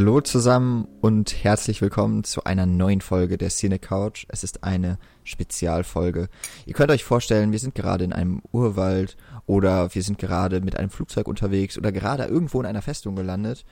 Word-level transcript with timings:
Hallo 0.00 0.20
zusammen 0.20 0.86
und 1.00 1.42
herzlich 1.42 1.82
willkommen 1.82 2.22
zu 2.22 2.44
einer 2.44 2.66
neuen 2.66 3.00
Folge 3.00 3.36
der 3.36 3.50
Cine 3.50 3.80
Couch. 3.80 4.26
Es 4.28 4.44
ist 4.44 4.62
eine 4.62 4.96
Spezialfolge. 5.24 6.28
Ihr 6.66 6.74
könnt 6.74 6.92
euch 6.92 7.02
vorstellen, 7.02 7.50
wir 7.50 7.58
sind 7.58 7.74
gerade 7.74 8.04
in 8.04 8.12
einem 8.12 8.40
Urwald 8.52 9.16
oder 9.46 9.92
wir 9.92 10.04
sind 10.04 10.16
gerade 10.18 10.60
mit 10.60 10.76
einem 10.76 10.90
Flugzeug 10.90 11.26
unterwegs 11.26 11.76
oder 11.76 11.90
gerade 11.90 12.26
irgendwo 12.26 12.60
in 12.60 12.66
einer 12.66 12.80
Festung 12.80 13.16
gelandet 13.16 13.64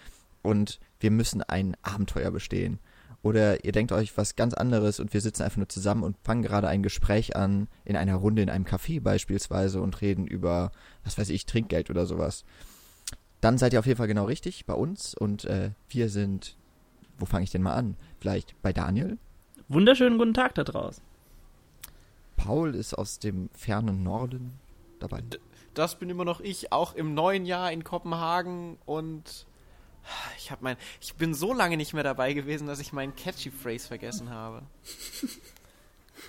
und 0.43 0.81
wir 0.99 1.13
müssen 1.13 1.45
ein 1.45 1.77
Abenteuer 1.83 2.33
bestehen. 2.33 2.81
Oder 3.23 3.65
ihr 3.65 3.71
denkt 3.71 3.93
euch 3.93 4.17
was 4.17 4.35
ganz 4.35 4.53
anderes 4.53 4.99
und 4.99 5.15
wir 5.15 5.21
sitzen 5.21 5.45
einfach 5.45 5.59
nur 5.59 5.69
zusammen 5.69 6.03
und 6.03 6.17
fangen 6.25 6.43
gerade 6.43 6.67
ein 6.67 6.83
Gespräch 6.83 7.37
an, 7.37 7.69
in 7.85 7.95
einer 7.95 8.17
Runde 8.17 8.43
in 8.43 8.51
einem 8.51 8.65
Café 8.65 9.01
beispielsweise 9.01 9.81
und 9.81 10.01
reden 10.01 10.27
über, 10.27 10.73
was 11.05 11.19
weiß 11.19 11.29
ich, 11.29 11.47
Trinkgeld 11.47 11.89
oder 11.89 12.05
sowas 12.05 12.45
dann 13.41 13.59
seid 13.59 13.73
ihr 13.73 13.79
auf 13.79 13.87
jeden 13.87 13.99
Fall 13.99 14.09
genau 14.09 14.25
richtig 14.25 14.67
bei 14.67 14.75
uns 14.75 15.15
und 15.15 15.45
äh, 15.45 15.71
wir 15.89 16.09
sind, 16.09 16.57
wo 17.19 17.27
fange 17.27 17.45
ich 17.45 17.51
denn 17.51 17.63
mal 17.63 17.75
an? 17.75 17.97
Vielleicht 18.21 18.61
bei 18.63 18.73
Daniel? 18.73 19.19
Wunderschönen 19.69 20.19
guten 20.19 20.35
Tag 20.35 20.55
da 20.55 20.65
draußen. 20.65 21.03
Paul 22.37 22.75
ist 22.75 22.95
aus 22.95 23.19
dem 23.19 23.49
fernen 23.53 24.03
Norden 24.03 24.59
dabei. 24.99 25.21
D 25.23 25.39
das 25.75 25.99
bin 25.99 26.09
immer 26.09 26.25
noch 26.25 26.41
ich, 26.41 26.73
auch 26.73 26.95
im 26.95 27.13
neuen 27.13 27.45
Jahr 27.45 27.71
in 27.71 27.85
Kopenhagen 27.85 28.79
und 28.87 29.47
ich 30.39 30.51
habe 30.51 30.65
mein, 30.65 30.77
ich 31.01 31.15
bin 31.15 31.35
so 31.35 31.53
lange 31.53 31.77
nicht 31.77 31.93
mehr 31.93 32.03
dabei 32.03 32.33
gewesen, 32.33 32.67
dass 32.67 32.81
ich 32.81 32.93
meinen 32.93 33.15
Catchy 33.15 33.51
Phrase 33.51 33.87
vergessen 33.87 34.31
habe. 34.31 34.63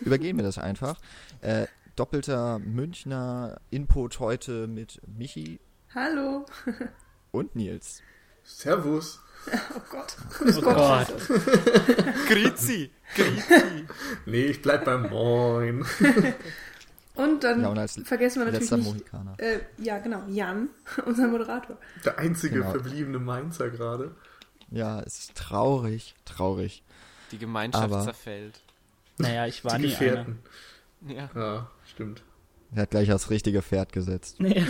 Übergehen 0.01 0.35
wir 0.35 0.43
das 0.43 0.57
einfach. 0.57 0.99
Äh, 1.41 1.67
doppelter 1.95 2.59
Münchner 2.59 3.59
Input 3.69 4.19
heute 4.19 4.67
mit 4.67 5.01
Michi. 5.07 5.59
Hallo. 5.99 6.45
Und 7.31 7.55
Nils. 7.55 8.03
Servus. 8.43 9.19
Oh 9.75 9.81
Gott. 9.89 10.15
Oh 10.41 10.61
Gott. 10.61 11.07
Grüezi. 12.27 12.91
Grüezi. 13.15 13.85
Nee, 14.27 14.45
ich 14.45 14.61
bleib 14.61 14.85
beim 14.85 15.09
Moin. 15.09 15.83
Und 17.15 17.43
dann 17.43 17.61
Ja, 17.61 17.69
und 17.69 17.79
als 17.79 17.99
vergessen 18.03 18.45
wir 18.45 18.51
natürlich 18.51 18.69
nicht, 18.93 19.05
äh, 19.39 19.59
ja 19.79 19.97
genau, 19.97 20.21
Jan, 20.27 20.69
unser 21.07 21.27
Moderator. 21.27 21.77
Der 22.05 22.19
einzige 22.19 22.59
Genau. 22.59 22.69
verbliebene 22.69 23.17
Mainzer 23.17 23.71
gerade. 23.71 24.13
Ja, 24.69 24.99
es 25.01 25.17
ist 25.17 25.35
traurig, 25.35 26.13
traurig. 26.25 26.83
Die 27.31 27.39
Gemeinschaft 27.39 27.85
Aber- 27.85 28.03
zerfällt. 28.03 28.61
Naja, 29.17 29.47
ich 29.47 29.65
war 29.65 29.79
Die 29.79 29.87
nie 29.87 29.95
einer. 29.95 29.99
Gefährten. 29.99 30.39
Ja. 31.07 31.29
Ja, 31.33 31.71
stimmt. 31.91 32.21
Er 32.75 32.83
hat 32.83 32.91
gleich 32.91 33.11
aufs 33.11 33.31
richtige 33.31 33.63
Pferd 33.63 33.91
gesetzt. 33.93 34.39
Nee. 34.39 34.63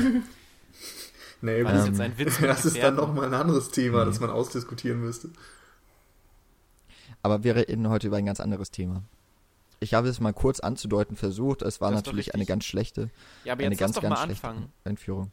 Nee, 1.41 1.63
War 1.63 1.73
das 1.73 1.87
jetzt 1.87 1.99
ein 2.01 2.17
Witz 2.17 2.37
das 2.41 2.65
ist 2.65 2.77
dann 2.81 2.95
nochmal 2.95 3.25
ein 3.25 3.33
anderes 3.33 3.69
Thema, 3.71 4.03
Mhm. 4.03 4.09
das 4.09 4.19
man 4.19 4.29
ausdiskutieren 4.29 4.99
müsste. 5.01 5.29
Aber 7.21 7.43
wir 7.43 7.55
reden 7.55 7.89
heute 7.89 8.07
über 8.07 8.17
ein 8.17 8.25
ganz 8.25 8.39
anderes 8.39 8.71
Thema. 8.71 9.03
Ich 9.79 9.93
habe 9.93 10.07
es 10.07 10.19
mal 10.19 10.33
kurz 10.33 10.59
anzudeuten 10.59 11.15
versucht. 11.15 11.61
Es 11.61 11.81
war 11.81 11.91
Das 11.91 11.99
natürlich 12.03 12.33
eine 12.33 12.45
ganz 12.45 12.65
schlechte, 12.65 13.09
Ja, 13.43 13.53
aber 13.53 13.63
eine 13.63 13.71
jetzt 13.75 13.79
ganz, 13.79 13.95
ganz 13.99 14.09
mal 14.09 14.23
schlechte 14.25 14.47
anfangen. 14.47 14.71
Einführung. 14.85 15.31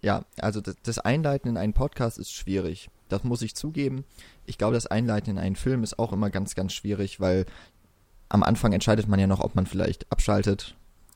Ja, 0.00 0.24
also 0.40 0.60
das, 0.60 0.76
das 0.82 0.98
Einleiten 0.98 1.48
in 1.48 1.56
einen 1.56 1.74
Podcast 1.74 2.18
ist 2.18 2.32
schwierig. 2.32 2.90
Das 3.08 3.22
muss 3.24 3.42
ich 3.42 3.54
zugeben. 3.54 4.04
Ich 4.46 4.58
glaube, 4.58 4.74
das 4.74 4.86
Einleiten 4.86 5.30
in 5.30 5.38
einen 5.38 5.54
Film 5.54 5.84
ist 5.84 5.98
auch 5.98 6.12
immer 6.12 6.30
ganz, 6.30 6.54
ganz 6.54 6.72
schwierig, 6.72 7.20
weil 7.20 7.46
am 8.28 8.42
Anfang 8.42 8.72
entscheidet 8.72 9.06
man 9.06 9.20
ja 9.20 9.26
noch, 9.28 9.40
ob 9.40 9.54
man 9.54 9.66
vielleicht 9.66 10.10
abschaltet, 10.10 10.74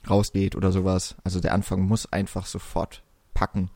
rausgeht 0.09 0.55
oder 0.55 0.71
sowas. 0.71 1.15
Also 1.23 1.39
der 1.39 1.53
Anfang 1.53 1.81
muss 1.81 2.11
einfach 2.11 2.45
sofort 2.45 3.03
packen. 3.33 3.69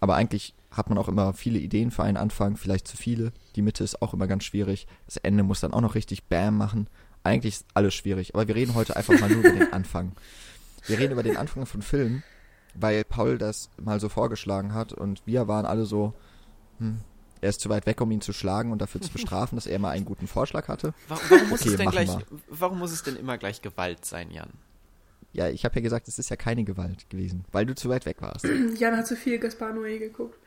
Aber 0.00 0.14
eigentlich 0.14 0.54
hat 0.70 0.88
man 0.88 0.98
auch 0.98 1.08
immer 1.08 1.32
viele 1.32 1.58
Ideen 1.58 1.90
für 1.90 2.04
einen 2.04 2.16
Anfang, 2.16 2.56
vielleicht 2.56 2.86
zu 2.86 2.96
viele. 2.96 3.32
Die 3.56 3.62
Mitte 3.62 3.82
ist 3.82 4.00
auch 4.02 4.14
immer 4.14 4.26
ganz 4.26 4.44
schwierig. 4.44 4.86
Das 5.06 5.16
Ende 5.16 5.42
muss 5.42 5.60
dann 5.60 5.72
auch 5.72 5.80
noch 5.80 5.94
richtig 5.94 6.24
Bam 6.24 6.56
machen. 6.56 6.88
Eigentlich 7.24 7.54
ist 7.56 7.66
alles 7.74 7.94
schwierig. 7.94 8.34
Aber 8.34 8.46
wir 8.46 8.54
reden 8.54 8.74
heute 8.74 8.96
einfach 8.96 9.18
mal 9.18 9.28
nur 9.28 9.40
über 9.40 9.50
den 9.50 9.72
Anfang. 9.72 10.12
Wir 10.86 10.98
reden 10.98 11.12
über 11.12 11.22
den 11.22 11.36
Anfang 11.36 11.66
von 11.66 11.82
Filmen, 11.82 12.22
weil 12.74 13.04
Paul 13.04 13.38
das 13.38 13.70
mal 13.82 14.00
so 14.00 14.08
vorgeschlagen 14.08 14.72
hat 14.72 14.92
und 14.92 15.22
wir 15.26 15.48
waren 15.48 15.66
alle 15.66 15.84
so, 15.84 16.14
hm, 16.78 17.00
er 17.40 17.50
ist 17.50 17.60
zu 17.60 17.68
weit 17.68 17.86
weg, 17.86 18.00
um 18.00 18.10
ihn 18.10 18.20
zu 18.20 18.32
schlagen 18.32 18.72
und 18.72 18.80
dafür 18.80 19.00
zu 19.00 19.12
bestrafen, 19.12 19.56
dass 19.56 19.66
er 19.66 19.78
mal 19.78 19.90
einen 19.90 20.04
guten 20.04 20.26
Vorschlag 20.26 20.68
hatte. 20.68 20.94
Warum, 21.08 21.22
warum 21.28 21.48
muss 21.50 21.62
Okay, 21.62 21.74
es 21.74 21.90
gleich, 21.90 22.16
warum 22.48 22.78
muss 22.78 22.92
es 22.92 23.02
denn 23.02 23.16
immer 23.16 23.38
gleich 23.38 23.62
Gewalt 23.62 24.04
sein, 24.04 24.30
Jan? 24.30 24.50
Ja, 25.32 25.48
ich 25.48 25.64
habe 25.64 25.74
ja 25.76 25.82
gesagt, 25.82 26.08
es 26.08 26.18
ist 26.18 26.30
ja 26.30 26.36
keine 26.36 26.64
Gewalt 26.64 27.08
gewesen, 27.10 27.44
weil 27.52 27.66
du 27.66 27.74
zu 27.74 27.88
weit 27.88 28.06
weg 28.06 28.20
warst. 28.20 28.44
Jan 28.78 28.96
hat 28.96 29.06
zu 29.06 29.14
viel 29.16 29.38
Gaspar 29.38 29.72
Noé 29.72 29.98
geguckt. 29.98 30.38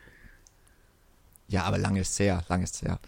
Ja, 1.48 1.64
aber 1.64 1.78
lang 1.78 1.98
ist 1.98 2.18
her, 2.20 2.44
lang 2.50 2.64
ist 2.64 2.82
her. 2.82 3.00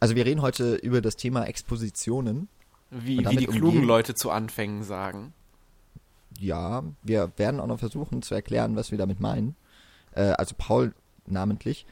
Also 0.00 0.14
wir 0.16 0.24
reden 0.24 0.42
heute 0.42 0.74
über 0.76 1.00
das 1.00 1.16
Thema 1.16 1.44
Expositionen. 1.44 2.48
Wie, 2.90 3.18
wie 3.18 3.36
die 3.36 3.46
klugen 3.46 3.66
umgehen- 3.68 3.84
Leute 3.84 4.14
zu 4.14 4.30
Anfängen 4.30 4.82
sagen. 4.82 5.32
Ja, 6.38 6.82
wir 7.02 7.32
werden 7.36 7.60
auch 7.60 7.66
noch 7.66 7.78
versuchen 7.78 8.22
zu 8.22 8.34
erklären, 8.34 8.76
was 8.76 8.90
wir 8.90 8.98
damit 8.98 9.20
meinen. 9.20 9.54
Äh, 10.14 10.22
also 10.32 10.54
Paul 10.56 10.94
namentlich. 11.26 11.86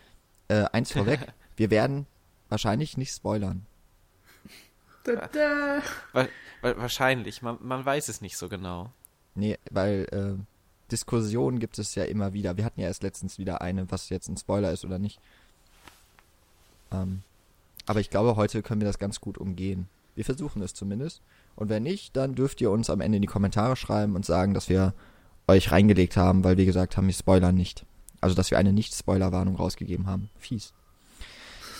Äh, 0.49 0.65
eins 0.73 0.93
vorweg, 0.93 1.21
wir 1.57 1.71
werden 1.71 2.07
wahrscheinlich 2.49 2.97
nicht 2.97 3.13
spoilern. 3.15 3.67
Da, 5.05 5.29
da. 5.29 5.83
Wa 6.13 6.27
wa 6.63 6.77
wahrscheinlich, 6.77 7.43
man, 7.43 7.59
man 7.61 7.85
weiß 7.85 8.09
es 8.09 8.21
nicht 8.21 8.37
so 8.37 8.49
genau. 8.49 8.93
Nee, 9.35 9.59
weil 9.71 10.07
äh, 10.13 10.43
Diskussionen 10.91 11.59
gibt 11.59 11.79
es 11.79 11.95
ja 11.95 12.05
immer 12.05 12.33
wieder. 12.33 12.57
Wir 12.57 12.65
hatten 12.65 12.81
ja 12.81 12.87
erst 12.87 13.03
letztens 13.03 13.39
wieder 13.39 13.61
eine, 13.63 13.91
was 13.91 14.09
jetzt 14.09 14.29
ein 14.29 14.37
Spoiler 14.37 14.73
ist 14.73 14.85
oder 14.85 14.99
nicht. 14.99 15.21
Ähm, 16.93 17.23
aber 17.87 18.01
ich 18.01 18.11
glaube, 18.11 18.37
heute 18.37 18.63
können 18.63 18.81
wir 18.81 18.89
das 18.89 18.99
ganz 18.99 19.21
gut 19.21 19.39
umgehen. 19.39 19.89
Wir 20.15 20.25
versuchen 20.25 20.63
es 20.63 20.75
zumindest. 20.75 21.23
Und 21.57 21.69
wenn 21.69 21.83
nicht, 21.83 22.17
dann 22.17 22.35
dürft 22.35 22.61
ihr 22.61 22.71
uns 22.71 22.91
am 22.91 23.01
Ende 23.01 23.17
in 23.17 23.23
die 23.23 23.29
Kommentare 23.29 23.77
schreiben 23.77 24.17
und 24.17 24.27
sagen, 24.27 24.55
dass 24.55 24.69
wir 24.69 24.95
euch 25.47 25.73
reingelegt 25.73 26.17
haben, 26.17 26.45
weil 26.45 26.57
wir 26.57 26.67
gesagt 26.67 26.97
haben, 26.97 27.07
wir 27.07 27.15
spoilern 27.15 27.55
nicht. 27.55 27.87
Also, 28.21 28.35
dass 28.35 28.51
wir 28.51 28.59
eine 28.59 28.73
Nicht-Spoiler-Warnung 28.73 29.57
rausgegeben 29.57 30.07
haben. 30.07 30.29
Fies. 30.39 30.75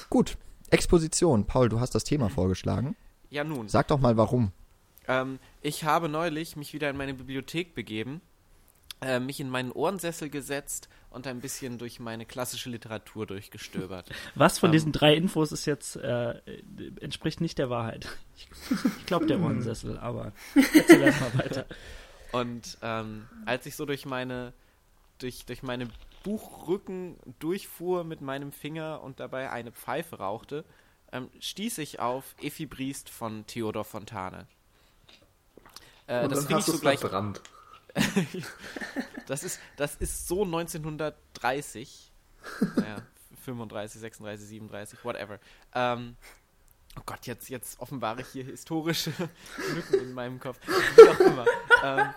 Gut. 0.09 0.39
Exposition. 0.71 1.45
Paul, 1.47 1.69
du 1.69 1.81
hast 1.81 1.95
das 1.95 2.05
Thema 2.05 2.31
vorgeschlagen. 2.31 2.97
Ja 3.31 3.45
nun, 3.45 3.69
Sag 3.69 3.89
doch 3.89 4.01
mal, 4.01 4.17
warum. 4.17 4.53
ähm, 5.09 5.39
ich 5.63 5.85
habe 5.85 6.09
neulich 6.09 6.57
mich 6.57 6.73
wieder 6.73 6.91
in 6.91 6.97
meine 6.97 7.15
Bibliothek 7.15 7.75
begeben, 7.75 8.21
äh, 9.01 9.21
mich 9.21 9.41
in 9.41 9.49
meinen 9.49 9.73
Ohrensessel 9.73 10.29
gesetzt 10.31 10.89
und 11.11 11.27
ein 11.27 11.41
bisschen 11.41 11.79
durch 11.79 12.01
meine 12.01 12.27
klassische 12.27 12.71
Literatur 12.71 13.27
durchgestöbert. 13.27 14.11
Was 14.35 14.59
von 14.59 14.69
Ähm. 14.69 14.73
diesen 14.73 14.93
drei 14.93 15.15
Infos 15.15 15.53
ist 15.53 15.65
jetzt, 15.67 15.97
äh, 15.97 16.41
entspricht 17.01 17.41
nicht 17.41 17.59
der 17.59 17.71
Wahrheit? 17.71 18.09
Ich, 18.41 18.49
ich 19.01 19.05
glaube 19.07 19.27
der 19.27 19.39
Ohrensessel, 19.39 19.99
aber 19.99 20.33
erzähl 20.55 21.03
erst 21.03 21.21
mal 21.21 21.45
weiter. 21.45 21.67
Und 22.33 22.79
ähm, 22.81 23.29
als 23.45 23.67
ich 23.67 23.77
so 23.77 23.85
durch 23.85 24.07
meine, 24.07 24.55
durch, 25.19 25.45
durch 25.45 25.63
meine 25.63 25.89
Buchrücken 26.23 27.17
durchfuhr 27.39 28.03
mit 28.05 28.23
meinem 28.23 28.51
Finger 28.53 29.03
und 29.03 29.21
dabei 29.21 29.51
eine 29.51 29.73
Pfeife 29.73 30.17
rauchte, 30.21 30.65
ähm, 31.13 31.31
stieß 31.41 31.79
ich 31.79 32.01
auf 32.01 32.35
Effi 32.43 32.67
Briest 32.67 33.09
von 33.11 33.47
Theodor 33.47 33.85
Fontane. 33.85 34.47
Äh, 36.07 36.25
Und 36.25 36.33
das 36.33 36.41
dann 36.41 36.49
fing 36.49 36.57
ich 36.57 36.63
hast 36.63 36.69
du 36.69 36.73
so 36.73 36.79
gleich. 36.81 37.01
verbrannt. 37.01 37.41
Das 39.27 39.45
ist, 39.45 39.61
das 39.77 39.95
ist 39.97 40.27
so 40.27 40.43
1930. 40.45 42.11
naja, 42.77 43.03
35, 43.45 44.01
36, 44.01 44.49
37, 44.49 45.05
whatever. 45.05 45.39
Ähm, 45.73 46.17
oh 46.99 47.03
Gott, 47.07 47.27
jetzt, 47.27 47.49
jetzt 47.49 47.79
offenbare 47.79 48.23
ich 48.23 48.29
hier 48.29 48.45
historische 48.45 49.13
Lücken 49.75 50.01
in 50.01 50.13
meinem 50.15 50.41
Kopf. 50.41 50.59
Wie 50.67 51.09
auch 51.09 51.21
immer. 51.21 51.47
Ähm, 51.85 52.15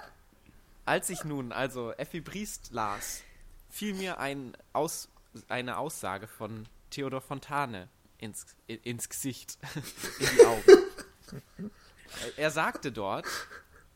als 0.85 1.09
ich 1.09 1.23
nun 1.23 1.51
also 1.51 1.91
Effi 1.93 2.19
Briest 2.21 2.71
las, 2.71 3.21
fiel 3.69 3.93
mir 3.93 4.17
ein 4.19 4.57
Aus, 4.73 5.07
eine 5.49 5.77
Aussage 5.77 6.27
von 6.27 6.67
Theodor 6.89 7.21
Fontane 7.21 7.89
ins, 8.23 8.45
ins 8.67 9.09
Gesicht, 9.09 9.57
in 10.19 10.27
die 10.35 10.45
Augen. 10.45 11.71
Er 12.37 12.51
sagte 12.51 12.91
dort, 12.91 13.25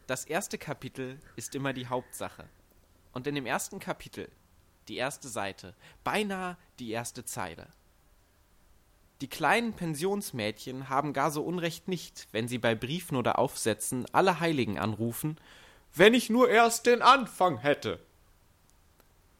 das 0.07 0.25
erste 0.25 0.57
Kapitel 0.57 1.19
ist 1.35 1.53
immer 1.53 1.71
die 1.71 1.85
Hauptsache. 1.85 2.45
Und 3.13 3.27
in 3.27 3.35
dem 3.35 3.45
ersten 3.45 3.79
Kapitel, 3.79 4.27
die 4.88 4.97
erste 4.97 5.27
Seite, 5.27 5.75
beinahe 6.03 6.57
die 6.79 6.89
erste 6.89 7.25
Zeile. 7.25 7.68
Die 9.21 9.27
kleinen 9.27 9.74
Pensionsmädchen 9.74 10.89
haben 10.89 11.13
gar 11.13 11.29
so 11.29 11.44
Unrecht 11.44 11.88
nicht, 11.88 12.27
wenn 12.31 12.47
sie 12.47 12.57
bei 12.57 12.74
Briefen 12.74 13.18
oder 13.18 13.38
Aufsätzen 13.38 14.06
alle 14.13 14.39
Heiligen 14.39 14.79
anrufen, 14.79 15.39
wenn 15.94 16.15
ich 16.15 16.31
nur 16.31 16.50
erst 16.50 16.88
den 16.88 17.03
Anfang 17.03 17.59
hätte. 17.59 18.00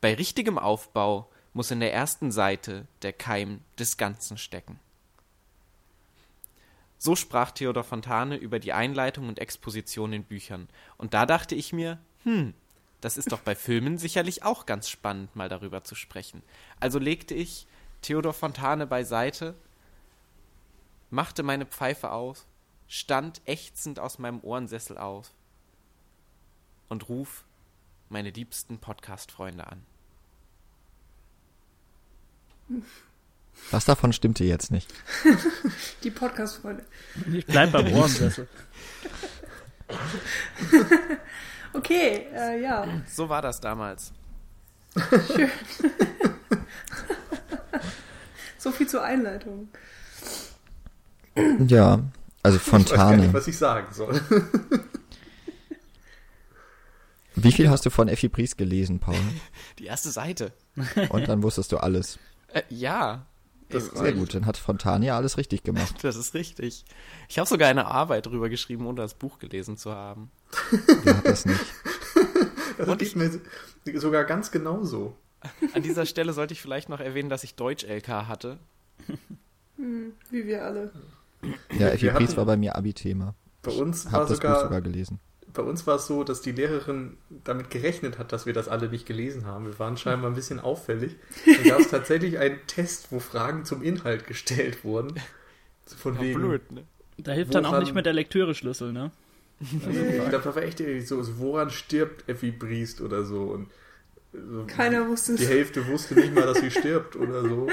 Bei 0.02 0.14
richtigem 0.14 0.60
Aufbau 0.60 1.32
muss 1.58 1.72
in 1.72 1.80
der 1.80 1.92
ersten 1.92 2.32
Seite 2.32 2.86
der 3.02 3.14
Keim 3.14 3.62
des 3.80 3.98
Ganzen 3.98 4.38
stecken. 4.38 4.80
So 7.00 7.16
sprach 7.16 7.50
Theodor 7.50 7.84
Fontane 7.84 8.36
über 8.36 8.60
die 8.60 8.74
Einleitung 8.74 9.28
und 9.28 9.40
Exposition 9.40 10.14
in 10.14 10.24
Büchern. 10.24 10.70
Und 10.98 11.16
da 11.16 11.26
dachte 11.26 11.56
ich 11.56 11.74
mir, 11.74 11.98
hm, 12.26 12.54
das 13.02 13.18
ist 13.18 13.32
doch 13.32 13.40
bei 13.40 13.56
Filmen 13.56 13.98
sicherlich 13.98 14.44
auch 14.44 14.68
ganz 14.68 14.88
spannend, 14.88 15.36
mal 15.36 15.50
darüber 15.50 15.84
zu 15.84 15.96
sprechen. 15.96 16.44
Also 16.80 17.00
legte 17.00 17.34
ich 17.34 17.66
Theodor 18.04 18.34
Fontane 18.34 18.86
beiseite, 18.86 19.56
machte 21.10 21.42
meine 21.42 21.66
Pfeife 21.66 22.12
auf, 22.12 22.46
stand 22.88 23.42
ächzend 23.46 24.00
aus 24.00 24.20
meinem 24.20 24.42
Ohrensessel 24.42 25.00
auf 25.00 25.32
und 26.88 27.10
ruf 27.10 27.46
meine 28.10 28.30
liebsten 28.30 28.78
Podcast-Freunde 28.78 29.66
an. 29.66 29.97
Was 33.72 33.86
davon 33.86 34.14
stimmte 34.14 34.44
jetzt 34.44 34.72
nicht? 34.72 34.94
Die 36.04 36.12
Podcast-Freunde. 36.12 36.86
Ich 37.34 37.46
bleib 37.46 37.72
beim 37.72 37.94
Ohrensessel. 37.94 38.48
Okay, 41.74 42.26
äh, 42.34 42.62
ja. 42.62 42.88
So 43.08 43.30
war 43.30 43.42
das 43.42 43.60
damals. 43.62 44.12
So 48.58 48.72
viel 48.72 48.88
zur 48.88 49.04
Einleitung. 49.04 49.70
Ja, 51.68 52.00
also 52.42 52.58
Ich 52.58 52.66
weiß 52.66 52.72
gar 52.72 53.12
nicht, 53.12 53.26
Fontane. 53.28 53.34
was 53.34 53.48
ich 53.48 53.58
sagen 53.58 53.94
soll. 53.94 54.20
Wie 57.36 57.52
viel 57.52 57.70
hast 57.70 57.86
du 57.86 57.92
von 57.92 58.08
Effi 58.08 58.30
Briest 58.30 58.58
gelesen, 58.58 59.00
Paul? 59.00 59.16
Die 59.78 59.86
erste 59.86 60.10
Seite. 60.10 60.54
Und 61.10 61.28
dann 61.28 61.44
wusstest 61.44 61.72
du 61.72 61.78
alles. 61.78 62.18
Äh, 62.54 62.62
ja. 62.70 63.26
Das 63.70 63.84
ist 63.84 63.98
Sehr 63.98 64.14
gut, 64.14 64.34
dann 64.34 64.46
hat 64.46 64.56
Fontane 64.56 65.06
ja 65.08 65.18
alles 65.18 65.38
richtig 65.38 65.64
gemacht. 65.64 65.96
Das 66.02 66.16
ist 66.16 66.34
richtig. 66.34 66.86
Ich 67.28 67.38
habe 67.38 67.50
sogar 67.50 67.68
eine 67.68 67.88
Arbeit 67.88 68.26
drüber 68.26 68.48
geschrieben, 68.50 68.86
ohne 68.86 69.02
das 69.02 69.14
Buch 69.14 69.40
gelesen 69.40 69.76
zu 69.78 69.92
haben. 69.94 70.32
Wer 71.04 71.18
hat 71.18 71.26
das 71.26 71.46
nicht? 71.46 71.60
Das 72.78 72.88
Und 72.88 73.00
geht 73.00 73.16
mir 73.16 73.42
sogar 74.00 74.24
ganz 74.26 74.52
genauso. 74.52 75.16
An 75.74 75.82
dieser 75.82 76.06
Stelle 76.06 76.32
sollte 76.34 76.54
ich 76.54 76.62
vielleicht 76.62 76.90
noch 76.90 77.00
erwähnen, 77.00 77.28
dass 77.28 77.44
ich 77.44 77.56
Deutsch-LK 77.56 78.08
hatte. 78.28 78.60
Hm, 79.78 80.14
wie 80.30 80.46
wir 80.46 80.64
alle. 80.64 80.92
Ja, 81.80 81.88
Effi 81.90 82.04
Wir 82.04 82.14
Briest 82.14 82.30
hatten- 82.34 82.38
war 82.38 82.46
bei 82.46 82.58
mir 82.58 82.76
Abi-Thema. 82.76 83.34
Bei 83.64 83.72
uns 83.72 84.06
war 84.06 84.12
Hab 84.14 84.20
das 84.22 84.30
Buch 84.30 84.36
sogar, 84.36 84.62
sogar 84.62 84.82
gelesen. 84.82 85.20
Bei 85.54 85.62
uns 85.64 85.88
war 85.88 85.96
es 85.96 86.08
so, 86.08 86.24
dass 86.24 86.42
die 86.42 86.52
Lehrerin 86.52 87.18
damit 87.44 87.70
gerechnet 87.72 88.20
hat, 88.20 88.32
dass 88.32 88.46
wir 88.46 88.54
das 88.54 88.68
alle 88.68 88.90
nicht 88.90 89.06
gelesen 89.06 89.46
haben. 89.46 89.66
Wir 89.66 89.80
waren 89.80 89.98
scheinbar 89.98 90.30
ein 90.32 90.36
bisschen 90.36 90.60
auffällig. 90.60 91.16
Dann 91.46 91.64
gab 91.64 91.80
es 91.80 91.88
tatsächlich 91.92 92.38
einen 92.38 92.60
Test, 92.68 93.12
wo 93.12 93.20
Fragen 93.20 93.66
zum 93.66 93.82
Inhalt 93.82 94.28
gestellt 94.28 94.84
wurden. 94.84 95.16
Von 95.98 96.16
Ja, 96.16 96.22
wegen, 96.22 96.40
blöd, 96.40 96.72
ne? 96.72 96.84
Da 97.18 97.32
hilft 97.32 97.56
dann 97.56 97.66
auch 97.66 97.70
Woran- 97.72 97.84
nicht 97.84 97.94
mehr 97.94 98.04
der 98.04 98.14
Lektüre-Schlüssel, 98.14 98.94
ne? 98.94 99.12
ich 99.60 99.70
glaube, 100.30 100.42
da 100.44 100.56
war 100.56 100.62
echt 100.62 100.78
so, 101.08 101.40
woran 101.40 101.72
stirbt 101.72 102.30
Effi 102.30 102.52
Briest 102.52 103.02
oder 103.02 103.24
so. 103.24 103.44
Und 103.46 103.70
so, 103.70 103.72
Keiner 104.68 105.08
wusste 105.08 105.36
Die 105.36 105.44
es. 105.44 105.50
Hälfte 105.50 105.88
wusste 105.88 106.16
nicht 106.16 106.34
mal, 106.34 106.46
dass 106.46 106.60
sie 106.60 106.72
stirbt 106.72 107.16
oder 107.16 107.42
so. 107.42 107.68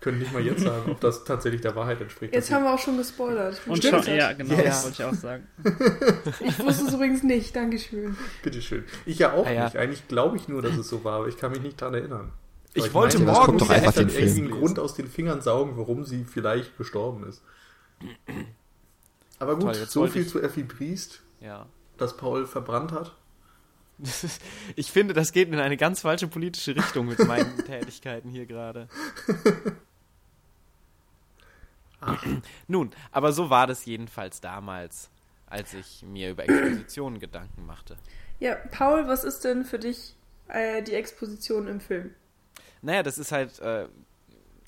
Können 0.00 0.18
nicht 0.20 0.32
mal 0.32 0.42
jetzt 0.42 0.62
sagen, 0.62 0.90
ob 0.90 1.00
das 1.00 1.24
tatsächlich 1.24 1.60
der 1.60 1.74
Wahrheit 1.76 2.00
entspricht. 2.00 2.32
Jetzt 2.34 2.50
haben 2.52 2.64
wir 2.64 2.72
auch 2.74 2.78
schon 2.78 2.96
gespoilert. 2.96 3.60
Ich 3.64 3.70
Und 3.70 3.82
schon, 3.84 4.14
ja, 4.16 4.32
genau, 4.32 4.54
Yes. 4.54 4.64
das 4.64 4.84
wollte 4.84 5.02
ich 5.02 5.08
auch 5.08 5.14
sagen. 5.14 5.46
Ich 6.40 6.58
wusste 6.60 6.86
es 6.86 6.94
übrigens 6.94 7.22
nicht. 7.22 7.54
Dankeschön. 7.56 8.16
Bitteschön. 8.42 8.84
Ich 9.06 9.18
ja 9.18 9.32
auch 9.32 9.46
Ah, 9.46 9.50
ja. 9.52 9.64
nicht. 9.64 9.76
Eigentlich 9.76 10.06
glaube 10.08 10.36
ich 10.36 10.48
nur, 10.48 10.62
dass 10.62 10.76
es 10.76 10.88
so 10.88 11.02
war, 11.04 11.18
aber 11.18 11.28
ich 11.28 11.36
kann 11.36 11.50
mich 11.52 11.62
nicht 11.62 11.80
daran 11.82 11.94
erinnern. 11.94 12.32
Ich 12.74 12.84
Aber 12.84 12.94
wollte 12.94 13.18
meinte, 13.18 13.32
morgen 13.40 13.58
doch 13.58 13.70
ja 13.70 13.76
einfach 13.76 13.92
den 13.94 14.08
irgendwie 14.08 14.22
Film 14.34 14.36
einen 14.46 14.50
Grund 14.60 14.78
aus 14.78 14.94
den 14.94 15.08
Fingern 15.08 15.40
saugen, 15.42 15.76
warum 15.76 16.04
sie 16.04 16.24
vielleicht 16.24 16.76
gestorben 16.78 17.24
ist. 17.28 17.42
Aber 19.38 19.54
gut, 19.56 19.64
Toll, 19.64 19.74
so 19.86 20.06
viel 20.06 20.22
ich- 20.22 20.28
zu 20.28 20.40
Effi 20.40 20.62
Briest, 20.62 21.20
Ja. 21.40 21.66
dass 21.96 22.16
Paul 22.16 22.46
verbrannt 22.46 22.92
hat. 22.92 23.16
Ist, 24.00 24.40
ich 24.76 24.92
finde, 24.92 25.12
das 25.12 25.32
geht 25.32 25.48
in 25.48 25.58
eine 25.58 25.76
ganz 25.76 26.02
falsche 26.02 26.28
politische 26.28 26.76
Richtung 26.76 27.06
mit 27.06 27.18
meinen 27.26 27.56
Tätigkeiten 27.66 28.30
hier 28.30 28.46
gerade. 28.46 28.88
Nun, 32.68 32.90
aber 33.10 33.32
so 33.32 33.50
war 33.50 33.66
das 33.66 33.84
jedenfalls 33.84 34.40
damals, 34.40 35.10
als 35.46 35.74
ich 35.74 36.02
mir 36.02 36.30
über 36.30 36.44
Expositionen 36.44 37.18
Gedanken 37.18 37.66
machte. 37.66 37.96
Ja, 38.38 38.54
Paul, 38.54 39.08
was 39.08 39.24
ist 39.24 39.40
denn 39.44 39.64
für 39.64 39.80
dich 39.80 40.14
äh, 40.46 40.82
die 40.82 40.94
Exposition 40.94 41.66
im 41.66 41.80
Film? 41.80 42.14
Naja, 42.82 43.02
das 43.02 43.18
ist 43.18 43.32
halt, 43.32 43.58
äh, 43.58 43.88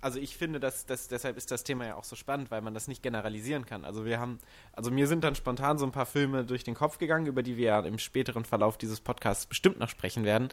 also 0.01 0.19
ich 0.19 0.37
finde, 0.37 0.61
dass, 0.61 0.87
dass 0.87 1.09
deshalb 1.09 1.37
ist 1.37 1.51
das 1.51 1.65
Thema 1.65 1.87
ja 1.87 1.95
auch 1.97 2.05
so 2.05 2.17
spannend, 2.17 2.51
weil 2.51 2.61
man 2.61 2.75
das 2.75 2.89
nicht 2.89 3.03
generalisieren 3.03 3.67
kann. 3.67 3.85
Also 3.85 4.05
wir 4.05 4.19
haben, 4.19 4.39
also 4.73 4.91
mir 4.91 5.07
sind 5.07 5.25
dann 5.25 5.35
spontan 5.35 5.79
so 5.79 5.87
ein 5.87 5.93
paar 5.93 6.07
Filme 6.07 6.45
durch 6.45 6.65
den 6.65 6.75
Kopf 6.75 6.99
gegangen, 6.99 7.27
über 7.27 7.43
die 7.43 7.57
wir 7.57 7.67
ja 7.67 7.81
im 7.81 7.99
späteren 7.99 8.45
Verlauf 8.45 8.79
dieses 8.79 9.01
Podcasts 9.01 9.47
bestimmt 9.47 9.79
noch 9.79 9.89
sprechen 9.89 10.25
werden. 10.25 10.49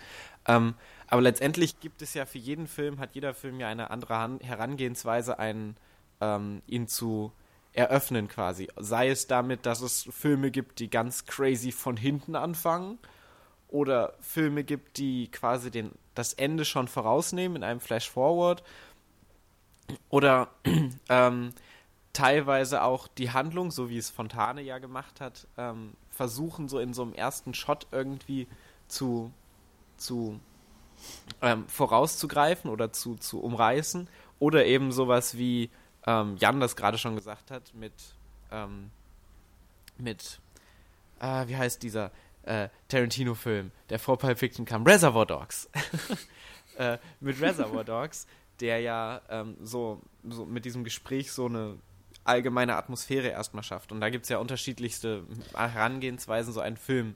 Ähm, 0.48 0.76
aber 1.08 1.22
letztendlich 1.22 1.80
gibt 1.80 2.02
es 2.02 2.14
ja 2.14 2.26
für 2.26 2.40
jeden 2.40 2.68
Film, 2.68 3.00
hat 3.00 3.16
jeder 3.16 3.34
Film 3.34 3.60
ja 3.60 3.68
eine 3.68 3.90
andere 3.92 4.40
Herangehensweise, 4.42 5.40
einen, 5.40 5.78
ähm, 6.22 6.62
ihn 6.68 6.88
zu 6.88 7.32
eröffnen 7.74 8.28
quasi. 8.28 8.68
Sei 8.76 9.10
es 9.10 9.28
damit, 9.28 9.66
dass 9.66 9.82
es 9.82 10.10
Filme 10.12 10.52
gibt, 10.52 10.80
die 10.80 10.90
ganz 10.90 11.26
crazy 11.26 11.72
von 11.72 11.96
hinten 11.96 12.36
anfangen 12.36 12.98
oder 13.68 14.14
Filme 14.20 14.64
gibt, 14.64 14.98
die 14.98 15.30
quasi 15.30 15.72
den, 15.72 15.92
das 16.16 16.34
Ende 16.34 16.66
schon 16.66 16.88
vorausnehmen 16.88 17.58
in 17.58 17.64
einem 17.64 17.80
Flash-Forward 17.80 18.64
oder 20.10 20.50
ähm, 21.10 21.54
teilweise 22.14 22.82
auch 22.84 23.08
die 23.08 23.32
Handlung, 23.32 23.72
so 23.72 23.90
wie 23.90 23.98
es 23.98 24.10
Fontane 24.10 24.62
ja 24.62 24.80
gemacht 24.80 25.22
hat, 25.22 25.48
ähm, 25.58 25.94
versuchen 26.10 26.68
so 26.68 26.80
in 26.80 26.94
so 26.94 27.04
einem 27.04 27.14
ersten 27.14 27.54
Shot 27.54 27.88
irgendwie 27.92 28.48
zu, 28.88 29.32
zu 29.98 30.40
ähm, 31.42 31.68
vorauszugreifen 31.68 32.72
oder 32.72 32.92
zu, 32.92 33.16
zu 33.16 33.40
umreißen 33.42 34.08
oder 34.40 34.66
eben 34.66 34.92
sowas 34.92 35.38
wie 35.38 35.70
ähm, 36.06 36.38
Jan 36.40 36.60
das 36.60 36.76
gerade 36.76 36.98
schon 36.98 37.16
gesagt 37.16 37.52
hat 37.52 37.74
mit 37.76 37.94
ähm, 38.52 38.90
mit 39.98 40.40
äh, 41.20 41.48
wie 41.48 41.58
heißt 41.58 41.84
dieser 41.84 42.12
äh, 42.44 42.70
Tarantino-Film, 42.88 43.72
der 43.90 44.00
vor 44.00 44.18
Pulp 44.18 44.40
Fiction 44.40 44.66
kam, 44.66 44.84
Reservoir 44.84 45.26
Dogs. 45.26 45.70
äh, 46.78 46.98
mit 47.20 47.42
Reservoir 47.42 47.84
Dogs, 47.84 48.26
der 48.60 48.80
ja 48.80 49.22
ähm, 49.30 49.56
so, 49.62 50.02
so 50.28 50.46
mit 50.46 50.66
diesem 50.66 50.84
Gespräch 50.84 51.32
so 51.32 51.46
eine 51.46 51.78
allgemeine 52.24 52.76
Atmosphäre 52.76 53.28
erstmal 53.30 53.64
schafft. 53.64 53.92
Und 53.92 54.02
da 54.02 54.10
gibt 54.10 54.24
es 54.24 54.30
ja 54.30 54.38
unterschiedlichste 54.40 55.24
Herangehensweisen, 55.56 56.52
so 56.54 56.60
einen 56.60 56.78
Film 56.78 57.16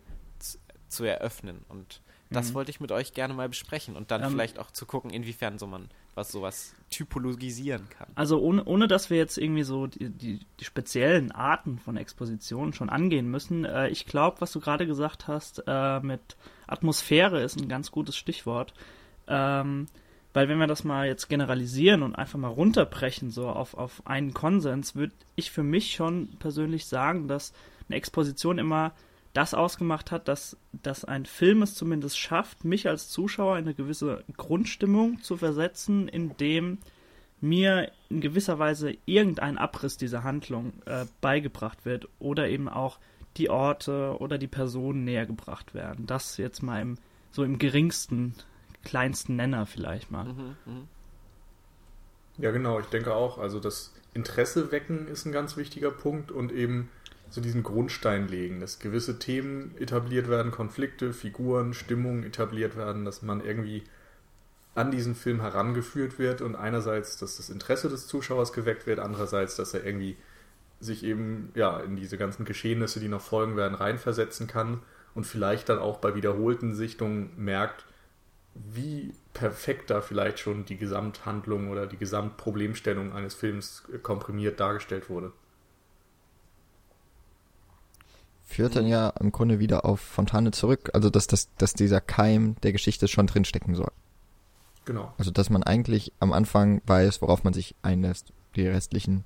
zu, 0.88 1.04
eröffnen. 1.04 1.66
Und 1.70 2.02
das 2.30 2.50
Mhm. 2.50 2.54
wollte 2.56 2.72
ich 2.72 2.80
mit 2.80 2.92
euch 2.92 3.14
gerne 3.14 3.34
mal 3.34 3.50
besprechen 3.50 3.96
und 3.98 4.12
dann 4.12 4.24
Ähm, 4.24 4.32
vielleicht 4.32 4.58
auch 4.60 4.72
zu 4.72 4.86
gucken, 4.86 5.12
inwiefern 5.12 5.58
so 5.60 5.68
man 5.68 5.90
was 6.14 6.32
sowas 6.32 6.74
typologisieren 6.90 7.90
kann. 7.90 8.08
Also 8.16 8.40
ohne, 8.42 8.66
ohne 8.66 8.88
dass 8.90 9.10
wir 9.10 9.18
jetzt 9.18 9.38
irgendwie 9.38 9.64
so 9.64 9.88
die, 9.88 10.10
die, 10.10 10.40
die 10.60 10.66
speziellen 10.66 11.32
Arten 11.32 11.80
von 11.80 11.96
Expositionen 11.96 12.74
schon 12.74 12.90
angehen 12.90 13.32
müssen. 13.32 13.64
Äh, 13.64 13.88
ich 13.90 14.06
glaube, 14.06 14.42
was 14.42 14.52
du 14.52 14.60
gerade 14.60 14.86
gesagt 14.86 15.28
hast, 15.28 15.64
äh, 15.68 16.00
mit 16.02 16.36
Atmosphäre 16.68 17.42
ist 17.42 17.60
ein 17.60 17.70
ganz 17.70 17.92
gutes 17.92 18.18
Stichwort. 18.18 18.74
Ähm, 19.28 19.88
weil 20.34 20.48
wenn 20.48 20.60
wir 20.60 20.68
das 20.68 20.84
mal 20.84 21.08
jetzt 21.08 21.28
generalisieren 21.28 22.04
und 22.04 22.16
einfach 22.16 22.40
mal 22.40 22.48
runterbrechen, 22.48 23.32
so 23.32 23.48
auf, 23.48 23.74
auf 23.74 24.02
einen 24.06 24.34
Konsens, 24.34 24.96
würde 24.96 25.14
ich 25.36 25.52
für 25.52 25.64
mich 25.64 25.94
schon 25.94 26.30
persönlich 26.40 26.86
sagen, 26.86 27.28
dass 27.28 27.54
eine 27.88 27.98
Exposition 27.98 28.58
immer 28.58 28.94
das 29.34 29.54
ausgemacht 29.54 30.12
hat, 30.12 30.28
dass, 30.28 30.58
dass 30.74 31.06
ein 31.06 31.26
Film 31.26 31.62
es 31.62 31.76
zumindest 31.76 32.18
schafft, 32.18 32.66
mich 32.66 32.88
als 32.88 33.10
Zuschauer 33.10 33.58
in 33.58 33.66
eine 33.66 33.74
gewisse 33.74 34.24
Grundstimmung 34.36 35.22
zu 35.22 35.38
versetzen, 35.38 36.08
in 36.08 36.36
dem 36.38 36.80
mir 37.40 37.92
in 38.10 38.22
gewisser 38.22 38.60
Weise 38.60 38.96
irgendein 39.06 39.58
Abriss 39.58 39.98
dieser 39.98 40.24
Handlung 40.24 40.74
äh, 40.86 41.06
beigebracht 41.22 41.86
wird 41.86 42.08
oder 42.20 42.50
eben 42.50 42.70
auch 42.70 43.00
die 43.38 43.50
Orte 43.50 44.18
oder 44.20 44.38
die 44.38 44.48
Personen 44.48 45.06
näher 45.06 45.26
gebracht 45.26 45.74
werden. 45.74 46.06
Das 46.06 46.38
jetzt 46.38 46.62
mal 46.62 46.82
im, 46.82 46.98
so 47.32 47.44
im 47.44 47.58
geringsten, 47.58 48.36
kleinsten 48.84 49.36
Nenner 49.36 49.66
vielleicht 49.66 50.12
mal. 50.12 50.26
Mhm, 50.26 50.56
mhm. 50.66 50.88
Ja, 52.38 52.52
genau, 52.52 52.80
ich 52.80 52.88
denke 52.88 53.14
auch. 53.14 53.38
Also 53.38 53.60
das 53.60 53.94
Interesse 54.14 54.72
wecken 54.72 55.08
ist 55.08 55.26
ein 55.26 55.32
ganz 55.32 55.58
wichtiger 55.58 55.92
Punkt 55.92 56.32
und 56.32 56.52
eben 56.52 56.90
so 57.30 57.40
diesen 57.40 57.64
Grundstein 57.64 58.28
legen, 58.28 58.60
dass 58.60 58.80
gewisse 58.80 59.20
Themen 59.20 59.76
etabliert 59.80 60.28
werden, 60.28 60.52
Konflikte, 60.52 61.14
Figuren, 61.14 61.74
Stimmungen 61.74 62.24
etabliert 62.24 62.76
werden, 62.76 63.06
dass 63.06 63.22
man 63.22 63.44
irgendwie 63.44 63.84
an 64.76 64.92
diesen 64.92 65.16
Film 65.16 65.42
herangeführt 65.42 66.20
wird 66.20 66.42
und 66.42 66.56
einerseits, 66.56 67.18
dass 67.18 67.38
das 67.38 67.50
Interesse 67.50 67.90
des 67.90 68.08
Zuschauers 68.08 68.54
geweckt 68.54 68.86
wird, 68.86 69.00
andererseits, 69.00 69.56
dass 69.56 69.74
er 69.74 69.86
irgendwie 69.86 70.18
sich 70.80 71.04
eben 71.04 71.52
ja 71.56 71.80
in 71.80 71.96
diese 71.96 72.18
ganzen 72.18 72.46
Geschehnisse, 72.46 73.00
die 73.00 73.08
noch 73.08 73.22
folgen 73.22 73.56
werden, 73.56 73.76
reinversetzen 73.76 74.48
kann 74.48 74.82
und 75.14 75.26
vielleicht 75.26 75.70
dann 75.70 75.80
auch 75.80 75.98
bei 76.00 76.16
wiederholten 76.16 76.74
Sichtungen 76.74 77.32
merkt, 77.38 77.86
wie 78.54 79.14
perfekt 79.34 79.90
da 79.90 80.02
vielleicht 80.02 80.40
schon 80.40 80.66
die 80.66 80.78
Gesamthandlung 80.78 81.70
oder 81.70 81.88
die 81.88 81.98
Gesamtproblemstellung 81.98 83.14
eines 83.14 83.34
Films 83.34 83.84
äh, 83.94 83.98
komprimiert 83.98 84.60
dargestellt 84.60 85.10
wurde. 85.10 85.32
führt 88.52 88.76
dann 88.76 88.86
ja 88.86 89.10
im 89.20 89.32
Grunde 89.32 89.60
wieder 89.60 89.86
auf 89.86 90.00
Fontane 90.00 90.52
zurück. 90.52 90.92
Also 90.94 91.10
dass, 91.10 91.28
dass, 91.28 91.50
dass 91.56 91.74
dieser 91.74 92.02
Keim 92.02 92.56
der 92.62 92.72
Geschichte 92.72 93.08
schon 93.08 93.28
drin 93.28 93.46
stecken 93.46 93.76
soll. 93.76 93.92
Genau. 94.86 95.14
Also 95.18 95.32
dass 95.32 95.50
man 95.50 95.64
eigentlich 95.64 96.12
am 96.20 96.34
Anfang 96.34 96.82
weiß, 96.86 97.22
worauf 97.22 97.44
man 97.44 97.54
sich 97.54 97.76
einlässt. 97.82 98.34
Die 98.56 98.68
restlichen 98.68 99.24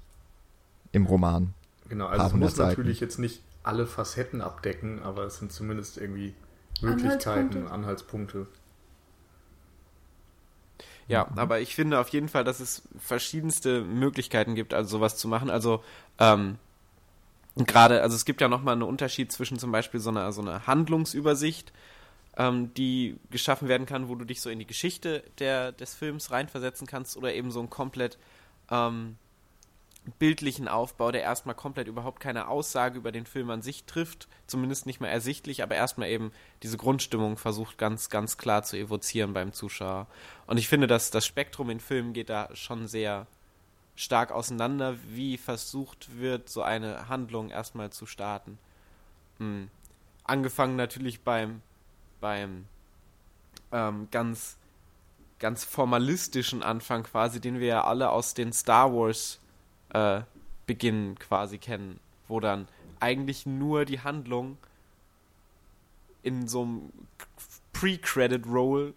im 0.91 1.07
Roman. 1.07 1.53
Genau, 1.89 2.05
also 2.05 2.27
es 2.27 2.33
muss 2.33 2.55
Seiten. 2.55 2.69
natürlich 2.69 2.99
jetzt 2.99 3.17
nicht 3.17 3.41
alle 3.63 3.87
Facetten 3.87 4.41
abdecken, 4.41 5.01
aber 5.01 5.23
es 5.23 5.39
sind 5.39 5.51
zumindest 5.51 5.97
irgendwie 5.97 6.35
Möglichkeiten, 6.81 7.67
Anhaltspunkte. 7.67 7.71
Anhaltspunkte. 7.71 8.47
Ja, 11.07 11.27
aber 11.35 11.59
ich 11.59 11.75
finde 11.75 11.99
auf 11.99 12.09
jeden 12.09 12.29
Fall, 12.29 12.43
dass 12.43 12.59
es 12.59 12.81
verschiedenste 12.97 13.81
Möglichkeiten 13.81 14.55
gibt, 14.55 14.73
also 14.73 14.97
sowas 14.97 15.17
zu 15.17 15.27
machen. 15.27 15.51
Also 15.51 15.83
ähm, 16.19 16.57
gerade, 17.55 18.01
also 18.01 18.15
es 18.15 18.25
gibt 18.25 18.41
ja 18.41 18.47
nochmal 18.47 18.73
einen 18.73 18.83
Unterschied 18.83 19.31
zwischen 19.31 19.59
zum 19.59 19.71
Beispiel 19.71 19.99
so 19.99 20.09
einer 20.09 20.31
so 20.31 20.41
einer 20.41 20.65
Handlungsübersicht, 20.65 21.71
ähm, 22.37 22.73
die 22.73 23.17
geschaffen 23.29 23.67
werden 23.67 23.85
kann, 23.85 24.09
wo 24.09 24.15
du 24.15 24.25
dich 24.25 24.41
so 24.41 24.49
in 24.49 24.59
die 24.59 24.65
Geschichte 24.65 25.23
der, 25.39 25.71
des 25.71 25.93
Films 25.93 26.31
reinversetzen 26.31 26.87
kannst, 26.87 27.17
oder 27.17 27.33
eben 27.33 27.51
so 27.51 27.59
einen 27.59 27.69
komplett 27.69 28.17
ähm, 28.71 29.17
bildlichen 30.19 30.67
Aufbau, 30.67 31.11
der 31.11 31.21
erstmal 31.21 31.55
komplett 31.55 31.87
überhaupt 31.87 32.19
keine 32.19 32.47
Aussage 32.47 32.97
über 32.97 33.11
den 33.11 33.25
Film 33.25 33.49
an 33.49 33.61
sich 33.61 33.85
trifft, 33.85 34.27
zumindest 34.47 34.85
nicht 34.85 35.01
mehr 35.01 35.11
ersichtlich, 35.11 35.63
aber 35.63 35.75
erstmal 35.75 36.09
eben 36.09 36.31
diese 36.63 36.77
Grundstimmung 36.77 37.37
versucht 37.37 37.77
ganz, 37.77 38.09
ganz 38.09 38.37
klar 38.37 38.63
zu 38.63 38.77
evozieren 38.77 39.33
beim 39.33 39.51
Zuschauer. 39.53 40.07
Und 40.47 40.57
ich 40.57 40.67
finde, 40.67 40.87
dass 40.87 41.11
das 41.11 41.25
Spektrum 41.25 41.69
in 41.69 41.79
Filmen 41.79 42.13
geht 42.13 42.29
da 42.29 42.49
schon 42.55 42.87
sehr 42.87 43.27
stark 43.95 44.31
auseinander, 44.31 44.97
wie 45.07 45.37
versucht 45.37 46.19
wird, 46.19 46.49
so 46.49 46.61
eine 46.61 47.07
Handlung 47.09 47.49
erstmal 47.49 47.91
zu 47.91 48.05
starten. 48.05 48.57
Hm. 49.39 49.69
Angefangen 50.23 50.75
natürlich 50.75 51.21
beim, 51.21 51.61
beim 52.19 52.65
ähm, 53.71 54.07
ganz, 54.11 54.57
ganz 55.39 55.63
formalistischen 55.63 56.63
Anfang 56.63 57.03
quasi, 57.03 57.39
den 57.39 57.59
wir 57.59 57.67
ja 57.67 57.83
alle 57.83 58.09
aus 58.09 58.33
den 58.33 58.51
Star 58.53 58.93
Wars 58.93 59.39
äh, 59.89 60.21
Beginn 60.67 61.17
quasi 61.19 61.57
kennen, 61.57 61.99
wo 62.27 62.39
dann 62.39 62.67
eigentlich 62.99 63.45
nur 63.45 63.85
die 63.85 63.99
Handlung 63.99 64.57
in 66.23 66.47
so 66.47 66.63
einem 66.63 66.91
Pre-Credit-Roll 67.73 68.93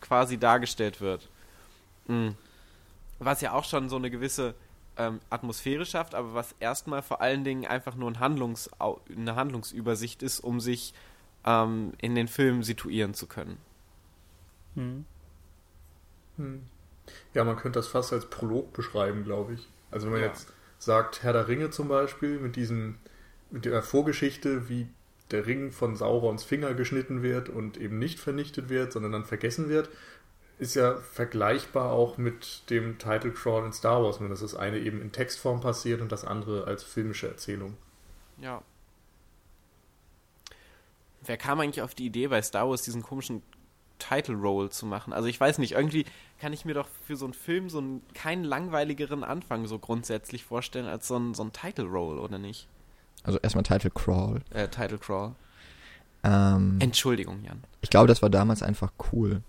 quasi 0.00 0.38
dargestellt 0.38 1.00
wird. 1.00 1.28
Mhm. 2.06 2.36
Was 3.18 3.40
ja 3.40 3.52
auch 3.52 3.64
schon 3.64 3.88
so 3.88 3.96
eine 3.96 4.10
gewisse 4.10 4.54
ähm, 4.96 5.20
Atmosphäre 5.30 5.86
schafft, 5.86 6.14
aber 6.14 6.34
was 6.34 6.54
erstmal 6.60 7.02
vor 7.02 7.20
allen 7.20 7.44
Dingen 7.44 7.66
einfach 7.66 7.94
nur 7.94 8.10
ein 8.10 8.20
Handlungs 8.20 8.70
eine 8.78 9.34
Handlungsübersicht 9.34 10.22
ist, 10.22 10.40
um 10.40 10.60
sich 10.60 10.94
ähm, 11.44 11.92
in 11.98 12.14
den 12.14 12.28
Film 12.28 12.62
situieren 12.62 13.14
zu 13.14 13.26
können. 13.26 13.58
Hm. 14.74 15.04
Hm. 16.36 16.62
Ja, 17.34 17.44
man 17.44 17.56
könnte 17.56 17.78
das 17.78 17.88
fast 17.88 18.12
als 18.12 18.28
Prolog 18.30 18.72
beschreiben, 18.72 19.24
glaube 19.24 19.54
ich. 19.54 19.68
Also 19.94 20.06
wenn 20.06 20.12
man 20.14 20.22
Ja. 20.22 20.26
jetzt 20.28 20.48
sagt, 20.78 21.22
Herr 21.22 21.32
der 21.32 21.48
Ringe 21.48 21.70
zum 21.70 21.88
Beispiel, 21.88 22.38
mit 22.38 22.56
diesem, 22.56 22.96
mit 23.50 23.64
der 23.64 23.82
Vorgeschichte, 23.82 24.68
wie 24.68 24.88
der 25.30 25.46
Ring 25.46 25.72
von 25.72 25.96
Saurons 25.96 26.44
Finger 26.44 26.74
geschnitten 26.74 27.22
wird 27.22 27.48
und 27.48 27.78
eben 27.78 27.98
nicht 27.98 28.20
vernichtet 28.20 28.68
wird, 28.68 28.92
sondern 28.92 29.12
dann 29.12 29.24
vergessen 29.24 29.68
wird, 29.70 29.88
ist 30.58 30.74
ja 30.76 30.96
vergleichbar 30.96 31.90
auch 31.92 32.18
mit 32.18 32.68
dem 32.70 32.98
Title 32.98 33.32
Crawl 33.32 33.64
in 33.66 33.72
Star 33.72 34.02
Wars, 34.02 34.20
nur 34.20 34.28
dass 34.28 34.40
das 34.40 34.54
eine 34.54 34.78
eben 34.78 35.00
in 35.00 35.12
Textform 35.12 35.60
passiert 35.60 36.00
und 36.00 36.12
das 36.12 36.24
andere 36.24 36.66
als 36.66 36.82
filmische 36.84 37.26
Erzählung. 37.28 37.76
Ja. 38.38 38.62
Wer 41.22 41.36
kam 41.38 41.60
eigentlich 41.60 41.82
auf 41.82 41.94
die 41.94 42.06
Idee, 42.06 42.28
bei 42.28 42.42
Star 42.42 42.68
Wars 42.68 42.82
diesen 42.82 43.02
komischen 43.02 43.42
Title 43.98 44.36
Roll 44.36 44.70
zu 44.70 44.86
machen? 44.86 45.12
Also 45.12 45.28
ich 45.28 45.38
weiß 45.38 45.58
nicht, 45.58 45.72
irgendwie 45.72 46.04
kann 46.40 46.52
ich 46.52 46.64
mir 46.64 46.74
doch 46.74 46.88
für 47.06 47.16
so 47.16 47.24
einen 47.24 47.34
Film 47.34 47.70
so 47.70 47.78
einen, 47.78 48.02
keinen 48.14 48.44
langweiligeren 48.44 49.24
Anfang 49.24 49.66
so 49.66 49.78
grundsätzlich 49.78 50.44
vorstellen 50.44 50.86
als 50.86 51.08
so 51.08 51.16
ein, 51.16 51.34
so 51.34 51.44
ein 51.44 51.52
Title 51.52 51.86
Roll, 51.86 52.18
oder 52.18 52.38
nicht? 52.38 52.68
Also 53.22 53.38
erstmal 53.38 53.64
Title 53.64 53.90
Crawl. 53.90 54.42
Äh, 54.50 54.68
Title 54.68 54.98
Crawl. 54.98 55.34
Ähm, 56.22 56.76
Entschuldigung, 56.80 57.42
Jan. 57.44 57.62
ich 57.82 57.90
glaube, 57.90 58.08
das 58.08 58.22
war 58.22 58.30
damals 58.30 58.62
einfach 58.62 58.92
cool. 59.12 59.42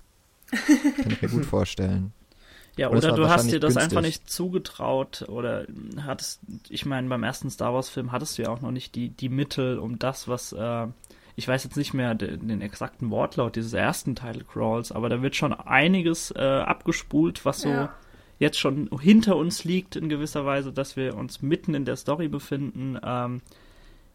Kann 0.51 1.11
ich 1.11 1.21
mir 1.21 1.29
gut 1.29 1.45
vorstellen. 1.45 2.13
Ja, 2.77 2.89
oder 2.89 3.11
war 3.11 3.15
du 3.15 3.29
hast 3.29 3.49
dir 3.49 3.59
das 3.61 3.75
günstig. 3.75 3.97
einfach 3.97 4.01
nicht 4.05 4.29
zugetraut 4.29 5.23
oder 5.29 5.65
hattest, 6.01 6.41
ich 6.67 6.85
meine, 6.85 7.07
beim 7.07 7.23
ersten 7.23 7.49
Star 7.49 7.73
Wars 7.73 7.87
Film 7.87 8.11
hattest 8.11 8.37
du 8.37 8.41
ja 8.41 8.49
auch 8.49 8.59
noch 8.59 8.71
nicht 8.71 8.95
die, 8.95 9.09
die 9.09 9.29
Mittel, 9.29 9.79
um 9.79 9.97
das, 9.97 10.27
was, 10.27 10.51
äh, 10.51 10.87
ich 11.35 11.47
weiß 11.47 11.63
jetzt 11.63 11.75
nicht 11.77 11.93
mehr 11.93 12.15
den, 12.15 12.47
den 12.47 12.61
exakten 12.61 13.09
Wortlaut 13.11 13.55
dieses 13.55 13.73
ersten 13.73 14.15
Title 14.15 14.43
Crawls, 14.43 14.91
aber 14.91 15.09
da 15.09 15.21
wird 15.21 15.35
schon 15.35 15.53
einiges 15.53 16.31
äh, 16.31 16.39
abgespult, 16.39 17.43
was 17.45 17.61
so 17.61 17.69
Ja. 17.69 17.93
jetzt 18.39 18.59
schon 18.59 18.89
hinter 19.01 19.35
uns 19.35 19.63
liegt 19.63 19.95
in 19.95 20.09
gewisser 20.09 20.45
Weise, 20.45 20.71
dass 20.71 20.95
wir 20.95 21.15
uns 21.15 21.41
mitten 21.41 21.73
in 21.73 21.85
der 21.85 21.95
Story 21.97 22.27
befinden. 22.27 22.97
Ähm, 23.03 23.41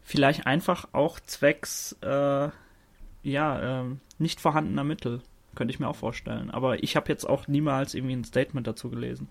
vielleicht 0.01 0.47
einfach 0.47 0.87
auch 0.93 1.19
zwecks, 1.19 1.95
äh, 2.01 2.49
ja, 3.23 3.81
ähm, 3.81 3.99
nicht 4.17 4.41
vorhandener 4.41 4.83
Mittel. 4.83 5.21
Könnte 5.53 5.73
ich 5.73 5.79
mir 5.79 5.89
auch 5.89 5.95
vorstellen. 5.97 6.49
Aber 6.49 6.81
ich 6.81 6.95
habe 6.95 7.09
jetzt 7.09 7.25
auch 7.25 7.47
niemals 7.47 7.93
irgendwie 7.93 8.15
ein 8.15 8.23
Statement 8.23 8.65
dazu 8.65 8.89
gelesen. 8.89 9.27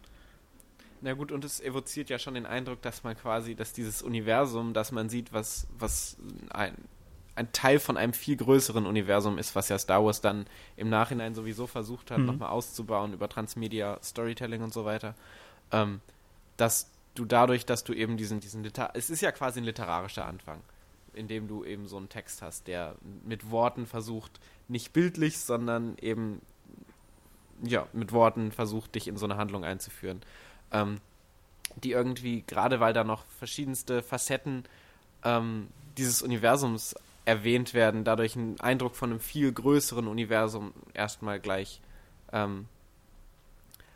Na 1.00 1.14
gut, 1.14 1.32
und 1.32 1.44
es 1.46 1.60
evoziert 1.60 2.10
ja 2.10 2.18
schon 2.18 2.34
den 2.34 2.44
Eindruck, 2.44 2.82
dass 2.82 3.02
man 3.04 3.16
quasi, 3.16 3.54
dass 3.54 3.72
dieses 3.72 4.02
Universum, 4.02 4.74
dass 4.74 4.92
man 4.92 5.08
sieht, 5.08 5.32
was, 5.32 5.66
was 5.78 6.18
ein, 6.50 6.74
ein 7.40 7.52
Teil 7.52 7.78
von 7.78 7.96
einem 7.96 8.12
viel 8.12 8.36
größeren 8.36 8.86
Universum 8.86 9.38
ist, 9.38 9.56
was 9.56 9.68
ja 9.68 9.78
Star 9.78 10.04
Wars 10.04 10.20
dann 10.20 10.46
im 10.76 10.88
Nachhinein 10.90 11.34
sowieso 11.34 11.66
versucht 11.66 12.10
hat, 12.10 12.18
Mhm. 12.18 12.26
nochmal 12.26 12.50
auszubauen 12.50 13.12
über 13.12 13.28
Transmedia, 13.28 13.98
Storytelling 14.02 14.62
und 14.62 14.72
so 14.72 14.84
weiter. 14.84 15.14
Ähm, 15.72 16.00
dass 16.56 16.90
du 17.14 17.24
dadurch, 17.24 17.64
dass 17.66 17.82
du 17.84 17.92
eben 17.94 18.16
diesen, 18.16 18.40
diesen 18.40 18.62
Liter 18.62 18.90
es 18.94 19.10
ist 19.10 19.22
ja 19.22 19.32
quasi 19.32 19.60
ein 19.60 19.64
literarischer 19.64 20.26
Anfang, 20.26 20.60
in 21.14 21.26
dem 21.26 21.48
du 21.48 21.64
eben 21.64 21.88
so 21.88 21.96
einen 21.96 22.08
Text 22.08 22.42
hast, 22.42 22.66
der 22.68 22.94
mit 23.24 23.50
Worten 23.50 23.86
versucht, 23.86 24.38
nicht 24.68 24.92
bildlich, 24.92 25.38
sondern 25.38 25.96
eben 26.00 26.40
ja, 27.62 27.86
mit 27.92 28.12
Worten 28.12 28.52
versucht, 28.52 28.94
dich 28.94 29.08
in 29.08 29.16
so 29.16 29.26
eine 29.26 29.36
Handlung 29.36 29.64
einzuführen. 29.64 30.20
Ähm, 30.72 31.00
die 31.76 31.92
irgendwie, 31.92 32.42
gerade 32.46 32.80
weil 32.80 32.92
da 32.92 33.04
noch 33.04 33.24
verschiedenste 33.38 34.02
Facetten 34.02 34.64
ähm, 35.24 35.68
dieses 35.98 36.22
Universums 36.22 36.94
erwähnt 37.30 37.74
werden, 37.74 38.02
dadurch 38.02 38.36
einen 38.36 38.58
Eindruck 38.58 38.96
von 38.96 39.10
einem 39.10 39.20
viel 39.20 39.52
größeren 39.52 40.08
Universum 40.08 40.72
erstmal 40.94 41.38
gleich 41.38 41.80
ähm, 42.32 42.66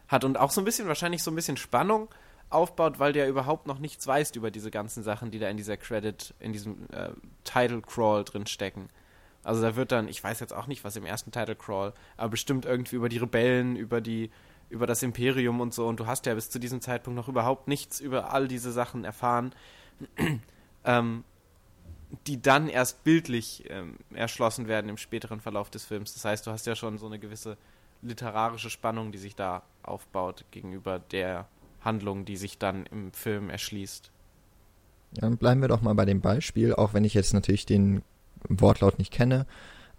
hat 0.06 0.22
und 0.22 0.38
auch 0.38 0.52
so 0.52 0.60
ein 0.60 0.64
bisschen, 0.64 0.86
wahrscheinlich 0.86 1.24
so 1.24 1.32
ein 1.32 1.34
bisschen 1.34 1.56
Spannung 1.56 2.08
aufbaut, 2.48 3.00
weil 3.00 3.12
der 3.12 3.28
überhaupt 3.28 3.66
noch 3.66 3.80
nichts 3.80 4.06
weiß 4.06 4.36
über 4.36 4.52
diese 4.52 4.70
ganzen 4.70 5.02
Sachen, 5.02 5.32
die 5.32 5.40
da 5.40 5.48
in 5.48 5.56
dieser 5.56 5.76
Credit, 5.76 6.32
in 6.38 6.52
diesem 6.52 6.86
äh, 6.92 7.10
Title 7.42 7.82
Crawl 7.82 8.22
drin 8.22 8.46
stecken. 8.46 8.88
Also 9.42 9.62
da 9.62 9.74
wird 9.74 9.90
dann, 9.90 10.06
ich 10.06 10.22
weiß 10.22 10.38
jetzt 10.38 10.54
auch 10.54 10.68
nicht, 10.68 10.84
was 10.84 10.94
im 10.94 11.04
ersten 11.04 11.32
Title 11.32 11.56
Crawl, 11.56 11.92
aber 12.16 12.30
bestimmt 12.30 12.64
irgendwie 12.64 12.96
über 12.96 13.08
die 13.08 13.18
Rebellen, 13.18 13.74
über 13.74 14.00
die, 14.00 14.30
über 14.68 14.86
das 14.86 15.02
Imperium 15.02 15.60
und 15.60 15.74
so. 15.74 15.88
Und 15.88 15.98
du 15.98 16.06
hast 16.06 16.26
ja 16.26 16.34
bis 16.34 16.50
zu 16.50 16.60
diesem 16.60 16.80
Zeitpunkt 16.80 17.16
noch 17.16 17.28
überhaupt 17.28 17.66
nichts 17.66 17.98
über 17.98 18.32
all 18.32 18.46
diese 18.46 18.70
Sachen 18.70 19.04
erfahren, 19.04 19.52
ähm, 20.84 21.24
die 22.26 22.40
dann 22.40 22.68
erst 22.68 23.04
bildlich 23.04 23.64
ähm, 23.68 23.96
erschlossen 24.12 24.68
werden 24.68 24.88
im 24.88 24.96
späteren 24.96 25.40
Verlauf 25.40 25.70
des 25.70 25.84
Films. 25.84 26.14
Das 26.14 26.24
heißt, 26.24 26.46
du 26.46 26.50
hast 26.50 26.66
ja 26.66 26.76
schon 26.76 26.98
so 26.98 27.06
eine 27.06 27.18
gewisse 27.18 27.56
literarische 28.02 28.70
Spannung, 28.70 29.12
die 29.12 29.18
sich 29.18 29.34
da 29.34 29.62
aufbaut 29.82 30.44
gegenüber 30.50 30.98
der 30.98 31.46
Handlung, 31.80 32.24
die 32.24 32.36
sich 32.36 32.58
dann 32.58 32.86
im 32.86 33.12
Film 33.12 33.50
erschließt. 33.50 34.10
Ja, 35.16 35.22
dann 35.22 35.36
bleiben 35.36 35.60
wir 35.60 35.68
doch 35.68 35.82
mal 35.82 35.94
bei 35.94 36.04
dem 36.04 36.20
Beispiel, 36.20 36.74
auch 36.74 36.94
wenn 36.94 37.04
ich 37.04 37.14
jetzt 37.14 37.34
natürlich 37.34 37.66
den 37.66 38.02
Wortlaut 38.48 38.98
nicht 38.98 39.12
kenne. 39.12 39.46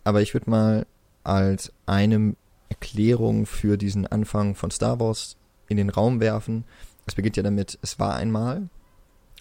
Aber 0.03 0.21
ich 0.21 0.33
würde 0.33 0.49
mal 0.49 0.85
als 1.23 1.71
eine 1.85 2.35
Erklärung 2.69 3.45
für 3.45 3.77
diesen 3.77 4.05
Anfang 4.05 4.55
von 4.55 4.71
Star 4.71 4.99
Wars 4.99 5.37
in 5.67 5.77
den 5.77 5.89
Raum 5.89 6.19
werfen. 6.19 6.65
Es 7.05 7.15
beginnt 7.15 7.37
ja 7.37 7.43
damit, 7.43 7.79
es 7.81 7.99
war 7.99 8.15
einmal 8.15 8.69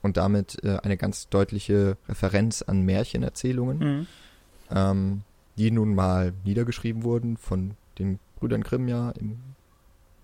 und 0.04 0.18
damit 0.18 0.62
äh, 0.62 0.76
eine 0.82 0.99
ganz 0.99 1.30
deutliche 1.30 1.96
Referenz 2.11 2.61
an 2.61 2.82
Märchenerzählungen, 2.82 3.78
Mhm. 3.78 4.06
ähm, 4.70 5.23
die 5.56 5.70
nun 5.70 5.94
mal 5.94 6.34
niedergeschrieben 6.44 7.04
wurden 7.04 7.38
von 7.38 7.75
den 7.99 8.18
Brüdern 8.37 8.62
Grimm 8.62 8.87
ja 8.87 9.12
im 9.12 9.38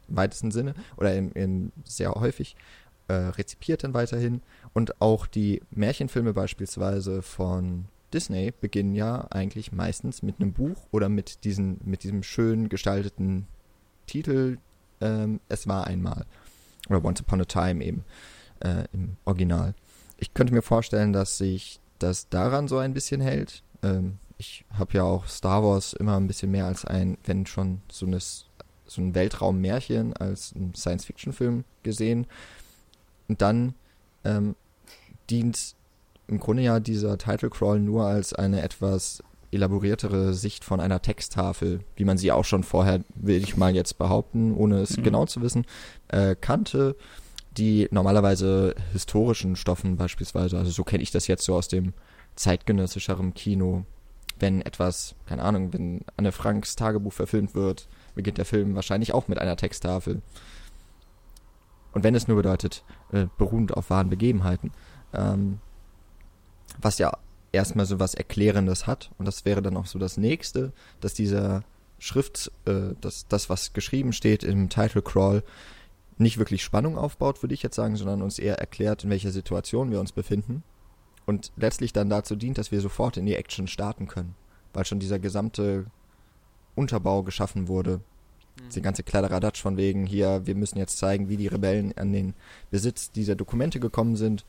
weitesten 0.06 0.50
Sinne 0.50 0.75
oder 0.99 1.14
im, 1.14 1.32
im 1.32 1.72
sehr 1.84 2.10
häufig 2.12 2.56
äh, 3.08 3.14
rezipiert 3.14 3.82
dann 3.82 3.94
weiterhin. 3.94 4.42
Und 4.75 5.00
auch 5.00 5.26
die 5.26 5.62
Märchenfilme 5.70 6.34
beispielsweise 6.34 7.22
von 7.22 7.87
Disney 8.12 8.52
beginnen 8.60 8.94
ja 8.94 9.28
eigentlich 9.30 9.72
meistens 9.72 10.22
mit 10.22 10.40
einem 10.40 10.52
Buch 10.52 10.76
oder 10.90 11.08
mit, 11.08 11.44
diesen, 11.44 11.80
mit 11.84 12.02
diesem 12.02 12.22
schön 12.22 12.68
gestalteten 12.68 13.46
Titel 14.06 14.58
ähm, 15.00 15.40
Es 15.49 15.66
war 15.66 15.87
einmal. 15.87 16.26
Oder 16.90 17.02
Once 17.02 17.22
Upon 17.22 17.40
a 17.40 17.44
Time 17.46 17.82
eben 17.82 18.04
äh, 18.60 18.84
im 18.92 19.16
Original. 19.24 19.74
Ich 20.18 20.34
könnte 20.34 20.54
mir 20.54 20.62
vorstellen, 20.62 21.12
dass 21.12 21.38
sich 21.38 21.80
das 21.98 22.28
daran 22.28 22.68
so 22.68 22.78
ein 22.78 22.94
bisschen 22.94 23.20
hält. 23.20 23.62
Ähm, 23.82 24.18
ich 24.38 24.64
habe 24.72 24.94
ja 24.94 25.02
auch 25.02 25.26
Star 25.26 25.62
Wars 25.62 25.92
immer 25.92 26.16
ein 26.16 26.26
bisschen 26.26 26.50
mehr 26.50 26.66
als 26.66 26.84
ein, 26.84 27.18
wenn 27.24 27.46
schon 27.46 27.82
so, 27.90 28.06
eine, 28.06 28.18
so 28.20 29.02
ein 29.02 29.14
Weltraummärchen 29.14 30.14
als 30.16 30.54
ein 30.54 30.74
Science-Fiction-Film 30.74 31.64
gesehen. 31.82 32.26
Und 33.28 33.42
dann 33.42 33.74
ähm, 34.24 34.56
dient 35.28 35.74
im 36.26 36.40
Grunde 36.40 36.62
ja 36.62 36.80
dieser 36.80 37.18
Title 37.18 37.50
Crawl 37.50 37.80
nur 37.80 38.06
als 38.06 38.32
eine 38.32 38.62
etwas 38.62 39.22
elaboriertere 39.52 40.32
Sicht 40.32 40.64
von 40.64 40.80
einer 40.80 41.02
Texttafel, 41.02 41.80
wie 41.96 42.04
man 42.04 42.18
sie 42.18 42.32
auch 42.32 42.44
schon 42.44 42.62
vorher, 42.62 43.00
will 43.14 43.42
ich 43.42 43.56
mal 43.56 43.74
jetzt 43.74 43.98
behaupten, 43.98 44.54
ohne 44.54 44.78
es 44.78 44.96
mhm. 44.96 45.02
genau 45.02 45.26
zu 45.26 45.42
wissen, 45.42 45.66
äh, 46.08 46.36
kannte, 46.40 46.96
die 47.57 47.88
normalerweise 47.90 48.75
historischen 48.92 49.57
Stoffen 49.57 49.97
beispielsweise, 49.97 50.59
also 50.59 50.71
so 50.71 50.85
kenne 50.85 51.02
ich 51.02 51.11
das 51.11 51.26
jetzt 51.26 51.45
so 51.45 51.54
aus 51.54 51.69
dem 51.69 51.95
zeitgenössischeren 52.37 53.35
Kino, 53.35 53.85
wenn 54.38 54.62
etwas, 54.62 55.14
keine 55.26 55.42
Ahnung, 55.42 55.73
wenn 55.73 56.00
Anne 56.16 56.33
Franks 56.33 56.76
Tagebuch 56.76 57.12
verfilmt 57.12 57.54
wird, 57.54 57.88
beginnt 58.14 58.38
der 58.38 58.45
Film 58.45 58.75
wahrscheinlich 58.75 59.12
auch 59.12 59.28
mit 59.28 59.38
einer 59.38 59.57
Texttafel. 59.57 60.23
Und 61.92 62.04
wenn 62.04 62.14
es 62.14 62.28
nur 62.28 62.37
bedeutet, 62.37 62.85
äh, 63.12 63.26
beruhend 63.37 63.75
auf 63.76 63.90
wahren 63.90 64.09
Begebenheiten. 64.09 64.71
Ähm, 65.12 65.59
was 66.80 66.99
ja 66.99 67.12
erstmal 67.52 67.87
so 67.87 67.99
was 67.99 68.14
Erklärendes 68.14 68.87
hat. 68.87 69.11
Und 69.19 69.26
das 69.26 69.45
wäre 69.45 69.62
dann 69.62 69.76
auch 69.76 69.87
so 69.87 69.99
das 69.99 70.16
nächste, 70.16 70.73
dass 71.00 71.14
dieser 71.14 71.64
Schrift, 71.99 72.50
äh, 72.64 72.95
dass 73.00 73.26
das, 73.28 73.50
was 73.50 73.73
geschrieben 73.73 74.12
steht 74.12 74.45
im 74.45 74.69
Title 74.69 75.02
Crawl, 75.02 75.42
nicht 76.20 76.38
wirklich 76.38 76.62
Spannung 76.62 76.96
aufbaut, 76.96 77.42
würde 77.42 77.54
ich 77.54 77.62
jetzt 77.62 77.76
sagen, 77.76 77.96
sondern 77.96 78.22
uns 78.22 78.38
eher 78.38 78.58
erklärt, 78.58 79.04
in 79.04 79.10
welcher 79.10 79.30
Situation 79.30 79.90
wir 79.90 80.00
uns 80.00 80.12
befinden. 80.12 80.62
Und 81.26 81.52
letztlich 81.56 81.92
dann 81.92 82.10
dazu 82.10 82.36
dient, 82.36 82.58
dass 82.58 82.72
wir 82.72 82.80
sofort 82.80 83.16
in 83.16 83.26
die 83.26 83.36
Action 83.36 83.66
starten 83.66 84.06
können. 84.06 84.34
Weil 84.72 84.84
schon 84.84 85.00
dieser 85.00 85.18
gesamte 85.18 85.86
Unterbau 86.74 87.22
geschaffen 87.22 87.68
wurde. 87.68 87.98
Mhm. 88.60 88.70
Die 88.74 88.82
ganze 88.82 89.02
Kladderadatsch 89.02 89.60
von 89.60 89.76
wegen, 89.76 90.06
hier, 90.06 90.46
wir 90.46 90.54
müssen 90.54 90.78
jetzt 90.78 90.98
zeigen, 90.98 91.28
wie 91.28 91.36
die 91.36 91.46
Rebellen 91.46 91.96
an 91.96 92.12
den 92.12 92.34
Besitz 92.70 93.10
dieser 93.10 93.34
Dokumente 93.34 93.80
gekommen 93.80 94.16
sind. 94.16 94.44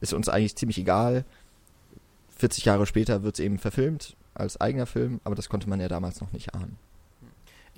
Ist 0.00 0.12
uns 0.12 0.28
eigentlich 0.28 0.56
ziemlich 0.56 0.78
egal. 0.78 1.24
40 2.38 2.64
Jahre 2.64 2.86
später 2.86 3.22
wird 3.22 3.34
es 3.34 3.44
eben 3.44 3.58
verfilmt 3.58 4.16
als 4.34 4.60
eigener 4.60 4.86
Film, 4.86 5.20
aber 5.24 5.34
das 5.34 5.48
konnte 5.48 5.68
man 5.68 5.80
ja 5.80 5.88
damals 5.88 6.20
noch 6.20 6.32
nicht 6.32 6.54
ahnen. 6.54 6.78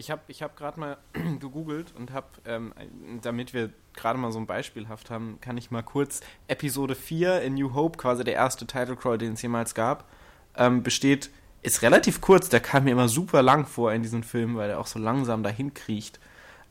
Ich 0.03 0.11
habe 0.11 0.23
ich 0.27 0.43
hab 0.43 0.57
gerade 0.57 0.81
mal 0.81 0.97
gegoogelt 1.39 1.95
und 1.97 2.11
habe, 2.11 2.27
ähm, 2.45 2.75
damit 3.23 3.55
wir 3.55 3.71
gerade 3.95 4.19
mal 4.19 4.33
so 4.33 4.41
ein 4.41 4.49
Beispielhaft 4.49 5.11
haben, 5.11 5.39
kann 5.41 5.57
ich 5.57 5.71
mal 5.71 5.83
kurz 5.83 6.23
Episode 6.49 6.97
4 6.97 7.43
in 7.43 7.55
New 7.55 7.73
Hope, 7.73 7.99
quasi 7.99 8.25
der 8.25 8.35
erste 8.35 8.67
Title 8.67 8.97
Crawl, 8.97 9.17
den 9.17 9.35
es 9.35 9.43
jemals 9.43 9.77
gab, 9.77 10.09
ähm, 10.57 10.83
besteht, 10.83 11.31
ist 11.63 11.83
relativ 11.83 12.21
kurz, 12.21 12.49
der 12.49 12.59
kam 12.59 12.83
mir 12.83 12.91
immer 12.91 13.07
super 13.07 13.43
lang 13.43 13.65
vor 13.65 13.93
in 13.93 14.03
diesem 14.03 14.25
Film, 14.25 14.57
weil 14.57 14.71
er 14.71 14.81
auch 14.81 14.89
so 14.89 14.99
langsam 14.99 15.45
dahin 15.45 15.73
kriecht. 15.73 16.19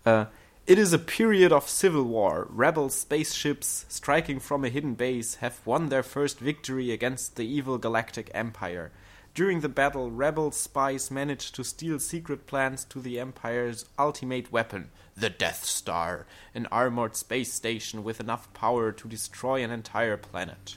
Äh, 0.03 0.25
It 0.67 0.77
is 0.77 0.93
a 0.93 0.97
period 0.97 1.53
of 1.53 1.69
civil 1.69 2.03
war. 2.03 2.47
Rebel 2.53 2.89
spaceships 2.89 3.85
striking 3.89 4.41
from 4.41 4.65
a 4.65 4.67
hidden 4.67 4.95
base 4.95 5.37
have 5.39 5.55
won 5.63 5.89
their 5.89 6.03
first 6.03 6.41
victory 6.41 6.91
against 6.91 7.37
the 7.37 7.43
evil 7.43 7.79
galactic 7.79 8.29
empire. 8.33 8.91
During 9.33 9.61
the 9.61 9.69
battle, 9.69 10.11
rebel 10.11 10.51
spies 10.51 11.09
managed 11.09 11.55
to 11.55 11.63
steal 11.63 11.99
secret 11.99 12.47
plans 12.47 12.83
to 12.85 12.99
the 12.99 13.17
Empire's 13.17 13.85
ultimate 13.97 14.51
weapon, 14.51 14.91
the 15.15 15.29
Death 15.29 15.63
Star, 15.63 16.25
an 16.53 16.67
armored 16.69 17.15
space 17.15 17.53
station 17.53 18.03
with 18.03 18.19
enough 18.19 18.53
power 18.53 18.91
to 18.91 19.07
destroy 19.07 19.63
an 19.63 19.71
entire 19.71 20.17
planet. 20.17 20.75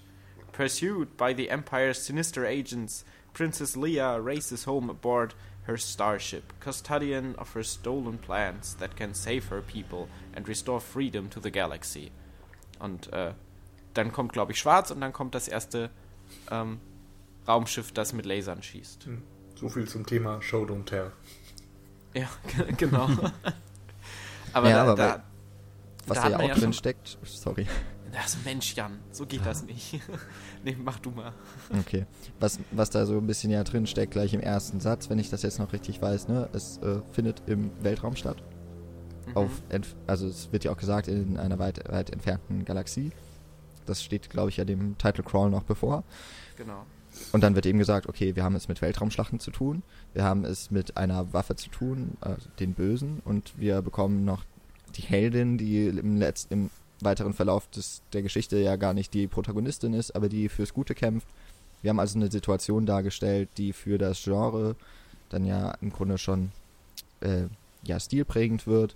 Pursued 0.53 1.17
by 1.17 1.33
the 1.33 1.51
Empire's 1.51 2.01
sinister 2.01 2.47
agents, 2.47 3.05
Princess 3.33 3.75
Leia 3.75 4.25
races 4.25 4.65
home 4.65 4.89
aboard 4.89 5.35
her 5.65 5.77
starship, 5.77 6.53
custodian 6.61 7.35
of 7.37 7.53
her 7.55 7.65
stolen 7.65 8.19
plans 8.19 8.77
that 8.77 8.95
can 8.95 9.15
save 9.15 9.47
her 9.47 9.63
people 9.63 10.09
and 10.33 10.47
restore 10.47 10.79
freedom 10.79 11.29
to 11.29 11.41
the 11.41 11.51
galaxy. 11.51 12.13
Und 12.79 13.13
äh, 13.13 13.33
dann 13.95 14.13
kommt, 14.13 14.33
glaube 14.33 14.53
ich, 14.53 14.61
Schwarz 14.61 14.93
und 14.93 15.01
dann 15.01 15.13
kommt 15.13 15.35
das 15.35 15.49
erste 15.49 15.91
ähm, 16.53 16.81
Raumschiff, 17.47 17.93
das 17.93 18.13
mit 18.13 18.27
Lasern 18.27 18.63
schießt. 18.63 19.05
Hm. 19.05 19.23
So 19.57 19.69
viel 19.69 19.87
zum 19.89 20.05
Thema 20.07 20.41
Show 20.43 20.65
Don't 20.65 20.85
Tell. 20.85 21.13
Ja, 22.15 22.29
genau. 22.77 23.09
aber 24.53 24.69
ja, 24.69 24.77
da, 24.77 24.83
aber 24.83 24.95
da, 24.95 25.23
was 26.07 26.19
da, 26.19 26.31
ja 26.31 26.39
auch 26.39 26.59
drin 26.59 26.73
steckt, 26.73 27.19
sorry. 27.25 27.67
Das 28.13 28.37
Mensch, 28.45 28.75
Jan, 28.75 29.01
so 29.11 29.27
geht 29.27 29.45
das 29.45 29.65
nicht. 29.65 30.01
nee, 30.65 30.77
mach 30.79 31.01
du 31.01 31.11
mal. 31.11 31.33
Okay. 31.81 32.07
Was, 32.39 32.61
was 32.71 32.91
da 32.91 33.07
so 33.07 33.19
ein 33.19 33.27
bisschen 33.27 33.51
ja 33.51 33.65
drin 33.65 33.89
steckt, 33.89 34.13
gleich 34.13 34.33
im 34.35 34.41
ersten 34.41 34.79
Satz, 34.79 35.11
wenn 35.11 35.19
ich 35.19 35.31
das 35.31 35.43
jetzt 35.43 35.59
noch 35.59 35.73
richtig 35.73 36.01
weiß, 36.01 36.29
ne? 36.29 36.49
Es 36.53 36.79
äh, 36.79 37.01
findet 37.11 37.43
im 37.47 37.73
Weltraum 37.83 38.15
statt. 38.15 38.41
Mhm. 39.27 39.37
Auf, 39.37 39.51
also 40.07 40.29
es 40.29 40.53
wird 40.53 40.63
ja 40.63 40.71
auch 40.71 40.77
gesagt, 40.77 41.09
in 41.09 41.37
einer 41.37 41.59
weit, 41.59 41.91
weit 41.91 42.11
entfernten 42.11 42.65
Galaxie. 42.65 43.11
Das 43.85 44.03
steht, 44.03 44.31
glaube 44.31 44.51
ich, 44.51 44.59
ja 44.59 44.65
dem 44.65 44.97
Title 44.97 45.25
Crawl 45.25 45.51
noch 45.51 45.65
bevor. 45.65 46.05
Genau. 46.57 46.87
Und 47.33 47.43
dann 47.43 47.55
wird 47.55 47.67
eben 47.67 47.79
gesagt, 47.79 48.09
okay, 48.09 48.37
wir 48.37 48.45
haben 48.45 48.57
es 48.57 48.69
mit 48.69 48.81
Weltraumschlachten 48.83 49.41
zu 49.41 49.51
tun, 49.51 49.83
wir 50.13 50.25
haben 50.25 50.45
es 50.45 50.71
mit 50.71 50.97
einer 50.97 51.33
Waffe 51.33 51.57
zu 51.57 51.69
tun, 51.71 52.17
äh, 52.21 52.35
den 52.61 52.75
Bösen, 52.75 53.21
und 53.25 53.53
wir 53.57 53.83
bekommen 53.83 54.25
noch 54.25 54.45
die 54.97 55.03
Heldin, 55.03 55.59
die 55.59 55.87
im, 55.87 56.19
Letz-, 56.19 56.47
im 56.51 56.71
weiteren 57.01 57.35
Verlauf 57.35 57.69
des, 57.71 58.03
der 58.13 58.23
Geschichte 58.23 58.59
ja 58.59 58.77
gar 58.77 58.95
nicht 58.95 59.15
die 59.15 59.27
Protagonistin 59.27 59.95
ist, 59.95 60.15
aber 60.15 60.29
die 60.29 60.49
fürs 60.49 60.75
Gute 60.75 60.95
kämpft. 60.95 61.27
Wir 61.83 61.91
haben 61.91 62.01
also 62.01 62.19
eine 62.19 62.31
Situation 62.31 62.87
dargestellt, 62.87 63.49
die 63.59 63.73
für 63.73 63.99
das 63.99 64.23
Genre 64.23 64.77
dann 65.29 65.45
ja 65.45 65.73
im 65.81 65.93
Grunde 65.93 66.19
schon 66.19 66.53
äh, 67.21 67.45
ja, 67.83 68.01
stilprägend 68.01 68.67
wird. 68.67 68.95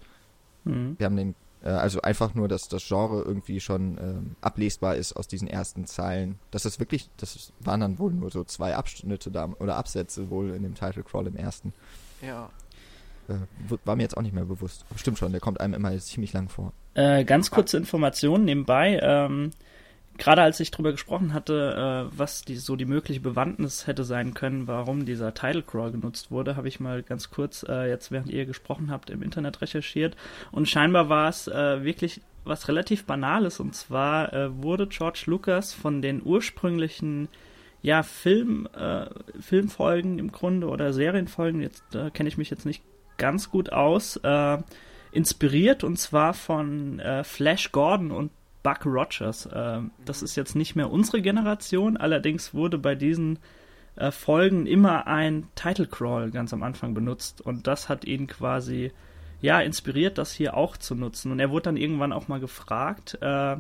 Mhm. 0.65 0.97
Wir 0.99 1.07
haben 1.07 1.17
den, 1.17 1.35
äh, 1.63 1.69
also 1.69 2.01
einfach 2.03 2.35
nur, 2.35 2.49
dass 2.49 2.69
das 2.69 2.87
Genre 2.87 3.23
irgendwie 3.23 3.61
schon 3.61 3.99
ähm, 3.99 4.37
ablesbar 4.41 4.97
ist 4.97 5.15
aus 5.15 5.29
diesen 5.29 5.49
ersten 5.49 5.87
Zeilen. 5.87 6.39
Das 6.51 6.65
ist 6.65 6.79
wirklich, 6.79 7.09
das 7.17 7.53
waren 7.61 7.81
dann 7.81 7.99
wohl 7.99 8.13
nur 8.13 8.31
so 8.31 8.45
zwei 8.45 8.77
Abschnitte 8.77 9.31
da 9.31 9.49
oder 9.59 9.77
Absätze 9.77 10.31
wohl 10.31 10.51
in 10.51 10.63
dem 10.63 10.75
Title 10.75 11.03
Crawl 11.03 11.27
im 11.27 11.37
ersten. 11.37 11.73
Ja. 12.23 12.51
Äh, 13.29 13.35
war 13.85 13.97
mir 13.97 14.03
jetzt 14.03 14.17
auch 14.17 14.23
nicht 14.23 14.35
mehr 14.35 14.45
bewusst. 14.45 14.85
Aber 14.91 14.99
stimmt 14.99 15.19
schon, 15.19 15.33
der 15.33 15.41
kommt 15.41 15.61
einem 15.61 15.75
immer 15.75 15.97
ziemlich 15.99 16.33
lang 16.33 16.49
vor. 16.49 16.73
Äh, 16.95 17.25
ganz 17.25 17.51
kurze 17.51 17.77
Informationen 17.77 18.45
nebenbei. 18.45 18.99
Ähm, 19.03 19.51
Gerade 20.19 20.43
als 20.43 20.59
ich 20.59 20.73
darüber 20.73 20.91
gesprochen 20.91 21.33
hatte, 21.33 22.09
äh, 22.11 22.19
was 22.19 22.43
die, 22.43 22.57
so 22.57 22.75
die 22.75 22.85
mögliche 22.85 23.21
Bewandtnis 23.21 23.87
hätte 23.87 24.03
sein 24.03 24.35
können, 24.35 24.67
warum 24.67 25.07
dieser 25.07 25.33
Title 25.33 25.63
Crawl 25.63 25.93
genutzt 25.93 26.33
wurde, 26.33 26.57
habe 26.57 26.67
ich 26.67 26.81
mal 26.81 27.05
ganz 27.05 27.31
kurz 27.31 27.65
äh, 27.69 27.89
jetzt, 27.89 28.11
während 28.11 28.29
ihr 28.29 28.45
gesprochen 28.45 28.91
habt, 28.91 29.11
im 29.11 29.23
Internet 29.23 29.63
recherchiert. 29.63 30.17
Und 30.51 30.69
scheinbar 30.69 31.09
war 31.09 31.29
es 31.29 31.47
äh, 31.47 31.85
wirklich 31.85 32.21
was 32.45 32.67
relativ 32.67 33.05
Banales. 33.05 33.61
Und 33.61 33.77
zwar 33.77 34.33
äh, 34.33 34.61
wurde 34.61 34.89
George 34.89 35.23
Lucas 35.27 35.73
von 35.73 36.03
den 36.03 36.21
ursprünglichen 36.25 37.29
ja, 37.81 38.03
Film, 38.03 38.69
äh, 38.77 39.07
Filmfolgen 39.41 40.19
im 40.19 40.33
Grunde 40.33 40.67
oder 40.67 40.93
Serienfolgen, 40.93 41.63
jetzt 41.63 41.85
kenne 42.13 42.29
ich 42.29 42.37
mich 42.37 42.51
jetzt 42.51 42.67
nicht 42.67 42.83
ganz 43.19 43.51
gut 43.51 43.73
aus, 43.73 44.17
äh, 44.17 44.59
inspiriert 45.13 45.85
und 45.85 45.97
zwar 45.97 46.35
von 46.35 47.01
Flash 47.23 47.73
Gordon 47.73 48.11
und 48.11 48.31
Buck 48.69 48.85
Rogers. 48.85 49.47
Äh, 49.47 49.81
das 50.05 50.23
ist 50.23 50.37
jetzt 50.37 50.55
nicht 50.55 50.77
mehr 50.77 50.91
unsere 50.91 51.23
Generation, 51.23 51.97
allerdings 51.97 52.53
wurde 52.53 52.77
bei 52.77 52.95
diesen 52.95 53.39
äh, 53.97 54.11
Folgen 54.11 54.67
immer 54.67 55.07
ein 55.07 55.49
Title 55.55 55.87
Crawl 55.87 56.31
ganz 56.31 56.53
am 56.53 56.63
Anfang 56.63 56.93
benutzt 56.93 57.41
und 57.41 57.67
das 57.67 57.89
hat 57.89 58.05
ihn 58.05 58.27
quasi 58.27 58.93
ja 59.41 59.61
inspiriert, 59.61 60.19
das 60.19 60.33
hier 60.33 60.55
auch 60.55 60.77
zu 60.77 60.95
nutzen. 60.95 61.33
Und 61.33 61.41
er 61.41 61.51
wurde 61.51 61.63
dann 61.63 61.79
irgendwann 61.79 62.13
auch 62.13 62.29
mal 62.29 62.41
gefragt, 62.41 63.17
äh, 63.23 63.57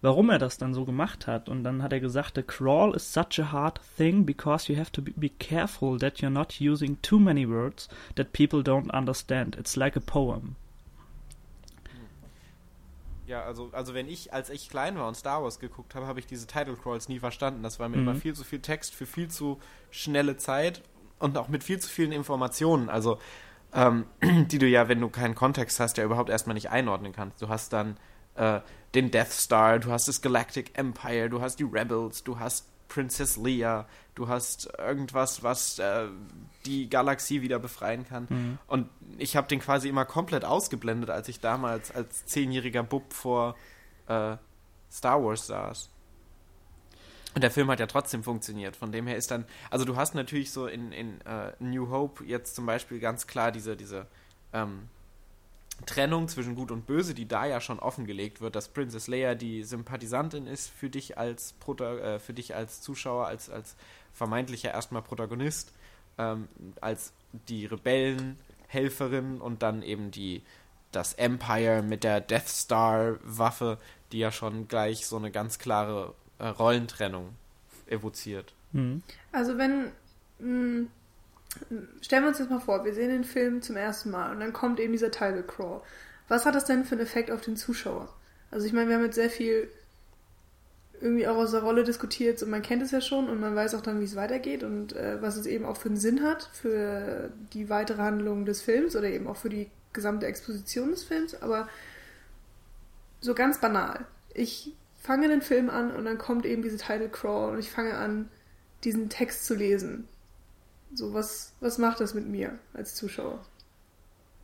warum 0.00 0.30
er 0.30 0.38
das 0.38 0.56
dann 0.56 0.72
so 0.72 0.86
gemacht 0.86 1.26
hat. 1.26 1.50
Und 1.50 1.62
dann 1.62 1.82
hat 1.82 1.92
er 1.92 2.00
gesagt, 2.00 2.36
the 2.36 2.42
crawl 2.42 2.94
is 2.94 3.12
such 3.12 3.38
a 3.38 3.52
hard 3.52 3.78
thing 3.98 4.24
because 4.24 4.72
you 4.72 4.78
have 4.78 4.92
to 4.92 5.02
be 5.02 5.28
careful 5.28 5.98
that 5.98 6.22
you're 6.22 6.30
not 6.30 6.62
using 6.62 6.96
too 7.02 7.18
many 7.18 7.46
words 7.46 7.90
that 8.14 8.32
people 8.32 8.62
don't 8.62 8.90
understand. 8.90 9.56
It's 9.56 9.76
like 9.76 9.96
a 9.96 10.00
poem. 10.00 10.56
Ja, 13.26 13.42
also, 13.42 13.70
also 13.72 13.92
wenn 13.92 14.08
ich, 14.08 14.32
als 14.32 14.50
ich 14.50 14.68
klein 14.68 14.96
war 14.96 15.08
und 15.08 15.16
Star 15.16 15.42
Wars 15.42 15.58
geguckt 15.58 15.94
habe, 15.94 16.06
habe 16.06 16.20
ich 16.20 16.26
diese 16.26 16.46
Title 16.46 16.76
Crawls 16.76 17.08
nie 17.08 17.18
verstanden. 17.18 17.62
Das 17.62 17.80
war 17.80 17.88
mir 17.88 17.96
mhm. 17.96 18.08
immer 18.08 18.14
viel 18.14 18.34
zu 18.34 18.44
viel 18.44 18.60
Text 18.60 18.94
für 18.94 19.06
viel 19.06 19.28
zu 19.28 19.58
schnelle 19.90 20.36
Zeit 20.36 20.82
und 21.18 21.36
auch 21.36 21.48
mit 21.48 21.64
viel 21.64 21.80
zu 21.80 21.88
vielen 21.88 22.12
Informationen. 22.12 22.88
Also, 22.88 23.18
ähm, 23.72 24.06
die 24.22 24.58
du 24.58 24.66
ja, 24.66 24.88
wenn 24.88 25.00
du 25.00 25.08
keinen 25.08 25.34
Kontext 25.34 25.80
hast, 25.80 25.98
ja 25.98 26.04
überhaupt 26.04 26.30
erstmal 26.30 26.54
nicht 26.54 26.70
einordnen 26.70 27.12
kannst. 27.12 27.42
Du 27.42 27.48
hast 27.48 27.72
dann 27.72 27.96
äh, 28.36 28.60
den 28.94 29.10
Death 29.10 29.32
Star, 29.32 29.78
du 29.80 29.90
hast 29.90 30.06
das 30.06 30.22
Galactic 30.22 30.78
Empire, 30.78 31.28
du 31.28 31.40
hast 31.40 31.58
die 31.58 31.64
Rebels, 31.64 32.22
du 32.22 32.38
hast 32.38 32.66
Princess 32.88 33.36
Leia, 33.36 33.86
du 34.16 34.28
hast 34.28 34.68
irgendwas, 34.78 35.44
was 35.44 35.78
äh, 35.78 36.08
die 36.64 36.90
Galaxie 36.90 37.42
wieder 37.42 37.60
befreien 37.60 38.04
kann. 38.04 38.26
Mhm. 38.28 38.58
Und 38.66 38.88
ich 39.18 39.36
habe 39.36 39.46
den 39.46 39.60
quasi 39.60 39.88
immer 39.88 40.04
komplett 40.04 40.44
ausgeblendet, 40.44 41.10
als 41.10 41.28
ich 41.28 41.38
damals 41.38 41.92
als 41.92 42.26
zehnjähriger 42.26 42.82
Bub 42.82 43.12
vor 43.12 43.54
äh, 44.08 44.36
Star 44.90 45.22
Wars 45.22 45.46
saß. 45.46 45.90
Und 47.34 47.42
der 47.42 47.50
Film 47.50 47.70
hat 47.70 47.78
ja 47.78 47.86
trotzdem 47.86 48.24
funktioniert. 48.24 48.76
Von 48.76 48.90
dem 48.90 49.06
her 49.06 49.16
ist 49.16 49.30
dann, 49.30 49.44
also 49.70 49.84
du 49.84 49.96
hast 49.96 50.14
natürlich 50.14 50.50
so 50.50 50.66
in, 50.66 50.90
in 50.90 51.16
uh, 51.28 51.52
New 51.58 51.90
Hope 51.90 52.24
jetzt 52.24 52.56
zum 52.56 52.64
Beispiel 52.64 52.98
ganz 52.98 53.26
klar 53.26 53.52
diese, 53.52 53.76
diese 53.76 54.06
ähm, 54.54 54.88
Trennung 55.84 56.28
zwischen 56.28 56.54
Gut 56.54 56.70
und 56.70 56.86
Böse, 56.86 57.12
die 57.12 57.28
da 57.28 57.44
ja 57.44 57.60
schon 57.60 57.78
offengelegt 57.78 58.40
wird, 58.40 58.56
dass 58.56 58.68
Princess 58.68 59.08
Leia 59.08 59.34
die 59.34 59.62
Sympathisantin 59.62 60.46
ist 60.46 60.70
für 60.70 60.88
dich 60.88 61.18
als 61.18 61.52
Prota 61.52 61.98
äh, 61.98 62.18
für 62.18 62.32
dich 62.32 62.54
als 62.54 62.80
Zuschauer, 62.80 63.26
als, 63.26 63.50
als 63.50 63.76
vermeintlicher 64.16 64.72
erstmal 64.72 65.02
Protagonist, 65.02 65.72
ähm, 66.18 66.48
als 66.80 67.12
die 67.48 67.66
Rebellenhelferin 67.66 69.40
und 69.40 69.62
dann 69.62 69.82
eben 69.82 70.10
die 70.10 70.42
das 70.92 71.12
Empire 71.14 71.82
mit 71.82 72.04
der 72.04 72.20
Death 72.20 72.48
Star 72.48 73.16
Waffe, 73.22 73.78
die 74.12 74.18
ja 74.18 74.32
schon 74.32 74.66
gleich 74.66 75.06
so 75.06 75.16
eine 75.16 75.30
ganz 75.30 75.58
klare 75.58 76.14
äh, 76.38 76.46
Rollentrennung 76.46 77.34
evoziert. 77.86 78.54
Mhm. 78.72 79.02
Also 79.32 79.58
wenn 79.58 79.92
mh, 80.38 80.86
stellen 82.00 82.24
wir 82.24 82.28
uns 82.28 82.38
jetzt 82.38 82.50
mal 82.50 82.60
vor, 82.60 82.84
wir 82.84 82.94
sehen 82.94 83.10
den 83.10 83.24
Film 83.24 83.62
zum 83.62 83.76
ersten 83.76 84.10
Mal 84.10 84.32
und 84.32 84.40
dann 84.40 84.52
kommt 84.52 84.80
eben 84.80 84.92
dieser 84.92 85.10
Title 85.10 85.42
Crawl. 85.42 85.82
Was 86.28 86.44
hat 86.44 86.54
das 86.54 86.64
denn 86.64 86.84
für 86.84 86.94
einen 86.94 87.04
Effekt 87.04 87.30
auf 87.30 87.40
den 87.40 87.56
Zuschauer? 87.56 88.08
Also 88.50 88.66
ich 88.66 88.72
meine, 88.72 88.88
wir 88.88 88.96
haben 88.96 89.04
jetzt 89.04 89.16
sehr 89.16 89.30
viel 89.30 89.68
irgendwie 91.00 91.26
auch 91.26 91.36
aus 91.36 91.50
der 91.50 91.62
Rolle 91.62 91.84
diskutiert 91.84 92.42
und 92.42 92.50
man 92.50 92.62
kennt 92.62 92.82
es 92.82 92.90
ja 92.90 93.00
schon 93.00 93.28
und 93.28 93.40
man 93.40 93.54
weiß 93.54 93.74
auch 93.74 93.80
dann, 93.80 94.00
wie 94.00 94.04
es 94.04 94.16
weitergeht 94.16 94.62
und 94.62 94.94
äh, 94.94 95.20
was 95.20 95.36
es 95.36 95.46
eben 95.46 95.64
auch 95.64 95.76
für 95.76 95.88
einen 95.88 95.96
Sinn 95.96 96.22
hat 96.22 96.48
für 96.52 97.30
die 97.52 97.68
weitere 97.68 98.02
Handlung 98.02 98.44
des 98.44 98.62
Films 98.62 98.96
oder 98.96 99.08
eben 99.08 99.26
auch 99.26 99.36
für 99.36 99.48
die 99.48 99.70
gesamte 99.92 100.26
Exposition 100.26 100.90
des 100.90 101.04
Films, 101.04 101.40
aber 101.40 101.68
so 103.20 103.34
ganz 103.34 103.60
banal. 103.60 104.06
Ich 104.34 104.74
fange 104.96 105.28
den 105.28 105.42
Film 105.42 105.70
an 105.70 105.90
und 105.90 106.04
dann 106.04 106.18
kommt 106.18 106.46
eben 106.46 106.62
diese 106.62 106.76
Title 106.76 107.08
Crawl 107.08 107.52
und 107.52 107.58
ich 107.58 107.70
fange 107.70 107.96
an, 107.96 108.28
diesen 108.84 109.08
Text 109.08 109.46
zu 109.46 109.54
lesen. 109.54 110.08
So, 110.94 111.12
was, 111.12 111.54
was 111.60 111.78
macht 111.78 112.00
das 112.00 112.14
mit 112.14 112.26
mir 112.26 112.58
als 112.72 112.94
Zuschauer? 112.94 113.44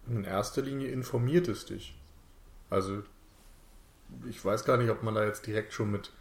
In 0.09 0.25
erster 0.25 0.63
Linie 0.63 0.91
informiert 0.91 1.49
es 1.49 1.67
dich. 1.67 1.97
Also, 2.71 3.03
ich 4.29 4.45
weiß 4.45 4.65
gar 4.65 4.77
nicht, 4.77 4.91
ob 4.91 5.03
man 5.03 5.15
da 5.15 5.25
jetzt 5.25 5.47
direkt 5.47 5.73
schon 5.73 5.91
mit 5.91 6.13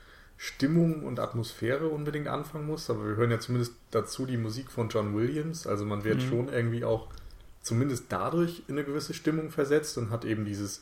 Stimmung 0.44 1.04
und 1.04 1.20
Atmosphäre 1.20 1.90
unbedingt 1.90 2.28
anfangen 2.28 2.66
muss, 2.66 2.90
aber 2.90 3.10
wir 3.10 3.16
hören 3.16 3.30
ja 3.30 3.40
zumindest 3.40 3.76
dazu 3.92 4.26
die 4.26 4.38
Musik 4.38 4.72
von 4.72 4.90
John 4.90 5.16
Williams. 5.16 5.68
Also 5.68 5.86
man 5.86 6.04
wird 6.04 6.18
mhm. 6.18 6.30
schon 6.30 6.50
irgendwie 6.50 6.84
auch 6.84 7.10
zumindest 7.62 8.06
dadurch 8.10 8.64
in 8.68 8.74
eine 8.74 8.84
gewisse 8.84 9.14
Stimmung 9.14 9.52
versetzt 9.52 10.00
und 10.00 10.10
hat 10.10 10.26
eben 10.26 10.44
dieses 10.44 10.82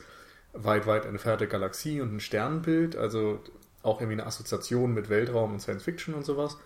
weit, 0.54 0.88
weit 0.88 1.04
entfernte 1.04 1.45
Galaxie 1.50 2.00
und 2.00 2.15
ein 2.15 2.19
Sternbild, 2.22 2.95
also 2.95 3.43
auch 3.84 4.00
irgendwie 4.00 4.22
eine 4.22 4.28
Assoziation 4.28 4.93
mit 4.93 5.10
Weltraum 5.10 5.52
und 5.52 5.60
Science 5.60 5.84
Fiction 5.84 6.13
und 6.13 6.26
sowas. 6.26 6.58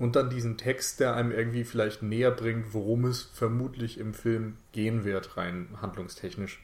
Und 0.00 0.16
dann 0.16 0.28
diesen 0.28 0.58
Text, 0.58 0.98
der 0.98 1.14
einem 1.14 1.30
irgendwie 1.30 1.62
vielleicht 1.62 2.02
näher 2.02 2.32
bringt, 2.32 2.74
worum 2.74 3.04
es 3.04 3.22
vermutlich 3.22 3.96
im 3.96 4.12
Film 4.12 4.56
gehen 4.72 5.04
wird, 5.04 5.36
rein 5.36 5.68
handlungstechnisch. 5.80 6.60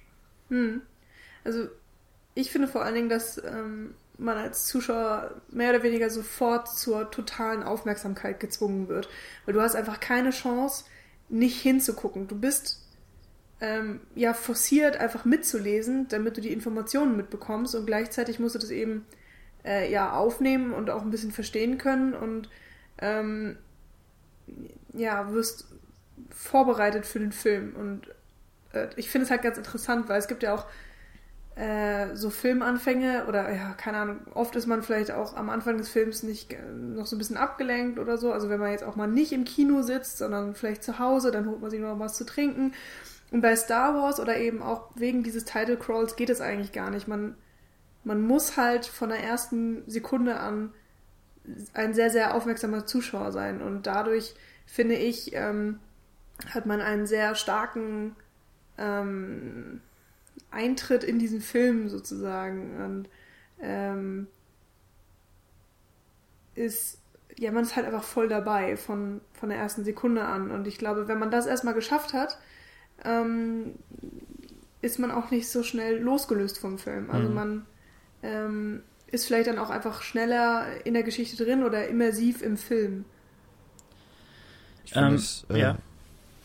Hm. 0.48 0.82
Also 1.44 1.68
ich 2.34 2.50
finde 2.50 2.66
vor 2.66 2.84
allen 2.84 2.94
Dingen, 2.96 3.08
dass 3.08 3.42
ähm, 3.44 3.94
man 4.18 4.36
als 4.36 4.66
Zuschauer 4.66 5.40
mehr 5.50 5.70
oder 5.70 5.82
weniger 5.82 6.10
sofort 6.10 6.68
zur 6.68 7.10
totalen 7.10 7.62
Aufmerksamkeit 7.62 8.40
gezwungen 8.40 8.88
wird. 8.88 9.08
Weil 9.44 9.54
du 9.54 9.60
hast 9.60 9.76
einfach 9.76 10.00
keine 10.00 10.30
Chance, 10.30 10.84
nicht 11.28 11.60
hinzugucken. 11.60 12.28
Du 12.28 12.38
bist 12.38 12.82
ähm, 13.60 14.00
ja 14.14 14.34
forciert, 14.34 14.96
einfach 14.96 15.24
mitzulesen, 15.24 16.08
damit 16.08 16.36
du 16.36 16.40
die 16.40 16.52
Informationen 16.52 17.16
mitbekommst 17.16 17.74
und 17.74 17.86
gleichzeitig 17.86 18.38
musst 18.38 18.54
du 18.54 18.58
das 18.58 18.70
eben 18.70 19.06
äh, 19.64 19.90
ja 19.90 20.12
aufnehmen 20.12 20.72
und 20.72 20.90
auch 20.90 21.02
ein 21.02 21.10
bisschen 21.10 21.32
verstehen 21.32 21.78
können 21.78 22.14
und 22.14 22.48
ähm, 22.98 23.58
ja, 24.92 25.32
wirst 25.32 25.66
vorbereitet 26.30 27.06
für 27.06 27.18
den 27.18 27.32
Film. 27.32 27.74
Und 27.76 28.08
äh, 28.72 28.88
ich 28.96 29.10
finde 29.10 29.24
es 29.24 29.30
halt 29.30 29.42
ganz 29.42 29.58
interessant, 29.58 30.08
weil 30.08 30.18
es 30.18 30.28
gibt 30.28 30.42
ja 30.42 30.54
auch 30.54 30.66
äh, 31.56 32.14
so 32.14 32.28
Filmanfänge 32.28 33.24
oder 33.26 33.50
ja, 33.50 33.72
keine 33.72 33.96
Ahnung, 33.96 34.18
oft 34.34 34.54
ist 34.56 34.66
man 34.66 34.82
vielleicht 34.82 35.10
auch 35.10 35.34
am 35.36 35.48
Anfang 35.48 35.78
des 35.78 35.88
Films 35.88 36.22
nicht 36.22 36.52
äh, 36.52 36.60
noch 36.70 37.06
so 37.06 37.16
ein 37.16 37.18
bisschen 37.18 37.38
abgelenkt 37.38 37.98
oder 37.98 38.18
so. 38.18 38.30
Also 38.30 38.50
wenn 38.50 38.60
man 38.60 38.72
jetzt 38.72 38.84
auch 38.84 38.94
mal 38.94 39.06
nicht 39.06 39.32
im 39.32 39.44
Kino 39.44 39.80
sitzt, 39.80 40.18
sondern 40.18 40.54
vielleicht 40.54 40.84
zu 40.84 40.98
Hause, 40.98 41.30
dann 41.30 41.48
holt 41.48 41.62
man 41.62 41.70
sich 41.70 41.80
noch 41.80 41.98
was 41.98 42.14
zu 42.14 42.24
trinken. 42.24 42.74
Und 43.30 43.40
bei 43.40 43.56
Star 43.56 43.94
Wars 43.94 44.20
oder 44.20 44.36
eben 44.36 44.62
auch 44.62 44.90
wegen 44.96 45.22
dieses 45.22 45.46
Title 45.46 45.78
Crawls 45.78 46.16
geht 46.16 46.28
es 46.28 46.42
eigentlich 46.42 46.72
gar 46.72 46.90
nicht. 46.90 47.08
Man, 47.08 47.36
man 48.04 48.20
muss 48.20 48.58
halt 48.58 48.84
von 48.84 49.08
der 49.08 49.24
ersten 49.24 49.82
Sekunde 49.86 50.38
an 50.38 50.74
ein 51.72 51.94
sehr, 51.94 52.10
sehr 52.10 52.34
aufmerksamer 52.34 52.84
Zuschauer 52.84 53.32
sein. 53.32 53.62
Und 53.62 53.86
dadurch, 53.86 54.34
finde 54.66 54.96
ich, 54.96 55.34
ähm, 55.34 55.80
hat 56.50 56.66
man 56.66 56.82
einen 56.82 57.06
sehr 57.06 57.34
starken 57.34 58.14
ähm, 58.76 59.80
Eintritt 60.50 61.04
in 61.04 61.18
diesen 61.18 61.40
Film 61.40 61.88
sozusagen. 61.88 62.82
Und 62.82 63.08
ähm, 63.60 64.26
ist, 66.54 66.98
ja, 67.38 67.52
man 67.52 67.64
ist 67.64 67.76
halt 67.76 67.86
einfach 67.86 68.04
voll 68.04 68.28
dabei 68.28 68.76
von, 68.76 69.20
von 69.32 69.48
der 69.48 69.58
ersten 69.58 69.84
Sekunde 69.84 70.24
an. 70.24 70.50
Und 70.50 70.66
ich 70.66 70.78
glaube, 70.78 71.08
wenn 71.08 71.18
man 71.18 71.30
das 71.30 71.46
erstmal 71.46 71.74
geschafft 71.74 72.12
hat, 72.12 72.38
ähm, 73.04 73.74
ist 74.80 74.98
man 74.98 75.10
auch 75.10 75.30
nicht 75.30 75.48
so 75.48 75.62
schnell 75.62 75.98
losgelöst 75.98 76.58
vom 76.58 76.78
Film. 76.78 77.10
Also 77.10 77.28
mhm. 77.28 77.34
man 77.34 77.66
ähm, 78.22 78.82
ist 79.10 79.26
vielleicht 79.26 79.48
dann 79.48 79.58
auch 79.58 79.70
einfach 79.70 80.02
schneller 80.02 80.66
in 80.84 80.94
der 80.94 81.02
Geschichte 81.02 81.42
drin 81.42 81.62
oder 81.62 81.88
immersiv 81.88 82.42
im 82.42 82.56
Film. 82.56 83.04
Ich 84.84 84.92
finde 84.92 85.08
ähm, 85.08 85.14
es 85.14 85.46
äh, 85.50 85.58
ja. 85.58 85.78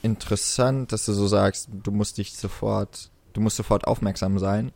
interessant, 0.01 0.91
dass 0.91 1.05
du 1.05 1.13
so 1.13 1.27
sagst, 1.27 1.69
du 1.71 1.91
musst 1.91 2.17
dich 2.17 2.35
sofort, 2.35 3.09
du 3.33 3.41
musst 3.41 3.57
sofort 3.57 3.87
aufmerksam 3.87 4.39
sein. 4.39 4.71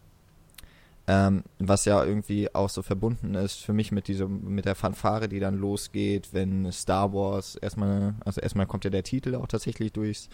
Ähm, 1.07 1.43
was 1.59 1.85
ja 1.85 2.03
irgendwie 2.03 2.53
auch 2.55 2.69
so 2.69 2.81
verbunden 2.81 3.35
ist 3.35 3.61
für 3.61 3.73
mich 3.73 3.91
mit 3.91 4.07
diesem, 4.07 4.55
mit 4.55 4.65
der 4.65 4.73
Fanfare, 4.73 5.29
die 5.29 5.39
dann 5.39 5.55
losgeht, 5.55 6.29
wenn 6.31 6.71
Star 6.71 7.13
Wars 7.13 7.55
erstmal, 7.57 8.15
also 8.25 8.41
erstmal 8.41 8.65
kommt 8.65 8.85
ja 8.85 8.89
der 8.89 9.03
Titel 9.03 9.35
auch 9.35 9.45
tatsächlich 9.45 9.93
durchs 9.93 10.29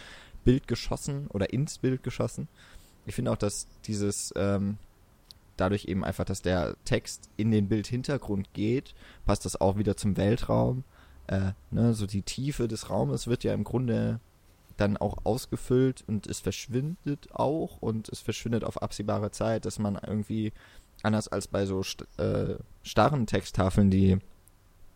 Bild 0.46 0.70
geschossen 0.70 1.28
oder 1.28 1.52
ins 1.52 1.78
Bild 1.78 2.04
geschossen. 2.04 2.48
Ich 3.06 3.16
finde 3.16 3.32
auch, 3.32 3.38
dass 3.38 3.68
dieses, 3.86 4.34
ähm, 4.38 4.78
dadurch 5.58 5.86
eben 5.86 6.06
einfach, 6.06 6.24
dass 6.24 6.42
der 6.42 6.76
Text 6.86 7.30
in 7.36 7.52
den 7.52 7.68
Bildhintergrund 7.68 8.54
geht, 8.54 8.96
passt 9.26 9.44
das 9.44 9.60
auch 9.60 9.78
wieder 9.78 9.98
zum 9.98 10.16
Weltraum. 10.16 10.86
Äh, 11.28 11.52
ne, 11.70 11.94
so 11.94 12.08
die 12.08 12.22
Tiefe 12.22 12.68
des 12.68 12.90
Raumes 12.90 13.28
wird 13.28 13.44
ja 13.44 13.54
im 13.54 13.66
Grunde 13.66 14.20
dann 14.82 14.98
auch 14.98 15.20
ausgefüllt 15.24 16.04
und 16.08 16.28
es 16.28 16.40
verschwindet 16.40 17.30
auch 17.34 17.78
und 17.82 18.10
es 18.10 18.20
verschwindet 18.20 18.64
auf 18.64 18.82
absehbare 18.82 19.32
Zeit, 19.32 19.66
dass 19.66 19.80
man 19.80 19.96
irgendwie 19.96 20.52
anders 21.04 21.28
als 21.28 21.48
bei 21.48 21.66
so 21.66 21.84
st 21.84 22.06
äh, 22.18 22.56
starren 22.84 23.28
Texttafeln, 23.28 23.90
die 23.90 24.18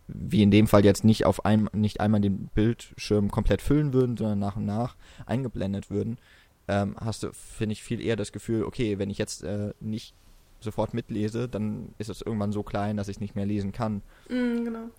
wie 0.07 0.43
in 0.43 0.51
dem 0.51 0.67
Fall 0.67 0.85
jetzt 0.85 1.03
nicht 1.03 1.25
auf 1.25 1.45
ein, 1.45 1.69
nicht 1.73 1.99
einmal 1.99 2.21
den 2.21 2.47
Bildschirm 2.53 3.31
komplett 3.31 3.61
füllen 3.61 3.93
würden, 3.93 4.17
sondern 4.17 4.39
nach 4.39 4.55
und 4.55 4.65
nach 4.65 4.95
eingeblendet 5.25 5.89
würden, 5.89 6.19
ähm, 6.67 6.95
hast 6.99 7.23
du, 7.23 7.31
finde 7.31 7.73
ich, 7.73 7.83
viel 7.83 8.01
eher 8.01 8.15
das 8.15 8.31
Gefühl, 8.31 8.63
okay, 8.63 8.99
wenn 8.99 9.09
ich 9.09 9.17
jetzt 9.17 9.43
äh, 9.43 9.73
nicht 9.79 10.13
sofort 10.59 10.93
mitlese, 10.93 11.47
dann 11.47 11.93
ist 11.97 12.09
es 12.09 12.21
irgendwann 12.21 12.51
so 12.51 12.63
klein, 12.63 12.97
dass 12.97 13.07
ich 13.07 13.19
nicht 13.19 13.35
mehr 13.35 13.45
lesen 13.45 13.71
kann. 13.71 14.01
Mm, 14.29 14.63
genau. 14.63 14.89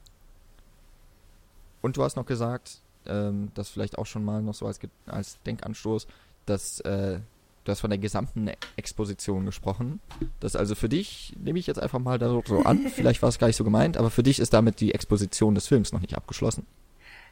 Und 1.83 1.97
du 1.97 2.03
hast 2.03 2.17
noch 2.17 2.27
gesagt, 2.27 2.81
ähm, 3.09 3.51
das 3.55 3.69
vielleicht 3.69 3.99
auch 3.99 4.07
schon 4.07 4.25
mal 4.25 4.43
noch 4.43 4.55
so 4.55 4.67
als, 4.67 4.81
als 5.07 5.39
Denkanstoß, 5.45 6.07
dass 6.47 6.81
äh, 6.81 7.21
du 7.65 7.73
hast 7.73 7.81
von 7.81 7.91
der 7.91 7.99
gesamten 7.99 8.51
Exposition 8.77 9.45
gesprochen. 9.45 10.01
Das 10.41 10.57
also 10.57 10.75
für 10.75 10.89
dich, 10.89 11.35
nehme 11.39 11.59
ich 11.59 11.67
jetzt 11.67 11.81
einfach 11.81 11.99
mal 11.99 12.19
da 12.19 12.29
so 12.29 12.61
an, 12.61 12.79
vielleicht 12.95 13.23
war 13.23 13.29
es 13.29 13.39
gar 13.39 13.49
nicht 13.49 13.57
so 13.57 13.65
gemeint, 13.65 13.97
aber 13.97 14.11
für 14.11 14.23
dich 14.23 14.39
ist 14.39 14.53
damit 14.53 14.81
die 14.81 14.95
Exposition 14.95 15.55
des 15.55 15.67
Films 15.67 15.93
noch 15.93 16.01
nicht 16.01 16.17
abgeschlossen. 16.17 16.67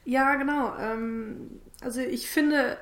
Ja, 0.04 0.34
genau. 0.34 0.76
Ähm, 0.78 1.60
also 1.80 2.00
ich 2.00 2.28
finde, 2.28 2.76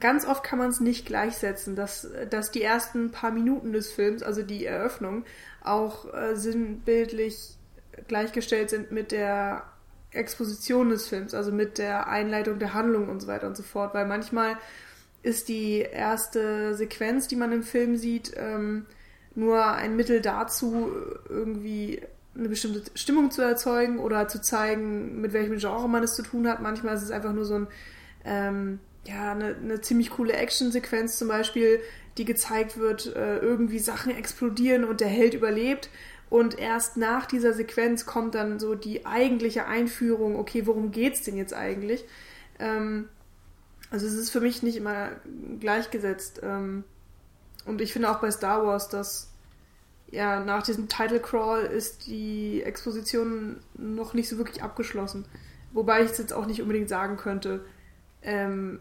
ganz 0.00 0.26
oft 0.26 0.42
kann 0.42 0.58
man 0.58 0.70
es 0.70 0.80
nicht 0.80 1.06
gleichsetzen, 1.06 1.76
dass, 1.76 2.08
dass 2.28 2.50
die 2.50 2.62
ersten 2.62 3.12
paar 3.12 3.30
Minuten 3.30 3.72
des 3.72 3.90
Films, 3.90 4.22
also 4.22 4.42
die 4.42 4.66
Eröffnung, 4.66 5.24
auch 5.62 6.12
äh, 6.12 6.34
sinnbildlich 6.34 7.56
gleichgestellt 8.08 8.70
sind 8.70 8.90
mit 8.90 9.12
der 9.12 9.64
Exposition 10.12 10.90
des 10.90 11.08
Films, 11.08 11.34
also 11.34 11.52
mit 11.52 11.78
der 11.78 12.08
Einleitung 12.08 12.58
der 12.58 12.74
Handlung 12.74 13.08
und 13.08 13.20
so 13.20 13.26
weiter 13.28 13.46
und 13.46 13.56
so 13.56 13.62
fort, 13.62 13.94
weil 13.94 14.06
manchmal 14.06 14.56
ist 15.22 15.48
die 15.48 15.78
erste 15.78 16.74
Sequenz, 16.74 17.28
die 17.28 17.36
man 17.36 17.52
im 17.52 17.62
Film 17.62 17.96
sieht, 17.96 18.32
ähm, 18.36 18.86
nur 19.34 19.64
ein 19.64 19.96
Mittel 19.96 20.20
dazu, 20.20 20.90
irgendwie 21.28 22.02
eine 22.34 22.48
bestimmte 22.48 22.82
Stimmung 22.94 23.30
zu 23.30 23.42
erzeugen 23.42 23.98
oder 23.98 24.28
zu 24.28 24.40
zeigen, 24.40 25.20
mit 25.20 25.32
welchem 25.32 25.58
Genre 25.58 25.88
man 25.88 26.02
es 26.02 26.14
zu 26.14 26.22
tun 26.22 26.48
hat. 26.48 26.60
Manchmal 26.60 26.96
ist 26.96 27.02
es 27.02 27.10
einfach 27.10 27.32
nur 27.32 27.44
so 27.44 27.54
ein 27.54 27.66
ähm, 28.24 28.78
ja, 29.04 29.32
eine, 29.32 29.56
eine 29.56 29.80
ziemlich 29.80 30.10
coole 30.10 30.34
Actionsequenz 30.34 31.18
zum 31.18 31.28
Beispiel, 31.28 31.80
die 32.18 32.24
gezeigt 32.24 32.78
wird, 32.78 33.14
äh, 33.16 33.38
irgendwie 33.38 33.78
Sachen 33.78 34.16
explodieren 34.16 34.84
und 34.84 35.00
der 35.00 35.08
Held 35.08 35.34
überlebt. 35.34 35.88
Und 36.32 36.58
erst 36.58 36.96
nach 36.96 37.26
dieser 37.26 37.52
Sequenz 37.52 38.06
kommt 38.06 38.34
dann 38.34 38.58
so 38.58 38.74
die 38.74 39.04
eigentliche 39.04 39.66
Einführung, 39.66 40.38
okay, 40.38 40.66
worum 40.66 40.90
geht's 40.90 41.20
denn 41.20 41.36
jetzt 41.36 41.52
eigentlich? 41.52 42.06
Ähm, 42.58 43.10
also 43.90 44.06
es 44.06 44.14
ist 44.14 44.30
für 44.30 44.40
mich 44.40 44.62
nicht 44.62 44.78
immer 44.78 45.10
gleichgesetzt. 45.60 46.40
Ähm, 46.42 46.84
und 47.66 47.82
ich 47.82 47.92
finde 47.92 48.10
auch 48.10 48.18
bei 48.20 48.30
Star 48.30 48.64
Wars, 48.64 48.88
dass 48.88 49.30
ja 50.10 50.42
nach 50.42 50.62
diesem 50.62 50.88
Title 50.88 51.20
Crawl 51.20 51.64
ist 51.64 52.06
die 52.06 52.62
Exposition 52.62 53.60
noch 53.74 54.14
nicht 54.14 54.30
so 54.30 54.38
wirklich 54.38 54.62
abgeschlossen. 54.62 55.26
Wobei 55.74 56.02
ich 56.02 56.12
es 56.12 56.16
jetzt 56.16 56.32
auch 56.32 56.46
nicht 56.46 56.62
unbedingt 56.62 56.88
sagen 56.88 57.18
könnte, 57.18 57.62
ähm, 58.22 58.80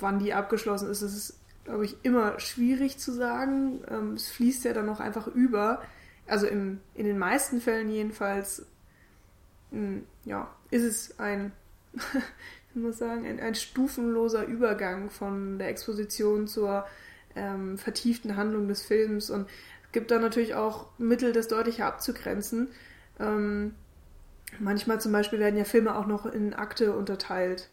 wann 0.00 0.18
die 0.18 0.34
abgeschlossen 0.34 0.90
ist. 0.90 1.02
Es 1.02 1.16
ist, 1.16 1.38
glaube 1.64 1.84
ich, 1.84 1.96
immer 2.02 2.38
schwierig 2.40 2.98
zu 2.98 3.12
sagen. 3.12 3.80
Ähm, 3.88 4.14
es 4.14 4.30
fließt 4.30 4.64
ja 4.64 4.72
dann 4.72 4.86
noch 4.86 5.00
einfach 5.00 5.26
über. 5.28 5.82
Also 6.26 6.46
im, 6.46 6.80
in 6.94 7.06
den 7.06 7.18
meisten 7.18 7.60
Fällen 7.60 7.90
jedenfalls, 7.90 8.66
mh, 9.70 9.78
hm, 9.78 10.06
ja, 10.24 10.54
ist 10.70 10.84
es 10.84 11.18
ein, 11.18 11.52
ich 12.74 12.76
muss 12.76 12.98
sagen, 12.98 13.26
ein, 13.26 13.40
ein 13.40 13.54
stufenloser 13.54 14.44
Übergang 14.44 15.10
von 15.10 15.58
der 15.58 15.68
Exposition 15.68 16.46
zur 16.46 16.86
ähm, 17.34 17.78
vertieften 17.78 18.36
Handlung 18.36 18.68
des 18.68 18.82
Films 18.82 19.30
und 19.30 19.48
gibt 19.92 20.10
da 20.10 20.18
natürlich 20.18 20.54
auch 20.54 20.86
Mittel, 20.98 21.32
das 21.32 21.48
deutlicher 21.48 21.86
abzugrenzen. 21.86 22.68
Ähm, 23.20 23.74
manchmal 24.58 25.00
zum 25.00 25.12
Beispiel 25.12 25.38
werden 25.38 25.56
ja 25.56 25.64
Filme 25.64 25.96
auch 25.96 26.06
noch 26.06 26.26
in 26.26 26.54
Akte 26.54 26.94
unterteilt. 26.96 27.68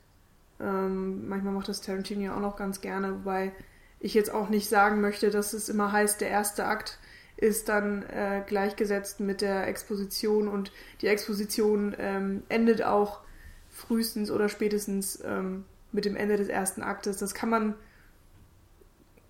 Ähm, 0.60 1.28
manchmal 1.30 1.54
macht 1.54 1.70
das 1.70 1.82
Tarantino 1.82 2.22
ja 2.22 2.36
auch 2.36 2.42
noch 2.42 2.58
ganz 2.58 2.82
gerne, 2.82 3.14
wobei 3.14 3.54
ich 4.00 4.14
jetzt 4.14 4.32
auch 4.32 4.50
nicht 4.50 4.70
sagen 4.70 5.02
möchte, 5.02 5.30
dass 5.30 5.54
es 5.54 5.70
immer 5.70 5.92
heißt, 5.92 6.22
der 6.22 6.30
erste 6.30 6.66
Akt 6.66 7.00
ist 7.38 7.70
dann 7.70 8.04
äh, 8.04 8.44
gleichgesetzt 8.46 9.20
mit 9.20 9.42
der 9.42 9.68
Exposition 9.68 10.48
und 10.48 10.72
die 11.02 11.08
Exposition 11.08 11.96
ähm, 11.98 12.44
endet 12.50 12.84
auch 12.84 13.22
frühestens 13.70 14.30
oder 14.30 14.50
spätestens 14.50 15.24
ähm, 15.24 15.66
mit 15.92 16.06
dem 16.06 16.16
Ende 16.16 16.38
des 16.38 16.50
ersten 16.50 16.82
Aktes. 16.84 17.18
Das 17.18 17.34
kann 17.34 17.50
man 17.50 17.76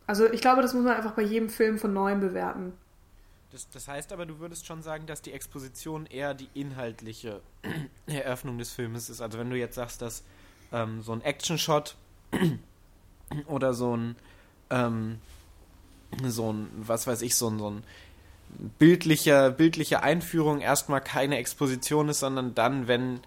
also 0.09 0.25
ich 0.25 0.41
glaube, 0.41 0.63
das 0.63 0.73
muss 0.73 0.83
man 0.83 0.95
einfach 0.95 1.11
bei 1.11 1.21
jedem 1.21 1.49
Film 1.49 1.77
von 1.77 1.93
neuem 1.93 2.19
bewerten. 2.19 2.73
Das, 3.51 3.69
das, 3.69 3.87
heißt 3.87 4.11
aber, 4.11 4.25
du 4.25 4.39
würdest 4.39 4.65
schon 4.65 4.81
sagen, 4.81 5.05
dass 5.05 5.21
die 5.21 5.33
Exposition 5.33 6.07
eher 6.07 6.33
die 6.33 6.49
inhaltliche 6.55 7.41
Eröffnung 8.07 8.57
des 8.57 8.71
Filmes 8.71 9.11
ist. 9.11 9.21
Also 9.21 9.37
wenn 9.37 9.51
du 9.51 9.55
jetzt 9.55 9.75
sagst, 9.75 10.01
dass 10.01 10.23
ähm, 10.71 11.03
so 11.03 11.11
ein 11.11 11.21
Action-Shot 11.21 11.95
oder 13.45 13.75
so 13.75 13.95
ein 13.95 14.15
ähm, 14.69 15.19
so 16.23 16.51
ein, 16.51 16.69
was 16.75 17.07
weiß 17.07 17.21
ich, 17.21 17.35
so 17.35 17.49
ein, 17.49 17.59
so 17.59 17.69
ein 17.69 17.83
bildlicher, 18.79 19.51
bildliche 19.51 20.01
Einführung 20.01 20.61
erstmal 20.61 21.01
keine 21.01 21.37
Exposition 21.37 22.09
ist, 22.09 22.19
sondern 22.19 22.55
dann, 22.55 22.87
wenn 22.87 23.21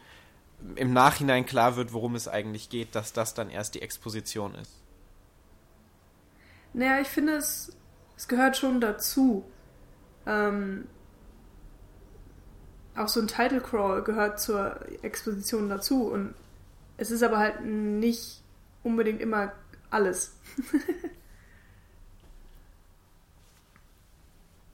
im 0.76 0.92
Nachhinein 0.92 1.46
klar 1.46 1.76
wird, 1.76 1.92
worum 1.92 2.14
es 2.14 2.28
eigentlich 2.28 2.68
geht, 2.68 2.94
dass 2.94 3.12
das 3.12 3.34
dann 3.34 3.50
erst 3.50 3.74
die 3.74 3.82
Exposition 3.82 4.54
ist. 4.54 4.72
Naja, 6.72 7.00
ich 7.00 7.08
finde, 7.08 7.34
es, 7.34 7.72
es 8.16 8.28
gehört 8.28 8.56
schon 8.56 8.80
dazu. 8.80 9.44
Ähm, 10.26 10.86
auch 12.96 13.08
so 13.08 13.20
ein 13.20 13.28
Title 13.28 13.60
Crawl 13.60 14.02
gehört 14.02 14.40
zur 14.40 14.80
Exposition 15.02 15.68
dazu 15.68 16.08
und 16.08 16.34
es 16.98 17.10
ist 17.10 17.22
aber 17.22 17.38
halt 17.38 17.64
nicht 17.64 18.42
unbedingt 18.82 19.20
immer 19.20 19.52
alles. 19.90 20.36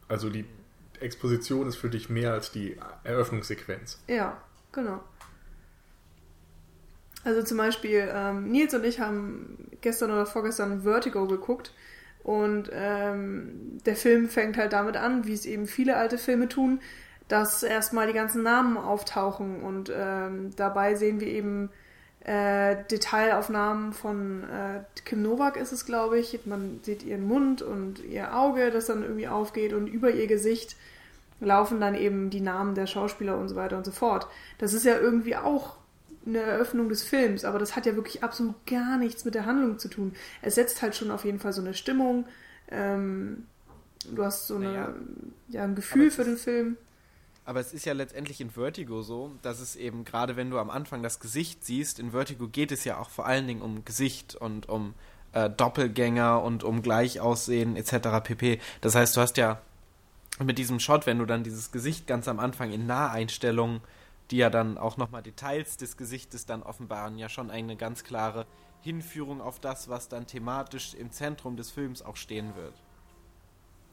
also 0.09 0.31
die 0.31 0.44
Exposition 1.01 1.68
ist 1.68 1.77
für 1.77 1.90
dich 1.90 2.09
mehr 2.09 2.33
als 2.33 2.51
die 2.51 2.77
Eröffnungssequenz. 3.05 3.99
Ja, 4.09 4.37
genau. 4.73 5.01
Also 7.25 7.42
zum 7.42 7.59
Beispiel, 7.59 8.09
ähm, 8.12 8.51
Nils 8.51 8.75
und 8.75 8.85
ich 8.85 9.01
haben 9.01 9.68
gestern 9.81 10.11
oder 10.11 10.27
vorgestern 10.27 10.83
Vertigo 10.83 11.27
geguckt 11.27 11.73
und 12.23 12.71
ähm, 12.73 13.79
der 13.85 13.97
Film 13.97 14.29
fängt 14.29 14.57
halt 14.57 14.73
damit 14.73 14.97
an, 14.97 15.27
wie 15.27 15.33
es 15.33 15.44
eben 15.44 15.66
viele 15.66 15.97
alte 15.97 16.18
Filme 16.18 16.49
tun, 16.49 16.81
dass 17.29 17.62
erstmal 17.62 18.07
die 18.07 18.12
ganzen 18.12 18.42
Namen 18.42 18.77
auftauchen 18.77 19.62
und 19.62 19.92
ähm, 19.94 20.51
dabei 20.57 20.94
sehen 20.94 21.21
wir 21.21 21.29
eben 21.29 21.71
äh, 22.29 22.77
Detailaufnahmen 22.91 23.95
von 23.95 24.45
äh, 24.45 24.81
Kim 25.07 25.23
Novak 25.23 25.57
ist 25.57 25.73
es, 25.73 25.87
glaube 25.87 26.19
ich. 26.19 26.38
Man 26.45 26.81
sieht 26.83 27.03
ihren 27.03 27.27
Mund 27.27 27.62
und 27.62 28.05
ihr 28.05 28.37
Auge, 28.37 28.71
das 28.71 28.85
dann 28.87 29.03
irgendwie 29.03 29.29
aufgeht 29.29 29.73
und 29.73 29.87
über 29.87 30.11
ihr 30.11 30.27
Gesicht 30.27 30.77
laufen 31.41 31.81
dann 31.81 31.95
eben 31.95 32.29
die 32.29 32.43
Namen 32.43 32.75
der 32.75 32.87
Schauspieler 32.87 33.38
und 33.38 33.49
so 33.49 33.57
weiter 33.57 33.79
und 33.79 33.87
so 33.87 33.93
fort. 33.93 34.27
Das 34.59 34.75
ist 34.75 34.85
ja 34.85 34.99
irgendwie 34.99 35.37
auch 35.37 35.77
eine 36.27 36.41
Eröffnung 36.41 36.91
des 36.91 37.03
Films, 37.03 37.47
aber 37.47 37.59
das 37.59 37.77
hat 37.77 37.87
ja 37.87 37.97
wirklich 37.97 38.23
absolut 38.23 38.55
gar 38.67 38.99
nichts 38.99 39.25
mit 39.25 39.35
der 39.35 39.47
Handlung 39.47 39.79
zu 39.79 39.88
tun. 39.88 40.14
Es 40.43 40.57
setzt 40.57 40.83
halt 40.83 40.95
schon 40.95 41.11
auf 41.11 41.25
jeden 41.25 41.38
Fall 41.38 41.55
so 41.55 41.62
eine 41.62 41.73
Stimmung. 41.73 42.27
Ähm, 42.71 43.47
du 44.12 44.23
hast 44.23 44.49
so 44.49 44.57
eine, 44.57 44.67
naja. 44.67 44.95
ja, 45.49 45.64
ein 45.64 45.77
Gefühl 45.77 46.11
für 46.11 46.25
den 46.25 46.37
Film. 46.37 46.77
Aber 47.48 47.61
es 47.61 47.72
ist 47.72 47.87
ja 47.87 47.94
letztendlich 47.94 48.42
in 48.42 48.50
Vertigo 48.50 49.00
so, 49.00 49.32
dass 49.40 49.61
es 49.61 49.74
eben 49.74 50.04
gerade 50.04 50.37
wenn 50.37 50.50
du 50.50 50.58
am 50.58 50.68
Anfang 50.68 51.02
das 51.02 51.18
Gesicht 51.18 51.64
siehst, 51.64 51.98
in 51.98 52.11
Vertigo 52.11 52.46
geht 52.46 52.72
es 52.72 52.84
ja 52.84 52.98
auch 52.98 53.08
vor 53.08 53.24
allen 53.24 53.46
Dingen 53.46 53.62
um 53.62 53.87
Gesicht 53.87 54.34
und 54.34 54.68
um 54.68 54.92
äh, 55.32 55.48
Doppelgänger 55.48 56.42
und 56.42 56.62
um 56.62 56.82
Gleichaussehen 56.82 57.76
etc. 57.76 58.22
pp. 58.22 58.61
Das 58.82 58.94
heißt, 58.94 59.16
du 59.16 59.22
hast 59.22 59.38
ja 59.38 59.62
mit 60.44 60.58
diesem 60.58 60.78
Shot, 60.78 61.06
wenn 61.06 61.18
du 61.18 61.24
dann 61.24 61.42
dieses 61.42 61.72
Gesicht 61.72 62.06
ganz 62.06 62.28
am 62.28 62.38
Anfang 62.38 62.70
in 62.70 62.87
Naheinstellungen 62.87 63.80
die 64.30 64.37
ja 64.37 64.50
dann 64.50 64.78
auch 64.78 64.96
nochmal 64.96 65.22
Details 65.22 65.76
des 65.76 65.96
Gesichtes 65.96 66.46
dann 66.46 66.62
offenbaren, 66.62 67.16
ja 67.18 67.28
schon 67.28 67.50
eine 67.50 67.76
ganz 67.76 68.04
klare 68.04 68.46
Hinführung 68.82 69.40
auf 69.40 69.58
das, 69.58 69.88
was 69.88 70.08
dann 70.08 70.26
thematisch 70.26 70.94
im 70.94 71.11
Zentrum 71.11 71.56
des 71.56 71.70
Films 71.70 72.02
auch 72.02 72.16
stehen 72.16 72.54
wird. 72.54 72.74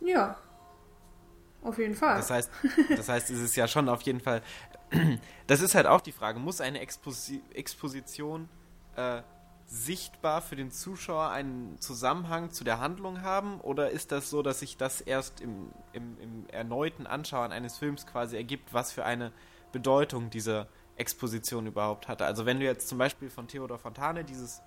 Ja. 0.01 0.37
Auf 1.65 1.79
jeden 1.79 1.95
Fall. 1.95 2.17
Das 2.17 2.29
heißt, 2.29 2.51
das 2.95 3.09
heißt, 3.09 3.29
es 3.31 3.39
ist 3.39 3.55
ja 3.55 3.67
schon 3.67 3.89
auf 3.89 4.01
jeden 4.03 4.19
Fall. 4.19 4.41
Das 5.47 5.61
ist 5.61 5.75
halt 5.75 5.87
auch 5.87 6.01
die 6.01 6.11
Frage, 6.11 6.39
muss 6.39 6.61
eine 6.61 6.79
Exposi 6.79 7.41
Exposition 7.53 8.49
äh, 8.95 9.21
sichtbar 9.65 10.41
für 10.41 10.55
den 10.55 10.71
Zuschauer 10.71 11.29
einen 11.29 11.79
Zusammenhang 11.79 12.51
zu 12.51 12.63
der 12.63 12.79
Handlung 12.79 13.21
haben? 13.21 13.59
Oder 13.61 13.89
ist 13.89 14.11
das 14.11 14.29
so, 14.29 14.41
dass 14.43 14.59
sich 14.59 14.77
das 14.77 15.01
erst 15.01 15.41
im, 15.41 15.71
im, 15.91 16.17
im 16.19 16.49
erneuten 16.49 17.07
Anschauen 17.07 17.51
eines 17.51 17.77
Films 17.77 18.05
quasi 18.05 18.35
ergibt, 18.37 18.73
was 18.73 18.91
für 18.91 19.05
eine 19.05 19.31
Bedeutung 19.71 20.29
diese 20.29 20.67
Exposition 20.97 21.67
überhaupt 21.67 22.07
hatte. 22.07 22.25
Also 22.25 22.45
wenn 22.45 22.59
du 22.59 22.65
jetzt 22.65 22.87
zum 22.87 22.97
Beispiel 22.97 23.29
von 23.29 23.47
Theodor 23.47 23.79
Fontane 23.79 24.23
dieses, 24.23 24.61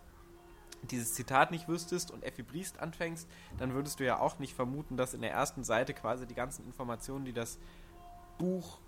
dieses 0.82 1.14
Zitat 1.14 1.50
nicht 1.50 1.68
wüsstest 1.68 2.10
und 2.10 2.24
Effi 2.24 2.42
Briest 2.42 2.78
anfängst, 2.80 3.28
dann 3.58 3.74
würdest 3.74 4.00
du 4.00 4.04
ja 4.04 4.18
auch 4.18 4.38
nicht 4.38 4.54
vermuten, 4.54 4.96
dass 4.96 5.14
in 5.14 5.20
der 5.20 5.32
ersten 5.32 5.64
Seite 5.64 5.94
quasi 5.94 6.26
die 6.26 6.34
ganzen 6.34 6.64
Informationen, 6.66 7.24
die 7.24 7.32
das 7.32 7.58
Buch 8.38 8.78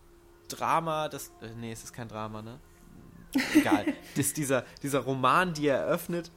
Drama, 0.48 1.09
das, 1.09 1.29
äh, 1.40 1.55
nee, 1.57 1.72
es 1.72 1.85
ist 1.85 1.92
kein 1.92 2.09
Drama, 2.09 2.42
ne? 2.42 2.59
Egal. 3.55 3.87
das, 4.16 4.33
dieser, 4.33 4.64
dieser 4.83 5.00
Roman, 5.00 5.55
die 5.55 5.68
er 5.68 5.79
eröffnet, 5.79 6.31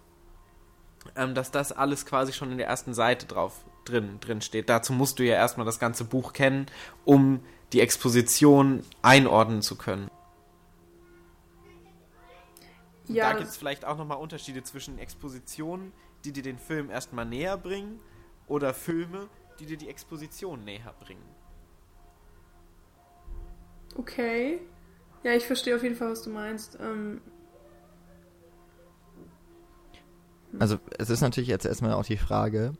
ähm, 1.15 1.33
dass 1.33 1.51
das 1.51 1.71
alles 1.71 2.05
quasi 2.05 2.33
schon 2.33 2.51
in 2.51 2.57
der 2.57 2.67
ersten 2.67 2.93
Seite 2.93 3.25
drauf 3.25 3.65
drin, 3.85 4.19
drin 4.19 4.41
steht. 4.41 4.69
Dazu 4.69 4.93
musst 4.93 5.19
du 5.19 5.23
ja 5.23 5.35
erstmal 5.35 5.65
das 5.65 5.79
ganze 5.79 6.05
Buch 6.05 6.33
kennen, 6.33 6.67
um 7.05 7.41
die 7.73 7.81
Exposition 7.81 8.83
einordnen 9.01 9.61
zu 9.61 9.75
können. 9.75 10.09
Ja, 13.07 13.31
da 13.31 13.37
gibt 13.37 13.49
es 13.49 13.57
vielleicht 13.57 13.85
auch 13.85 13.97
nochmal 13.97 14.17
Unterschiede 14.17 14.63
zwischen 14.63 14.97
Expositionen, 14.97 15.91
die 16.23 16.31
dir 16.31 16.43
den 16.43 16.57
Film 16.57 16.89
erstmal 16.89 17.25
näher 17.25 17.57
bringen, 17.57 17.99
oder 18.47 18.73
Filme, 18.73 19.29
die 19.59 19.65
dir 19.65 19.77
die 19.77 19.89
Exposition 19.89 20.63
näher 20.63 20.93
bringen. 20.99 21.23
Okay. 23.95 24.59
Ja, 25.23 25.33
ich 25.33 25.45
verstehe 25.45 25.75
auf 25.75 25.83
jeden 25.83 25.95
Fall, 25.95 26.11
was 26.11 26.23
du 26.23 26.29
meinst. 26.29 26.77
Ähm 26.81 27.21
also 30.59 30.77
es 30.97 31.09
ist 31.09 31.21
natürlich 31.21 31.49
jetzt 31.49 31.65
erstmal 31.65 31.93
auch 31.93 32.05
die 32.05 32.17
Frage, 32.17 32.73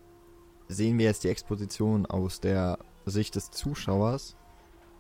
sehen 0.68 0.98
wir 0.98 1.06
jetzt 1.06 1.24
die 1.24 1.30
Exposition 1.30 2.06
aus 2.06 2.40
der 2.40 2.78
Sicht 3.06 3.36
des 3.36 3.52
Zuschauers 3.52 4.36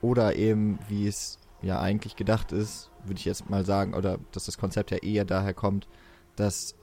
oder 0.01 0.35
eben, 0.35 0.79
wie 0.87 1.07
es 1.07 1.39
ja 1.61 1.79
eigentlich 1.79 2.15
gedacht 2.15 2.51
ist, 2.51 2.91
würde 3.05 3.19
ich 3.19 3.25
jetzt 3.25 3.49
mal 3.49 3.65
sagen, 3.65 3.93
oder 3.93 4.19
dass 4.31 4.45
das 4.45 4.57
Konzept 4.57 4.91
ja 4.91 4.97
eher 4.97 5.25
daher 5.25 5.53
kommt, 5.53 5.87
dass 6.35 6.75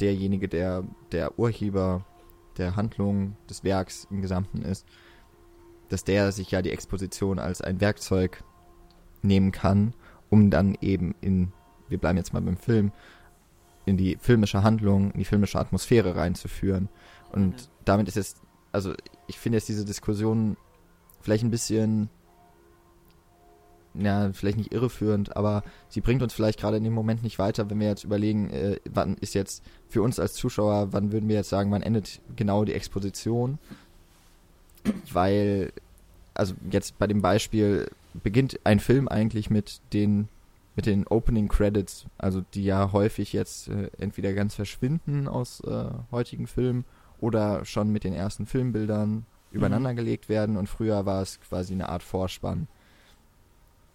derjenige, 0.00 0.48
der 0.48 0.84
der 1.10 1.38
Urheber 1.38 2.04
der 2.58 2.76
Handlung 2.76 3.36
des 3.48 3.64
Werks 3.64 4.06
im 4.10 4.22
Gesamten 4.22 4.62
ist, 4.62 4.86
dass 5.88 6.04
der 6.04 6.32
sich 6.32 6.50
ja 6.50 6.62
die 6.62 6.70
Exposition 6.70 7.38
als 7.38 7.60
ein 7.60 7.80
Werkzeug 7.80 8.42
nehmen 9.22 9.52
kann, 9.52 9.94
um 10.30 10.50
dann 10.50 10.76
eben 10.80 11.14
in, 11.20 11.52
wir 11.88 11.98
bleiben 11.98 12.18
jetzt 12.18 12.32
mal 12.32 12.42
beim 12.42 12.56
Film, 12.56 12.92
in 13.84 13.96
die 13.96 14.16
filmische 14.20 14.62
Handlung, 14.62 15.10
in 15.10 15.18
die 15.18 15.24
filmische 15.24 15.58
Atmosphäre 15.58 16.16
reinzuführen. 16.16 16.88
Und 17.32 17.52
mhm. 17.52 17.68
damit 17.84 18.08
ist 18.08 18.16
es, 18.16 18.36
also 18.70 18.94
ich 19.26 19.38
finde 19.38 19.58
jetzt 19.58 19.68
diese 19.68 19.84
Diskussion 19.84 20.56
vielleicht 21.20 21.44
ein 21.44 21.50
bisschen, 21.50 22.08
ja, 23.94 24.32
vielleicht 24.32 24.58
nicht 24.58 24.72
irreführend, 24.72 25.36
aber 25.36 25.62
sie 25.88 26.00
bringt 26.00 26.22
uns 26.22 26.32
vielleicht 26.32 26.60
gerade 26.60 26.76
in 26.76 26.84
dem 26.84 26.92
Moment 26.92 27.22
nicht 27.22 27.38
weiter, 27.38 27.68
wenn 27.68 27.80
wir 27.80 27.88
jetzt 27.88 28.04
überlegen, 28.04 28.50
äh, 28.50 28.76
wann 28.90 29.16
ist 29.18 29.34
jetzt 29.34 29.62
für 29.88 30.02
uns 30.02 30.18
als 30.18 30.34
Zuschauer, 30.34 30.92
wann 30.92 31.12
würden 31.12 31.28
wir 31.28 31.36
jetzt 31.36 31.50
sagen, 31.50 31.70
wann 31.70 31.82
endet 31.82 32.20
genau 32.36 32.64
die 32.64 32.72
Exposition? 32.72 33.58
Weil, 35.12 35.72
also 36.34 36.54
jetzt 36.70 36.98
bei 36.98 37.06
dem 37.06 37.22
Beispiel 37.22 37.90
beginnt 38.22 38.60
ein 38.64 38.80
Film 38.80 39.08
eigentlich 39.08 39.50
mit 39.50 39.80
den 39.92 40.28
mit 40.74 40.86
den 40.86 41.06
Opening 41.06 41.48
Credits, 41.48 42.06
also 42.16 42.42
die 42.54 42.64
ja 42.64 42.92
häufig 42.92 43.34
jetzt 43.34 43.68
äh, 43.68 43.90
entweder 43.98 44.32
ganz 44.32 44.54
verschwinden 44.54 45.28
aus 45.28 45.60
äh, 45.60 45.90
heutigen 46.10 46.46
Filmen 46.46 46.86
oder 47.20 47.64
schon 47.66 47.90
mit 47.90 48.04
den 48.04 48.14
ersten 48.14 48.46
Filmbildern 48.46 49.26
übereinander 49.50 49.94
gelegt 49.94 50.28
werden. 50.28 50.56
Und 50.56 50.68
früher 50.68 51.04
war 51.04 51.22
es 51.22 51.40
quasi 51.40 51.74
eine 51.74 51.88
Art 51.88 52.02
Vorspann, 52.02 52.68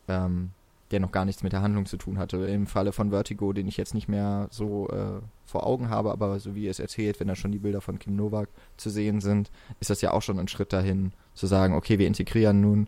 ähm, 0.07 0.51
der 0.91 0.99
noch 0.99 1.11
gar 1.11 1.25
nichts 1.25 1.43
mit 1.43 1.51
der 1.51 1.61
Handlung 1.61 1.85
zu 1.85 1.97
tun 1.97 2.17
hatte. 2.17 2.37
Im 2.37 2.65
Falle 2.65 2.93
von 2.93 3.09
Vertigo, 3.09 3.51
den 3.51 3.67
ich 3.67 3.77
jetzt 3.77 3.93
nicht 3.93 4.07
mehr 4.07 4.47
so 4.51 4.87
äh, 4.89 5.21
vor 5.45 5.65
Augen 5.65 5.89
habe, 5.89 6.11
aber 6.11 6.39
so 6.39 6.55
wie 6.55 6.67
es 6.67 6.79
erzählt, 6.79 7.19
wenn 7.19 7.27
da 7.27 7.35
schon 7.35 7.51
die 7.51 7.59
Bilder 7.59 7.81
von 7.81 7.99
Kim 7.99 8.15
Novak 8.15 8.49
zu 8.77 8.89
sehen 8.89 9.19
sind, 9.19 9.51
ist 9.79 9.89
das 9.89 10.01
ja 10.01 10.11
auch 10.11 10.21
schon 10.21 10.39
ein 10.39 10.47
Schritt 10.47 10.71
dahin, 10.71 11.11
zu 11.33 11.47
sagen, 11.47 11.73
okay, 11.73 11.99
wir 11.99 12.07
integrieren 12.07 12.61
nun 12.61 12.87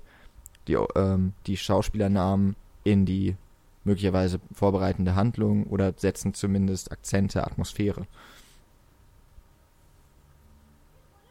die, 0.68 0.78
ähm, 0.96 1.34
die 1.46 1.58
Schauspielernamen 1.58 2.56
in 2.84 3.06
die 3.06 3.36
möglicherweise 3.84 4.40
vorbereitende 4.54 5.16
Handlung 5.16 5.66
oder 5.68 5.94
setzen 5.96 6.34
zumindest 6.34 6.92
Akzente, 6.92 7.46
Atmosphäre. 7.46 8.08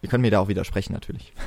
Ihr 0.02 0.08
könnt 0.08 0.22
mir 0.22 0.30
da 0.30 0.40
auch 0.40 0.48
widersprechen, 0.48 0.92
natürlich. 0.92 1.32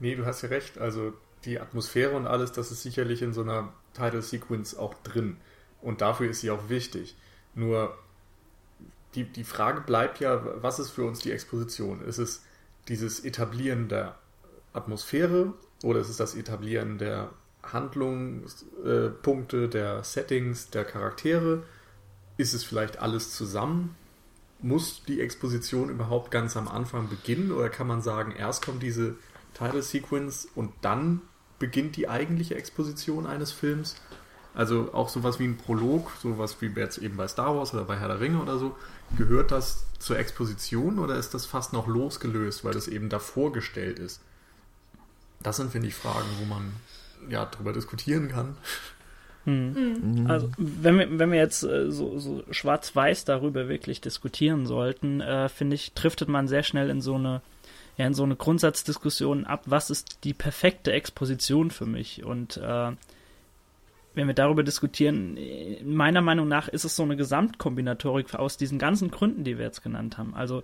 Nee, 0.00 0.14
du 0.14 0.24
hast 0.24 0.42
ja 0.42 0.48
recht. 0.48 0.78
Also 0.78 1.12
die 1.48 1.60
Atmosphäre 1.60 2.14
und 2.14 2.26
alles, 2.26 2.52
das 2.52 2.70
ist 2.70 2.82
sicherlich 2.82 3.22
in 3.22 3.32
so 3.32 3.42
einer 3.42 3.72
Title 3.94 4.22
Sequence 4.22 4.76
auch 4.76 4.94
drin. 5.02 5.36
Und 5.80 6.00
dafür 6.00 6.30
ist 6.30 6.40
sie 6.40 6.50
auch 6.50 6.68
wichtig. 6.68 7.16
Nur 7.54 7.96
die, 9.14 9.24
die 9.24 9.44
Frage 9.44 9.80
bleibt 9.80 10.20
ja, 10.20 10.62
was 10.62 10.78
ist 10.78 10.90
für 10.90 11.04
uns 11.04 11.20
die 11.20 11.32
Exposition? 11.32 12.02
Ist 12.02 12.18
es 12.18 12.44
dieses 12.88 13.24
Etablieren 13.24 13.88
der 13.88 14.16
Atmosphäre 14.72 15.54
oder 15.82 16.00
ist 16.00 16.08
es 16.08 16.18
das 16.18 16.34
Etablieren 16.34 16.98
der 16.98 17.30
Handlungspunkte, 17.62 19.64
äh, 19.64 19.68
der 19.68 20.04
Settings, 20.04 20.70
der 20.70 20.84
Charaktere? 20.84 21.62
Ist 22.36 22.54
es 22.54 22.64
vielleicht 22.64 22.98
alles 22.98 23.34
zusammen? 23.34 23.96
Muss 24.60 25.02
die 25.06 25.20
Exposition 25.20 25.88
überhaupt 25.88 26.30
ganz 26.30 26.56
am 26.56 26.68
Anfang 26.68 27.08
beginnen 27.08 27.52
oder 27.52 27.68
kann 27.68 27.86
man 27.86 28.02
sagen, 28.02 28.32
erst 28.32 28.64
kommt 28.64 28.82
diese 28.82 29.16
Title 29.54 29.82
Sequence 29.82 30.48
und 30.54 30.72
dann 30.82 31.22
beginnt 31.58 31.96
die 31.96 32.08
eigentliche 32.08 32.54
Exposition 32.54 33.26
eines 33.26 33.52
Films? 33.52 33.96
Also 34.54 34.92
auch 34.92 35.08
sowas 35.08 35.38
wie 35.38 35.44
ein 35.44 35.56
Prolog, 35.56 36.10
sowas 36.20 36.56
wie 36.60 36.66
jetzt 36.66 36.98
eben 36.98 37.16
bei 37.16 37.28
Star 37.28 37.56
Wars 37.56 37.74
oder 37.74 37.84
bei 37.84 37.96
Herr 37.96 38.08
der 38.08 38.20
Ringe 38.20 38.40
oder 38.40 38.58
so, 38.58 38.76
gehört 39.16 39.52
das 39.52 39.84
zur 39.98 40.18
Exposition 40.18 40.98
oder 40.98 41.16
ist 41.16 41.34
das 41.34 41.46
fast 41.46 41.72
noch 41.72 41.86
losgelöst, 41.86 42.64
weil 42.64 42.74
das 42.74 42.88
eben 42.88 43.08
davor 43.08 43.52
gestellt 43.52 43.98
ist? 43.98 44.20
Das 45.40 45.56
sind, 45.56 45.70
finde 45.70 45.88
ich, 45.88 45.94
Fragen, 45.94 46.26
wo 46.40 46.44
man 46.46 46.72
ja 47.28 47.44
drüber 47.44 47.72
diskutieren 47.72 48.28
kann. 48.28 48.56
Hm. 49.44 50.26
Also 50.28 50.50
wenn 50.58 50.98
wir, 50.98 51.18
wenn 51.18 51.30
wir 51.30 51.38
jetzt 51.38 51.62
äh, 51.62 51.90
so, 51.90 52.18
so 52.18 52.42
schwarz-weiß 52.50 53.24
darüber 53.24 53.68
wirklich 53.68 54.00
diskutieren 54.00 54.66
sollten, 54.66 55.20
äh, 55.20 55.48
finde 55.48 55.76
ich, 55.76 55.94
driftet 55.94 56.28
man 56.28 56.48
sehr 56.48 56.62
schnell 56.62 56.90
in 56.90 57.00
so 57.00 57.14
eine 57.14 57.40
ja, 57.98 58.06
in 58.06 58.14
so 58.14 58.22
eine 58.22 58.36
Grundsatzdiskussion 58.36 59.44
ab, 59.44 59.64
was 59.66 59.90
ist 59.90 60.24
die 60.24 60.32
perfekte 60.32 60.92
Exposition 60.92 61.70
für 61.70 61.84
mich? 61.84 62.24
Und 62.24 62.56
äh, 62.56 62.92
wenn 64.14 64.26
wir 64.26 64.34
darüber 64.34 64.62
diskutieren, 64.62 65.36
meiner 65.84 66.22
Meinung 66.22 66.48
nach 66.48 66.68
ist 66.68 66.84
es 66.84 66.96
so 66.96 67.02
eine 67.02 67.16
Gesamtkombinatorik 67.16 68.34
aus 68.34 68.56
diesen 68.56 68.78
ganzen 68.78 69.10
Gründen, 69.10 69.44
die 69.44 69.58
wir 69.58 69.64
jetzt 69.64 69.82
genannt 69.82 70.16
haben. 70.16 70.34
Also 70.34 70.62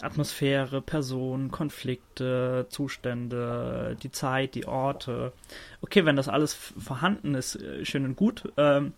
Atmosphäre, 0.00 0.80
Personen, 0.80 1.50
Konflikte, 1.50 2.66
Zustände, 2.70 3.96
die 4.02 4.10
Zeit, 4.10 4.54
die 4.54 4.66
Orte. 4.66 5.32
Okay, 5.82 6.04
wenn 6.06 6.16
das 6.16 6.28
alles 6.28 6.54
vorhanden 6.54 7.34
ist, 7.34 7.56
äh, 7.56 7.84
schön 7.84 8.04
und 8.04 8.16
gut. 8.16 8.50
Ähm, 8.56 8.92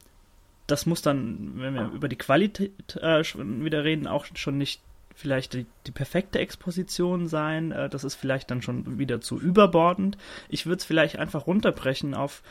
das 0.67 0.87
muss 0.87 1.03
dann, 1.03 1.53
wenn 1.57 1.75
wir 1.75 1.91
über 1.93 2.09
die 2.09 2.17
Qualität 2.17 2.97
äh, 2.97 3.23
wieder 3.23 3.85
reden, 3.85 4.07
auch 4.07 4.27
schon 4.35 4.59
nicht 4.59 4.81
vielleicht 5.15 5.55
die, 5.55 5.67
die 5.87 5.93
perfekte 5.93 6.39
Exposition 6.39 7.27
sein. 7.27 7.73
Äh, 7.73 7.89
das 7.89 8.05
ist 8.05 8.15
vielleicht 8.15 8.51
dann 8.51 8.63
schon 8.63 8.99
wieder 8.99 9.21
zu 9.21 9.41
überbordend. 9.41 10.19
Ich 10.49 10.67
würde 10.67 10.79
es 10.79 10.85
vielleicht 10.85 11.17
einfach 11.17 11.47
runterbrechen 11.47 12.15
auf, 12.15 12.43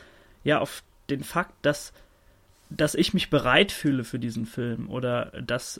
ja, 0.43 0.59
auf 0.59 0.83
den 1.09 1.23
Fakt, 1.23 1.53
dass 1.61 1.93
dass 2.75 2.95
ich 2.95 3.13
mich 3.13 3.29
bereit 3.29 3.71
fühle 3.71 4.03
für 4.03 4.19
diesen 4.19 4.45
Film 4.45 4.89
oder 4.89 5.25
dass, 5.45 5.79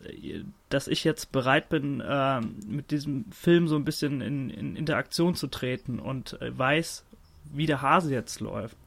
dass 0.69 0.87
ich 0.87 1.03
jetzt 1.03 1.31
bereit 1.31 1.69
bin, 1.69 2.01
äh, 2.01 2.41
mit 2.41 2.91
diesem 2.91 3.25
Film 3.31 3.67
so 3.67 3.75
ein 3.75 3.85
bisschen 3.85 4.21
in, 4.21 4.49
in 4.49 4.75
Interaktion 4.75 5.35
zu 5.35 5.47
treten 5.47 5.99
und 5.99 6.39
äh, 6.41 6.57
weiß, 6.57 7.03
wie 7.51 7.65
der 7.65 7.81
Hase 7.81 8.13
jetzt 8.13 8.39
läuft. 8.41 8.77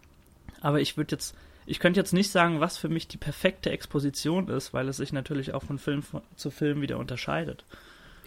Aber 0.61 0.81
ich 0.81 0.97
würde 0.97 1.17
jetzt, 1.17 1.35
ich 1.67 1.81
könnte 1.81 2.01
jetzt 2.01 2.13
nicht 2.13 2.31
sagen, 2.31 2.61
was 2.61 2.79
für 2.79 2.89
mich 2.89 3.09
die 3.09 3.17
perfekte 3.17 3.71
Exposition 3.71 4.49
ist, 4.49 4.73
weil 4.73 4.89
es 4.89 4.99
sich 4.99 5.13
natürlich 5.13 5.53
auch 5.53 5.63
von 5.63 5.79
Film 5.79 6.03
zu 6.37 6.51
Film 6.51 6.81
wieder 6.81 6.99
unterscheidet 6.99 7.65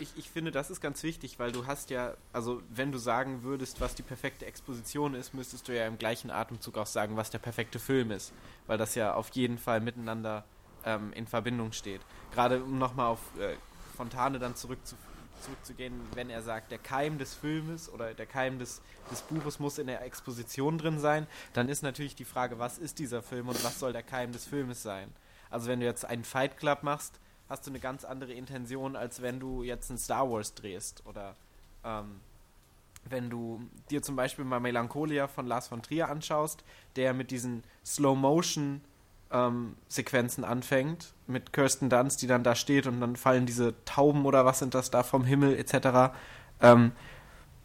ich, 0.02 0.10
ich 0.18 0.30
finde, 0.30 0.52
das 0.52 0.70
ist 0.70 0.82
ganz 0.82 1.04
wichtig, 1.04 1.40
weil 1.40 1.52
du 1.52 1.68
hast 1.68 1.90
ja, 1.90 2.14
also 2.34 2.62
wenn 2.70 2.92
du 2.92 2.98
sagen 2.98 3.44
würdest, 3.44 3.82
was 3.82 3.96
die 3.96 4.04
perfekte 4.04 4.46
Exposition 4.46 5.14
ist, 5.14 5.34
müsstest 5.34 5.68
du 5.68 5.76
ja 5.76 5.86
im 5.88 5.98
gleichen 5.98 6.32
Atemzug 6.32 6.78
auch 6.78 6.86
sagen, 6.86 7.18
was 7.18 7.30
der 7.30 7.40
perfekte 7.40 7.80
Film 7.80 8.12
ist, 8.12 8.34
weil 8.68 8.78
das 8.78 8.96
ja 8.96 9.14
auf 9.14 9.30
jeden 9.32 9.58
Fall 9.58 9.82
miteinander 9.82 10.46
ähm, 10.86 11.12
in 11.14 11.28
Verbindung 11.28 11.72
steht. 11.72 12.02
Gerade 12.34 12.64
um 12.64 12.78
nochmal 12.78 13.08
auf 13.08 13.20
äh, 13.40 13.56
Fontane 13.96 14.40
dann 14.40 14.56
zurück 14.56 14.80
zu, 14.86 14.96
zurückzugehen, 15.42 15.94
wenn 16.14 16.30
er 16.30 16.42
sagt, 16.42 16.72
der 16.72 16.78
Keim 16.78 17.18
des 17.18 17.34
Filmes 17.34 17.92
oder 17.92 18.14
der 18.14 18.26
Keim 18.26 18.60
des, 18.60 18.82
des 19.12 19.22
Buches 19.22 19.60
muss 19.60 19.78
in 19.78 19.88
der 19.88 20.04
Exposition 20.04 20.78
drin 20.78 21.00
sein, 21.00 21.28
dann 21.54 21.70
ist 21.70 21.82
natürlich 21.82 22.16
die 22.16 22.26
Frage, 22.26 22.60
was 22.60 22.78
ist 22.78 23.00
dieser 23.00 23.22
Film 23.22 23.50
und 23.50 23.64
was 23.64 23.80
soll 23.80 23.94
der 23.94 24.04
Keim 24.04 24.32
des 24.32 24.46
Filmes 24.46 24.84
sein? 24.84 25.14
Also 25.50 25.68
wenn 25.68 25.80
du 25.80 25.86
jetzt 25.86 26.06
einen 26.06 26.24
Fight 26.24 26.58
Club 26.58 26.84
machst, 26.84 27.20
hast 27.50 27.66
du 27.66 27.72
eine 27.72 27.80
ganz 27.80 28.06
andere 28.06 28.34
Intention, 28.34 28.96
als 28.96 29.22
wenn 29.22 29.40
du 29.40 29.64
jetzt 29.64 29.90
ein 29.90 29.98
Star 29.98 30.30
Wars 30.30 30.54
drehst. 30.54 31.04
Oder 31.06 31.36
ähm, 31.84 32.20
wenn 33.06 33.30
du 33.30 33.62
dir 33.90 34.02
zum 34.04 34.16
Beispiel 34.16 34.46
mal 34.46 34.60
Melancholia 34.60 35.28
von 35.28 35.48
Lars 35.48 35.68
von 35.68 35.82
Trier 35.82 36.10
anschaust, 36.10 36.64
der 36.96 37.14
mit 37.14 37.32
diesen 37.32 37.64
Slow-Motion 37.86 38.82
ähm, 39.32 39.76
Sequenzen 39.88 40.44
anfängt, 40.44 41.14
mit 41.28 41.54
Kirsten 41.54 41.90
Dunst, 41.90 42.22
die 42.22 42.28
dann 42.28 42.44
da 42.44 42.56
steht 42.56 42.88
und 42.88 43.00
dann 43.02 43.16
fallen 43.16 43.46
diese 43.46 43.74
Tauben 43.86 44.26
oder 44.26 44.46
was 44.46 44.60
sind 44.60 44.74
das 44.74 44.92
da 44.92 45.04
vom 45.04 45.24
Himmel 45.24 45.58
etc. 45.58 46.14
Ähm, 46.62 46.92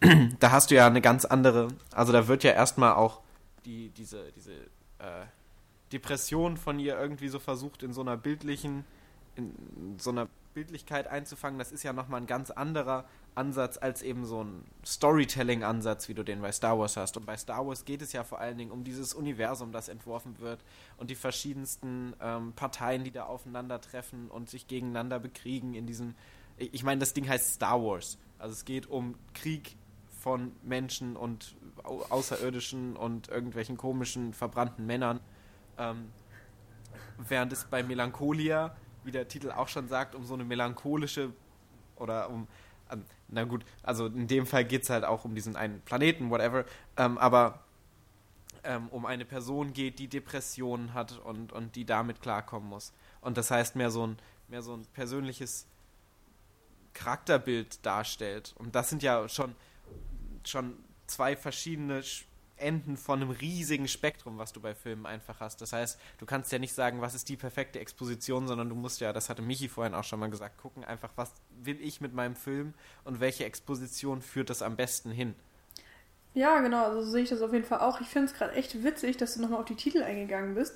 da 0.39 0.51
hast 0.51 0.71
du 0.71 0.75
ja 0.75 0.87
eine 0.87 1.01
ganz 1.01 1.25
andere, 1.25 1.69
also 1.91 2.11
da 2.13 2.27
wird 2.27 2.43
ja 2.43 2.51
erstmal 2.51 2.93
auch 2.93 3.21
die, 3.65 3.89
diese, 3.89 4.31
diese 4.35 4.53
äh, 4.99 5.25
Depression 5.91 6.57
von 6.57 6.79
ihr 6.79 6.99
irgendwie 6.99 7.29
so 7.29 7.39
versucht 7.39 7.83
in 7.83 7.93
so 7.93 8.01
einer 8.01 8.17
bildlichen 8.17 8.85
in 9.35 9.97
so 9.99 10.11
einer 10.11 10.27
Bildlichkeit 10.55 11.07
einzufangen, 11.07 11.59
das 11.59 11.71
ist 11.71 11.83
ja 11.83 11.93
nochmal 11.93 12.21
ein 12.21 12.27
ganz 12.27 12.49
anderer 12.49 13.05
Ansatz 13.35 13.77
als 13.77 14.01
eben 14.01 14.25
so 14.25 14.43
ein 14.43 14.63
Storytelling-Ansatz, 14.83 16.07
wie 16.07 16.13
du 16.13 16.23
den 16.23 16.41
bei 16.41 16.51
Star 16.51 16.79
Wars 16.79 16.97
hast. 16.97 17.17
Und 17.17 17.25
bei 17.25 17.37
Star 17.37 17.67
Wars 17.67 17.85
geht 17.85 18.01
es 18.01 18.13
ja 18.13 18.23
vor 18.23 18.39
allen 18.39 18.57
Dingen 18.57 18.71
um 18.71 18.83
dieses 18.83 19.13
Universum, 19.13 19.71
das 19.71 19.89
entworfen 19.89 20.39
wird 20.39 20.63
und 20.97 21.09
die 21.09 21.15
verschiedensten 21.15 22.13
ähm, 22.21 22.53
Parteien, 22.53 23.03
die 23.03 23.11
da 23.11 23.25
aufeinandertreffen 23.25 24.31
und 24.31 24.49
sich 24.49 24.67
gegeneinander 24.67 25.19
bekriegen 25.19 25.75
in 25.75 25.85
diesem. 25.85 26.15
Ich 26.57 26.83
meine, 26.83 26.99
das 26.99 27.13
Ding 27.13 27.27
heißt 27.27 27.55
Star 27.55 27.83
Wars. 27.83 28.17
Also 28.39 28.53
es 28.53 28.63
geht 28.63 28.87
um 28.87 29.15
Krieg 29.33 29.75
von 30.21 30.53
Menschen 30.63 31.17
und 31.17 31.55
Außerirdischen 31.83 32.95
und 32.95 33.27
irgendwelchen 33.27 33.75
komischen, 33.75 34.33
verbrannten 34.33 34.85
Männern. 34.85 35.19
Ähm, 35.77 36.11
während 37.17 37.51
es 37.51 37.65
bei 37.65 37.83
Melancholia 37.83 38.75
wie 39.05 39.11
der 39.11 39.27
Titel 39.27 39.51
auch 39.51 39.67
schon 39.67 39.87
sagt, 39.87 40.15
um 40.15 40.25
so 40.25 40.33
eine 40.33 40.43
melancholische 40.43 41.31
oder 41.95 42.29
um, 42.29 42.47
ähm, 42.91 43.03
na 43.27 43.43
gut, 43.43 43.65
also 43.83 44.07
in 44.07 44.27
dem 44.27 44.45
Fall 44.45 44.65
geht 44.65 44.83
es 44.83 44.89
halt 44.89 45.03
auch 45.03 45.25
um 45.25 45.35
diesen 45.35 45.55
einen 45.55 45.81
Planeten, 45.81 46.29
whatever, 46.29 46.65
ähm, 46.97 47.17
aber 47.17 47.63
ähm, 48.63 48.87
um 48.89 49.05
eine 49.05 49.25
Person 49.25 49.73
geht, 49.73 49.99
die 49.99 50.07
Depressionen 50.07 50.93
hat 50.93 51.19
und, 51.19 51.53
und 51.53 51.75
die 51.75 51.85
damit 51.85 52.21
klarkommen 52.21 52.67
muss. 52.67 52.93
Und 53.21 53.37
das 53.37 53.51
heißt, 53.51 53.75
mehr 53.75 53.91
so 53.91 54.07
ein, 54.07 54.17
mehr 54.47 54.61
so 54.61 54.73
ein 54.73 54.85
persönliches 54.93 55.67
Charakterbild 56.93 57.85
darstellt. 57.85 58.53
Und 58.57 58.75
das 58.75 58.89
sind 58.89 59.03
ja 59.03 59.29
schon, 59.29 59.55
schon 60.43 60.77
zwei 61.07 61.35
verschiedene 61.35 62.01
Enden 62.57 62.97
von 62.97 63.21
einem 63.21 63.31
riesigen 63.31 63.87
Spektrum, 63.87 64.37
was 64.37 64.53
du 64.53 64.61
bei 64.61 64.75
Filmen 64.75 65.05
einfach 65.05 65.39
hast. 65.39 65.61
Das 65.61 65.73
heißt, 65.73 65.99
du 66.17 66.25
kannst 66.25 66.51
ja 66.51 66.59
nicht 66.59 66.73
sagen, 66.73 67.01
was 67.01 67.15
ist 67.15 67.29
die 67.29 67.37
perfekte 67.37 67.79
Exposition, 67.79 68.47
sondern 68.47 68.69
du 68.69 68.75
musst 68.75 69.01
ja, 69.01 69.13
das 69.13 69.29
hatte 69.29 69.41
Michi 69.41 69.67
vorhin 69.69 69.93
auch 69.93 70.03
schon 70.03 70.19
mal 70.19 70.29
gesagt, 70.29 70.57
gucken 70.57 70.83
einfach, 70.83 71.11
was 71.15 71.33
will 71.63 71.79
ich 71.81 72.01
mit 72.01 72.13
meinem 72.13 72.35
Film 72.35 72.73
und 73.03 73.19
welche 73.19 73.45
Exposition 73.45 74.21
führt 74.21 74.49
das 74.49 74.61
am 74.61 74.75
besten 74.75 75.11
hin. 75.11 75.35
Ja, 76.33 76.59
genau, 76.59 76.85
also 76.85 77.01
so 77.01 77.11
sehe 77.11 77.23
ich 77.23 77.29
das 77.29 77.41
auf 77.41 77.53
jeden 77.53 77.65
Fall 77.65 77.79
auch. 77.79 78.01
Ich 78.01 78.07
finde 78.07 78.27
es 78.31 78.33
gerade 78.37 78.53
echt 78.53 78.83
witzig, 78.83 79.17
dass 79.17 79.35
du 79.35 79.41
nochmal 79.41 79.59
auf 79.59 79.65
die 79.65 79.75
Titel 79.75 80.03
eingegangen 80.03 80.55
bist, 80.55 80.75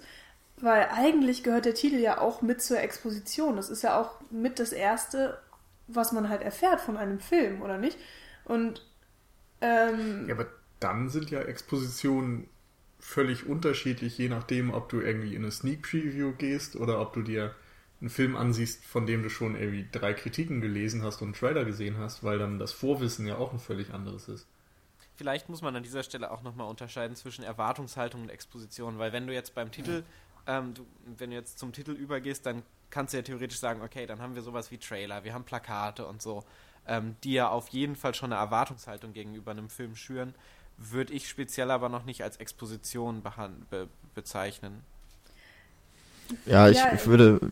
weil 0.58 0.88
eigentlich 0.92 1.44
gehört 1.44 1.66
der 1.66 1.74
Titel 1.74 1.98
ja 1.98 2.20
auch 2.20 2.42
mit 2.42 2.62
zur 2.62 2.80
Exposition. 2.80 3.58
Das 3.58 3.70
ist 3.70 3.82
ja 3.84 4.00
auch 4.00 4.22
mit 4.32 4.60
das 4.60 4.72
Erste, 4.72 5.42
was 5.88 6.12
man 6.14 6.30
halt 6.30 6.42
erfährt 6.42 6.80
von 6.82 6.98
einem 6.98 7.20
Film, 7.20 7.62
oder 7.62 7.78
nicht? 7.78 7.98
Und 8.46 8.86
ähm, 9.62 10.28
Ja, 10.28 10.36
aber 10.36 10.48
dann 10.80 11.10
sind 11.10 11.32
ja 11.32 11.42
Expositionen 11.42 12.48
völlig 13.00 13.46
unterschiedlich, 13.48 14.18
je 14.18 14.30
nachdem, 14.30 14.74
ob 14.74 14.90
du 14.90 15.00
irgendwie 15.00 15.36
in 15.36 15.44
eine 15.44 15.52
Sneak 15.52 15.82
Preview 15.84 16.34
gehst 16.34 16.76
oder 16.76 17.00
ob 17.00 17.14
du 17.14 17.22
dir 17.22 17.56
einen 18.02 18.10
Film 18.10 18.36
ansiehst, 18.36 18.86
von 18.86 19.06
dem 19.06 19.24
du 19.24 19.30
schon 19.30 19.56
irgendwie 19.56 19.88
drei 19.92 20.14
Kritiken 20.14 20.62
gelesen 20.62 21.04
hast 21.04 21.22
und 21.22 21.30
einen 21.30 21.34
Trailer 21.34 21.66
gesehen 21.66 21.98
hast, 21.98 22.24
weil 22.24 22.40
dann 22.40 22.60
das 22.60 22.72
Vorwissen 22.72 23.28
ja 23.28 23.38
auch 23.38 23.52
ein 23.52 23.60
völlig 23.60 23.94
anderes 23.94 24.30
ist. 24.30 24.48
Vielleicht 25.16 25.50
muss 25.50 25.62
man 25.62 25.76
an 25.76 25.84
dieser 25.84 26.04
Stelle 26.04 26.32
auch 26.32 26.44
nochmal 26.44 26.70
unterscheiden 26.70 27.16
zwischen 27.16 27.44
Erwartungshaltung 27.44 28.22
und 28.22 28.30
Exposition, 28.30 29.00
weil 29.00 29.12
wenn 29.12 29.28
du 29.28 29.34
jetzt 29.34 29.54
beim 29.54 29.70
Titel, 29.70 30.04
ähm, 30.48 30.74
du, 30.74 30.86
wenn 31.18 31.32
du 31.32 31.36
jetzt 31.36 31.60
zum 31.60 31.74
Titel 31.74 31.92
übergehst, 31.92 32.46
dann 32.46 32.64
kannst 32.90 33.14
du 33.14 33.18
ja 33.18 33.24
theoretisch 33.24 33.60
sagen, 33.60 33.82
okay, 33.82 34.06
dann 34.06 34.22
haben 34.22 34.36
wir 34.36 34.42
sowas 34.42 34.72
wie 34.72 34.78
Trailer, 34.78 35.26
wir 35.26 35.34
haben 35.34 35.44
Plakate 35.44 36.08
und 36.08 36.22
so, 36.22 36.46
ähm, 36.88 37.18
die 37.26 37.34
ja 37.34 37.50
auf 37.50 37.68
jeden 37.70 37.98
Fall 37.98 38.16
schon 38.16 38.32
eine 38.32 38.42
Erwartungshaltung 38.42 39.12
gegenüber 39.12 39.52
einem 39.52 39.70
Film 39.70 39.96
schüren, 39.96 40.34
würde 40.80 41.14
ich 41.14 41.28
speziell 41.30 41.72
aber 41.72 41.90
noch 41.90 42.06
nicht 42.06 42.24
als 42.24 42.38
Exposition 42.38 43.22
be 43.70 43.88
bezeichnen. 44.16 44.82
Ja, 46.46 46.70
ich, 46.70 46.78
Ja, 46.78 47.06
würde 47.06 47.52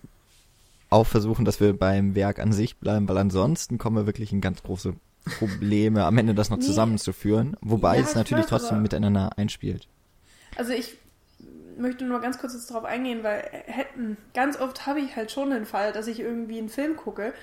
auch 0.89 1.05
versuchen, 1.05 1.45
dass 1.45 1.59
wir 1.59 1.77
beim 1.77 2.15
Werk 2.15 2.39
an 2.39 2.51
sich 2.53 2.77
bleiben, 2.77 3.07
weil 3.07 3.17
ansonsten 3.17 3.77
kommen 3.77 3.95
wir 3.95 4.05
wirklich 4.05 4.31
in 4.31 4.41
ganz 4.41 4.63
große 4.63 4.93
Probleme, 5.39 6.05
am 6.05 6.17
Ende 6.17 6.33
das 6.33 6.49
noch 6.49 6.57
Nee. 6.57 6.63
zusammenzuführen, 6.63 7.57
wobei 7.61 7.97
Ja, 7.97 8.03
es 8.03 8.11
ich 8.11 8.15
natürlich 8.15 8.43
weiß, 8.45 8.49
trotzdem 8.49 8.75
aber- 8.75 8.81
miteinander 8.81 9.37
einspielt. 9.37 9.87
Also 10.55 10.71
ich 10.73 10.95
möchte 11.77 12.05
nur 12.05 12.21
ganz 12.21 12.37
kurz 12.39 12.53
jetzt 12.53 12.69
darauf 12.71 12.85
eingehen, 12.85 13.23
weil 13.23 13.41
hätten 13.65 14.17
ganz 14.33 14.57
oft 14.59 14.85
habe 14.87 14.99
ich 15.01 15.15
halt 15.15 15.31
schon 15.31 15.49
den 15.51 15.65
Fall, 15.65 15.91
dass 15.91 16.07
ich 16.07 16.19
irgendwie 16.19 16.57
einen 16.57 16.69
Film 16.69 16.95
gucke, 16.95 17.33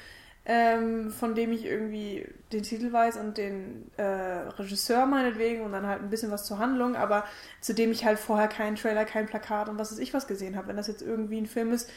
ähm, 0.47 1.11
von 1.11 1.34
dem 1.34 1.53
ich 1.53 1.64
irgendwie 1.64 2.26
den 2.53 2.62
Titel 2.62 2.92
weiß 2.92 3.16
und 3.16 3.38
den 3.38 3.90
äh, 3.97 4.03
Regisseur 4.05 5.07
meinetwegen 5.07 5.62
und 5.62 5.72
dann 5.72 5.86
halt 5.86 6.03
ein 6.03 6.11
bisschen 6.11 6.30
was 6.30 6.45
zur 6.45 6.59
Handlung, 6.59 6.97
aber 6.97 7.24
zu 7.61 7.74
dem 7.74 7.92
ich 7.92 8.05
halt 8.05 8.18
vorher 8.18 8.49
keinen 8.49 8.76
Trailer, 8.76 9.05
kein 9.07 9.26
Plakat 9.26 9.68
und 9.68 9.78
was 9.78 9.90
weiß 9.90 9.99
ich 9.99 10.12
was 10.12 10.26
gesehen 10.26 10.57
habe. 10.57 10.68
Wenn 10.68 10.76
das 10.76 10.86
jetzt 10.86 11.03
irgendwie 11.03 11.40
ein 11.40 11.47
Film 11.47 11.72
ist 11.72 11.90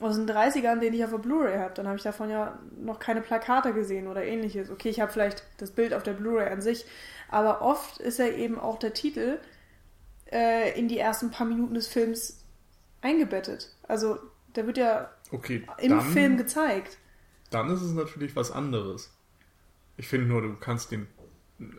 aus 0.00 0.16
den 0.16 0.26
30ern, 0.26 0.80
den 0.80 0.94
ich 0.94 1.04
auf 1.04 1.10
der 1.10 1.18
Blu-ray 1.18 1.58
habe, 1.58 1.74
dann 1.74 1.86
habe 1.86 1.96
ich 1.98 2.02
davon 2.02 2.30
ja 2.30 2.58
noch 2.80 2.98
keine 3.00 3.20
Plakate 3.20 3.74
gesehen 3.74 4.06
oder 4.08 4.24
ähnliches. 4.24 4.70
Okay, 4.70 4.88
ich 4.88 5.00
habe 5.00 5.12
vielleicht 5.12 5.44
das 5.58 5.72
Bild 5.72 5.92
auf 5.92 6.02
der 6.02 6.14
Blu-ray 6.14 6.48
an 6.48 6.62
sich, 6.62 6.86
aber 7.28 7.60
oft 7.60 7.98
ist 7.98 8.18
ja 8.18 8.26
eben 8.28 8.58
auch 8.58 8.78
der 8.78 8.94
Titel 8.94 9.38
äh, 10.32 10.78
in 10.78 10.88
die 10.88 10.98
ersten 10.98 11.30
paar 11.30 11.46
Minuten 11.46 11.74
des 11.74 11.88
Films 11.88 12.44
eingebettet. 13.02 13.74
Also 13.88 14.18
der 14.56 14.66
wird 14.66 14.78
ja 14.78 15.10
Okay, 15.32 15.62
im 15.78 16.00
Film 16.00 16.36
gezeigt. 16.36 16.98
Dann 17.50 17.70
ist 17.70 17.82
es 17.82 17.92
natürlich 17.92 18.36
was 18.36 18.50
anderes. 18.50 19.12
Ich 19.96 20.08
finde 20.08 20.26
nur, 20.26 20.42
du 20.42 20.54
kannst 20.54 20.92
den, 20.92 21.06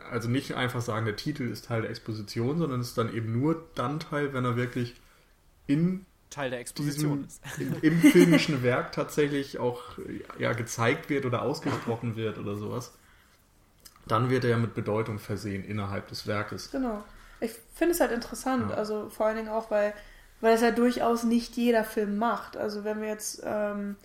also 0.10 0.30
nicht 0.30 0.54
einfach 0.56 0.82
sagen, 0.82 1.06
der 1.06 1.16
Titel 1.16 1.44
ist 1.44 1.66
Teil 1.66 1.82
der 1.82 1.90
Exposition, 1.90 2.60
sondern 2.60 2.82
es 2.82 2.90
ist 2.90 2.98
dann 2.98 3.14
eben 3.14 3.32
nur 3.40 3.68
dann 3.76 4.00
Teil, 4.00 4.34
wenn 4.34 4.46
er 4.46 4.56
wirklich 4.56 5.02
in 5.68 6.06
Teil 6.30 6.50
der 6.50 6.60
Exposition 6.60 7.24
diesem, 7.24 7.74
ist. 7.74 7.84
im, 7.84 7.92
im 7.94 8.00
filmischen 8.02 8.64
Werk 8.64 8.92
tatsächlich 8.92 9.60
auch 9.60 9.82
ja, 10.38 10.54
gezeigt 10.54 11.10
wird 11.10 11.26
oder 11.26 11.42
ausgesprochen 11.42 12.16
wird 12.16 12.38
oder 12.38 12.56
sowas. 12.56 12.94
Dann 14.08 14.30
wird 14.30 14.44
er 14.44 14.52
ja 14.52 14.58
mit 14.58 14.74
Bedeutung 14.74 15.20
versehen 15.20 15.64
innerhalb 15.64 16.08
des 16.08 16.28
Werkes. 16.28 16.72
Genau. 16.72 17.04
Ich 17.40 17.52
finde 17.74 17.94
es 17.94 18.00
halt 18.00 18.12
interessant, 18.12 18.70
Ja. 18.70 18.76
also 18.76 19.10
vor 19.10 19.26
allen 19.26 19.38
Dingen 19.38 19.50
auch, 19.50 19.72
weil, 19.72 19.94
weil 20.42 20.54
es 20.56 20.62
ja 20.62 20.72
durchaus 20.72 21.24
nicht 21.24 21.58
jeder 21.58 21.84
Film 21.84 22.18
macht. 22.18 22.56
Also 22.56 22.84
wenn 22.84 23.02
wir 23.02 23.08
jetzt 23.10 23.42
ähm, 23.44 23.96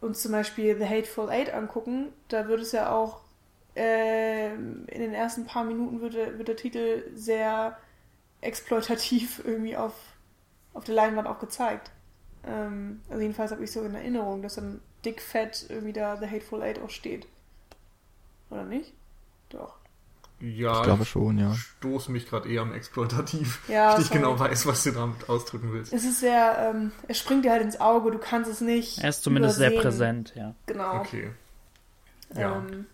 uns 0.00 0.22
zum 0.22 0.32
Beispiel 0.32 0.76
The 0.78 0.86
Hateful 0.86 1.30
Eight 1.30 1.52
angucken, 1.52 2.12
da 2.28 2.48
wird 2.48 2.60
es 2.60 2.72
ja 2.72 2.92
auch 2.92 3.20
ähm, 3.76 4.84
in 4.88 5.00
den 5.00 5.14
ersten 5.14 5.46
paar 5.46 5.64
Minuten 5.64 6.00
wird 6.00 6.14
der, 6.14 6.38
wird 6.38 6.48
der 6.48 6.56
Titel 6.56 7.04
sehr 7.14 7.76
exploitativ 8.40 9.42
irgendwie 9.44 9.76
auf, 9.76 9.94
auf 10.74 10.84
der 10.84 10.94
Leinwand 10.94 11.28
auch 11.28 11.38
gezeigt. 11.38 11.90
Ähm, 12.44 13.02
also 13.08 13.20
jedenfalls 13.20 13.52
habe 13.52 13.64
ich 13.64 13.70
so 13.70 13.82
in 13.82 13.94
Erinnerung, 13.94 14.42
dass 14.42 14.54
dann 14.54 14.80
dick 15.04 15.20
fett 15.22 15.66
irgendwie 15.68 15.92
da 15.92 16.16
The 16.16 16.26
Hateful 16.26 16.62
Eight 16.62 16.80
auch 16.80 16.90
steht. 16.90 17.26
Oder 18.50 18.64
nicht? 18.64 18.92
Doch. 19.50 19.79
Ja, 20.40 20.78
Ich 20.78 20.82
glaube 20.84 21.04
schon, 21.04 21.38
ja. 21.38 21.54
stoße 21.54 22.10
mich 22.10 22.26
gerade 22.28 22.48
eher 22.48 22.62
am 22.62 22.72
Exploitativ. 22.72 23.60
Ja, 23.68 23.98
ich 24.00 24.10
genau 24.10 24.38
weiß, 24.38 24.66
was 24.66 24.82
du 24.84 24.92
damit 24.92 25.28
ausdrücken 25.28 25.72
willst. 25.72 25.92
Es 25.92 26.04
ist 26.04 26.20
sehr, 26.20 26.72
ähm, 26.74 26.92
es 27.08 27.18
springt 27.18 27.44
dir 27.44 27.52
halt 27.52 27.62
ins 27.62 27.78
Auge, 27.80 28.10
du 28.10 28.18
kannst 28.18 28.50
es 28.50 28.60
nicht. 28.60 28.98
Er 28.98 29.10
ist 29.10 29.22
zumindest 29.22 29.56
sehr 29.58 29.70
übersehen. 29.72 29.82
präsent, 30.24 30.32
ja. 30.36 30.54
Genau. 30.66 31.00
Okay. 31.00 31.30
Ja. 32.34 32.56
Ähm, 32.56 32.86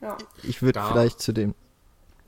ja. 0.00 0.18
Ich 0.42 0.62
würde 0.62 0.82
vielleicht 0.88 1.20
zu 1.20 1.32
dem. 1.32 1.54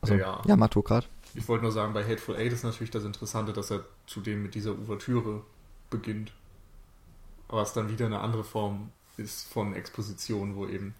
Also, 0.01 0.15
Ja. 0.15 0.41
ja, 0.45 0.67
du 0.67 0.81
grad. 0.81 1.07
Ich 1.35 1.47
wollte 1.47 1.63
nur 1.63 1.71
sagen, 1.71 1.93
bei 1.93 2.03
Hateful 2.03 2.35
Eight 2.37 2.53
ist 2.53 2.63
natürlich 2.63 2.91
das 2.91 3.03
Interessante, 3.03 3.53
dass 3.53 3.69
er 3.69 3.85
zudem 4.07 4.41
mit 4.43 4.55
dieser 4.55 4.71
Ouvertüre 4.71 5.43
beginnt. 5.89 6.31
Aber 7.47 7.61
es 7.61 7.73
dann 7.73 7.89
wieder 7.89 8.05
eine 8.05 8.19
andere 8.21 8.43
Form 8.43 8.91
ist 9.17 9.51
von 9.51 9.73
Exposition, 9.73 10.55
wo 10.55 10.67
eben 10.67 10.95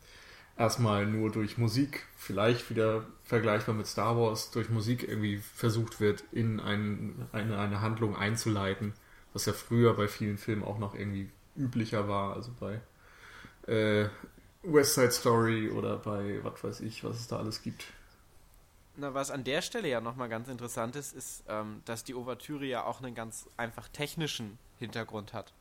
erstmal 0.59 1.05
nur 1.05 1.31
durch 1.31 1.57
Musik, 1.57 2.05
vielleicht 2.17 2.69
wieder 2.69 3.05
vergleichbar 3.23 3.73
mit 3.73 3.87
Star 3.87 4.17
Wars, 4.17 4.51
durch 4.51 4.69
Musik 4.69 5.07
irgendwie 5.07 5.37
versucht 5.37 6.01
wird, 6.01 6.23
in 6.33 6.59
ein, 6.59 7.27
eine, 7.31 7.57
eine 7.57 7.81
Handlung 7.81 8.15
einzuleiten, 8.15 8.93
was 9.33 9.45
ja 9.45 9.53
früher 9.53 9.95
bei 9.95 10.07
vielen 10.07 10.37
Filmen 10.37 10.63
auch 10.63 10.77
noch 10.77 10.93
irgendwie 10.93 11.29
üblicher 11.55 12.07
war, 12.07 12.35
also 12.35 12.51
bei 12.59 12.81
äh, 13.71 14.09
West 14.63 14.95
Side 14.95 15.11
Story 15.11 15.69
oder 15.69 15.97
bei 15.97 16.39
was 16.43 16.63
weiß 16.63 16.81
ich, 16.81 17.03
was 17.05 17.15
es 17.15 17.27
da 17.27 17.37
alles 17.37 17.61
gibt. 17.63 17.85
Na, 18.97 19.13
was 19.13 19.31
an 19.31 19.45
der 19.45 19.61
Stelle 19.61 19.87
ja 19.87 20.01
nochmal 20.01 20.27
ganz 20.27 20.49
interessant 20.49 20.97
ist, 20.97 21.13
ist, 21.13 21.43
ähm, 21.47 21.81
dass 21.85 22.03
die 22.03 22.15
Ouvertüre 22.15 22.65
ja 22.65 22.83
auch 22.83 23.01
einen 23.01 23.15
ganz 23.15 23.47
einfach 23.55 23.87
technischen 23.87 24.59
Hintergrund 24.77 25.33
hat. 25.33 25.53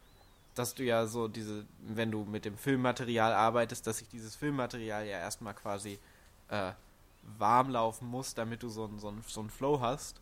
Dass 0.59 0.75
du 0.75 0.85
ja 0.85 1.07
so 1.07 1.29
diese, 1.29 1.65
wenn 1.81 2.11
du 2.11 2.25
mit 2.25 2.45
dem 2.45 2.57
Filmmaterial 2.57 3.33
arbeitest, 3.33 3.87
dass 3.87 3.99
sich 3.99 4.09
dieses 4.09 4.35
Filmmaterial 4.37 5.07
ja 5.07 5.19
erstmal 5.19 5.55
quasi 5.55 5.99
äh, 6.49 6.73
warm 7.39 7.71
laufen 7.71 8.09
muss, 8.09 8.35
damit 8.35 8.63
du 8.63 8.69
so 8.69 8.85
einen 8.85 8.99
so 8.99 9.15
so 9.27 9.41
einen 9.41 9.51
Flow 9.51 9.81
hast. 9.81 10.21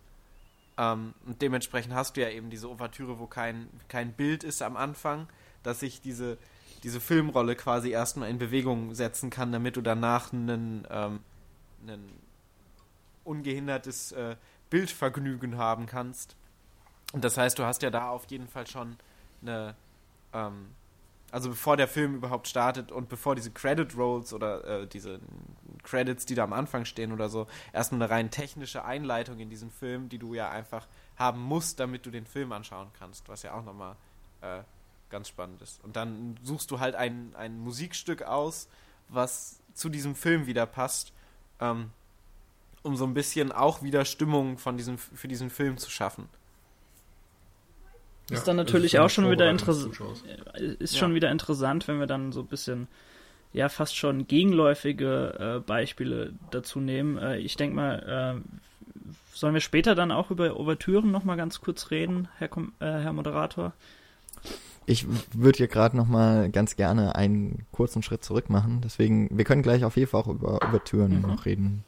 Ähm, 0.78 1.14
und 1.26 1.41
dementsprechend 1.43 1.95
hast 1.95 2.16
du 2.16 2.22
ja 2.22 2.28
eben 2.28 2.51
diese 2.51 2.68
Ouvertüre, 2.68 3.18
wo 3.18 3.26
kein, 3.26 3.68
kein 3.89 4.12
Bild 4.12 4.45
ist 4.45 4.62
am 4.62 4.76
Anfang, 4.76 5.26
dass 5.62 5.80
sich 5.80 6.01
diese, 6.01 6.39
diese 6.82 7.01
Filmrolle 7.01 7.57
quasi 7.57 7.91
erstmal 7.91 8.28
in 8.28 8.39
Bewegung 8.39 8.95
setzen 8.95 9.30
kann, 9.30 9.53
damit 9.53 9.76
du 9.76 9.80
danach 9.80 10.32
einen, 10.32 10.87
ähm, 10.91 11.20
einen 11.82 12.12
ungehindertes 13.24 14.12
äh, 14.12 14.37
Bildvergnügen 14.70 15.57
haben 15.57 15.87
kannst. 15.87 16.37
Und 17.12 17.24
das 17.24 17.39
heißt, 17.39 17.59
du 17.59 17.64
hast 17.64 17.82
ja 17.82 17.91
da 17.91 18.11
auf 18.11 18.26
jeden 18.30 18.49
Fall 18.49 18.66
schon 18.66 18.97
eine, 19.41 19.74
ähm, 20.33 20.68
also 21.33 21.51
bevor 21.51 21.77
der 21.77 21.89
Film 21.89 22.14
überhaupt 22.14 22.49
startet 22.49 22.93
und 22.93 23.09
bevor 23.09 23.35
diese 23.35 23.51
Credit 23.51 23.97
Rolls 23.97 24.33
oder 24.33 24.83
äh, 24.83 24.87
diese 24.87 25.20
Credits, 25.83 26.24
die 26.24 26.35
da 26.35 26.45
am 26.45 26.53
Anfang 26.53 26.85
stehen 26.85 27.12
oder 27.12 27.29
so, 27.29 27.47
erstmal 27.72 28.03
eine 28.03 28.11
rein 28.11 28.31
technische 28.31 28.85
Einleitung 28.85 29.39
in 29.39 29.51
diesen 29.51 29.70
Film, 29.70 30.09
die 30.09 30.18
du 30.18 30.35
ja 30.35 30.51
einfach 30.51 30.87
haben 31.16 31.41
musst, 31.41 31.81
damit 31.81 32.07
du 32.07 32.11
den 32.11 32.27
Film 32.27 32.53
anschauen 32.53 32.89
kannst, 32.99 33.29
was 33.29 33.43
ja 33.43 33.55
auch 33.55 33.64
nochmal 33.64 33.97
äh, 34.41 34.61
ganz 35.11 35.29
spannend 35.29 35.62
ist. 35.62 35.83
Und 35.85 35.97
dann 35.97 36.39
suchst 36.43 36.70
du 36.70 36.81
halt 36.81 36.95
ein, 36.95 37.35
ein 37.37 37.59
Musikstück 37.59 38.22
aus, 38.22 38.68
was 39.09 39.61
zu 39.74 39.89
diesem 39.89 40.14
Film 40.14 40.47
wieder 40.47 40.66
passt, 40.66 41.12
ähm, 41.61 41.91
um 42.83 42.97
so 42.97 43.05
ein 43.05 43.14
bisschen 43.14 43.53
auch 43.53 43.83
wieder 43.83 44.05
Stimmung 44.05 44.59
von 44.59 44.77
diesem, 44.77 44.99
für 44.99 45.29
diesen 45.29 45.51
Film 45.51 45.77
zu 45.77 45.91
schaffen. 45.91 46.29
Ist 48.31 48.49
dann 48.49 48.57
das 48.57 48.66
natürlich 48.66 48.99
auch 48.99 49.11
schon 49.11 49.31
wieder 49.31 49.49
interessant. 49.49 49.95
Zuschauers. 49.95 50.22
Ist 50.79 50.95
Ja. 50.95 51.01
schon 51.01 51.14
wieder 51.14 51.31
interessant, 51.31 51.87
wenn 51.87 52.01
wir 52.01 52.07
dann 52.07 52.33
so 52.33 52.41
ein 52.41 52.47
bisschen, 52.47 52.89
ja, 53.53 53.68
fast 53.68 53.97
schon 53.97 54.27
gegenläufige 54.27 55.59
äh, 55.59 55.61
Beispiele 55.61 56.33
dazu 56.51 56.81
nehmen. 56.81 57.18
Äh, 57.18 57.39
ich 57.39 57.57
denke 57.57 57.77
mal, 57.77 58.43
äh, 58.43 58.59
sollen 59.33 59.55
wir 59.55 59.61
später 59.61 59.95
dann 59.95 60.11
auch 60.11 60.31
über 60.31 60.59
Ouvertüren 60.59 61.11
nochmal 61.11 61.37
ganz 61.37 61.61
kurz 61.61 61.91
reden, 61.91 62.29
Herr, 62.39 62.49
Kom 62.49 62.72
äh, 62.81 62.87
Herr 62.87 63.12
Moderator? 63.12 63.72
Ich 64.87 65.07
würde 65.33 65.57
hier 65.59 65.68
gerade 65.68 65.97
noch 65.97 66.07
mal 66.07 66.49
ganz 66.51 66.77
gerne 66.77 67.16
einen 67.16 67.66
kurzen 67.72 68.03
Schritt 68.03 68.24
zurück 68.24 68.51
machen. 68.51 68.81
Deswegen, 68.85 69.29
wir 69.37 69.45
können 69.45 69.62
gleich 69.62 69.85
auf 69.85 69.97
jeden 69.97 70.09
Fall 70.11 70.22
auch 70.22 70.29
über 70.29 70.62
Ouvertüren 70.64 71.16
Mhm. 71.16 71.20
noch 71.22 71.45
reden. 71.45 71.85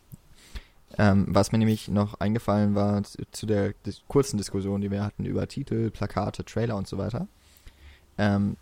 Ähm, 0.99 1.26
was 1.28 1.53
mir 1.53 1.59
nämlich 1.59 1.88
noch 1.88 2.14
eingefallen 2.20 2.74
war 2.74 3.03
zu, 3.05 3.18
zu 3.30 3.46
der 3.46 3.72
dis 3.86 4.03
kurzen 4.09 4.36
Diskussion, 4.36 4.80
die 4.80 4.90
wir 4.90 5.05
hatten 5.05 5.24
über 5.24 5.46
Titel, 5.46 5.90
Plakate, 5.90 6.44
Trailer 6.44 6.76
und 6.76 6.88
so 6.88 6.99
weiter. 6.99 7.28
Ähm, 8.18 8.57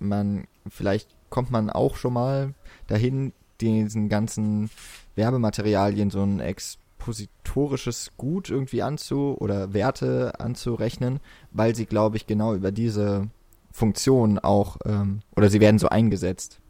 man, 0.00 0.48
vielleicht 0.68 1.08
kommt 1.30 1.52
man 1.52 1.70
auch 1.70 1.96
schon 1.96 2.14
mal 2.14 2.54
dahin, 2.88 3.32
diesen 3.60 4.08
ganzen 4.08 4.70
Werbematerialien 5.14 6.10
so 6.10 6.22
ein 6.22 6.40
expositorisches 6.40 8.10
Gut 8.16 8.50
irgendwie 8.50 8.82
anzu 8.82 9.36
oder 9.38 9.72
Werte 9.72 10.40
anzurechnen, 10.40 11.20
weil 11.52 11.76
sie, 11.76 11.86
glaube 11.86 12.16
ich, 12.16 12.26
genau 12.26 12.54
über 12.54 12.72
diese 12.72 13.28
Funktion 13.70 14.38
auch, 14.38 14.78
ähm, 14.84 15.20
oder 15.36 15.48
sie 15.48 15.60
werden 15.60 15.78
so 15.78 15.88
eingesetzt, 15.88 16.60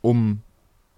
um 0.00 0.42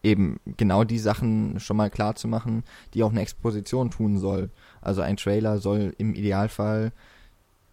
eben 0.07 0.39
genau 0.57 0.85
die 0.85 1.01
Sachen 1.01 1.59
schon 1.59 1.77
mal 1.77 1.91
klar 1.91 2.15
zu 2.15 2.29
machen, 2.29 2.63
die 2.95 3.03
auch 3.03 3.11
eine 3.11 3.21
Exposition 3.21 3.91
tun 3.91 4.19
soll. 4.19 4.51
Also 4.81 5.03
ein 5.03 5.17
Trailer 5.17 5.59
soll 5.59 5.95
im 5.99 6.15
Idealfall 6.15 6.93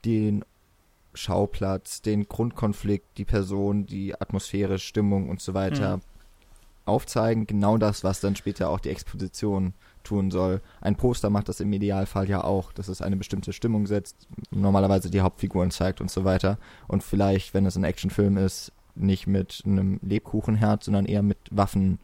den 0.04 0.44
Schauplatz, 1.14 2.02
den 2.02 2.28
Grundkonflikt, 2.28 3.20
die 3.20 3.26
Person, 3.26 3.86
die 3.86 4.20
Atmosphäre, 4.20 4.80
Stimmung 4.80 5.30
und 5.30 5.42
so 5.42 5.54
weiter 5.54 5.98
mhm. 5.98 6.02
aufzeigen. 6.86 7.46
Genau 7.46 7.78
das, 7.78 8.04
was 8.04 8.20
dann 8.20 8.36
später 8.36 8.72
auch 8.72 8.80
die 8.80 8.90
Exposition 8.90 9.76
tun 10.04 10.32
soll. 10.32 10.60
Ein 10.82 10.96
Poster 10.96 11.30
macht 11.30 11.50
das 11.50 11.60
im 11.60 11.72
Idealfall 11.72 12.28
ja 12.28 12.44
auch, 12.44 12.74
dass 12.74 12.88
es 12.88 13.04
eine 13.04 13.16
bestimmte 13.16 13.54
Stimmung 13.54 13.86
setzt, 13.86 14.28
normalerweise 14.50 15.12
die 15.12 15.22
Hauptfiguren 15.22 15.70
zeigt 15.70 16.02
und 16.02 16.10
so 16.10 16.26
weiter. 16.26 16.58
Und 16.88 17.04
vielleicht, 17.04 17.54
wenn 17.54 17.68
es 17.68 17.76
ein 17.76 17.84
Actionfilm 17.84 18.38
ist, 18.38 18.72
nicht 18.96 19.28
mit 19.28 19.62
einem 19.66 20.00
Lebkuchenherz, 20.02 20.86
sondern 20.86 21.06
eher 21.06 21.22
mit 21.22 21.38
Waffen 21.52 22.00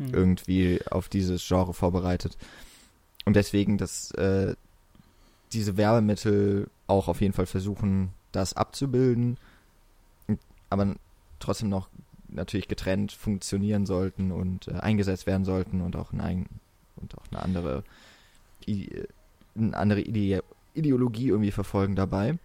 mhm. 0.00 0.14
irgendwie 0.14 0.80
auf 0.90 1.08
dieses 1.08 1.46
Genre 1.46 1.74
vorbereitet. 1.74 2.36
Und 3.24 3.36
deswegen, 3.36 3.78
dass 3.78 4.10
äh, 4.12 4.54
diese 5.52 5.76
Werbemittel 5.76 6.68
auch 6.86 7.08
auf 7.08 7.20
jeden 7.20 7.34
Fall 7.34 7.46
versuchen, 7.46 8.12
das 8.32 8.54
abzubilden, 8.54 9.38
aber 10.70 10.94
trotzdem 11.38 11.68
noch 11.68 11.88
natürlich 12.28 12.68
getrennt 12.68 13.12
funktionieren 13.12 13.86
sollten 13.86 14.30
und 14.30 14.68
äh, 14.68 14.74
eingesetzt 14.74 15.26
werden 15.26 15.44
sollten 15.44 15.80
und 15.80 15.96
auch, 15.96 16.12
ein, 16.12 16.46
und 16.96 17.18
auch 17.18 17.24
eine 17.30 17.42
andere, 17.42 17.84
eine 18.66 19.76
andere 19.76 20.00
Ide 20.00 20.42
Ideologie 20.72 21.28
irgendwie 21.28 21.50
verfolgen 21.50 21.96
dabei. 21.96 22.38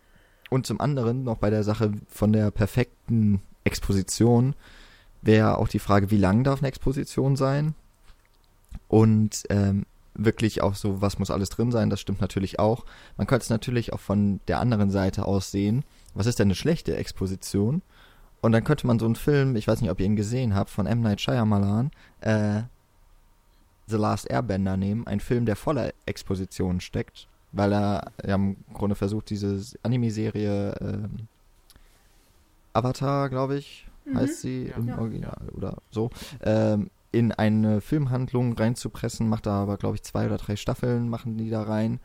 Und 0.49 0.65
zum 0.65 0.81
anderen 0.81 1.23
noch 1.23 1.37
bei 1.37 1.51
der 1.51 1.63
Sache 1.63 1.93
von 2.07 2.33
der 2.33 2.49
perfekten 2.49 3.39
Exposition 3.63 4.55
wäre 5.25 5.57
auch 5.57 5.67
die 5.67 5.79
Frage, 5.79 6.11
wie 6.11 6.17
lang 6.17 6.43
darf 6.43 6.59
eine 6.59 6.67
Exposition 6.67 7.35
sein? 7.35 7.73
Und 8.87 9.43
ähm, 9.49 9.85
wirklich 10.13 10.61
auch 10.61 10.75
so, 10.75 11.01
was 11.01 11.19
muss 11.19 11.31
alles 11.31 11.49
drin 11.49 11.71
sein, 11.71 11.89
das 11.89 11.99
stimmt 11.99 12.21
natürlich 12.21 12.59
auch. 12.59 12.85
Man 13.17 13.27
könnte 13.27 13.43
es 13.43 13.49
natürlich 13.49 13.91
auch 13.91 13.99
von 13.99 14.39
der 14.47 14.59
anderen 14.59 14.91
Seite 14.91 15.25
aus 15.25 15.51
sehen. 15.51 15.83
Was 16.13 16.27
ist 16.27 16.39
denn 16.39 16.47
eine 16.47 16.55
schlechte 16.55 16.95
Exposition? 16.95 17.81
Und 18.41 18.51
dann 18.51 18.63
könnte 18.63 18.87
man 18.87 18.99
so 18.99 19.05
einen 19.05 19.15
Film, 19.15 19.55
ich 19.55 19.67
weiß 19.67 19.81
nicht, 19.81 19.89
ob 19.89 19.99
ihr 19.99 20.05
ihn 20.05 20.15
gesehen 20.15 20.55
habt, 20.55 20.69
von 20.69 20.85
M. 20.85 21.01
Night 21.01 21.19
Shyamalan, 21.19 21.91
äh, 22.21 22.61
The 23.87 23.97
Last 23.97 24.29
Airbender 24.29 24.77
nehmen, 24.77 25.07
ein 25.07 25.19
Film, 25.19 25.45
der 25.45 25.55
voller 25.55 25.93
Expositionen 26.05 26.79
steckt, 26.79 27.27
weil 27.51 27.73
er 27.73 28.11
ja, 28.25 28.35
im 28.35 28.57
Grunde 28.73 28.95
versucht, 28.95 29.29
diese 29.29 29.61
Anime-Serie 29.83 30.73
äh, 30.73 31.07
Avatar, 32.73 33.29
glaube 33.29 33.57
ich, 33.57 33.84
mhm. 34.05 34.17
heißt 34.17 34.41
sie 34.41 34.67
ja. 34.67 34.77
im 34.77 34.89
Original 34.89 35.49
oder 35.53 35.77
so, 35.91 36.09
ähm, 36.41 36.89
in 37.11 37.31
eine 37.31 37.81
Filmhandlung 37.81 38.53
reinzupressen, 38.53 39.29
macht 39.29 39.45
da 39.45 39.61
aber, 39.63 39.77
glaube 39.77 39.95
ich, 39.95 40.03
zwei 40.03 40.25
oder 40.25 40.37
drei 40.37 40.55
Staffeln, 40.55 41.09
machen 41.09 41.37
die 41.37 41.49
da 41.49 41.63
rein 41.63 41.99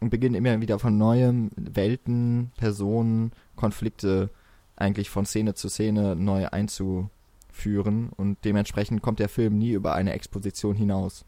und 0.00 0.10
beginnen 0.10 0.34
immer 0.34 0.60
wieder 0.60 0.78
von 0.78 0.96
neuem 0.96 1.50
Welten, 1.56 2.50
Personen, 2.56 3.32
Konflikte 3.56 4.30
eigentlich 4.76 5.10
von 5.10 5.26
Szene 5.26 5.54
zu 5.54 5.68
Szene 5.68 6.16
neu 6.16 6.48
einzuführen 6.48 8.10
und 8.16 8.38
dementsprechend 8.44 9.02
kommt 9.02 9.18
der 9.18 9.28
Film 9.28 9.58
nie 9.58 9.72
über 9.72 9.94
eine 9.94 10.12
Exposition 10.14 10.74
hinaus. 10.74 11.24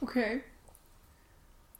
Okay. 0.00 0.40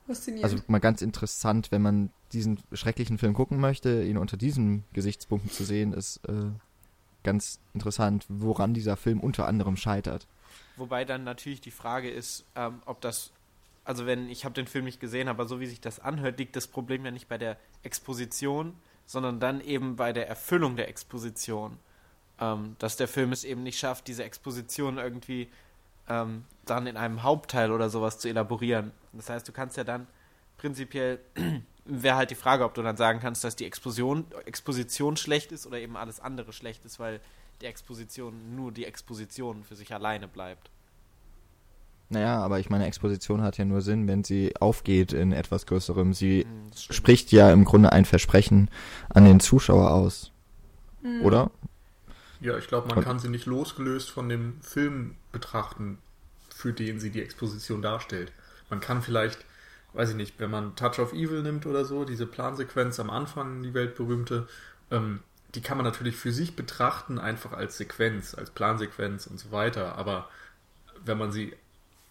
Faszinierend. 0.07 0.45
Also 0.45 0.57
mal 0.68 0.79
ganz 0.79 1.03
interessant, 1.03 1.72
wenn 1.72 1.83
man 1.83 2.11
diesen 2.33 2.59
schrecklichen 2.72 3.18
Film 3.18 3.35
gucken 3.35 3.59
möchte, 3.59 4.03
ihn 4.03 4.18
unter 4.18 4.37
diesen 4.37 4.85
Gesichtspunkten 4.93 5.51
zu 5.51 5.64
sehen, 5.64 5.93
ist 5.93 6.20
äh, 6.29 6.51
ganz 7.27 7.59
interessant, 7.74 8.24
woran 8.29 8.72
dieser 8.72 8.97
Film 8.97 9.20
unter 9.20 9.47
anderem 9.47 9.77
scheitert. 9.77 10.27
Wobei 10.77 11.05
dann 11.05 11.24
natürlich 11.24 11.61
die 11.61 11.70
Frage 11.70 12.09
ist, 12.09 12.45
ähm, 12.55 12.81
ob 12.87 13.01
das, 13.01 13.33
also 13.85 14.07
wenn 14.07 14.31
ich 14.31 14.45
habe 14.45 14.55
den 14.55 14.66
Film 14.66 14.85
nicht 14.85 15.01
gesehen, 15.01 15.29
aber 15.29 15.47
so 15.47 15.59
wie 15.59 15.66
sich 15.66 15.81
das 15.81 15.99
anhört, 16.01 16.39
liegt 16.39 16.55
das 16.55 16.68
Problem 16.68 17.05
ja 17.05 17.11
nicht 17.11 17.29
bei 17.29 17.37
der 17.37 17.59
Exposition, 17.83 18.74
sondern 19.07 19.41
dann 19.41 19.61
eben 19.61 19.97
bei 19.97 20.12
der 20.12 20.29
Erfüllung 20.29 20.77
der 20.77 20.89
Exposition. 20.89 21.79
Ähm, 22.39 22.77
dass 22.79 22.97
der 22.97 23.09
Film 23.09 23.33
es 23.33 23.45
eben 23.45 23.62
nicht 23.62 23.79
schafft, 23.79 24.07
diese 24.09 24.22
Exposition 24.22 24.99
irgendwie 24.99 25.49
ähm, 26.09 26.45
dann 26.64 26.87
in 26.87 26.97
einem 26.97 27.22
Hauptteil 27.22 27.72
oder 27.72 27.91
sowas 27.91 28.18
zu 28.18 28.29
elaborieren. 28.29 28.93
Das 29.12 29.31
heißt, 29.31 29.49
du 29.49 29.53
kannst 29.53 29.77
ja 29.77 29.85
dann 29.85 30.07
prinzipiell 30.59 31.18
wäre 31.87 32.16
halt 32.16 32.30
die 32.30 32.37
Frage, 32.37 32.64
ob 32.64 32.74
du 32.74 32.82
dann 32.82 32.97
sagen 32.97 33.20
kannst, 33.20 33.45
dass 33.45 33.57
die 33.57 33.64
Explosion, 33.64 34.24
Exposition 34.45 35.16
schlecht 35.16 35.53
ist 35.53 35.66
oder 35.66 35.78
eben 35.78 35.97
alles 35.97 36.20
andere 36.20 36.53
schlecht 36.53 36.84
ist, 36.84 36.99
weil 36.99 37.20
die 37.61 37.66
Exposition 37.66 38.55
nur 38.55 38.72
die 38.72 38.84
Exposition 38.84 39.64
für 39.64 39.76
sich 39.76 39.93
alleine 39.95 40.28
bleibt. 40.28 40.70
Naja, 42.09 42.39
aber 42.39 42.61
ich 42.61 42.70
meine, 42.70 42.87
Exposition 42.87 43.43
hat 43.43 43.59
ja 43.59 43.64
nur 43.64 43.82
Sinn, 43.82 44.07
wenn 44.07 44.22
sie 44.22 44.55
aufgeht 44.61 45.12
in 45.12 45.32
etwas 45.32 45.66
Größerem. 45.66 46.12
Sie 46.12 46.43
hm, 46.43 46.70
spricht 46.76 47.32
ja 47.32 47.51
im 47.51 47.64
Grunde 47.64 47.93
ein 47.93 48.05
Versprechen 48.05 48.70
an 49.09 49.24
den 49.24 49.41
Zuschauer 49.41 49.91
aus. 49.91 50.30
Mhm. 51.03 51.22
Oder? 51.22 51.51
Ja, 52.41 52.57
ich 52.59 52.68
glaube, 52.68 52.95
man 52.95 53.03
kann 53.03 53.18
sie 53.18 53.28
nicht 53.28 53.47
losgelöst 53.47 54.11
von 54.11 54.28
dem 54.28 54.61
Film 54.61 55.16
betrachten, 55.32 55.99
für 56.49 56.72
den 56.72 57.01
sie 57.01 57.11
die 57.11 57.22
Exposition 57.22 57.82
darstellt. 57.82 58.32
Man 58.70 58.80
kann 58.80 59.03
vielleicht 59.03 59.45
weiß 59.97 60.11
ich 60.11 60.16
nicht, 60.16 60.38
wenn 60.38 60.51
man 60.51 60.76
Touch 60.76 60.99
of 60.99 61.12
Evil 61.12 61.42
nimmt 61.42 61.66
oder 61.66 61.84
so, 61.84 62.05
diese 62.05 62.26
Plansequenz 62.26 63.01
am 63.01 63.11
Anfang, 63.11 63.62
die 63.62 63.74
weltberühmte, 63.74 64.47
ähm, 64.90 65.20
die 65.55 65.62
kann 65.62 65.78
man 65.78 65.86
natürlich 65.86 66.16
für 66.16 66.32
sich 66.32 66.55
betrachten, 66.55 67.18
einfach 67.18 67.53
als 67.53 67.78
Sequenz, 67.78 68.34
als 68.34 68.51
Plansequenz 68.51 69.26
und 69.26 69.40
so 69.40 69.53
weiter. 69.53 69.97
Aber 69.97 70.28
wenn 71.05 71.16
man 71.16 71.32
sie 71.32 71.55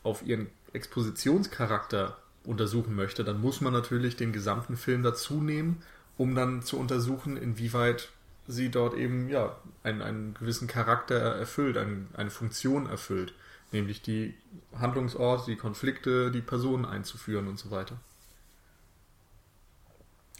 auf 0.01 0.25
ihren 0.25 0.47
Expositionscharakter 0.73 2.17
untersuchen 2.43 2.95
möchte, 2.95 3.23
dann 3.23 3.39
muss 3.39 3.61
man 3.61 3.71
natürlich 3.71 4.15
den 4.15 4.33
gesamten 4.33 4.77
Film 4.77 5.03
dazu 5.03 5.41
nehmen, 5.41 5.83
um 6.17 6.33
dann 6.33 6.63
zu 6.63 6.79
untersuchen, 6.79 7.37
inwieweit 7.37 8.09
sie 8.47 8.69
dort 8.69 8.95
eben 8.95 9.29
ja 9.29 9.55
einen, 9.83 10.01
einen 10.01 10.33
gewissen 10.39 10.67
Charakter 10.67 11.15
erfüllt, 11.15 11.77
ein, 11.77 12.07
eine 12.15 12.29
Funktion 12.31 12.87
erfüllt 12.87 13.33
nämlich 13.71 14.01
die 14.01 14.35
Handlungsorte, 14.77 15.51
die 15.51 15.57
Konflikte, 15.57 16.31
die 16.31 16.41
Personen 16.41 16.85
einzuführen 16.85 17.47
und 17.47 17.59
so 17.59 17.71
weiter. 17.71 17.97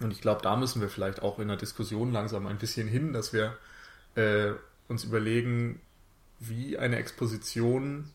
Und 0.02 0.12
ich 0.12 0.22
glaube, 0.22 0.42
da 0.42 0.56
müssen 0.56 0.82
wir 0.82 0.90
vielleicht 0.90 1.22
auch 1.22 1.40
in 1.40 1.48
der 1.48 1.58
Diskussion 1.58 2.12
langsam 2.12 2.48
ein 2.48 2.58
bisschen 2.58 2.88
hin, 2.88 3.14
dass 3.14 3.32
wir 3.32 3.58
äh, 4.16 4.52
uns 4.88 5.04
überlegen, 5.04 5.82
wie 6.40 6.78
eine 6.78 6.98
Exposition 6.98 8.12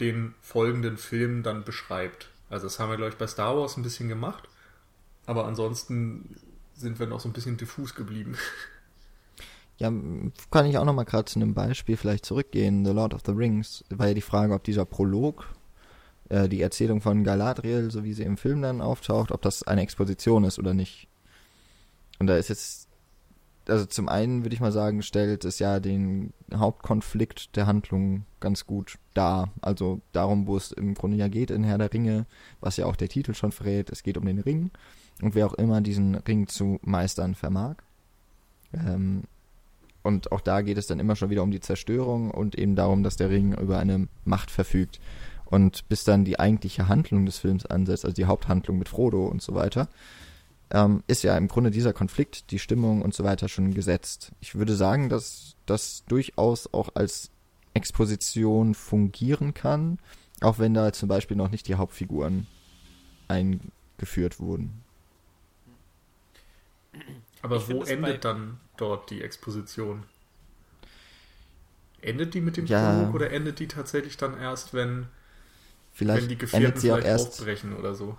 den 0.00 0.34
folgenden 0.42 0.96
Film 0.96 1.42
dann 1.42 1.64
beschreibt. 1.64 2.28
Also 2.50 2.66
das 2.66 2.78
haben 2.78 2.90
wir, 2.90 2.96
glaube 2.96 3.12
ich, 3.12 3.18
bei 3.18 3.26
Star 3.26 3.56
Wars 3.56 3.76
ein 3.76 3.82
bisschen 3.82 4.08
gemacht, 4.08 4.48
aber 5.26 5.46
ansonsten 5.46 6.36
sind 6.74 6.98
wir 6.98 7.06
noch 7.06 7.20
so 7.20 7.28
ein 7.28 7.32
bisschen 7.32 7.56
diffus 7.56 7.94
geblieben. 7.94 8.36
Ja, 9.82 9.92
kann 10.52 10.66
ich 10.66 10.78
auch 10.78 10.84
noch 10.84 10.94
mal 10.94 11.02
gerade 11.02 11.24
zu 11.24 11.40
einem 11.40 11.54
Beispiel 11.54 11.96
vielleicht 11.96 12.24
zurückgehen. 12.24 12.84
The 12.84 12.92
Lord 12.92 13.14
of 13.14 13.22
the 13.26 13.32
Rings 13.32 13.82
war 13.90 14.06
ja 14.06 14.14
die 14.14 14.20
Frage, 14.20 14.54
ob 14.54 14.62
dieser 14.62 14.84
Prolog, 14.84 15.56
äh, 16.28 16.48
die 16.48 16.62
Erzählung 16.62 17.00
von 17.00 17.24
Galadriel, 17.24 17.90
so 17.90 18.04
wie 18.04 18.12
sie 18.12 18.22
im 18.22 18.36
Film 18.36 18.62
dann 18.62 18.80
auftaucht, 18.80 19.32
ob 19.32 19.42
das 19.42 19.64
eine 19.64 19.82
Exposition 19.82 20.44
ist 20.44 20.60
oder 20.60 20.72
nicht. 20.72 21.08
Und 22.20 22.28
da 22.28 22.36
ist 22.36 22.48
jetzt, 22.48 22.86
also 23.66 23.84
zum 23.84 24.08
einen 24.08 24.44
würde 24.44 24.54
ich 24.54 24.60
mal 24.60 24.70
sagen, 24.70 25.02
stellt 25.02 25.44
es 25.44 25.58
ja 25.58 25.80
den 25.80 26.32
Hauptkonflikt 26.54 27.56
der 27.56 27.66
Handlung 27.66 28.24
ganz 28.38 28.66
gut 28.66 28.98
dar. 29.14 29.50
Also 29.62 30.00
darum, 30.12 30.46
wo 30.46 30.56
es 30.56 30.70
im 30.70 30.94
Grunde 30.94 31.16
ja 31.16 31.26
geht 31.26 31.50
in 31.50 31.64
Herr 31.64 31.78
der 31.78 31.92
Ringe, 31.92 32.26
was 32.60 32.76
ja 32.76 32.86
auch 32.86 32.94
der 32.94 33.08
Titel 33.08 33.34
schon 33.34 33.50
verrät. 33.50 33.90
Es 33.90 34.04
geht 34.04 34.16
um 34.16 34.26
den 34.26 34.38
Ring 34.38 34.70
und 35.20 35.34
wer 35.34 35.44
auch 35.44 35.54
immer 35.54 35.80
diesen 35.80 36.14
Ring 36.14 36.46
zu 36.46 36.78
meistern 36.82 37.34
vermag. 37.34 37.78
Ähm, 38.72 39.24
und 40.02 40.32
auch 40.32 40.40
da 40.40 40.62
geht 40.62 40.78
es 40.78 40.86
dann 40.86 41.00
immer 41.00 41.16
schon 41.16 41.30
wieder 41.30 41.42
um 41.42 41.50
die 41.50 41.60
Zerstörung 41.60 42.30
und 42.30 42.56
eben 42.56 42.74
darum, 42.74 43.02
dass 43.02 43.16
der 43.16 43.30
Ring 43.30 43.54
über 43.56 43.78
eine 43.78 44.08
Macht 44.24 44.50
verfügt. 44.50 45.00
Und 45.44 45.88
bis 45.88 46.04
dann 46.04 46.24
die 46.24 46.40
eigentliche 46.40 46.88
Handlung 46.88 47.26
des 47.26 47.38
Films 47.38 47.66
ansetzt, 47.66 48.04
also 48.04 48.14
die 48.14 48.24
Haupthandlung 48.24 48.78
mit 48.78 48.88
Frodo 48.88 49.26
und 49.26 49.42
so 49.42 49.54
weiter, 49.54 49.88
ähm, 50.70 51.02
ist 51.06 51.22
ja 51.22 51.36
im 51.36 51.48
Grunde 51.48 51.70
dieser 51.70 51.92
Konflikt, 51.92 52.50
die 52.50 52.58
Stimmung 52.58 53.02
und 53.02 53.14
so 53.14 53.22
weiter 53.22 53.48
schon 53.48 53.74
gesetzt. 53.74 54.32
Ich 54.40 54.54
würde 54.54 54.74
sagen, 54.74 55.08
dass 55.08 55.56
das 55.66 56.04
durchaus 56.08 56.72
auch 56.72 56.88
als 56.94 57.30
Exposition 57.74 58.74
fungieren 58.74 59.54
kann, 59.54 59.98
auch 60.40 60.58
wenn 60.58 60.74
da 60.74 60.92
zum 60.92 61.08
Beispiel 61.08 61.36
noch 61.36 61.50
nicht 61.50 61.68
die 61.68 61.74
Hauptfiguren 61.74 62.46
eingeführt 63.28 64.40
wurden. 64.40 64.82
Aber 67.42 67.56
ich 67.56 67.68
wo 67.68 67.82
endet 67.82 68.24
dann 68.24 68.58
dort 68.82 69.10
die 69.10 69.22
Exposition? 69.22 70.02
Endet 72.00 72.34
die 72.34 72.40
mit 72.40 72.56
dem 72.56 72.66
Ja. 72.66 72.80
Prolog 72.80 73.14
oder 73.14 73.30
endet 73.30 73.60
die 73.60 73.68
tatsächlich 73.68 74.16
dann 74.16 74.36
erst, 74.38 74.74
wenn, 74.74 75.06
Vielleicht 75.92 76.22
wenn 76.22 76.28
die 76.28 76.34
endet 76.34 76.40
Gefährten 76.40 76.80
vielleicht 76.80 77.06
erst. 77.06 77.40
aufbrechen 77.40 77.76
oder 77.76 77.94
so? 77.94 78.18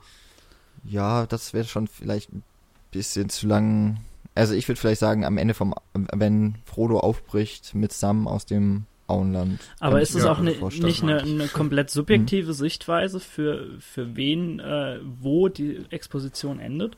Ja, 0.86 1.26
das 1.26 1.54
wäre 1.54 1.66
schon 1.66 1.88
vielleicht 1.88 2.32
ein 2.34 2.44
bisschen 2.92 3.30
zu 3.30 3.48
lang. 3.48 4.00
Also 4.36 4.54
ich 4.54 4.68
würde 4.68 4.80
vielleicht 4.80 5.00
sagen, 5.00 5.26
am 5.26 5.38
Ende 5.38 5.54
vom, 5.54 5.76
wenn 5.94 6.56
Frodo 6.66 7.00
aufbricht 7.00 7.76
mit 7.76 7.92
Sam 7.94 8.28
aus 8.28 8.46
dem 8.46 8.86
Auenland. 9.08 9.60
Aber 9.80 10.02
ist 10.02 10.16
es 10.16 10.26
auch 10.26 10.40
ne, 10.40 10.56
nicht 10.72 11.04
eine, 11.04 11.22
eine 11.22 11.48
komplett 11.50 11.90
Hm. 11.90 11.94
subjektive 11.94 12.54
Sichtweise 12.54 13.20
für, 13.20 13.68
für 13.80 14.16
wen, 14.16 14.60
äh, 14.60 15.00
wo 15.20 15.50
die 15.50 15.86
Exposition 15.90 16.60
endet? 16.60 16.96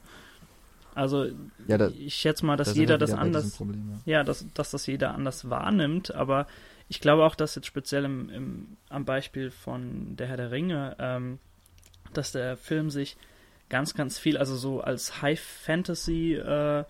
Also 0.96 1.28
Ja, 1.68 1.78
da, 1.78 1.90
ich 1.90 2.16
schätze 2.16 2.46
mal, 2.46 2.56
dass 2.58 2.74
da 2.74 2.80
jeder 2.80 2.94
wir 2.94 3.00
das 3.00 3.14
anders, 3.14 3.58
Problem, 3.58 4.02
ja, 4.06 4.24
dass, 4.24 4.46
dass 4.54 4.72
das 4.72 4.88
jeder 4.88 5.14
anders 5.14 5.50
wahrnimmt, 5.50 6.16
aber 6.16 6.48
ich 6.88 7.02
glaube 7.02 7.26
auch, 7.26 7.36
dass 7.36 7.56
jetzt 7.56 7.68
speziell 7.68 8.06
im, 8.06 8.30
im, 8.30 8.78
am 8.90 9.06
Beispiel 9.06 9.52
von 9.52 10.16
Der 10.16 10.28
Herr 10.28 10.38
der 10.38 10.52
Ringe, 10.52 10.96
ähm, 11.00 11.40
dass 12.14 12.32
der 12.32 12.58
Film 12.58 12.90
sich 12.90 13.18
ganz, 13.70 13.94
ganz 13.94 14.20
viel, 14.20 14.38
also 14.38 14.56
so 14.56 14.80
als 14.82 15.22
High-Fantasy-Film 15.22 16.86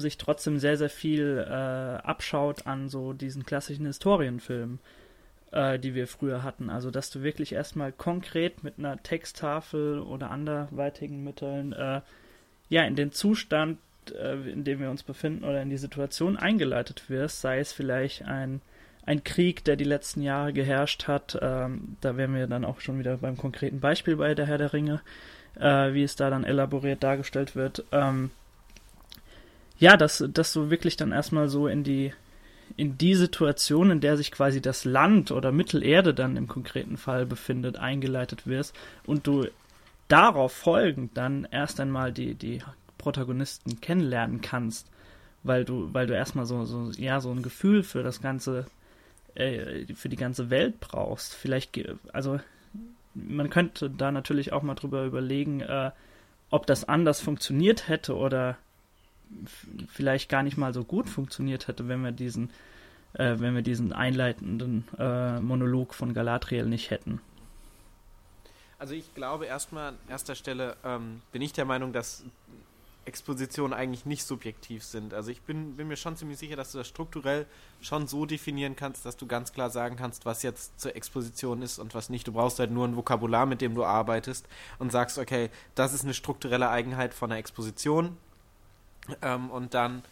sich 0.00 0.16
trotzdem 0.16 0.58
sehr, 0.58 0.76
sehr 0.76 0.90
viel 0.90 1.44
äh, 1.46 1.52
abschaut 1.52 2.66
an 2.66 2.88
so 2.88 3.12
diesen 3.12 3.44
klassischen 3.44 3.86
Historienfilmen, 3.86 4.78
äh, 5.50 5.78
die 5.78 5.94
wir 5.94 6.06
früher 6.06 6.42
hatten. 6.42 6.70
Also, 6.70 6.90
dass 6.90 7.10
du 7.10 7.22
wirklich 7.22 7.52
erstmal 7.52 7.92
konkret 7.92 8.62
mit 8.62 8.78
einer 8.78 9.02
Texttafel 9.02 9.98
oder 9.98 10.30
anderweitigen 10.30 11.24
Mitteln 11.24 11.72
äh, 11.72 12.00
ja, 12.70 12.84
in 12.84 12.96
den 12.96 13.12
Zustand, 13.12 13.78
äh, 14.14 14.50
in 14.50 14.64
dem 14.64 14.80
wir 14.80 14.90
uns 14.90 15.02
befinden 15.02 15.44
oder 15.44 15.60
in 15.60 15.68
die 15.68 15.76
Situation 15.76 16.38
eingeleitet 16.38 17.10
wirst, 17.10 17.42
sei 17.42 17.58
es 17.58 17.72
vielleicht 17.72 18.24
ein, 18.24 18.62
ein 19.04 19.22
Krieg, 19.24 19.64
der 19.64 19.76
die 19.76 19.84
letzten 19.84 20.22
Jahre 20.22 20.52
geherrscht 20.54 21.06
hat, 21.08 21.38
ähm, 21.42 21.96
da 22.00 22.16
wären 22.16 22.34
wir 22.34 22.46
dann 22.46 22.64
auch 22.64 22.80
schon 22.80 22.98
wieder 22.98 23.18
beim 23.18 23.36
konkreten 23.36 23.80
Beispiel 23.80 24.16
bei 24.16 24.34
der 24.34 24.46
Herr 24.46 24.58
der 24.58 24.72
Ringe, 24.72 25.02
äh, 25.58 25.92
wie 25.92 26.04
es 26.04 26.16
da 26.16 26.30
dann 26.30 26.44
elaboriert 26.44 27.02
dargestellt 27.02 27.56
wird. 27.56 27.84
Ähm, 27.92 28.30
ja, 29.78 29.96
dass, 29.96 30.24
dass 30.32 30.52
du 30.52 30.70
wirklich 30.70 30.96
dann 30.96 31.12
erstmal 31.12 31.48
so 31.48 31.66
in 31.66 31.84
die 31.84 32.12
in 32.76 32.96
die 32.96 33.16
Situation, 33.16 33.90
in 33.90 34.00
der 34.00 34.16
sich 34.16 34.30
quasi 34.30 34.60
das 34.60 34.84
Land 34.84 35.32
oder 35.32 35.50
Mittelerde 35.50 36.14
dann 36.14 36.36
im 36.36 36.46
konkreten 36.46 36.96
Fall 36.96 37.26
befindet, 37.26 37.76
eingeleitet 37.76 38.46
wirst 38.46 38.76
und 39.04 39.26
du 39.26 39.48
darauf 40.10 40.52
folgend 40.52 41.16
dann 41.16 41.46
erst 41.50 41.80
einmal 41.80 42.12
die, 42.12 42.34
die 42.34 42.62
Protagonisten 42.98 43.80
kennenlernen 43.80 44.40
kannst, 44.40 44.90
weil 45.42 45.64
du, 45.64 45.92
weil 45.94 46.06
du 46.06 46.14
erstmal 46.14 46.46
so, 46.46 46.64
so, 46.64 46.90
ja, 46.96 47.20
so 47.20 47.30
ein 47.30 47.42
Gefühl 47.42 47.82
für 47.82 48.02
das 48.02 48.20
ganze, 48.20 48.66
äh, 49.34 49.86
für 49.94 50.08
die 50.08 50.16
ganze 50.16 50.50
Welt 50.50 50.80
brauchst. 50.80 51.34
Vielleicht, 51.34 51.80
also 52.12 52.40
man 53.14 53.50
könnte 53.50 53.90
da 53.90 54.12
natürlich 54.12 54.52
auch 54.52 54.62
mal 54.62 54.74
drüber 54.74 55.04
überlegen, 55.04 55.60
äh, 55.60 55.90
ob 56.50 56.66
das 56.66 56.84
anders 56.88 57.20
funktioniert 57.20 57.88
hätte 57.88 58.16
oder 58.16 58.56
vielleicht 59.88 60.28
gar 60.28 60.42
nicht 60.42 60.56
mal 60.56 60.74
so 60.74 60.84
gut 60.84 61.08
funktioniert 61.08 61.68
hätte, 61.68 61.88
wenn 61.88 62.02
wir 62.02 62.12
diesen, 62.12 62.50
äh, 63.14 63.36
wenn 63.38 63.54
wir 63.54 63.62
diesen 63.62 63.92
einleitenden 63.92 64.84
äh, 64.98 65.40
Monolog 65.40 65.94
von 65.94 66.14
Galadriel 66.14 66.66
nicht 66.66 66.90
hätten. 66.90 67.20
Also 68.80 68.94
ich 68.94 69.14
glaube 69.14 69.44
erstmal 69.44 69.88
an 69.88 69.98
erster 70.08 70.34
Stelle 70.34 70.74
ähm, 70.84 71.20
bin 71.32 71.42
ich 71.42 71.52
der 71.52 71.66
Meinung, 71.66 71.92
dass 71.92 72.24
Expositionen 73.04 73.74
eigentlich 73.74 74.06
nicht 74.06 74.24
subjektiv 74.24 74.84
sind. 74.84 75.12
Also 75.12 75.30
ich 75.30 75.42
bin, 75.42 75.76
bin 75.76 75.86
mir 75.86 75.96
schon 75.96 76.16
ziemlich 76.16 76.38
sicher, 76.38 76.56
dass 76.56 76.72
du 76.72 76.78
das 76.78 76.88
strukturell 76.88 77.44
schon 77.82 78.06
so 78.06 78.24
definieren 78.24 78.76
kannst, 78.76 79.04
dass 79.04 79.18
du 79.18 79.26
ganz 79.26 79.52
klar 79.52 79.68
sagen 79.68 79.96
kannst, 79.96 80.24
was 80.24 80.42
jetzt 80.42 80.80
zur 80.80 80.96
Exposition 80.96 81.60
ist 81.60 81.78
und 81.78 81.94
was 81.94 82.08
nicht. 82.08 82.26
Du 82.26 82.32
brauchst 82.32 82.58
halt 82.58 82.70
nur 82.70 82.88
ein 82.88 82.96
Vokabular, 82.96 83.44
mit 83.44 83.60
dem 83.60 83.74
du 83.74 83.84
arbeitest 83.84 84.46
und 84.78 84.90
sagst, 84.90 85.18
okay, 85.18 85.50
das 85.74 85.92
ist 85.92 86.04
eine 86.04 86.14
strukturelle 86.14 86.70
Eigenheit 86.70 87.12
von 87.12 87.30
einer 87.30 87.38
Exposition. 87.38 88.16
Ähm, 89.20 89.50
und 89.50 89.74
dann 89.74 90.02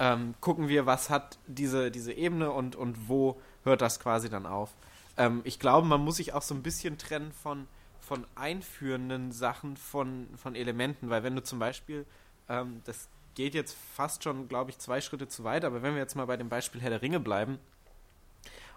ähm, 0.00 0.34
gucken 0.40 0.66
wir, 0.66 0.86
was 0.86 1.08
hat 1.08 1.38
diese, 1.46 1.92
diese 1.92 2.12
Ebene 2.12 2.50
und, 2.50 2.74
und 2.74 3.08
wo 3.08 3.40
hört 3.62 3.80
das 3.80 4.00
quasi 4.00 4.28
dann 4.28 4.44
auf. 4.44 4.74
Ähm, 5.16 5.40
ich 5.44 5.60
glaube, 5.60 5.86
man 5.86 6.00
muss 6.00 6.16
sich 6.16 6.32
auch 6.32 6.42
so 6.42 6.56
ein 6.56 6.64
bisschen 6.64 6.98
trennen 6.98 7.30
von, 7.30 7.68
von 8.08 8.26
einführenden 8.36 9.32
Sachen, 9.32 9.76
von, 9.76 10.28
von 10.36 10.54
Elementen, 10.54 11.10
weil 11.10 11.22
wenn 11.24 11.36
du 11.36 11.42
zum 11.42 11.58
Beispiel, 11.58 12.06
ähm, 12.48 12.80
das 12.84 13.10
geht 13.34 13.52
jetzt 13.54 13.76
fast 13.94 14.24
schon, 14.24 14.48
glaube 14.48 14.70
ich, 14.70 14.78
zwei 14.78 15.02
Schritte 15.02 15.28
zu 15.28 15.44
weit, 15.44 15.62
aber 15.66 15.82
wenn 15.82 15.92
wir 15.92 16.00
jetzt 16.00 16.16
mal 16.16 16.24
bei 16.24 16.38
dem 16.38 16.48
Beispiel 16.48 16.80
Herr 16.80 16.88
der 16.88 17.02
Ringe 17.02 17.20
bleiben 17.20 17.58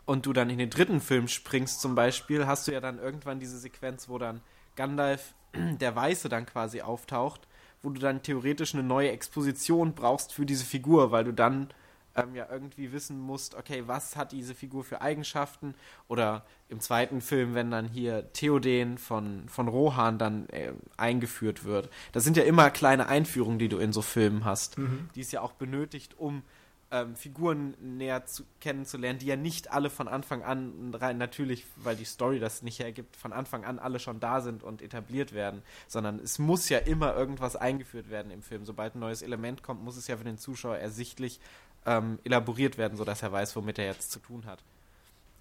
und 0.06 0.26
du 0.26 0.34
dann 0.34 0.50
in 0.50 0.58
den 0.58 0.70
dritten 0.70 1.00
Film 1.00 1.30
springst 1.30 1.80
zum 1.80 1.96
Beispiel, 1.96 2.46
hast 2.46 2.68
du 2.68 2.74
ja 2.74 2.82
dann 2.82 3.00
irgendwann 3.00 3.40
diese 3.40 3.58
Sequenz, 3.58 4.10
wo 4.10 4.18
dann 4.18 4.42
Gandalf, 4.76 5.34
der 5.56 5.96
Weiße, 5.96 6.28
dann 6.28 6.46
quasi 6.46 6.82
auftaucht, 6.82 7.48
wo 7.82 7.90
du 7.90 8.02
dann 8.02 8.24
theoretisch 8.24 8.74
eine 8.74 8.84
neue 8.84 9.12
Exposition 9.12 9.96
brauchst 9.96 10.34
für 10.34 10.46
diese 10.46 10.66
Figur, 10.66 11.12
weil 11.12 11.24
du 11.24 11.32
dann 11.32 11.70
ähm, 12.16 12.36
ja 12.36 12.48
irgendwie 12.50 12.92
wissen 12.92 13.20
musst, 13.20 13.56
okay, 13.56 13.84
was 13.86 14.16
hat 14.16 14.32
diese 14.32 14.56
Figur 14.56 14.84
für 14.84 15.02
Eigenschaften? 15.02 15.76
Oder 16.08 16.46
im 16.70 16.80
zweiten 16.80 17.22
Film, 17.22 17.54
wenn 17.54 17.72
dann 17.72 17.88
hier 17.88 18.32
Theoden 18.34 18.98
von, 18.98 19.48
von 19.50 19.68
Rohan 19.68 20.18
dann 20.18 20.48
äh, 20.50 20.74
eingeführt 20.98 21.64
wird. 21.64 21.90
Das 22.12 22.24
sind 22.24 22.38
ja 22.38 22.44
immer 22.44 22.70
kleine 22.70 23.08
Einführungen, 23.08 23.60
die 23.60 23.70
du 23.70 23.78
in 23.78 23.94
so 23.94 24.02
Filmen 24.02 24.46
hast, 24.46 24.78
die 25.16 25.22
es 25.22 25.32
ja 25.32 25.42
auch 25.42 25.54
benötigt, 25.54 26.18
um 26.18 26.44
ähm, 26.92 27.16
Figuren 27.16 27.76
näher 27.80 28.26
zu, 28.26 28.44
kennenzulernen, 28.60 29.20
die 29.20 29.26
ja 29.26 29.38
nicht 29.38 29.72
alle 29.72 29.90
von 29.90 30.08
Anfang 30.08 30.44
an, 30.44 30.94
rein 30.94 31.18
natürlich, 31.18 31.66
weil 31.78 31.96
die 31.96 32.06
Story 32.06 32.40
das 32.40 32.62
nicht 32.62 32.80
hergibt, 32.80 33.16
von 33.16 33.34
Anfang 33.34 33.64
an 33.64 33.80
alle 33.80 34.00
schon 34.00 34.20
da 34.20 34.42
sind 34.42 34.62
und 34.62 34.82
etabliert 34.82 35.34
werden, 35.34 35.64
sondern 35.88 36.20
es 36.20 36.38
muss 36.38 36.68
ja 36.70 36.80
immer 36.80 37.16
irgendwas 37.16 37.56
eingeführt 37.56 38.10
werden 38.10 38.32
im 38.32 38.42
Film. 38.42 38.66
Sobald 38.66 38.96
ein 38.96 39.00
neues 39.00 39.22
Element 39.22 39.64
kommt, 39.64 39.84
muss 39.84 39.98
es 39.98 40.08
ja 40.08 40.18
für 40.18 40.26
den 40.26 40.38
Zuschauer 40.38 40.78
ersichtlich 40.78 41.40
ähm, 41.86 42.20
elaboriert 42.24 42.78
werden, 42.78 42.98
sodass 42.98 43.22
er 43.22 43.32
weiß, 43.32 43.56
womit 43.56 43.80
er 43.80 43.86
jetzt 43.86 44.12
zu 44.12 44.20
tun 44.20 44.46
hat. 44.46 44.60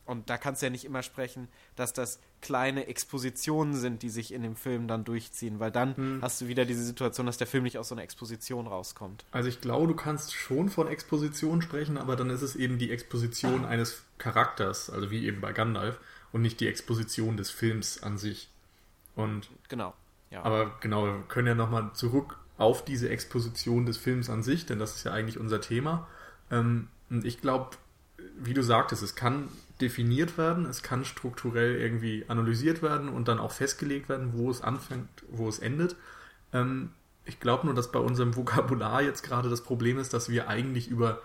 Und 0.06 0.28
da 0.28 0.38
kannst 0.38 0.60
du 0.60 0.66
ja 0.66 0.70
nicht 0.70 0.84
immer 0.84 1.04
sprechen, 1.04 1.46
dass 1.76 1.92
das 1.92 2.18
kleine 2.40 2.88
Expositionen 2.88 3.74
sind, 3.76 4.02
die 4.02 4.08
sich 4.10 4.32
in 4.32 4.42
dem 4.42 4.56
Film 4.56 4.88
dann 4.88 5.04
durchziehen, 5.04 5.60
weil 5.60 5.70
dann 5.70 5.96
Hm. 5.96 6.18
hast 6.22 6.40
du 6.40 6.48
wieder 6.48 6.64
diese 6.64 6.82
Situation, 6.82 7.26
dass 7.26 7.36
der 7.36 7.46
Film 7.46 7.62
nicht 7.62 7.78
aus 7.78 7.88
so 7.90 7.94
einer 7.94 8.02
Exposition 8.02 8.66
rauskommt. 8.66 9.24
Also 9.30 9.48
ich 9.48 9.60
glaube, 9.60 9.86
du 9.86 9.94
kannst 9.94 10.34
schon 10.34 10.68
von 10.68 10.88
Exposition 10.88 11.62
sprechen, 11.62 11.96
aber 11.96 12.16
dann 12.16 12.28
ist 12.30 12.42
es 12.42 12.56
eben 12.56 12.78
die 12.78 12.90
Exposition 12.90 13.64
eines 13.64 14.02
Charakters, 14.18 14.90
also 14.90 15.10
wie 15.12 15.26
eben 15.26 15.40
bei 15.40 15.52
Gandalf, 15.52 16.00
und 16.32 16.42
nicht 16.42 16.58
die 16.60 16.66
Exposition 16.66 17.36
des 17.36 17.50
Films 17.50 18.02
an 18.02 18.18
sich. 18.18 18.48
Und 19.14 19.48
Genau. 19.68 19.94
Ja. 20.30 20.42
aber 20.42 20.76
genau, 20.80 21.04
wir 21.04 21.24
können 21.28 21.48
ja 21.48 21.54
nochmal 21.54 21.90
zurück 21.94 22.36
auf 22.56 22.84
diese 22.84 23.08
Exposition 23.10 23.86
des 23.86 23.96
Films 23.96 24.28
an 24.28 24.42
sich, 24.42 24.66
denn 24.66 24.78
das 24.78 24.96
ist 24.96 25.04
ja 25.04 25.12
eigentlich 25.12 25.38
unser 25.38 25.60
Thema. 25.60 26.08
Ähm, 26.50 26.88
und 27.08 27.24
ich 27.24 27.40
glaube, 27.40 27.76
wie 28.38 28.54
du 28.54 28.62
sagtest, 28.62 29.02
es 29.02 29.14
kann 29.14 29.48
definiert 29.80 30.36
werden, 30.36 30.66
es 30.66 30.82
kann 30.82 31.04
strukturell 31.04 31.76
irgendwie 31.76 32.24
analysiert 32.28 32.82
werden 32.82 33.08
und 33.08 33.28
dann 33.28 33.38
auch 33.38 33.52
festgelegt 33.52 34.08
werden, 34.08 34.32
wo 34.34 34.50
es 34.50 34.62
anfängt, 34.62 35.08
wo 35.30 35.48
es 35.48 35.58
endet. 35.58 35.96
Ähm, 36.52 36.90
ich 37.24 37.40
glaube 37.40 37.66
nur, 37.66 37.74
dass 37.74 37.92
bei 37.92 37.98
unserem 37.98 38.36
Vokabular 38.36 39.02
jetzt 39.02 39.22
gerade 39.22 39.48
das 39.48 39.62
Problem 39.62 39.98
ist, 39.98 40.12
dass 40.12 40.28
wir 40.28 40.48
eigentlich 40.48 40.88
über 40.88 41.22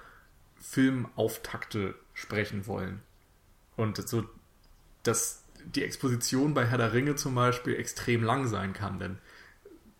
Filmauftakte 0.59 1.95
sprechen 2.13 2.67
wollen. 2.67 3.01
Und 3.75 4.07
so, 4.07 4.23
dass 5.03 5.43
die 5.65 5.83
Exposition 5.83 6.53
bei 6.53 6.65
Herr 6.65 6.77
der 6.77 6.93
Ringe 6.93 7.15
zum 7.15 7.35
Beispiel 7.35 7.75
extrem 7.75 8.23
lang 8.23 8.47
sein 8.47 8.73
kann, 8.73 8.99
denn 8.99 9.17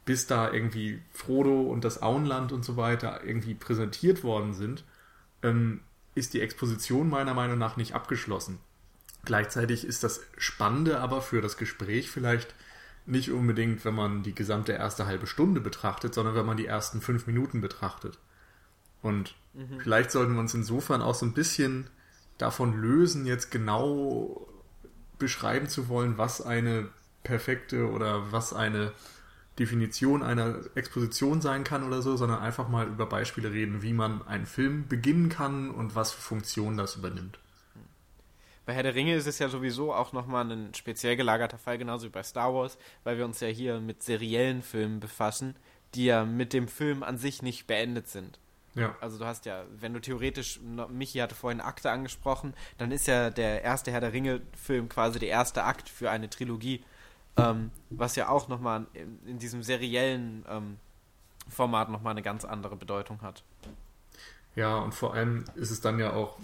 bis 0.06 0.28
da 0.28 0.52
irgendwie 0.52 1.02
Frodo 1.12 1.62
und 1.62 1.84
das 1.84 2.02
Auenland 2.02 2.52
und 2.52 2.64
so 2.64 2.78
weiter 2.78 3.24
irgendwie 3.24 3.56
präsentiert 3.56 4.24
worden 4.24 4.54
sind, 4.54 4.84
ähm, 5.44 5.82
ist 6.16 6.34
die 6.34 6.42
Exposition 6.42 7.10
meiner 7.10 7.34
Meinung 7.34 7.58
nach 7.58 7.78
nicht 7.78 7.94
abgeschlossen. 7.94 8.60
Gleichzeitig 9.26 9.86
ist 9.86 10.04
das 10.04 10.22
Spannende 10.38 11.00
aber 11.00 11.22
für 11.22 11.42
das 11.42 11.58
Gespräch 11.58 12.10
vielleicht 12.10 12.54
nicht 13.06 13.32
unbedingt, 13.32 13.86
wenn 13.86 13.96
man 13.96 14.24
die 14.24 14.34
gesamte 14.34 14.74
erste 14.74 15.06
halbe 15.06 15.28
Stunde 15.28 15.62
betrachtet, 15.62 16.14
sondern 16.14 16.36
wenn 16.36 16.46
man 16.46 16.58
die 16.58 16.66
ersten 16.66 17.02
fünf 17.02 17.28
Minuten 17.28 17.62
betrachtet. 17.62 18.18
Und 19.02 19.36
vielleicht 19.80 20.12
sollten 20.12 20.34
wir 20.34 20.40
uns 20.40 20.54
insofern 20.54 21.02
auch 21.02 21.16
so 21.16 21.26
ein 21.26 21.34
bisschen 21.34 21.88
davon 22.38 22.74
lösen, 22.82 23.26
jetzt 23.26 23.52
genau 23.52 24.48
beschreiben 25.20 25.68
zu 25.70 25.88
wollen, 25.88 26.18
was 26.18 26.42
eine 26.42 26.90
perfekte 27.24 27.90
oder 27.90 28.32
was 28.32 28.54
eine 28.54 28.92
Definition 29.60 30.22
einer 30.22 30.60
Exposition 30.76 31.42
sein 31.42 31.64
kann 31.64 31.84
oder 31.84 32.02
so, 32.02 32.18
sondern 32.18 32.40
einfach 32.40 32.68
mal 32.68 32.88
über 32.88 33.06
Beispiele 33.06 33.52
reden, 33.52 33.82
wie 33.82 33.94
man 33.94 34.26
einen 34.28 34.46
Film 34.46 34.88
beginnen 34.88 35.30
kann 35.30 35.72
und 35.72 35.96
was 35.96 36.12
für 36.12 36.22
Funktionen 36.22 36.78
das 36.78 36.96
übernimmt. 36.96 37.40
Bei 38.66 38.74
Herr 38.74 38.84
der 38.84 38.96
Ringe 38.96 39.16
ist 39.16 39.28
es 39.28 39.40
ja 39.40 39.48
sowieso 39.48 39.94
auch 39.94 40.12
nochmal 40.12 40.52
ein 40.52 40.74
speziell 40.74 41.16
gelagerter 41.16 41.60
Fall, 41.60 41.78
genauso 41.78 42.08
wie 42.08 42.12
bei 42.12 42.24
Star 42.24 42.54
Wars, 42.54 42.78
weil 43.04 43.18
wir 43.18 43.26
uns 43.26 43.40
ja 43.40 43.48
hier 43.48 43.80
mit 43.80 44.02
seriellen 44.02 44.64
Filmen 44.64 45.00
befassen, 45.00 45.56
die 45.94 46.06
ja 46.06 46.26
mit 46.26 46.52
dem 46.52 46.68
Film 46.68 47.04
an 47.04 47.18
sich 47.18 47.42
nicht 47.42 47.68
beendet 47.68 48.08
sind. 48.08 48.40
Ja. 48.74 48.96
Also 49.00 49.18
du 49.18 49.26
hast 49.26 49.46
ja, 49.46 49.64
wenn 49.80 49.94
du 49.94 50.02
theoretisch, 50.02 50.60
Michi 50.90 51.20
hatte 51.20 51.36
vorhin 51.36 51.62
Akte 51.62 51.92
angesprochen, 51.92 52.54
dann 52.78 52.92
ist 52.92 53.08
ja 53.08 53.30
der 53.30 53.64
erste 53.64 53.92
Herr 53.92 54.02
der 54.02 54.12
Ringe-Film 54.12 54.90
quasi 54.90 55.20
der 55.20 55.30
erste 55.30 55.64
Akt 55.64 55.88
für 55.88 56.12
eine 56.12 56.30
Trilogie, 56.30 56.84
ähm, 57.38 57.72
was 57.90 58.16
ja 58.16 58.30
auch 58.30 58.48
nochmal 58.48 58.86
in, 58.94 59.20
in 59.26 59.40
diesem 59.40 59.64
seriellen 59.64 60.46
ähm, 60.50 60.78
Format 61.50 61.90
nochmal 61.90 62.12
eine 62.12 62.22
ganz 62.22 62.46
andere 62.46 62.76
Bedeutung 62.76 63.22
hat. 63.22 63.44
Ja, 64.56 64.78
und 64.78 64.94
vor 64.94 65.14
allem 65.14 65.44
ist 65.56 65.72
es 65.72 65.82
dann 65.82 66.00
ja 66.00 66.14
auch 66.14 66.38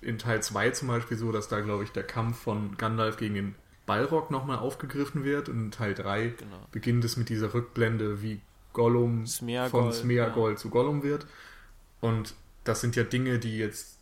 in 0.00 0.18
Teil 0.18 0.42
2 0.42 0.70
zum 0.70 0.88
Beispiel 0.88 1.16
so, 1.16 1.32
dass 1.32 1.48
da, 1.48 1.60
glaube 1.60 1.84
ich, 1.84 1.92
der 1.92 2.02
Kampf 2.02 2.38
von 2.38 2.76
Gandalf 2.76 3.16
gegen 3.16 3.34
den 3.34 3.54
Balrog 3.86 4.30
nochmal 4.30 4.58
aufgegriffen 4.58 5.24
wird. 5.24 5.48
Und 5.48 5.58
in 5.64 5.70
Teil 5.70 5.94
3 5.94 6.28
Genau. 6.28 6.56
beginnt 6.72 7.04
es 7.04 7.16
mit 7.16 7.28
dieser 7.28 7.54
Rückblende, 7.54 8.22
wie 8.22 8.40
Gollum 8.72 9.26
Smeagol, 9.26 9.70
von 9.70 9.92
Smeagol 9.92 10.58
zu 10.58 10.68
Gollum 10.68 11.02
wird. 11.02 11.26
Und 12.00 12.34
das 12.64 12.80
sind 12.80 12.96
ja 12.96 13.04
Dinge, 13.04 13.38
die 13.38 13.56
jetzt 13.56 13.98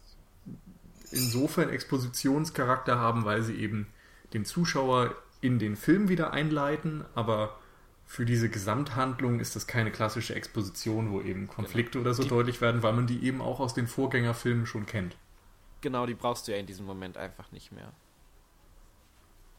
insofern 1.10 1.68
Expositionscharakter 1.68 2.98
haben, 2.98 3.24
weil 3.24 3.42
sie 3.42 3.54
eben 3.56 3.86
den 4.32 4.44
Zuschauer 4.44 5.14
in 5.42 5.58
den 5.58 5.76
Film 5.76 6.08
wieder 6.08 6.32
einleiten, 6.32 7.04
aber 7.14 7.58
für 8.06 8.24
diese 8.24 8.48
Gesamthandlung 8.48 9.40
ist 9.40 9.56
das 9.56 9.66
keine 9.66 9.90
klassische 9.90 10.34
Exposition, 10.34 11.10
wo 11.10 11.20
eben 11.20 11.48
Konflikte 11.48 12.00
oder 12.00 12.14
so 12.14 12.22
Die- 12.22 12.28
deutlich 12.28 12.60
werden, 12.60 12.82
weil 12.82 12.92
man 12.94 13.06
die 13.06 13.24
eben 13.24 13.42
auch 13.42 13.60
aus 13.60 13.74
den 13.74 13.86
Vorgängerfilmen 13.86 14.66
schon 14.66 14.86
kennt. 14.86 15.16
Genau, 15.80 16.06
die 16.06 16.14
brauchst 16.14 16.46
du 16.46 16.52
ja 16.52 16.58
in 16.58 16.66
diesem 16.66 16.86
Moment 16.86 17.16
einfach 17.16 17.50
nicht 17.52 17.72
mehr. 17.72 17.92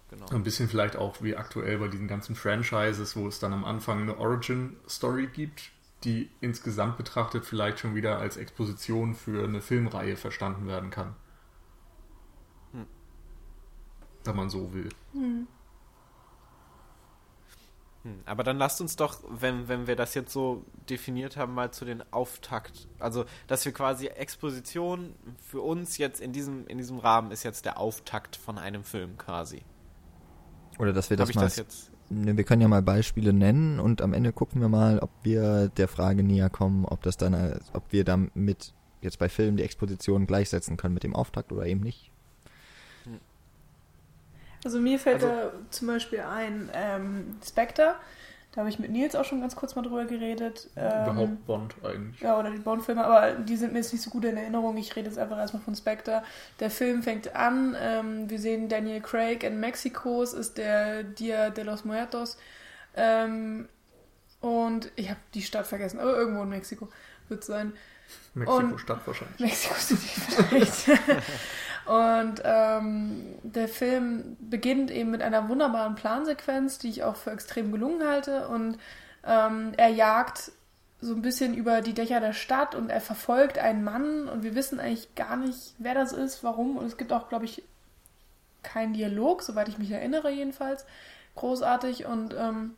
Genau. 0.09 0.27
Ein 0.27 0.43
bisschen 0.43 0.69
vielleicht 0.69 0.95
auch 0.95 1.21
wie 1.21 1.35
aktuell 1.35 1.79
bei 1.79 1.87
diesen 1.87 2.07
ganzen 2.07 2.35
Franchises, 2.35 3.15
wo 3.15 3.27
es 3.27 3.39
dann 3.39 3.51
am 3.51 3.65
Anfang 3.65 4.01
eine 4.01 4.17
Origin-Story 4.17 5.27
gibt, 5.27 5.71
die 6.03 6.29
insgesamt 6.39 6.97
betrachtet 6.97 7.45
vielleicht 7.45 7.79
schon 7.79 7.95
wieder 7.95 8.19
als 8.19 8.37
Exposition 8.37 9.15
für 9.15 9.43
eine 9.43 9.61
Filmreihe 9.61 10.15
verstanden 10.15 10.67
werden 10.67 10.91
kann. 10.91 11.15
Hm. 12.73 12.85
Wenn 14.23 14.35
man 14.35 14.49
so 14.49 14.73
will. 14.73 14.89
Hm, 15.13 15.47
aber 18.25 18.43
dann 18.43 18.57
lasst 18.57 18.81
uns 18.81 18.95
doch, 18.97 19.19
wenn, 19.29 19.69
wenn 19.69 19.87
wir 19.87 19.95
das 19.95 20.13
jetzt 20.13 20.33
so 20.33 20.65
definiert 20.89 21.37
haben, 21.37 21.53
mal 21.53 21.71
zu 21.71 21.85
den 21.85 22.03
Auftakt. 22.11 22.87
Also, 22.99 23.25
dass 23.47 23.63
wir 23.63 23.71
quasi 23.71 24.07
Exposition 24.07 25.15
für 25.37 25.61
uns 25.61 25.97
jetzt 25.97 26.19
in 26.19 26.33
diesem, 26.33 26.67
in 26.67 26.77
diesem 26.77 26.99
Rahmen 26.99 27.31
ist 27.31 27.43
jetzt 27.43 27.65
der 27.65 27.79
Auftakt 27.79 28.35
von 28.35 28.57
einem 28.57 28.83
Film 28.83 29.17
quasi. 29.17 29.63
Oder 30.79 30.91
dass 30.91 31.09
wir 31.09 31.17
das 31.17 31.29
ich 31.29 31.35
mal. 31.35 31.43
das 31.43 31.55
jetzt? 31.55 31.91
Ne, 32.09 32.35
wir 32.35 32.43
können 32.43 32.61
ja 32.61 32.67
mal 32.67 32.81
Beispiele 32.81 33.31
nennen 33.31 33.79
und 33.79 34.01
am 34.01 34.13
Ende 34.13 34.33
gucken 34.33 34.59
wir 34.59 34.69
mal, 34.69 34.99
ob 34.99 35.09
wir 35.23 35.69
der 35.69 35.87
Frage 35.87 36.23
näher 36.23 36.49
kommen, 36.49 36.85
ob 36.85 37.03
das 37.03 37.15
dann, 37.15 37.59
ob 37.71 37.83
wir 37.91 38.03
damit 38.03 38.73
jetzt 39.01 39.17
bei 39.17 39.29
Filmen 39.29 39.57
die 39.57 39.63
Exposition 39.63 40.27
gleichsetzen 40.27 40.75
können 40.75 40.93
mit 40.93 41.03
dem 41.03 41.15
Auftakt 41.15 41.51
oder 41.51 41.65
eben 41.65 41.81
nicht. 41.81 42.12
Also 44.65 44.79
mir 44.79 44.97
fällt 44.99 45.23
Also- 45.23 45.27
da 45.27 45.51
zum 45.71 45.87
Beispiel 45.87 46.19
ein 46.21 46.69
ähm, 46.73 47.37
Spectre. 47.45 47.95
Da 48.51 48.59
habe 48.59 48.69
ich 48.69 48.77
mit 48.77 48.91
Nils 48.91 49.15
auch 49.15 49.25
schon 49.25 49.41
ganz 49.41 49.55
kurz 49.55 49.73
mal 49.75 49.81
drüber 49.81 50.05
geredet. 50.05 50.69
Ähm, 50.75 51.03
Überhaupt 51.05 51.45
Bond 51.47 51.75
eigentlich. 51.83 52.21
Ja, 52.21 52.37
oder 52.37 52.51
die 52.51 52.59
Bond-Filme, 52.59 53.03
aber 53.03 53.31
die 53.31 53.57
sind 53.57 53.73
mir 53.73 53.79
jetzt 53.79 53.91
nicht 53.91 54.03
so 54.03 54.11
gut 54.11 54.25
in 54.25 54.37
Erinnerung. 54.37 54.77
Ich 54.77 54.95
rede 54.95 55.07
jetzt 55.07 55.17
einfach 55.17 55.39
erstmal 55.39 55.63
von 55.63 55.73
Spectre. 55.75 56.21
Der 56.59 56.69
Film 56.69 57.01
fängt 57.01 57.35
an, 57.35 57.75
ähm, 57.81 58.29
wir 58.29 58.37
sehen 58.39 58.69
Daniel 58.69 59.01
Craig 59.01 59.43
in 59.43 59.59
Mexiko, 59.59 60.21
es 60.21 60.33
ist 60.33 60.59
der 60.59 61.01
Dia 61.03 61.49
de 61.49 61.63
los 61.63 61.83
Muertos. 61.83 62.37
Ähm, 62.95 63.67
und 64.39 64.91
ich 64.97 65.09
habe 65.09 65.19
die 65.33 65.41
Stadt 65.41 65.65
vergessen, 65.65 65.99
aber 65.99 66.15
irgendwo 66.15 66.43
in 66.43 66.49
Mexiko 66.49 66.89
wird 67.29 67.41
es 67.41 67.47
sein. 67.47 67.73
Mexiko-Stadt 68.35 68.99
wahrscheinlich. 69.07 69.39
Mexico 69.39 69.73
City 69.79 70.07
vielleicht. 70.07 70.99
Und 71.85 72.41
ähm, 72.45 73.35
der 73.43 73.67
Film 73.67 74.37
beginnt 74.39 74.89
eben 74.89 75.11
mit 75.11 75.21
einer 75.21 75.49
wunderbaren 75.49 75.95
Plansequenz, 75.95 76.77
die 76.77 76.89
ich 76.89 77.03
auch 77.03 77.15
für 77.15 77.31
extrem 77.31 77.71
gelungen 77.71 78.07
halte. 78.07 78.47
Und 78.47 78.77
ähm, 79.25 79.73
er 79.75 79.89
jagt 79.89 80.51
so 81.01 81.13
ein 81.13 81.21
bisschen 81.21 81.53
über 81.53 81.81
die 81.81 81.93
Dächer 81.93 82.21
der 82.21 82.33
Stadt 82.33 82.75
und 82.75 82.89
er 82.89 83.01
verfolgt 83.01 83.57
einen 83.57 83.83
Mann 83.83 84.29
und 84.29 84.43
wir 84.43 84.55
wissen 84.55 84.79
eigentlich 84.79 85.15
gar 85.15 85.35
nicht, 85.35 85.75
wer 85.77 85.93
das 85.93 86.13
ist, 86.13 86.43
warum. 86.43 86.77
Und 86.77 86.85
es 86.85 86.97
gibt 86.97 87.11
auch, 87.11 87.27
glaube 87.27 87.45
ich, 87.45 87.63
keinen 88.63 88.93
Dialog, 88.93 89.41
soweit 89.41 89.67
ich 89.67 89.77
mich 89.77 89.91
erinnere 89.91 90.31
jedenfalls. 90.31 90.85
Großartig 91.35 92.05
und 92.05 92.33
ähm, 92.37 92.75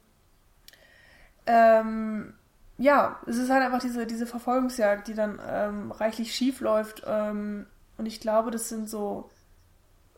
ähm, 1.45 2.33
ja, 2.77 3.19
es 3.27 3.37
ist 3.37 3.49
halt 3.49 3.63
einfach 3.63 3.79
diese, 3.79 4.07
diese 4.07 4.25
Verfolgungsjagd, 4.25 5.07
die 5.07 5.13
dann 5.13 5.39
ähm, 5.47 5.91
reichlich 5.91 6.33
schief 6.33 6.59
läuft. 6.61 7.03
Ähm, 7.05 7.67
und 7.97 8.05
ich 8.05 8.19
glaube, 8.19 8.51
das 8.51 8.69
sind 8.69 8.89
so, 8.89 9.29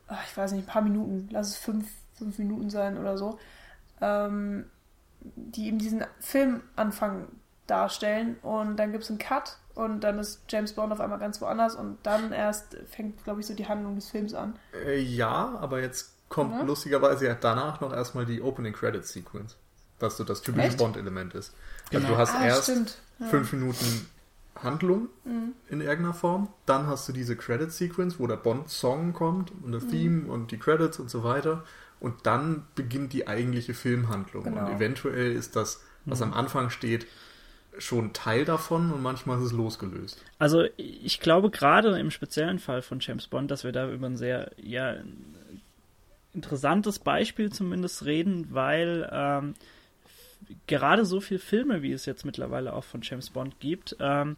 ach, 0.06 0.24
ich 0.28 0.36
weiß 0.36 0.52
nicht, 0.52 0.64
ein 0.64 0.72
paar 0.72 0.82
Minuten, 0.82 1.28
lass 1.30 1.48
es 1.48 1.56
fünf, 1.56 1.88
fünf 2.16 2.38
Minuten 2.38 2.70
sein 2.70 2.98
oder 2.98 3.16
so, 3.16 3.38
ähm, 4.00 4.66
die 5.20 5.66
eben 5.68 5.78
diesen 5.78 6.04
Filmanfang 6.20 7.28
darstellen. 7.66 8.36
Und 8.42 8.76
dann 8.76 8.92
gibt 8.92 9.04
es 9.04 9.10
einen 9.10 9.18
Cut 9.18 9.58
und 9.74 10.00
dann 10.00 10.18
ist 10.18 10.42
James 10.48 10.72
Bond 10.72 10.92
auf 10.92 11.00
einmal 11.00 11.18
ganz 11.18 11.40
woanders 11.40 11.74
und 11.74 11.98
dann 12.02 12.32
erst 12.32 12.76
fängt, 12.90 13.22
glaube 13.24 13.40
ich, 13.40 13.46
so 13.46 13.54
die 13.54 13.68
Handlung 13.68 13.94
des 13.94 14.08
Films 14.10 14.34
an. 14.34 14.58
Äh, 14.74 14.98
ja, 15.00 15.56
aber 15.60 15.80
jetzt 15.80 16.14
kommt 16.28 16.54
Ja. 16.54 16.62
lustigerweise 16.62 17.26
ja 17.26 17.34
danach 17.34 17.80
noch 17.80 17.92
erstmal 17.92 18.26
die 18.26 18.42
Opening 18.42 18.72
Credits 18.72 19.12
Sequence. 19.12 19.56
Was 20.00 20.16
so 20.16 20.24
das 20.24 20.42
typische? 20.42 20.76
Bond-Element 20.76 21.34
ist. 21.34 21.52
Genau. 21.90 22.02
Also 22.02 22.14
du 22.14 22.18
hast 22.20 22.34
ah, 22.34 22.46
erst 22.46 22.62
stimmt. 22.64 22.98
Ja. 23.18 23.26
fünf 23.26 23.52
Minuten 23.52 24.08
Handlung 24.62 25.08
Mhm. 25.24 25.52
in 25.68 25.80
irgendeiner 25.80 26.14
Form. 26.14 26.48
Dann 26.66 26.86
hast 26.86 27.08
du 27.08 27.12
diese 27.12 27.36
Credit-Sequence, 27.36 28.18
wo 28.18 28.26
der 28.26 28.36
Bond-Song 28.36 29.12
kommt 29.12 29.50
und 29.50 29.68
Mhm. 29.68 29.72
das 29.72 29.86
Theme 29.86 30.30
und 30.30 30.50
die 30.50 30.58
Credits 30.58 30.98
und 30.98 31.10
so 31.10 31.24
weiter. 31.24 31.64
Und 32.00 32.26
dann 32.26 32.64
beginnt 32.74 33.12
die 33.12 33.26
eigentliche 33.26 33.74
Filmhandlung. 33.74 34.44
Genau. 34.44 34.66
Und 34.66 34.76
eventuell 34.76 35.32
ist 35.32 35.56
das, 35.56 35.82
was 36.04 36.22
am 36.22 36.32
Anfang 36.32 36.70
steht, 36.70 37.06
schon 37.78 38.12
Teil 38.12 38.44
davon 38.44 38.92
und 38.92 39.02
manchmal 39.02 39.38
ist 39.38 39.44
es 39.44 39.52
losgelöst. 39.52 40.24
Also 40.38 40.64
ich 40.76 41.20
glaube 41.20 41.50
gerade 41.50 41.98
im 41.98 42.10
speziellen 42.10 42.58
Fall 42.58 42.82
von 42.82 42.98
James 43.00 43.26
Bond, 43.28 43.50
dass 43.50 43.62
wir 43.62 43.72
da 43.72 43.90
über 43.90 44.06
ein 44.06 44.16
sehr 44.16 44.50
ja, 44.56 44.96
interessantes 46.34 46.98
Beispiel 46.98 47.50
zumindest 47.52 48.04
reden, 48.04 48.48
weil 48.50 49.08
ähm, 49.12 49.54
gerade 50.66 51.04
so 51.04 51.20
viele 51.20 51.40
Filme, 51.40 51.82
wie 51.82 51.92
es 51.92 52.06
jetzt 52.06 52.24
mittlerweile 52.24 52.72
auch 52.72 52.84
von 52.84 53.00
James 53.02 53.30
Bond 53.30 53.60
gibt, 53.60 53.96
ähm, 54.00 54.36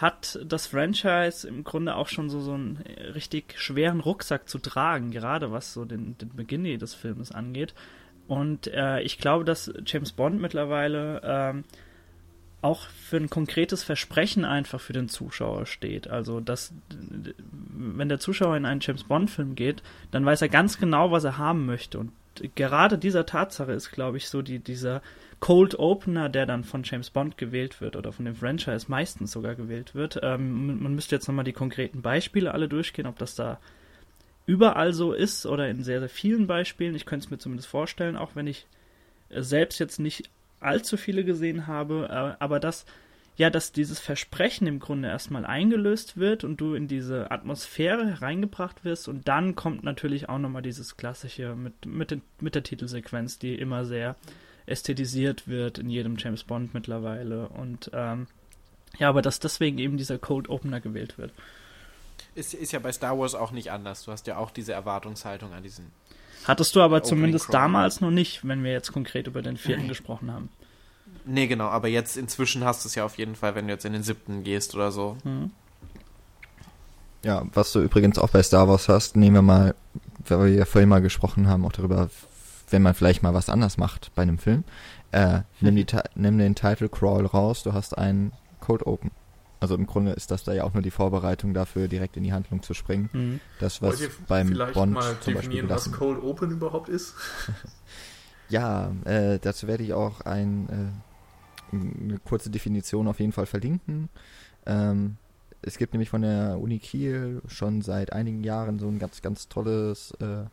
hat 0.00 0.38
das 0.44 0.66
Franchise 0.66 1.46
im 1.46 1.62
Grunde 1.62 1.94
auch 1.94 2.08
schon 2.08 2.28
so, 2.28 2.40
so 2.40 2.54
einen 2.54 2.82
richtig 3.14 3.54
schweren 3.58 4.00
Rucksack 4.00 4.48
zu 4.48 4.58
tragen, 4.58 5.10
gerade 5.10 5.52
was 5.52 5.72
so 5.72 5.84
den, 5.84 6.18
den 6.18 6.34
Beginn 6.34 6.64
des 6.78 6.94
Filmes 6.94 7.30
angeht. 7.30 7.74
Und 8.26 8.66
äh, 8.66 9.00
ich 9.02 9.18
glaube, 9.18 9.44
dass 9.44 9.72
James 9.86 10.12
Bond 10.12 10.40
mittlerweile 10.40 11.20
ähm, 11.24 11.64
auch 12.62 12.88
für 12.88 13.16
ein 13.18 13.30
konkretes 13.30 13.84
Versprechen 13.84 14.44
einfach 14.44 14.80
für 14.80 14.92
den 14.92 15.08
Zuschauer 15.08 15.66
steht. 15.66 16.08
Also, 16.08 16.40
dass, 16.40 16.72
wenn 16.88 18.08
der 18.08 18.18
Zuschauer 18.18 18.56
in 18.56 18.64
einen 18.64 18.80
James 18.80 19.04
Bond-Film 19.04 19.54
geht, 19.54 19.82
dann 20.10 20.26
weiß 20.26 20.42
er 20.42 20.48
ganz 20.48 20.78
genau, 20.78 21.12
was 21.12 21.22
er 21.22 21.38
haben 21.38 21.64
möchte. 21.66 22.00
Und 22.00 22.12
gerade 22.54 22.98
dieser 22.98 23.26
Tatsache 23.26 23.72
ist, 23.72 23.90
glaube 23.92 24.16
ich, 24.16 24.28
so 24.28 24.42
die, 24.42 24.58
dieser 24.58 25.02
Cold 25.40 25.78
Opener, 25.78 26.28
der 26.28 26.46
dann 26.46 26.64
von 26.64 26.82
James 26.82 27.10
Bond 27.10 27.36
gewählt 27.36 27.80
wird 27.80 27.96
oder 27.96 28.12
von 28.12 28.24
dem 28.24 28.34
Franchise 28.34 28.86
meistens 28.88 29.32
sogar 29.32 29.54
gewählt 29.54 29.94
wird. 29.94 30.20
Ähm, 30.22 30.82
man 30.82 30.94
müsste 30.94 31.14
jetzt 31.14 31.28
nochmal 31.28 31.44
die 31.44 31.52
konkreten 31.52 32.02
Beispiele 32.02 32.52
alle 32.52 32.68
durchgehen, 32.68 33.06
ob 33.06 33.18
das 33.18 33.34
da 33.34 33.58
überall 34.46 34.92
so 34.92 35.12
ist 35.12 35.44
oder 35.44 35.68
in 35.68 35.82
sehr, 35.82 36.00
sehr 36.00 36.08
vielen 36.08 36.46
Beispielen. 36.46 36.94
Ich 36.94 37.04
könnte 37.04 37.26
es 37.26 37.30
mir 37.30 37.38
zumindest 37.38 37.68
vorstellen, 37.68 38.16
auch 38.16 38.34
wenn 38.34 38.46
ich 38.46 38.66
selbst 39.30 39.78
jetzt 39.78 39.98
nicht 39.98 40.30
allzu 40.60 40.96
viele 40.96 41.24
gesehen 41.24 41.66
habe, 41.66 42.08
äh, 42.10 42.42
aber 42.42 42.60
dass 42.60 42.86
ja, 43.36 43.50
dass 43.50 43.72
dieses 43.72 44.00
Versprechen 44.00 44.66
im 44.66 44.80
Grunde 44.80 45.08
erstmal 45.08 45.44
eingelöst 45.44 46.16
wird 46.16 46.42
und 46.42 46.56
du 46.58 46.74
in 46.74 46.88
diese 46.88 47.30
Atmosphäre 47.30 48.06
hereingebracht 48.06 48.84
wirst 48.84 49.08
und 49.08 49.28
dann 49.28 49.54
kommt 49.54 49.84
natürlich 49.84 50.28
auch 50.28 50.38
nochmal 50.38 50.62
dieses 50.62 50.96
klassische 50.96 51.54
mit, 51.54 51.84
mit, 51.84 52.10
den, 52.10 52.22
mit 52.40 52.54
der 52.54 52.62
Titelsequenz, 52.62 53.38
die 53.38 53.54
immer 53.54 53.84
sehr 53.84 54.16
ästhetisiert 54.64 55.46
wird 55.46 55.78
in 55.78 55.90
jedem 55.90 56.16
James 56.16 56.44
Bond 56.44 56.72
mittlerweile 56.72 57.48
und 57.48 57.90
ähm, 57.92 58.26
ja, 58.98 59.08
aber 59.10 59.20
dass 59.20 59.38
deswegen 59.38 59.78
eben 59.78 59.98
dieser 59.98 60.18
Cold 60.18 60.48
Opener 60.48 60.80
gewählt 60.80 61.18
wird. 61.18 61.32
Ist, 62.34 62.54
ist 62.54 62.72
ja 62.72 62.78
bei 62.78 62.92
Star 62.92 63.18
Wars 63.18 63.34
auch 63.34 63.50
nicht 63.50 63.70
anders. 63.70 64.04
Du 64.04 64.12
hast 64.12 64.26
ja 64.26 64.38
auch 64.38 64.50
diese 64.50 64.72
Erwartungshaltung 64.72 65.52
an 65.52 65.62
diesen. 65.62 65.90
Hattest 66.44 66.74
du 66.74 66.80
aber 66.80 67.02
zumindest 67.02 67.46
Crawl. 67.46 67.60
damals 67.60 68.00
noch 68.00 68.10
nicht, 68.10 68.46
wenn 68.46 68.64
wir 68.64 68.72
jetzt 68.72 68.92
konkret 68.92 69.26
über 69.26 69.42
den 69.42 69.56
vierten 69.56 69.88
gesprochen 69.88 70.32
haben. 70.32 70.48
Nee, 71.24 71.46
genau, 71.46 71.68
aber 71.68 71.88
jetzt 71.88 72.16
inzwischen 72.16 72.64
hast 72.64 72.84
du 72.84 72.88
es 72.88 72.94
ja 72.94 73.04
auf 73.04 73.18
jeden 73.18 73.34
Fall, 73.34 73.54
wenn 73.54 73.66
du 73.66 73.72
jetzt 73.72 73.84
in 73.84 73.92
den 73.92 74.02
siebten 74.02 74.44
gehst 74.44 74.74
oder 74.74 74.92
so. 74.92 75.16
Mhm. 75.24 75.50
Ja, 77.22 77.44
was 77.54 77.72
du 77.72 77.80
übrigens 77.80 78.18
auch 78.18 78.30
bei 78.30 78.42
Star 78.42 78.68
Wars 78.68 78.88
hast, 78.88 79.16
nehmen 79.16 79.34
wir 79.36 79.42
mal, 79.42 79.74
weil 80.28 80.38
wir 80.40 80.48
ja 80.48 80.64
vorhin 80.64 80.88
mal 80.88 81.02
gesprochen 81.02 81.48
haben, 81.48 81.64
auch 81.64 81.72
darüber, 81.72 82.08
wenn 82.70 82.82
man 82.82 82.94
vielleicht 82.94 83.22
mal 83.22 83.34
was 83.34 83.48
anders 83.48 83.78
macht 83.78 84.12
bei 84.14 84.22
einem 84.22 84.38
Film. 84.38 84.64
Äh, 85.12 85.40
nimm, 85.60 85.76
die, 85.76 85.86
nimm 86.14 86.38
den 86.38 86.54
Title 86.54 86.88
Crawl 86.88 87.26
raus, 87.26 87.62
du 87.62 87.72
hast 87.72 87.98
einen 87.98 88.32
Code 88.60 88.86
Open. 88.86 89.10
Also 89.58 89.74
im 89.74 89.86
Grunde 89.86 90.12
ist 90.12 90.30
das 90.30 90.44
da 90.44 90.52
ja 90.52 90.64
auch 90.64 90.74
nur 90.74 90.82
die 90.82 90.90
Vorbereitung 90.90 91.54
dafür, 91.54 91.88
direkt 91.88 92.16
in 92.16 92.22
die 92.22 92.32
Handlung 92.32 92.62
zu 92.62 92.74
springen. 92.74 93.08
Mhm. 93.12 93.40
Das, 93.58 93.80
was 93.80 94.00
beim 94.28 94.48
vielleicht 94.48 94.74
Bond 94.74 94.92
mal 94.92 95.02
zum 95.20 95.34
Beispiel 95.34 95.34
definieren, 95.34 95.68
was 95.70 95.84
gelassen 95.84 95.98
Cold 95.98 96.22
Open 96.22 96.50
überhaupt 96.50 96.88
ist? 96.88 97.14
Ja, 98.48 98.92
äh, 99.04 99.38
dazu 99.40 99.66
werde 99.66 99.82
ich 99.82 99.92
auch 99.92 100.20
ein, 100.20 100.68
äh, 100.68 101.05
eine 101.76 102.18
kurze 102.18 102.50
Definition 102.50 103.08
auf 103.08 103.20
jeden 103.20 103.32
Fall 103.32 103.46
verlinken. 103.46 104.08
Ähm, 104.66 105.16
es 105.62 105.78
gibt 105.78 105.94
nämlich 105.94 106.10
von 106.10 106.22
der 106.22 106.58
Uni 106.60 106.78
Kiel 106.78 107.40
schon 107.48 107.82
seit 107.82 108.12
einigen 108.12 108.44
Jahren 108.44 108.78
so 108.78 108.88
ein 108.88 108.98
ganz, 108.98 109.22
ganz 109.22 109.48
tolles 109.48 110.12
äh, 110.20 110.44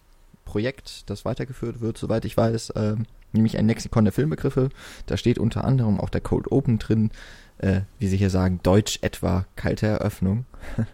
Projekt, 0.46 1.10
das 1.10 1.26
weitergeführt 1.26 1.82
wird, 1.82 1.98
soweit 1.98 2.26
ich 2.26 2.36
weiß, 2.36 2.74
ähm, 2.76 3.06
nämlich 3.32 3.58
ein 3.58 3.68
Lexikon 3.68 4.06
der 4.06 4.14
Filmbegriffe. 4.14 4.70
Da 5.06 5.18
steht 5.18 5.40
unter 5.40 5.66
anderem 5.66 6.00
auch 6.00 6.10
der 6.10 6.22
Cold 6.22 6.52
Open 6.52 6.80
drin, 6.80 7.12
äh, 7.60 7.82
wie 8.00 8.08
sie 8.08 8.18
hier 8.18 8.30
sagen, 8.30 8.60
Deutsch 8.64 9.00
etwa 9.02 9.46
kalte 9.56 9.88
Eröffnung. 9.88 10.46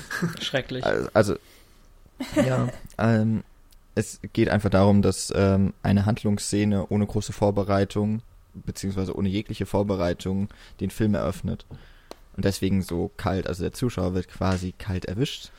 Schrecklich. 0.40 0.84
Also, 0.84 1.08
also 1.14 1.36
ja, 2.36 2.68
ähm, 2.98 3.44
es 3.94 4.20
geht 4.32 4.48
einfach 4.48 4.70
darum, 4.70 5.02
dass 5.02 5.32
ähm, 5.34 5.74
eine 5.82 6.06
Handlungsszene 6.06 6.86
ohne 6.88 7.06
große 7.06 7.32
Vorbereitung, 7.32 8.22
beziehungsweise 8.64 9.16
ohne 9.16 9.28
jegliche 9.28 9.66
Vorbereitung, 9.66 10.48
den 10.80 10.90
Film 10.90 11.14
eröffnet. 11.14 11.66
Und 12.36 12.44
deswegen 12.44 12.82
so 12.82 13.10
kalt, 13.16 13.46
also 13.46 13.64
der 13.64 13.72
Zuschauer 13.72 14.14
wird 14.14 14.28
quasi 14.28 14.72
kalt 14.76 15.06
erwischt. 15.06 15.50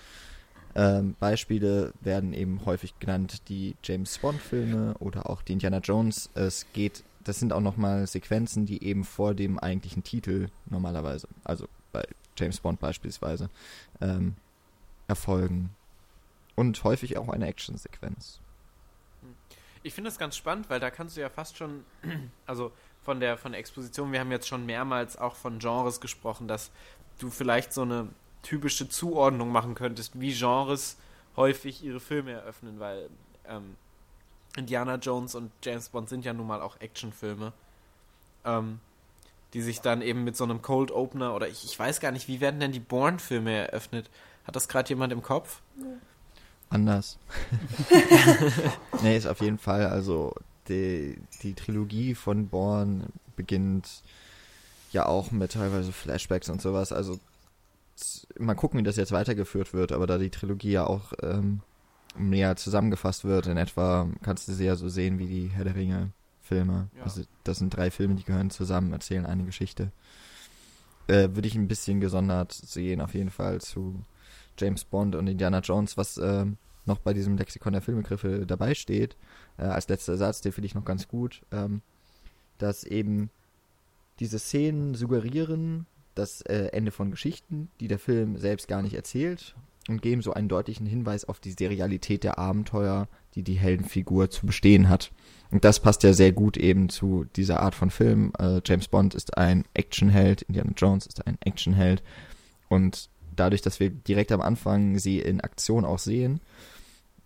Ähm, 0.76 1.16
Beispiele 1.20 1.94
werden 2.00 2.34
eben 2.34 2.66
häufig 2.66 2.98
genannt 3.00 3.50
die 3.50 3.76
James 3.84 4.18
Bond-Filme 4.20 4.96
oder 5.00 5.30
auch 5.30 5.42
die 5.42 5.54
Indiana 5.54 5.80
Jones. 5.80 6.30
Es 6.36 6.68
geht, 6.74 7.04
das 7.24 7.40
sind 7.40 7.52
auch 7.54 7.62
nochmal 7.62 8.08
Sequenzen, 8.08 8.66
die 8.66 8.84
eben 8.84 9.04
vor 9.04 9.34
dem 9.34 9.60
eigentlichen 9.60 10.04
Titel 10.04 10.48
normalerweise, 10.68 11.28
also 11.44 11.68
bei 11.92 12.08
James 12.38 12.60
Bond 12.60 12.80
beispielsweise, 12.80 13.50
ähm, 14.00 14.36
erfolgen. 15.08 15.72
Und 16.56 16.84
häufig 16.84 17.18
auch 17.18 17.30
eine 17.30 17.48
Actionsequenz. 17.48 18.40
Ich 19.82 19.94
finde 19.94 20.10
das 20.10 20.20
ganz 20.20 20.36
spannend, 20.36 20.70
weil 20.70 20.80
da 20.80 20.92
kannst 20.92 21.16
du 21.18 21.22
ja 21.22 21.30
fast 21.30 21.58
schon, 21.58 21.86
also 22.46 22.72
von 23.04 23.20
der, 23.20 23.38
von 23.38 23.52
der 23.54 23.60
Exposition, 23.60 24.12
wir 24.12 24.20
haben 24.20 24.32
jetzt 24.32 24.48
schon 24.48 24.66
mehrmals 24.66 25.18
auch 25.18 25.36
von 25.36 25.60
Genres 25.60 26.02
gesprochen, 26.02 26.48
dass 26.48 26.72
du 27.20 27.30
vielleicht 27.30 27.74
so 27.74 27.82
eine 27.84 28.10
typische 28.44 28.90
Zuordnung 28.90 29.52
machen 29.52 29.76
könntest, 29.76 30.20
wie 30.20 30.34
Genres 30.34 30.98
häufig 31.36 31.84
ihre 31.84 32.00
Filme 32.00 32.32
eröffnen, 32.32 32.80
weil 32.80 33.10
ähm, 33.48 33.76
Indiana 34.56 34.96
Jones 34.96 35.36
und 35.36 35.52
James 35.64 35.90
Bond 35.90 36.10
sind 36.10 36.26
ja 36.26 36.34
nun 36.34 36.48
mal 36.48 36.62
auch 36.62 36.80
Actionfilme, 36.80 37.54
ähm, 38.46 38.80
die 39.54 39.62
sich 39.62 39.82
dann 39.82 40.02
eben 40.02 40.24
mit 40.24 40.36
so 40.36 40.44
einem 40.44 40.62
Cold 40.62 40.92
Opener 40.92 41.34
oder 41.34 41.48
ich, 41.48 41.66
ich 41.66 41.78
weiß 41.78 42.00
gar 42.00 42.12
nicht, 42.12 42.28
wie 42.28 42.42
werden 42.42 42.60
denn 42.60 42.72
die 42.72 42.80
Bourne-Filme 42.80 43.68
eröffnet? 43.68 44.10
Hat 44.46 44.56
das 44.56 44.68
gerade 44.68 44.90
jemand 44.90 45.14
im 45.14 45.22
Kopf? 45.22 45.62
Anders. 46.70 47.18
nee, 49.02 49.18
ist 49.18 49.26
auf 49.26 49.42
jeden 49.42 49.58
Fall, 49.58 49.88
also 49.88 50.36
die, 50.70 51.18
die 51.44 51.54
Trilogie 51.54 52.16
von 52.16 52.48
Born 52.48 53.08
beginnt 53.36 54.04
ja 54.92 55.06
auch 55.06 55.32
mit 55.32 55.54
teilweise 55.54 55.92
Flashbacks 55.92 56.50
und 56.50 56.62
sowas. 56.62 56.92
Also 56.92 57.20
mal 58.38 58.56
gucken, 58.56 58.80
wie 58.80 58.84
das 58.84 58.96
jetzt 58.96 59.12
weitergeführt 59.12 59.74
wird, 59.74 59.92
aber 59.92 60.08
da 60.08 60.18
die 60.18 60.30
Trilogie 60.30 60.72
ja 60.72 60.88
auch 60.88 61.14
ähm, 61.22 61.62
näher 62.18 62.56
zusammengefasst 62.56 63.26
wird, 63.26 63.48
in 63.48 63.58
etwa 63.58 64.08
kannst 64.22 64.48
du 64.48 64.54
sie 64.54 64.66
ja 64.66 64.76
so 64.76 64.90
sehen 64.90 65.20
wie 65.20 65.28
die 65.28 65.48
Herr 65.48 65.66
der 65.66 65.76
Ringe 65.76 66.12
Filme. 66.42 66.90
Ja. 66.98 67.04
Also 67.04 67.24
das 67.44 67.60
sind 67.60 67.70
drei 67.70 67.92
Filme, 67.92 68.16
die 68.16 68.24
gehören 68.24 68.50
zusammen, 68.50 68.92
erzählen 68.92 69.26
eine 69.26 69.44
Geschichte. 69.44 69.92
Äh, 71.08 71.30
Würde 71.34 71.48
ich 71.48 71.56
ein 71.56 71.68
bisschen 71.68 72.00
gesondert 72.00 72.54
sehen, 72.54 73.02
auf 73.02 73.14
jeden 73.14 73.30
Fall 73.30 73.62
zu 73.62 74.04
James 74.58 74.84
Bond 74.84 75.16
und 75.16 75.28
Indiana 75.28 75.60
Jones, 75.60 75.96
was 75.96 76.18
ähm, 76.18 76.58
noch 76.90 77.00
bei 77.00 77.14
diesem 77.14 77.38
Lexikon 77.38 77.74
der 77.74 77.82
Filmbegriffe 77.82 78.46
dabei 78.46 78.76
steht, 78.76 79.16
äh, 79.58 79.64
als 79.64 79.88
letzter 79.88 80.18
Satz, 80.18 80.42
den 80.42 80.52
finde 80.52 80.66
ich 80.66 80.76
noch 80.76 80.86
ganz 80.86 81.08
gut, 81.08 81.44
ähm, 81.52 81.82
dass 82.58 82.84
eben 82.84 83.30
diese 84.20 84.40
Szenen 84.40 84.96
suggerieren 84.96 85.86
das 86.16 86.42
äh, 86.42 86.70
Ende 86.74 86.92
von 86.92 87.12
Geschichten, 87.12 87.70
die 87.80 87.88
der 87.88 88.00
Film 88.00 88.38
selbst 88.38 88.68
gar 88.68 88.82
nicht 88.82 88.96
erzählt 88.96 89.56
und 89.88 90.02
geben 90.02 90.22
so 90.22 90.34
einen 90.34 90.50
deutlichen 90.50 90.86
Hinweis 90.86 91.26
auf 91.26 91.40
die 91.40 91.52
Serialität 91.58 92.24
der 92.24 92.38
Abenteuer, 92.38 93.08
die 93.36 93.44
die 93.44 93.58
Heldenfigur 93.58 94.30
zu 94.30 94.46
bestehen 94.46 94.90
hat. 94.90 95.12
Und 95.52 95.64
das 95.64 95.80
passt 95.80 96.04
ja 96.04 96.14
sehr 96.14 96.32
gut 96.32 96.58
eben 96.58 96.90
zu 96.90 97.26
dieser 97.36 97.62
Art 97.62 97.74
von 97.74 97.90
Film. 97.90 98.34
Äh, 98.38 98.62
James 98.66 98.88
Bond 98.88 99.16
ist 99.16 99.38
ein 99.38 99.66
Actionheld, 99.74 100.44
Indiana 100.44 100.72
Jones 100.76 101.08
ist 101.08 101.26
ein 101.26 101.38
Actionheld 101.42 102.04
und 102.68 103.10
dadurch, 103.36 103.62
dass 103.62 103.80
wir 103.80 103.90
direkt 103.90 104.32
am 104.32 104.42
Anfang 104.42 105.00
sie 105.00 105.20
in 105.20 105.42
Aktion 105.42 105.86
auch 105.86 106.00
sehen, 106.00 106.42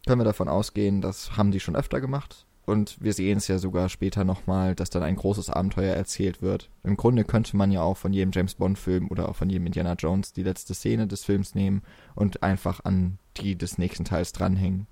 können 0.05 0.21
wir 0.21 0.25
davon 0.25 0.47
ausgehen, 0.47 1.01
das 1.01 1.37
haben 1.37 1.51
die 1.51 1.59
schon 1.59 1.75
öfter 1.75 2.01
gemacht. 2.01 2.45
Und 2.65 3.01
wir 3.01 3.13
sehen 3.13 3.37
es 3.39 3.49
ja 3.49 3.57
sogar 3.57 3.89
später 3.89 4.23
nochmal, 4.23 4.73
dass 4.73 4.89
dann 4.89 5.03
ein 5.03 5.17
großes 5.17 5.49
Abenteuer 5.49 5.95
erzählt 5.95 6.41
wird. 6.41 6.69
Im 6.83 6.95
Grunde 6.95 7.25
könnte 7.25 7.57
man 7.57 7.71
ja 7.71 7.81
auch 7.81 7.97
von 7.97 8.13
jedem 8.13 8.31
James 8.31 8.55
Bond-Film 8.55 9.09
oder 9.09 9.27
auch 9.27 9.35
von 9.35 9.49
jedem 9.49 9.67
Indiana 9.67 9.93
Jones 9.93 10.31
die 10.31 10.43
letzte 10.43 10.73
Szene 10.73 11.05
des 11.07 11.25
Films 11.25 11.55
nehmen 11.55 11.81
und 12.15 12.41
einfach 12.41 12.85
an 12.85 13.19
die 13.37 13.57
des 13.57 13.77
nächsten 13.77 14.05
Teils 14.05 14.31
dranhängen. 14.31 14.87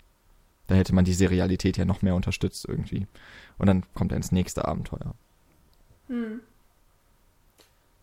Da 0.68 0.76
hätte 0.76 0.94
man 0.94 1.06
die 1.06 1.14
Serialität 1.14 1.78
ja 1.78 1.86
noch 1.86 2.02
mehr 2.02 2.16
unterstützt 2.16 2.66
irgendwie. 2.68 3.08
Und 3.58 3.68
dann 3.68 3.84
kommt 3.94 4.12
er 4.12 4.18
ins 4.18 4.34
nächste 4.34 4.68
Abenteuer. 4.68 5.16
Hm. 6.08 6.42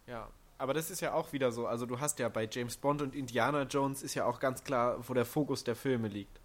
Ja, 0.07 0.29
aber 0.57 0.73
das 0.73 0.91
ist 0.91 1.01
ja 1.01 1.13
auch 1.13 1.33
wieder 1.35 1.53
so. 1.53 1.67
Also 1.67 1.85
du 1.85 2.01
hast 2.01 2.19
ja 2.19 2.31
bei 2.31 2.49
James 2.51 2.79
Bond 2.79 3.03
und 3.03 3.15
Indiana 3.15 3.63
Jones 3.65 4.03
ist 4.03 4.15
ja 4.15 4.25
auch 4.25 4.41
ganz 4.41 4.65
klar, 4.65 4.99
wo 5.07 5.13
der 5.13 5.27
Fokus 5.27 5.63
der 5.63 5.77
Filme 5.77 6.09
liegt. 6.09 6.41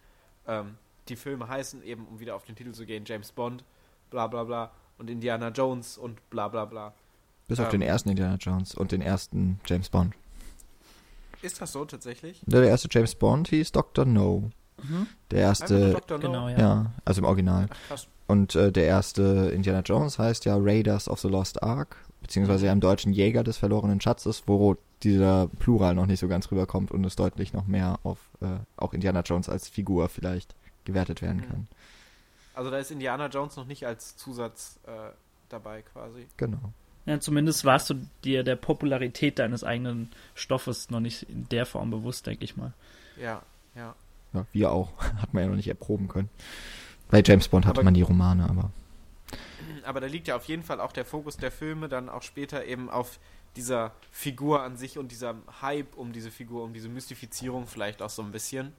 Ähm, 0.47 0.75
die 1.09 1.15
Filme 1.15 1.47
heißen 1.47 1.83
eben, 1.83 2.07
um 2.07 2.19
wieder 2.19 2.35
auf 2.35 2.45
den 2.45 2.55
Titel 2.55 2.71
zu 2.71 2.85
gehen, 2.85 3.03
James 3.05 3.31
Bond, 3.31 3.63
bla 4.09 4.27
bla 4.27 4.43
bla, 4.43 4.71
und 4.97 5.09
Indiana 5.09 5.49
Jones 5.49 5.97
und 5.97 6.29
bla 6.29 6.47
bla 6.47 6.65
bla. 6.65 6.93
Bis 7.47 7.59
auf 7.59 7.65
Ähm. 7.65 7.71
den 7.71 7.81
ersten 7.81 8.09
Indiana 8.09 8.35
Jones 8.35 8.73
und 8.75 8.91
den 8.91 9.01
ersten 9.01 9.59
James 9.65 9.89
Bond. 9.89 10.13
Ist 11.41 11.61
das 11.61 11.73
so 11.73 11.83
tatsächlich? 11.83 12.41
Der 12.45 12.63
erste 12.63 12.87
James 12.89 13.15
Bond 13.15 13.49
hieß 13.49 13.73
Dr. 13.73 14.05
No. 14.05 14.49
Mhm. 14.81 15.07
Der 15.31 15.39
erste, 15.39 15.91
Dr. 15.91 16.17
No? 16.17 16.27
Genau, 16.27 16.49
ja. 16.49 16.57
ja, 16.57 16.91
also 17.03 17.19
im 17.19 17.25
Original. 17.25 17.67
Ach, 17.69 17.87
krass. 17.89 18.07
Und 18.27 18.55
äh, 18.55 18.71
der 18.71 18.85
erste 18.85 19.51
Indiana 19.53 19.81
Jones 19.81 20.17
heißt 20.17 20.45
ja 20.45 20.55
Raiders 20.57 21.09
of 21.09 21.19
the 21.19 21.27
Lost 21.27 21.61
Ark, 21.61 21.97
beziehungsweise 22.21 22.67
ja 22.67 22.71
im 22.71 22.79
Deutschen 22.79 23.11
Jäger 23.11 23.43
des 23.43 23.57
verlorenen 23.57 23.99
Schatzes, 23.99 24.43
wo 24.47 24.77
dieser 25.03 25.47
Plural 25.59 25.95
noch 25.95 26.05
nicht 26.05 26.19
so 26.19 26.27
ganz 26.27 26.51
rüberkommt 26.51 26.91
und 26.91 27.03
es 27.05 27.15
deutlich 27.15 27.53
noch 27.53 27.65
mehr 27.67 27.99
auf 28.03 28.17
äh, 28.41 28.45
auch 28.77 28.93
Indiana 28.93 29.21
Jones 29.21 29.49
als 29.49 29.67
Figur 29.67 30.09
vielleicht 30.09 30.55
gewertet 30.85 31.21
werden 31.21 31.37
Mhm. 31.41 31.47
kann. 31.49 31.67
Also 32.55 32.69
da 32.69 32.77
ist 32.77 32.91
Indiana 32.91 33.27
Jones 33.27 33.55
noch 33.55 33.65
nicht 33.65 33.85
als 33.87 34.15
Zusatz 34.15 34.79
äh, 34.85 34.91
dabei 35.49 35.81
quasi. 35.81 36.27
Genau. 36.37 36.71
Ja, 37.05 37.19
zumindest 37.19 37.65
warst 37.65 37.89
du 37.89 37.95
dir 38.23 38.43
der 38.43 38.55
Popularität 38.55 39.39
deines 39.39 39.63
eigenen 39.63 40.09
Stoffes 40.35 40.89
noch 40.89 40.99
nicht 41.01 41.23
in 41.29 41.49
der 41.49 41.65
Form 41.65 41.89
bewusst, 41.91 42.27
denke 42.27 42.45
ich 42.45 42.55
mal. 42.55 42.73
Ja, 43.19 43.41
ja. 43.75 43.95
Ja, 44.33 44.45
wir 44.51 44.71
auch. 44.71 44.91
Hat 45.17 45.33
man 45.33 45.43
ja 45.43 45.49
noch 45.49 45.55
nicht 45.57 45.67
erproben 45.67 46.07
können. 46.07 46.29
Bei 47.09 47.21
James 47.25 47.47
Bond 47.49 47.65
hatte 47.65 47.79
Aber- 47.79 47.85
man 47.85 47.93
die 47.93 48.01
Romane, 48.01 48.49
aber 48.49 48.71
Aber 49.85 49.99
da 50.01 50.07
liegt 50.07 50.27
ja 50.27 50.35
auf 50.35 50.45
jeden 50.45 50.63
Fall 50.63 50.79
auch 50.79 50.91
der 50.91 51.05
Fokus 51.05 51.37
der 51.37 51.51
Filme 51.51 51.89
dann 51.89 52.07
auch 52.09 52.21
später 52.21 52.65
eben 52.65 52.89
auf 52.89 53.19
dieser 53.55 53.93
Figur 54.11 54.63
an 54.63 54.77
sich 54.77 54.97
und 54.97 55.11
dieser 55.11 55.35
Hype 55.61 55.95
um 55.95 56.11
diese 56.11 56.31
Figur, 56.31 56.63
um 56.63 56.73
diese 56.73 56.89
Mystifizierung 56.89 57.67
vielleicht 57.67 58.01
auch 58.01 58.09
so 58.09 58.21
ein 58.21 58.31
bisschen, 58.31 58.73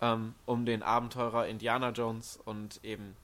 ähm, 0.00 0.34
um 0.44 0.66
den 0.66 0.82
Abenteurer 0.82 1.46
Indiana 1.46 1.90
Jones 1.90 2.38
und 2.44 2.80
eben 2.82 3.16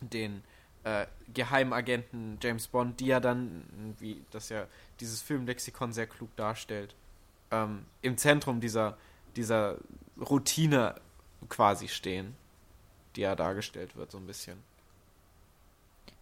den 0.00 0.42
äh, 0.84 1.06
Geheimagenten 1.34 2.38
James 2.42 2.68
Bond, 2.68 3.00
die 3.00 3.06
ja 3.06 3.20
dann, 3.20 3.94
wie 3.98 4.22
das 4.30 4.48
ja 4.48 4.66
dieses 5.00 5.20
Filmlexikon 5.20 5.92
sehr 5.92 6.06
klug 6.06 6.34
darstellt, 6.36 6.94
ähm, 7.50 7.84
im 8.02 8.16
Zentrum 8.16 8.60
dieser, 8.60 8.96
dieser 9.36 9.76
Routine 10.18 10.94
quasi 11.48 11.88
stehen, 11.88 12.34
die 13.16 13.22
ja 13.22 13.34
dargestellt 13.34 13.96
wird, 13.96 14.10
so 14.10 14.18
ein 14.18 14.26
bisschen. 14.26 14.58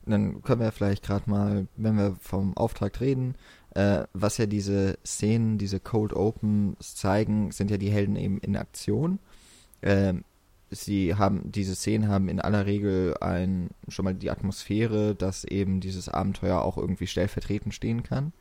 dann 0.06 0.42
können 0.42 0.60
wir 0.60 0.72
vielleicht 0.72 1.04
gerade 1.04 1.28
mal, 1.28 1.68
wenn 1.76 1.96
wir 1.96 2.16
vom 2.20 2.56
Auftrag 2.56 3.00
reden, 3.00 3.34
äh, 3.74 4.04
was 4.12 4.38
ja 4.38 4.46
diese 4.46 4.98
Szenen, 5.04 5.58
diese 5.58 5.80
Cold 5.80 6.12
Opens 6.12 6.94
zeigen, 6.94 7.50
sind 7.50 7.70
ja 7.70 7.76
die 7.76 7.90
Helden 7.90 8.16
eben 8.16 8.38
in 8.38 8.56
Aktion. 8.56 9.18
Ähm, 9.82 10.24
sie 10.70 11.14
haben, 11.14 11.50
diese 11.50 11.74
Szenen 11.74 12.08
haben 12.08 12.28
in 12.28 12.40
aller 12.40 12.66
Regel 12.66 13.16
ein, 13.20 13.70
schon 13.88 14.04
mal 14.04 14.14
die 14.14 14.30
Atmosphäre, 14.30 15.14
dass 15.14 15.44
eben 15.44 15.80
dieses 15.80 16.08
Abenteuer 16.08 16.62
auch 16.62 16.76
irgendwie 16.76 17.06
stellvertretend 17.06 17.74
stehen 17.74 18.02
kann. 18.02 18.32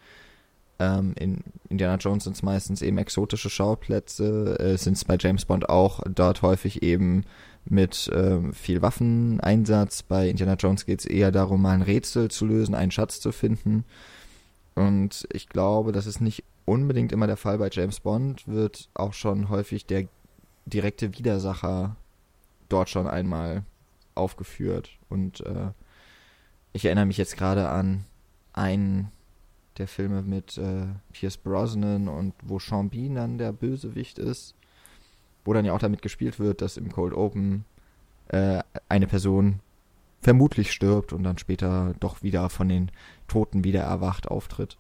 Ähm, 0.80 1.14
in 1.20 1.44
Indiana 1.70 1.96
Jones 1.96 2.26
sind 2.26 2.36
es 2.36 2.44
meistens 2.44 2.82
eben 2.82 2.98
exotische 2.98 3.50
Schauplätze, 3.50 4.60
äh, 4.60 4.78
sind 4.78 4.94
es 4.94 5.06
bei 5.06 5.18
James 5.20 5.46
Bond 5.46 5.70
auch 5.70 6.02
dort 6.08 6.42
häufig 6.42 6.84
eben 6.84 7.24
mit 7.66 8.10
ähm, 8.14 8.54
viel 8.54 8.82
Waffeneinsatz. 8.82 10.04
Bei 10.04 10.30
Indiana 10.30 10.54
Jones 10.54 10.86
geht 10.86 11.00
es 11.00 11.06
eher 11.06 11.32
darum, 11.32 11.62
mal 11.62 11.74
ein 11.74 11.82
Rätsel 11.82 12.30
zu 12.30 12.46
lösen, 12.46 12.76
einen 12.76 12.92
Schatz 12.92 13.20
zu 13.20 13.32
finden. 13.32 13.86
Und 14.78 15.28
ich 15.32 15.50
glaube, 15.50 15.92
dass 15.92 16.06
es 16.06 16.22
nicht 16.22 16.44
unbedingt 16.66 17.12
immer 17.12 17.26
der 17.26 17.36
Fall 17.36 17.58
bei 17.58 17.68
James 17.72 18.00
Bond, 18.00 18.48
wird 18.48 18.90
auch 18.94 19.14
schon 19.14 19.50
häufig 19.50 19.88
der 19.88 20.08
direkte 20.68 21.18
Widersacher 21.18 21.96
dort 22.70 22.88
schon 22.88 23.08
einmal 23.08 23.64
aufgeführt. 24.14 24.92
Und 25.10 25.42
äh, 25.42 25.72
ich 26.74 26.86
erinnere 26.86 27.08
mich 27.08 27.18
jetzt 27.18 27.38
gerade 27.38 27.70
an 27.70 28.06
einen 28.54 29.12
der 29.80 29.88
Filme 29.88 30.22
mit 30.22 30.60
äh, 30.60 30.86
Pierce 31.12 31.38
Brosnan 31.38 32.08
und 32.08 32.36
wo 32.44 32.60
Sean 32.60 32.92
Bean 32.92 33.16
dann 33.16 33.40
der 33.40 33.54
Bösewicht 33.54 34.20
ist, 34.20 34.54
wo 35.44 35.54
dann 35.54 35.66
ja 35.66 35.74
auch 35.74 35.80
damit 35.80 36.04
gespielt 36.04 36.38
wird, 36.38 36.62
dass 36.62 36.78
im 36.78 36.92
Cold 36.92 37.16
Open 37.16 37.66
äh, 38.28 38.62
eine 38.90 39.08
Person 39.08 39.60
vermutlich 40.22 40.72
stirbt 40.72 41.14
und 41.14 41.24
dann 41.24 41.38
später 41.38 41.94
doch 42.00 42.24
wieder 42.24 42.50
von 42.50 42.70
den 42.70 42.92
Toten 43.28 43.64
wieder 43.64 43.82
erwacht 43.82 44.28
auftritt. 44.28 44.78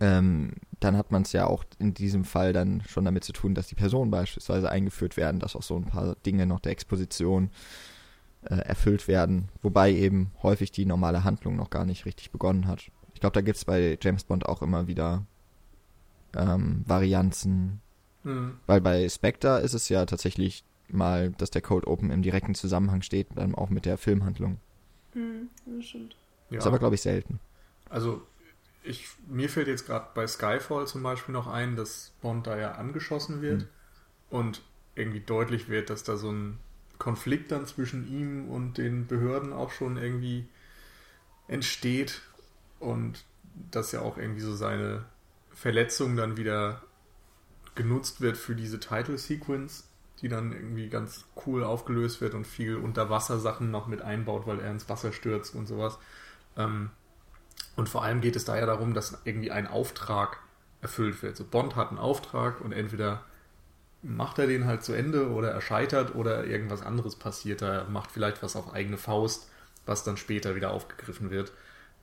Ähm, 0.00 0.52
dann 0.80 0.96
hat 0.96 1.10
man 1.12 1.22
es 1.22 1.32
ja 1.32 1.46
auch 1.46 1.64
in 1.78 1.92
diesem 1.92 2.24
Fall 2.24 2.52
dann 2.52 2.82
schon 2.88 3.04
damit 3.04 3.22
zu 3.22 3.32
tun, 3.32 3.54
dass 3.54 3.68
die 3.68 3.74
Personen 3.74 4.10
beispielsweise 4.10 4.70
eingeführt 4.70 5.16
werden, 5.16 5.40
dass 5.40 5.56
auch 5.56 5.62
so 5.62 5.76
ein 5.76 5.84
paar 5.84 6.16
Dinge 6.26 6.46
noch 6.46 6.60
der 6.60 6.72
Exposition 6.72 7.50
äh, 8.44 8.54
erfüllt 8.54 9.08
werden, 9.08 9.50
wobei 9.60 9.92
eben 9.92 10.32
häufig 10.42 10.72
die 10.72 10.86
normale 10.86 11.24
Handlung 11.24 11.56
noch 11.56 11.68
gar 11.68 11.84
nicht 11.84 12.06
richtig 12.06 12.30
begonnen 12.30 12.66
hat. 12.66 12.90
Ich 13.14 13.20
glaube, 13.20 13.34
da 13.34 13.42
gibt 13.42 13.58
es 13.58 13.66
bei 13.66 13.98
James 14.00 14.24
Bond 14.24 14.46
auch 14.46 14.62
immer 14.62 14.86
wieder 14.86 15.26
ähm, 16.34 16.82
Varianzen. 16.86 17.80
Mhm. 18.22 18.56
Weil 18.66 18.80
bei 18.80 19.08
Spectre 19.08 19.60
ist 19.60 19.74
es 19.74 19.88
ja 19.90 20.06
tatsächlich 20.06 20.64
mal, 20.92 21.30
dass 21.32 21.50
der 21.50 21.62
Cold 21.62 21.86
Open 21.86 22.10
im 22.10 22.22
direkten 22.22 22.54
Zusammenhang 22.54 23.02
steht, 23.02 23.28
dann 23.34 23.54
auch 23.54 23.70
mit 23.70 23.84
der 23.84 23.98
Filmhandlung. 23.98 24.58
Mhm, 25.14 25.48
das 25.66 25.86
stimmt. 25.86 26.16
Ja. 26.50 26.58
Ist 26.58 26.66
aber, 26.66 26.78
glaube 26.78 26.94
ich, 26.94 27.02
selten. 27.02 27.40
Also, 27.88 28.22
ich, 28.82 29.08
mir 29.28 29.48
fällt 29.48 29.68
jetzt 29.68 29.86
gerade 29.86 30.08
bei 30.14 30.26
Skyfall 30.26 30.86
zum 30.86 31.02
Beispiel 31.02 31.32
noch 31.32 31.46
ein, 31.46 31.76
dass 31.76 32.12
Bond 32.22 32.46
da 32.46 32.58
ja 32.58 32.72
angeschossen 32.72 33.42
wird 33.42 33.62
mhm. 33.62 33.68
und 34.30 34.62
irgendwie 34.94 35.20
deutlich 35.20 35.68
wird, 35.68 35.90
dass 35.90 36.02
da 36.02 36.16
so 36.16 36.30
ein 36.30 36.58
Konflikt 36.98 37.50
dann 37.52 37.66
zwischen 37.66 38.08
ihm 38.08 38.48
und 38.48 38.78
den 38.78 39.06
Behörden 39.06 39.52
auch 39.52 39.70
schon 39.70 39.96
irgendwie 39.96 40.46
entsteht 41.48 42.22
und 42.78 43.24
dass 43.70 43.92
ja 43.92 44.02
auch 44.02 44.16
irgendwie 44.16 44.40
so 44.40 44.54
seine 44.54 45.04
Verletzung 45.50 46.16
dann 46.16 46.36
wieder 46.36 46.82
genutzt 47.74 48.20
wird 48.20 48.36
für 48.36 48.54
diese 48.54 48.80
Title 48.80 49.18
Sequence, 49.18 49.88
die 50.22 50.28
dann 50.28 50.52
irgendwie 50.52 50.88
ganz 50.88 51.26
cool 51.46 51.64
aufgelöst 51.64 52.20
wird 52.20 52.34
und 52.34 52.46
viel 52.46 52.76
Unterwassersachen 52.76 53.70
noch 53.70 53.86
mit 53.86 54.02
einbaut, 54.02 54.46
weil 54.46 54.60
er 54.60 54.70
ins 54.70 54.88
Wasser 54.88 55.12
stürzt 55.12 55.54
und 55.54 55.66
sowas. 55.66 55.98
Ähm, 56.56 56.90
und 57.76 57.88
vor 57.88 58.04
allem 58.04 58.20
geht 58.20 58.36
es 58.36 58.44
da 58.44 58.58
ja 58.58 58.66
darum, 58.66 58.94
dass 58.94 59.20
irgendwie 59.24 59.50
ein 59.50 59.66
Auftrag 59.66 60.38
erfüllt 60.82 61.22
wird. 61.22 61.36
So 61.36 61.44
Bond 61.44 61.76
hat 61.76 61.88
einen 61.88 61.98
Auftrag 61.98 62.60
und 62.60 62.72
entweder 62.72 63.24
macht 64.02 64.38
er 64.38 64.46
den 64.46 64.64
halt 64.64 64.82
zu 64.82 64.92
Ende 64.92 65.30
oder 65.30 65.50
er 65.50 65.60
scheitert 65.60 66.14
oder 66.14 66.44
irgendwas 66.44 66.82
anderes 66.82 67.16
passiert. 67.16 67.62
Er 67.62 67.84
macht 67.84 68.10
vielleicht 68.10 68.42
was 68.42 68.56
auf 68.56 68.72
eigene 68.72 68.96
Faust, 68.96 69.50
was 69.86 70.04
dann 70.04 70.16
später 70.16 70.54
wieder 70.56 70.70
aufgegriffen 70.70 71.30
wird 71.30 71.52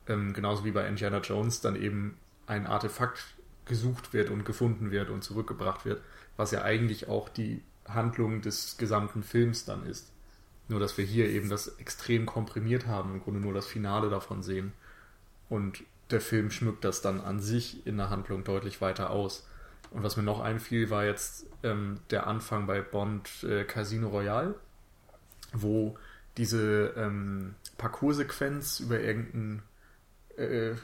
ähm, 0.08 0.32
genauso 0.32 0.64
wie 0.64 0.70
bei 0.70 0.86
Indiana 0.86 1.18
Jones 1.18 1.60
dann 1.60 1.76
eben 1.76 2.16
ein 2.46 2.66
Artefakt 2.66 3.20
gesucht 3.66 4.12
wird 4.12 4.30
und 4.30 4.44
gefunden 4.44 4.90
wird 4.90 5.10
und 5.10 5.22
zurückgebracht 5.22 5.84
wird, 5.84 6.02
was 6.36 6.50
ja 6.50 6.62
eigentlich 6.62 7.08
auch 7.08 7.28
die 7.28 7.62
Handlung 7.88 8.40
des 8.40 8.76
gesamten 8.76 9.22
Films 9.22 9.64
dann 9.64 9.86
ist. 9.86 10.12
Nur 10.68 10.80
dass 10.80 10.98
wir 10.98 11.04
hier 11.04 11.28
eben 11.28 11.48
das 11.48 11.68
extrem 11.78 12.26
komprimiert 12.26 12.86
haben, 12.86 13.14
im 13.14 13.22
Grunde 13.22 13.40
nur 13.40 13.54
das 13.54 13.66
Finale 13.66 14.10
davon 14.10 14.42
sehen. 14.42 14.72
Und 15.48 15.82
der 16.10 16.20
Film 16.20 16.50
schmückt 16.50 16.84
das 16.84 17.00
dann 17.00 17.20
an 17.20 17.40
sich 17.40 17.86
in 17.86 17.96
der 17.96 18.10
Handlung 18.10 18.44
deutlich 18.44 18.80
weiter 18.80 19.10
aus. 19.10 19.46
Und 19.90 20.02
was 20.02 20.16
mir 20.16 20.22
noch 20.22 20.40
einfiel, 20.40 20.90
war 20.90 21.04
jetzt 21.04 21.46
ähm, 21.62 22.00
der 22.10 22.26
Anfang 22.26 22.66
bei 22.66 22.82
Bond 22.82 23.44
äh, 23.44 23.64
Casino 23.64 24.08
Royale, 24.08 24.54
wo 25.52 25.96
diese 26.36 26.92
ähm, 26.96 27.54
Parcoursequenz 27.78 28.80
über 28.80 29.00
irgendein 29.00 29.62
äh, 30.36 30.74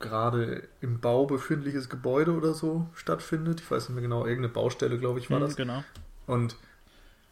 gerade 0.00 0.68
im 0.80 1.00
Bau 1.00 1.26
befindliches 1.26 1.88
Gebäude 1.88 2.32
oder 2.32 2.54
so 2.54 2.88
stattfindet. 2.94 3.60
Ich 3.60 3.70
weiß 3.70 3.88
nicht 3.88 3.94
mehr 3.94 4.02
genau, 4.02 4.26
irgendeine 4.26 4.52
Baustelle, 4.52 4.98
glaube 4.98 5.18
ich, 5.18 5.30
war 5.30 5.38
mhm, 5.38 5.44
das. 5.44 5.56
Genau. 5.56 5.84
Und 6.28 6.54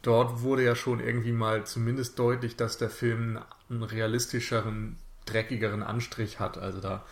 dort 0.01 0.41
wurde 0.41 0.63
ja 0.63 0.75
schon 0.75 0.99
irgendwie 0.99 1.31
mal 1.31 1.65
zumindest 1.65 2.19
deutlich, 2.19 2.57
dass 2.57 2.77
der 2.77 2.89
Film 2.89 3.39
einen 3.69 3.83
realistischeren, 3.83 4.97
dreckigeren 5.25 5.83
Anstrich 5.83 6.41
hat. 6.41 6.57
Also 6.57 6.81
da 6.81 7.05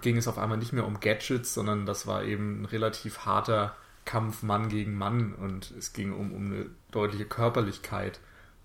ging 0.00 0.16
es 0.16 0.28
auf 0.28 0.38
einmal 0.38 0.58
nicht 0.58 0.72
mehr 0.72 0.86
um 0.86 1.00
Gadgets, 1.00 1.52
sondern 1.52 1.84
das 1.84 2.06
war 2.06 2.24
eben 2.24 2.62
ein 2.62 2.64
relativ 2.66 3.26
harter 3.26 3.76
Kampf 4.04 4.42
Mann 4.42 4.68
gegen 4.68 4.96
Mann 4.96 5.34
und 5.34 5.72
es 5.72 5.92
ging 5.92 6.12
um, 6.12 6.32
um 6.32 6.46
eine 6.46 6.70
deutliche 6.92 7.26
Körperlichkeit. 7.26 8.20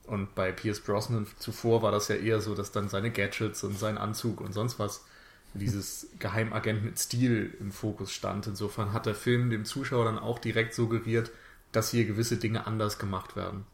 Und 0.05 0.35
bei 0.35 0.51
Pierce 0.51 0.81
Brosnan 0.81 1.25
zuvor 1.39 1.81
war 1.81 1.91
das 1.91 2.07
ja 2.07 2.15
eher 2.15 2.39
so, 2.39 2.53
dass 2.53 2.71
dann 2.71 2.89
seine 2.89 3.11
Gadgets 3.11 3.63
und 3.63 3.77
sein 3.77 3.97
Anzug 3.97 4.41
und 4.41 4.53
sonst 4.53 4.77
was 4.77 5.05
dieses 5.53 6.07
Geheimagent 6.19 6.83
mit 6.83 6.99
Stil 6.99 7.55
im 7.59 7.71
Fokus 7.71 8.11
stand. 8.13 8.45
Insofern 8.47 8.93
hat 8.93 9.05
der 9.05 9.15
Film 9.15 9.49
dem 9.49 9.65
Zuschauer 9.65 10.05
dann 10.05 10.19
auch 10.19 10.39
direkt 10.39 10.73
suggeriert, 10.73 11.31
dass 11.71 11.91
hier 11.91 12.05
gewisse 12.05 12.37
Dinge 12.37 12.67
anders 12.67 12.99
gemacht 12.99 13.35
werden. 13.35 13.65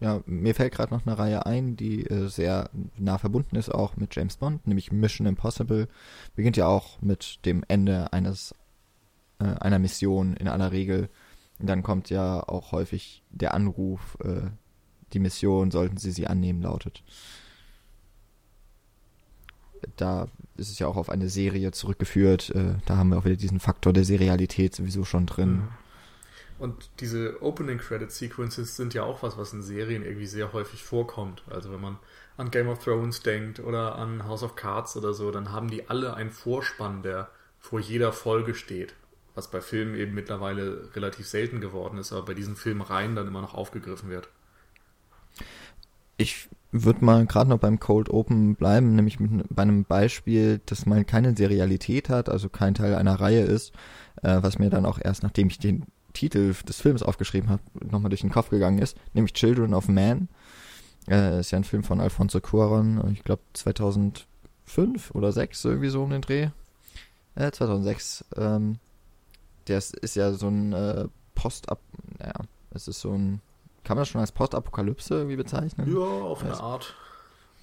Ja, 0.00 0.22
mir 0.24 0.54
fällt 0.54 0.72
gerade 0.72 0.94
noch 0.94 1.06
eine 1.06 1.18
Reihe 1.18 1.44
ein, 1.44 1.76
die 1.76 2.06
äh, 2.06 2.28
sehr 2.28 2.70
nah 2.96 3.18
verbunden 3.18 3.56
ist 3.56 3.68
auch 3.68 3.96
mit 3.96 4.16
James 4.16 4.38
Bond, 4.38 4.66
nämlich 4.66 4.90
Mission 4.92 5.26
Impossible. 5.26 5.88
Beginnt 6.34 6.56
ja 6.56 6.66
auch 6.66 7.02
mit 7.02 7.44
dem 7.44 7.62
Ende 7.68 8.10
eines 8.12 8.54
äh, 9.40 9.44
einer 9.44 9.78
Mission 9.78 10.34
in 10.34 10.48
aller 10.48 10.72
Regel. 10.72 11.10
Und 11.58 11.66
dann 11.66 11.82
kommt 11.82 12.08
ja 12.08 12.42
auch 12.42 12.72
häufig 12.72 13.22
der 13.28 13.52
Anruf, 13.52 14.16
äh, 14.24 14.48
die 15.12 15.18
Mission, 15.18 15.70
sollten 15.70 15.98
sie 15.98 16.12
sie 16.12 16.26
annehmen, 16.26 16.62
lautet. 16.62 17.02
Da 19.96 20.28
ist 20.56 20.70
es 20.70 20.78
ja 20.78 20.86
auch 20.86 20.96
auf 20.96 21.10
eine 21.10 21.28
Serie 21.28 21.72
zurückgeführt. 21.72 22.50
Äh, 22.54 22.76
da 22.86 22.96
haben 22.96 23.10
wir 23.10 23.18
auch 23.18 23.26
wieder 23.26 23.36
diesen 23.36 23.60
Faktor 23.60 23.92
der 23.92 24.04
Serialität 24.04 24.74
sowieso 24.74 25.04
schon 25.04 25.26
drin. 25.26 25.52
Mhm. 25.52 25.68
Und 26.60 26.90
diese 27.00 27.42
Opening 27.42 27.78
Credit 27.78 28.12
Sequences 28.12 28.76
sind 28.76 28.92
ja 28.92 29.02
auch 29.02 29.22
was, 29.22 29.38
was 29.38 29.54
in 29.54 29.62
Serien 29.62 30.04
irgendwie 30.04 30.26
sehr 30.26 30.52
häufig 30.52 30.84
vorkommt. 30.84 31.42
Also 31.48 31.72
wenn 31.72 31.80
man 31.80 31.98
an 32.36 32.50
Game 32.50 32.68
of 32.68 32.84
Thrones 32.84 33.22
denkt 33.22 33.60
oder 33.60 33.96
an 33.96 34.24
House 34.24 34.42
of 34.42 34.56
Cards 34.56 34.94
oder 34.94 35.14
so, 35.14 35.30
dann 35.30 35.52
haben 35.52 35.70
die 35.70 35.88
alle 35.88 36.12
einen 36.12 36.30
Vorspann, 36.30 37.02
der 37.02 37.30
vor 37.58 37.80
jeder 37.80 38.12
Folge 38.12 38.54
steht. 38.54 38.94
Was 39.34 39.50
bei 39.50 39.62
Filmen 39.62 39.94
eben 39.94 40.12
mittlerweile 40.12 40.94
relativ 40.94 41.26
selten 41.26 41.62
geworden 41.62 41.96
ist, 41.96 42.12
aber 42.12 42.26
bei 42.26 42.34
diesen 42.34 42.56
Filmreihen 42.56 43.16
dann 43.16 43.26
immer 43.26 43.40
noch 43.40 43.54
aufgegriffen 43.54 44.10
wird. 44.10 44.28
Ich 46.18 46.50
würde 46.72 47.02
mal 47.02 47.24
gerade 47.24 47.48
noch 47.48 47.58
beim 47.58 47.80
Cold 47.80 48.10
Open 48.10 48.54
bleiben, 48.54 48.94
nämlich 48.96 49.18
mit, 49.18 49.46
bei 49.48 49.62
einem 49.62 49.84
Beispiel, 49.84 50.60
das 50.66 50.84
mal 50.84 51.06
keine 51.06 51.34
Serialität 51.34 52.10
hat, 52.10 52.28
also 52.28 52.50
kein 52.50 52.74
Teil 52.74 52.94
einer 52.96 53.18
Reihe 53.18 53.44
ist, 53.44 53.72
äh, 54.22 54.42
was 54.42 54.58
mir 54.58 54.68
dann 54.68 54.84
auch 54.84 54.98
erst, 55.02 55.22
nachdem 55.22 55.48
ich 55.48 55.58
den 55.58 55.86
Titel 56.12 56.54
des 56.66 56.80
Films 56.80 57.02
aufgeschrieben 57.02 57.50
habe, 57.50 57.62
nochmal 57.74 58.10
durch 58.10 58.22
den 58.22 58.30
Kopf 58.30 58.50
gegangen 58.50 58.78
ist, 58.78 58.96
nämlich 59.14 59.32
Children 59.34 59.74
of 59.74 59.88
Man. 59.88 60.28
Äh, 61.08 61.40
ist 61.40 61.50
ja 61.50 61.58
ein 61.58 61.64
Film 61.64 61.82
von 61.82 62.00
Alfonso 62.00 62.40
Cuaron, 62.40 63.10
ich 63.12 63.24
glaube 63.24 63.42
2005 63.54 64.26
oder 65.12 65.32
2006, 65.32 65.64
irgendwie 65.64 65.88
so 65.88 66.02
um 66.02 66.10
den 66.10 66.22
Dreh. 66.22 66.48
Äh, 67.34 67.50
2006. 67.50 68.24
Ähm, 68.36 68.78
der 69.66 69.78
ist, 69.78 69.96
ist 69.96 70.16
ja 70.16 70.32
so 70.32 70.48
ein 70.48 70.72
äh, 70.72 71.08
Post-Up, 71.34 71.80
naja, 72.18 72.34
es 72.72 72.88
ist 72.88 73.00
so 73.00 73.12
ein 73.12 73.40
kann 73.84 73.96
man 73.96 74.02
das 74.02 74.08
schon 74.08 74.20
als 74.20 74.32
Postapokalypse 74.32 75.14
irgendwie 75.14 75.36
bezeichnen? 75.36 75.92
Ja, 75.92 75.98
auf 75.98 76.44
eine 76.44 76.58
Art. 76.58 76.94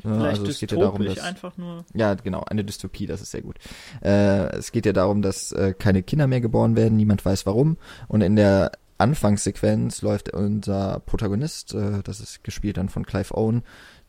Vielleicht 0.01 0.39
also 0.39 0.45
es 0.45 0.59
geht 0.59 0.71
ja 0.71 0.77
darum, 0.77 1.03
dass, 1.03 1.19
einfach 1.19 1.57
nur. 1.57 1.85
Ja, 1.93 2.13
genau, 2.13 2.43
eine 2.43 2.63
Dystopie, 2.63 3.07
das 3.07 3.21
ist 3.21 3.31
sehr 3.31 3.41
gut. 3.41 3.57
Äh, 4.01 4.55
es 4.55 4.71
geht 4.71 4.85
ja 4.85 4.93
darum, 4.93 5.21
dass 5.21 5.51
äh, 5.51 5.73
keine 5.77 6.03
Kinder 6.03 6.27
mehr 6.27 6.41
geboren 6.41 6.75
werden, 6.75 6.95
niemand 6.97 7.25
weiß 7.25 7.45
warum. 7.45 7.77
Und 8.07 8.21
in 8.21 8.35
der 8.35 8.71
Anfangssequenz 8.97 10.01
läuft 10.01 10.33
unser 10.33 11.01
Protagonist, 11.05 11.73
äh, 11.73 12.03
das 12.03 12.19
ist 12.19 12.43
gespielt 12.43 12.77
dann 12.77 12.89
von 12.89 13.05
Clive 13.05 13.35
Owen, 13.35 13.63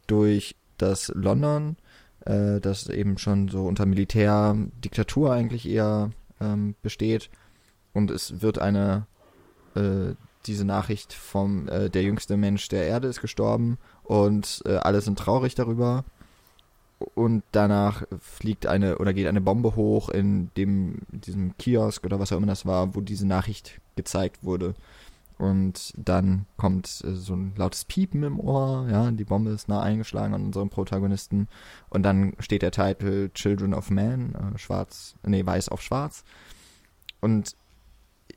durch 0.07 0.57
das 0.77 1.11
London, 1.15 1.77
äh, 2.25 2.61
das 2.61 2.89
eben 2.89 3.19
schon 3.19 3.49
so 3.49 3.67
unter 3.67 3.87
Militärdiktatur 3.87 5.33
eigentlich 5.33 5.69
eher 5.69 6.11
ähm, 6.41 6.75
besteht. 6.83 7.31
Und 7.93 8.11
es 8.11 8.43
wird 8.43 8.59
eine 8.59 9.07
äh, 9.75 10.15
diese 10.47 10.65
Nachricht 10.65 11.13
vom 11.13 11.69
äh, 11.69 11.91
der 11.91 12.03
jüngste 12.03 12.37
Mensch 12.37 12.69
der 12.69 12.87
Erde 12.87 13.09
ist 13.09 13.21
gestorben 13.21 13.79
und 14.09 14.63
äh, 14.65 14.77
alle 14.77 15.03
sind 15.03 15.19
traurig 15.19 15.55
darüber. 15.55 16.05
Und 17.15 17.45
danach 17.53 18.03
fliegt 18.19 18.67
eine 18.67 18.99
oder 18.99 19.13
geht 19.13 19.29
eine 19.29 19.43
Bombe 19.43 19.77
hoch 19.77 20.09
in 20.09 20.51
dem 20.57 20.97
diesem 21.11 21.57
Kiosk 21.59 22.05
oder 22.05 22.19
was 22.19 22.33
auch 22.33 22.39
immer 22.39 22.47
das 22.47 22.67
war, 22.67 22.97
wo 22.97 23.01
diese 23.01 23.27
Nachricht 23.27 23.81
gezeigt 23.97 24.43
wurde. 24.43 24.75
und 25.39 25.93
dann 25.97 26.47
kommt 26.57 26.87
äh, 27.05 27.15
so 27.15 27.35
ein 27.35 27.53
lautes 27.57 27.85
Piepen 27.85 28.25
im 28.25 28.41
Ohr, 28.41 28.89
ja, 28.91 29.11
die 29.13 29.25
Bombe 29.25 29.51
ist 29.53 29.69
nah 29.69 29.83
eingeschlagen 29.83 30.35
an 30.35 30.47
unserem 30.47 30.71
Protagonisten 30.71 31.47
und 31.91 32.03
dann 32.03 32.35
steht 32.41 32.63
der 32.63 32.73
Titel 32.73 33.31
Children 33.35 33.75
of 33.75 33.91
Man, 33.91 34.35
äh, 34.35 34.59
schwarz, 34.59 35.15
nee, 35.25 35.47
weiß 35.47 35.69
auf 35.69 35.83
schwarz 35.83 36.25
und 37.21 37.55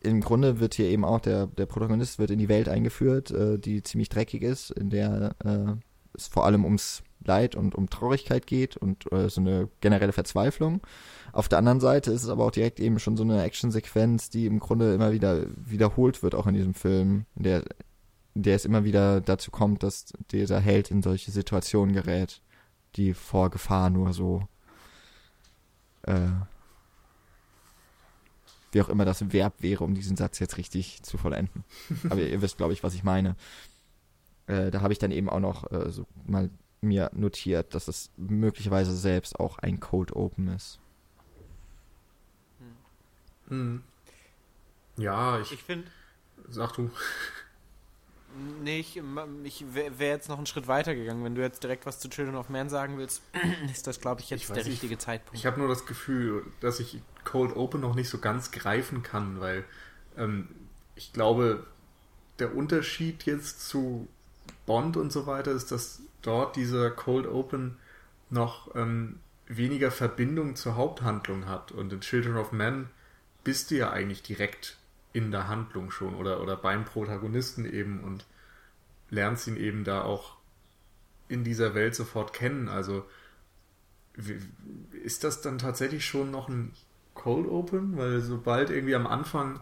im 0.04 0.22
Grunde 0.22 0.60
wird 0.60 0.74
hier 0.74 0.88
eben 0.88 1.06
auch 1.06 1.20
der, 1.20 1.48
der 1.48 1.66
Protagonist 1.66 2.20
wird 2.20 2.32
in 2.32 2.40
die 2.40 2.50
Welt 2.50 2.68
eingeführt, 2.68 3.32
äh, 3.32 3.58
die 3.58 3.84
ziemlich 3.84 4.10
dreckig 4.10 4.42
ist, 4.42 4.72
in 4.72 4.90
der 4.90 5.36
äh, 5.44 5.74
es 6.14 6.28
vor 6.28 6.46
allem 6.46 6.66
ums 6.66 7.04
Leid 7.24 7.56
und 7.56 7.76
um 7.76 7.90
Traurigkeit 7.90 8.48
geht 8.48 8.78
und 8.78 9.12
äh, 9.12 9.30
so 9.30 9.42
eine 9.42 9.70
generelle 9.80 10.12
Verzweiflung. 10.12 10.82
Auf 11.34 11.48
der 11.48 11.60
anderen 11.60 11.80
Seite 11.80 12.12
ist 12.12 12.24
es 12.24 12.30
aber 12.30 12.46
auch 12.46 12.52
direkt 12.52 12.80
eben 12.80 13.00
schon 13.00 13.16
so 13.16 13.24
eine 13.24 13.44
Actionsequenz, 13.44 14.30
die 14.30 14.48
im 14.48 14.60
Grunde 14.60 14.94
immer 14.94 15.12
wieder 15.12 15.46
wiederholt 15.56 16.24
wird, 16.24 16.36
auch 16.36 16.48
in 16.48 16.56
diesem 16.56 16.74
Film, 16.74 17.26
in 17.36 17.44
der, 17.44 17.64
in 18.34 18.44
der 18.44 18.56
es 18.56 18.66
immer 18.66 18.84
wieder 18.84 19.22
dazu 19.22 19.52
kommt, 19.52 19.84
dass 19.84 20.14
dieser 20.32 20.60
Held 20.60 20.90
in 20.90 21.04
solche 21.04 21.32
Situationen 21.32 21.94
gerät, 21.94 22.42
die 22.96 23.14
vor 23.14 23.52
Gefahr 23.52 23.90
nur 23.92 24.14
so 24.14 24.48
äh, 26.04 26.28
wie 28.72 28.82
auch 28.82 28.90
immer 28.90 29.06
das 29.06 29.32
Verb 29.32 29.56
wäre, 29.60 29.84
um 29.84 29.94
diesen 29.94 30.18
Satz 30.18 30.40
jetzt 30.40 30.58
richtig 30.58 31.04
zu 31.04 31.18
vollenden. 31.18 31.64
Aber 32.10 32.22
ihr 32.22 32.42
wisst, 32.42 32.58
glaube 32.58 32.74
ich, 32.74 32.84
was 32.84 32.94
ich 32.94 33.04
meine. 33.04 33.36
Äh, 34.48 34.72
da 34.72 34.82
habe 34.82 34.94
ich 34.94 35.00
dann 35.00 35.12
eben 35.12 35.30
auch 35.30 35.40
noch 35.40 35.72
äh, 35.72 35.90
so 35.90 36.06
mal 36.26 36.50
mir 36.82 37.12
notiert, 37.14 37.76
dass 37.76 37.88
es 37.88 38.10
möglicherweise 38.18 38.96
selbst 38.96 39.40
auch 39.40 39.60
ein 39.60 39.80
Cold 39.80 40.14
Open 40.14 40.48
ist. 40.48 40.80
Hm. 43.50 43.84
Ja, 44.98 45.40
ich. 45.40 45.52
Ich 45.52 45.64
finde. 45.64 45.88
Sag 46.50 46.74
du. 46.74 46.90
Nee, 48.64 48.80
ich, 48.80 49.02
ich 49.44 49.66
wäre 49.74 49.96
jetzt 50.00 50.30
noch 50.30 50.38
einen 50.38 50.46
Schritt 50.46 50.68
weiter 50.68 50.96
gegangen. 50.96 51.24
Wenn 51.24 51.36
du 51.36 51.42
jetzt 51.42 51.64
direkt 51.64 51.86
was 51.86 52.00
zu 52.00 52.10
Children 52.10 52.36
of 52.36 52.50
Man 52.50 52.70
sagen 52.70 52.98
willst, 52.98 53.22
ist 53.72 53.88
das, 53.88 54.00
glaube 54.00 54.22
ich, 54.22 54.30
jetzt 54.30 54.44
ich 54.44 54.48
der 54.48 54.66
richtige 54.66 54.94
ich, 54.94 55.00
Zeitpunkt. 55.00 55.38
Ich 55.38 55.46
habe 55.46 55.60
nur 55.60 55.68
das 55.68 55.86
Gefühl, 55.86 56.46
dass 56.60 56.80
ich 56.80 57.02
Cold 57.24 57.56
Open 57.56 57.82
noch 57.82 57.96
nicht 57.96 58.10
so 58.10 58.20
ganz 58.20 58.52
greifen 58.52 59.04
kann, 59.04 59.40
weil 59.40 59.66
ähm, 60.18 60.48
ich 60.96 61.14
glaube, 61.14 61.66
der 62.40 62.56
Unterschied 62.56 63.24
jetzt 63.24 63.68
zu 63.68 64.08
Bond 64.66 64.98
und 64.98 65.12
so 65.12 65.26
weiter 65.28 65.52
ist, 65.52 65.72
dass 65.72 66.02
dort 66.22 66.56
dieser 66.56 66.92
Cold 66.92 67.28
Open 67.28 67.78
noch 68.30 68.74
ähm, 68.76 69.20
weniger 69.48 69.92
Verbindung 69.92 70.56
zur 70.56 70.76
Haupthandlung 70.76 71.48
hat. 71.48 71.72
Und 71.72 71.92
in 71.92 72.02
Children 72.02 72.38
of 72.38 72.52
Men 72.52 72.90
bist 73.44 73.72
du 73.72 73.76
ja 73.76 73.92
eigentlich 73.92 74.24
direkt 74.24 74.78
in 75.14 75.32
der 75.32 75.48
Handlung 75.48 75.92
schon 75.92 76.16
oder, 76.16 76.42
oder 76.42 76.56
beim 76.56 76.86
Protagonisten 76.86 77.66
eben 77.66 78.02
und 78.02 78.26
lernst 79.10 79.48
ihn 79.48 79.58
eben 79.58 79.84
da 79.84 80.04
auch 80.04 80.38
in 81.28 81.44
dieser 81.44 81.74
Welt 81.76 81.96
sofort 81.96 82.34
kennen. 82.34 82.68
Also 82.68 83.06
ist 85.04 85.24
das 85.24 85.42
dann 85.42 85.58
tatsächlich 85.58 86.06
schon 86.06 86.32
noch 86.32 86.50
ein 86.50 86.74
Cold 87.14 87.48
Open? 87.48 87.98
Weil 87.98 88.22
sobald 88.22 88.70
irgendwie 88.70 88.96
am 88.96 89.08
Anfang, 89.08 89.60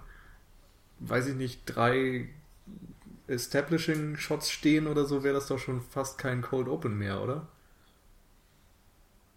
weiß 0.99 1.27
ich 1.27 1.35
nicht, 1.35 1.61
drei 1.65 2.29
Establishing 3.27 4.17
Shots 4.17 4.49
stehen 4.49 4.87
oder 4.87 5.05
so, 5.05 5.23
wäre 5.23 5.35
das 5.35 5.47
doch 5.47 5.59
schon 5.59 5.81
fast 5.81 6.17
kein 6.17 6.41
Cold 6.41 6.67
Open 6.67 6.97
mehr, 6.97 7.21
oder? 7.21 7.47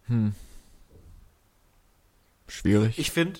Hm. 0.07 0.33
Schwierig. 2.47 2.99
Ich 2.99 3.11
finde, 3.11 3.39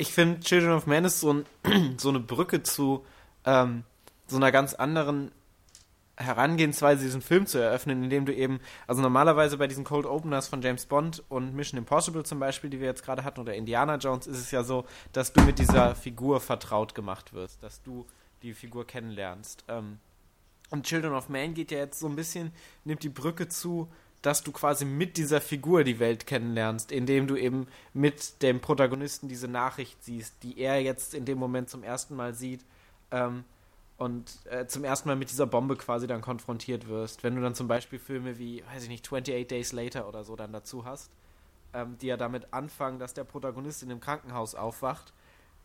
ich 0.00 0.12
finde, 0.12 0.40
Children 0.40 0.72
of 0.72 0.86
Man 0.86 1.04
ist 1.04 1.20
so, 1.20 1.32
ein, 1.32 1.44
so 1.98 2.08
eine 2.08 2.20
Brücke 2.20 2.62
zu 2.62 3.04
ähm, 3.44 3.84
so 4.26 4.36
einer 4.36 4.50
ganz 4.52 4.74
anderen 4.74 5.32
Herangehensweise, 6.16 7.02
diesen 7.02 7.22
Film 7.22 7.46
zu 7.46 7.58
eröffnen, 7.58 8.04
indem 8.04 8.26
du 8.26 8.34
eben, 8.34 8.60
also 8.86 9.00
normalerweise 9.00 9.56
bei 9.56 9.66
diesen 9.66 9.84
Cold 9.84 10.06
Openers 10.06 10.48
von 10.48 10.60
James 10.60 10.86
Bond 10.86 11.22
und 11.28 11.54
Mission 11.54 11.78
Impossible 11.78 12.24
zum 12.24 12.38
Beispiel, 12.38 12.70
die 12.70 12.78
wir 12.78 12.86
jetzt 12.86 13.04
gerade 13.04 13.24
hatten, 13.24 13.40
oder 13.40 13.54
Indiana 13.54 13.96
Jones, 13.96 14.26
ist 14.26 14.38
es 14.38 14.50
ja 14.50 14.62
so, 14.62 14.84
dass 15.12 15.32
du 15.32 15.40
mit 15.42 15.58
dieser 15.58 15.94
Figur 15.94 16.40
vertraut 16.40 16.94
gemacht 16.94 17.32
wirst, 17.32 17.62
dass 17.62 17.82
du 17.82 18.06
die 18.42 18.52
Figur 18.54 18.86
kennenlernst. 18.86 19.64
Ähm, 19.68 19.98
und 20.70 20.86
Children 20.86 21.14
of 21.14 21.28
Man 21.28 21.54
geht 21.54 21.70
ja 21.70 21.78
jetzt 21.78 21.98
so 21.98 22.06
ein 22.06 22.16
bisschen, 22.16 22.52
nimmt 22.84 23.02
die 23.02 23.08
Brücke 23.08 23.48
zu, 23.48 23.90
dass 24.22 24.42
du 24.42 24.52
quasi 24.52 24.84
mit 24.84 25.16
dieser 25.16 25.40
Figur 25.40 25.82
die 25.84 25.98
Welt 25.98 26.26
kennenlernst, 26.26 26.92
indem 26.92 27.26
du 27.26 27.36
eben 27.36 27.66
mit 27.94 28.42
dem 28.42 28.60
Protagonisten 28.60 29.28
diese 29.28 29.48
Nachricht 29.48 30.02
siehst, 30.04 30.42
die 30.42 30.58
er 30.58 30.82
jetzt 30.82 31.14
in 31.14 31.24
dem 31.24 31.38
Moment 31.38 31.70
zum 31.70 31.82
ersten 31.82 32.16
Mal 32.16 32.34
sieht 32.34 32.64
ähm, 33.10 33.44
und 33.96 34.30
äh, 34.46 34.66
zum 34.66 34.84
ersten 34.84 35.08
Mal 35.08 35.16
mit 35.16 35.30
dieser 35.30 35.46
Bombe 35.46 35.76
quasi 35.76 36.06
dann 36.06 36.20
konfrontiert 36.20 36.86
wirst. 36.88 37.22
Wenn 37.22 37.34
du 37.34 37.40
dann 37.40 37.54
zum 37.54 37.66
Beispiel 37.66 37.98
Filme 37.98 38.38
wie, 38.38 38.62
weiß 38.72 38.82
ich 38.82 38.88
nicht, 38.90 39.06
28 39.06 39.46
Days 39.46 39.72
Later 39.72 40.06
oder 40.06 40.22
so 40.24 40.36
dann 40.36 40.52
dazu 40.52 40.84
hast, 40.84 41.10
ähm, 41.72 41.96
die 41.98 42.08
ja 42.08 42.16
damit 42.18 42.52
anfangen, 42.52 42.98
dass 42.98 43.14
der 43.14 43.24
Protagonist 43.24 43.82
in 43.82 43.88
dem 43.88 44.00
Krankenhaus 44.00 44.54
aufwacht 44.54 45.14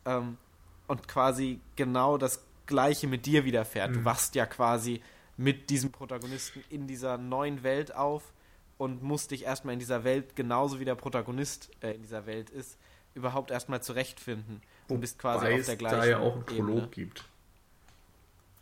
ähm, 0.06 0.38
und 0.86 1.08
quasi 1.08 1.60
genau 1.76 2.16
das 2.16 2.42
Gleiche 2.64 3.06
mit 3.06 3.26
dir 3.26 3.44
widerfährt. 3.44 3.90
Mhm. 3.90 3.94
Du 3.94 4.04
wachst 4.06 4.34
ja 4.34 4.46
quasi 4.46 5.02
mit 5.36 5.68
diesem 5.68 5.92
Protagonisten 5.92 6.64
in 6.70 6.86
dieser 6.86 7.18
neuen 7.18 7.62
Welt 7.62 7.94
auf 7.94 8.32
und 8.78 9.02
musst 9.02 9.30
dich 9.30 9.44
erstmal 9.44 9.74
in 9.74 9.78
dieser 9.78 10.04
Welt, 10.04 10.36
genauso 10.36 10.80
wie 10.80 10.84
der 10.84 10.94
Protagonist 10.94 11.70
äh, 11.80 11.92
in 11.92 12.02
dieser 12.02 12.26
Welt 12.26 12.50
ist, 12.50 12.76
überhaupt 13.14 13.50
erstmal 13.50 13.82
zurechtfinden. 13.82 14.60
Und 14.88 15.00
bist 15.00 15.18
quasi 15.18 15.46
auf 15.46 15.66
der 15.66 15.76
gleichen 15.76 15.98
da 15.98 16.04
ja 16.04 16.18
auch 16.18 16.34
einen 16.34 16.46
Prolog 16.46 16.76
Ebene. 16.76 16.88
gibt. 16.88 17.24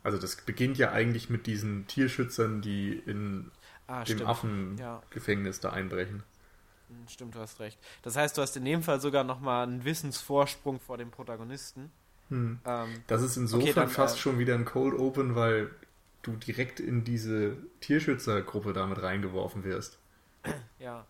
Also 0.03 0.17
das 0.17 0.37
beginnt 0.37 0.77
ja 0.77 0.91
eigentlich 0.91 1.29
mit 1.29 1.47
diesen 1.47 1.87
Tierschützern, 1.87 2.61
die 2.61 2.93
in 2.93 3.51
ah, 3.87 4.03
dem 4.03 4.25
Affengefängnis 4.25 5.61
ja. 5.61 5.69
da 5.69 5.75
einbrechen. 5.75 6.23
Hm, 6.89 7.07
stimmt, 7.07 7.35
du 7.35 7.39
hast 7.39 7.59
recht. 7.59 7.79
Das 8.03 8.15
heißt, 8.15 8.37
du 8.37 8.41
hast 8.41 8.55
in 8.55 8.65
dem 8.65 8.83
Fall 8.83 9.01
sogar 9.01 9.23
nochmal 9.23 9.63
einen 9.63 9.83
Wissensvorsprung 9.83 10.79
vor 10.79 10.97
dem 10.97 11.11
Protagonisten. 11.11 11.91
Hm. 12.29 12.59
Ähm, 12.65 13.03
das 13.07 13.21
ist 13.21 13.37
insofern 13.37 13.69
okay, 13.69 13.79
dann, 13.79 13.89
fast 13.89 14.17
äh, 14.17 14.19
schon 14.19 14.39
wieder 14.39 14.55
ein 14.55 14.65
Cold 14.65 14.97
Open, 14.97 15.35
weil 15.35 15.71
du 16.21 16.33
direkt 16.33 16.79
in 16.79 17.03
diese 17.03 17.57
Tierschützergruppe 17.81 18.73
damit 18.73 19.01
reingeworfen 19.01 19.63
wirst. 19.63 19.97
Ja. 20.79 21.05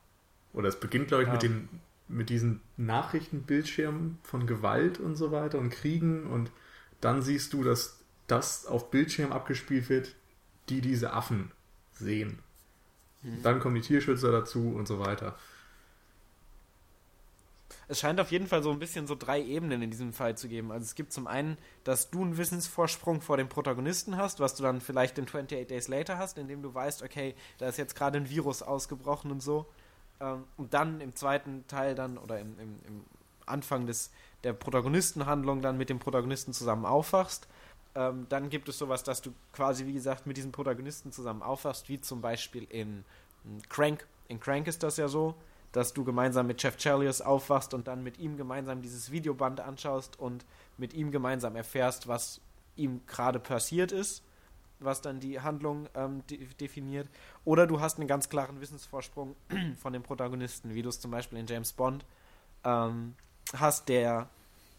Oder 0.54 0.70
es 0.70 0.80
beginnt, 0.80 1.10
glaube 1.10 1.24
ich, 1.24 1.28
ja. 1.28 1.34
mit, 1.34 1.44
den, 1.44 1.70
mit 2.08 2.30
diesen 2.30 2.62
Nachrichtenbildschirmen 2.78 4.20
von 4.24 4.48
Gewalt 4.48 5.00
und 5.00 5.16
so 5.16 5.32
weiter 5.32 5.60
und 5.60 5.70
Kriegen 5.70 6.28
und 6.28 6.50
dann 7.02 7.22
siehst 7.22 7.52
du, 7.52 7.64
dass 7.64 8.00
das 8.28 8.66
auf 8.66 8.90
Bildschirm 8.90 9.32
abgespielt 9.32 9.90
wird, 9.90 10.16
die 10.70 10.82
diese 10.82 11.14
Affen 11.14 11.52
sehen. 11.92 12.40
Mhm. 13.22 13.44
Dann 13.44 13.60
kommen 13.60 13.76
die 13.76 13.82
Tierschützer 13.82 14.32
dazu 14.32 14.74
und 14.76 14.88
so 14.88 15.00
weiter 15.00 15.38
es 17.88 18.00
scheint 18.00 18.20
auf 18.20 18.32
jeden 18.32 18.48
Fall 18.48 18.64
so 18.64 18.72
ein 18.72 18.80
bisschen 18.80 19.08
so 19.08 19.16
drei 19.16 19.42
Ebenen 19.42 19.82
in 19.82 19.92
diesem 19.92 20.14
Fall 20.14 20.38
zu 20.38 20.48
geben. 20.48 20.72
Also 20.72 20.84
es 20.84 20.96
gibt 20.96 21.14
zum 21.14 21.28
einen, 21.28 21.58
dass 21.84 22.10
du 22.10 22.22
einen 22.22 22.38
Wissensvorsprung 22.38 23.22
vor 23.22 23.38
dem 23.38 23.48
Protagonisten 23.48 24.18
hast, 24.18 24.40
was 24.40 24.56
du 24.56 24.64
dann 24.64 24.82
vielleicht 24.82 25.18
in 25.18 25.26
28 25.26 25.68
Days 25.68 25.88
Later 25.88 26.18
hast, 26.18 26.38
indem 26.38 26.62
du 26.62 26.74
weißt, 26.74 27.04
okay, 27.04 27.36
da 27.58 27.68
ist 27.68 27.78
jetzt 27.78 27.96
gerade 27.96 28.18
ein 28.18 28.30
Virus 28.30 28.62
ausgebrochen 28.64 29.32
und 29.32 29.42
so. 29.42 29.68
Ähm, 30.20 30.44
und 30.58 30.74
dann 30.74 31.02
im 31.02 31.16
zweiten 31.16 31.66
Teil 31.68 31.96
dann 31.96 32.18
oder 32.18 32.40
im, 32.40 32.60
im, 32.60 32.80
im 32.88 33.06
Anfang 33.46 33.86
des, 33.86 34.12
der 34.44 34.54
Protagonistenhandlung 34.54 35.62
dann 35.62 35.78
mit 35.78 35.90
dem 35.90 36.00
Protagonisten 36.00 36.54
zusammen 36.54 36.86
aufwachst. 36.86 37.48
Ähm, 37.94 38.26
dann 38.30 38.50
gibt 38.50 38.68
es 38.68 38.78
sowas, 38.78 39.04
dass 39.04 39.22
du 39.22 39.32
quasi, 39.54 39.86
wie 39.86 39.94
gesagt, 39.94 40.26
mit 40.26 40.38
diesem 40.38 40.52
Protagonisten 40.52 41.12
zusammen 41.12 41.42
aufwachst, 41.42 41.88
wie 41.88 42.02
zum 42.02 42.22
Beispiel 42.22 42.66
in 42.70 43.06
Crank. 43.70 44.08
In 44.28 44.40
Crank 44.40 44.68
ist 44.68 44.84
das 44.84 44.98
ja 44.98 45.08
so 45.08 45.36
dass 45.76 45.92
du 45.92 46.06
gemeinsam 46.06 46.48
mit 46.48 46.64
Jeff 46.64 46.78
Chalios 46.78 47.20
aufwachst 47.20 47.74
und 47.74 47.88
dann 47.88 48.02
mit 48.02 48.18
ihm 48.18 48.38
gemeinsam 48.38 48.82
dieses 48.82 49.12
Videoband 49.12 49.60
anschaust 49.60 50.18
und 50.18 50.46
mit 50.78 50.94
ihm 50.94 51.12
gemeinsam 51.12 51.58
erfährst, 51.58 52.08
was 52.08 52.40
ihm 52.78 53.02
gerade 53.08 53.40
passiert 53.42 53.92
ist, 53.92 54.24
was 54.80 55.02
dann 55.02 55.20
die 55.20 55.42
Handlung 55.42 55.90
ähm, 55.94 56.26
de 56.28 56.46
definiert. 56.62 57.10
Oder 57.44 57.68
du 57.68 57.82
hast 57.82 58.00
einen 58.00 58.08
ganz 58.08 58.30
klaren 58.30 58.62
Wissensvorsprung 58.62 59.36
von 59.78 59.92
dem 59.92 60.02
Protagonisten, 60.02 60.74
wie 60.74 60.82
du 60.82 60.88
es 60.88 61.02
zum 61.02 61.12
Beispiel 61.12 61.40
in 61.40 61.46
James 61.46 61.74
Bond 61.74 62.06
ähm, 62.64 63.14
hast, 63.54 63.90
der 63.90 64.30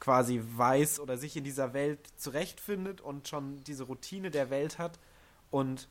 quasi 0.00 0.42
weiß 0.42 0.98
oder 1.00 1.18
sich 1.18 1.36
in 1.36 1.44
dieser 1.44 1.74
Welt 1.74 2.00
zurechtfindet 2.16 3.02
und 3.02 3.28
schon 3.28 3.62
diese 3.64 3.84
Routine 3.84 4.30
der 4.30 4.48
Welt 4.48 4.78
hat 4.78 4.98
und 5.50 5.88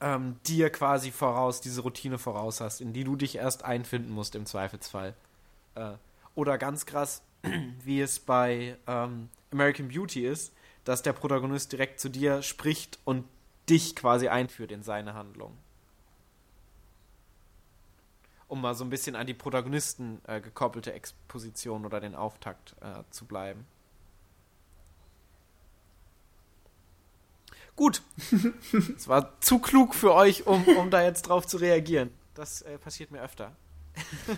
ähm, 0.00 0.36
dir 0.46 0.70
quasi 0.70 1.10
voraus, 1.10 1.60
diese 1.60 1.82
Routine 1.82 2.18
voraus 2.18 2.60
hast, 2.60 2.80
in 2.80 2.92
die 2.92 3.04
du 3.04 3.16
dich 3.16 3.36
erst 3.36 3.64
einfinden 3.64 4.12
musst 4.12 4.34
im 4.34 4.46
Zweifelsfall. 4.46 5.14
Äh, 5.74 5.92
oder 6.34 6.58
ganz 6.58 6.86
krass, 6.86 7.22
wie 7.84 8.00
es 8.00 8.20
bei 8.20 8.76
ähm, 8.86 9.28
American 9.50 9.88
Beauty 9.88 10.26
ist, 10.26 10.52
dass 10.84 11.02
der 11.02 11.12
Protagonist 11.12 11.72
direkt 11.72 12.00
zu 12.00 12.08
dir 12.08 12.42
spricht 12.42 12.98
und 13.04 13.24
dich 13.68 13.94
quasi 13.94 14.28
einführt 14.28 14.72
in 14.72 14.82
seine 14.82 15.14
Handlung. 15.14 15.56
Um 18.48 18.60
mal 18.60 18.74
so 18.74 18.84
ein 18.84 18.90
bisschen 18.90 19.16
an 19.16 19.26
die 19.26 19.34
Protagonisten 19.34 20.20
äh, 20.26 20.40
gekoppelte 20.40 20.92
Exposition 20.92 21.86
oder 21.86 22.00
den 22.00 22.14
Auftakt 22.14 22.74
äh, 22.80 23.02
zu 23.10 23.24
bleiben. 23.24 23.66
Gut. 27.76 28.02
Es 28.96 29.08
war 29.08 29.40
zu 29.40 29.58
klug 29.58 29.94
für 29.94 30.14
euch, 30.14 30.46
um, 30.46 30.64
um 30.78 30.90
da 30.90 31.02
jetzt 31.02 31.22
drauf 31.22 31.46
zu 31.46 31.56
reagieren. 31.56 32.10
Das 32.34 32.62
äh, 32.62 32.78
passiert 32.78 33.10
mir 33.10 33.22
öfter. 33.22 33.56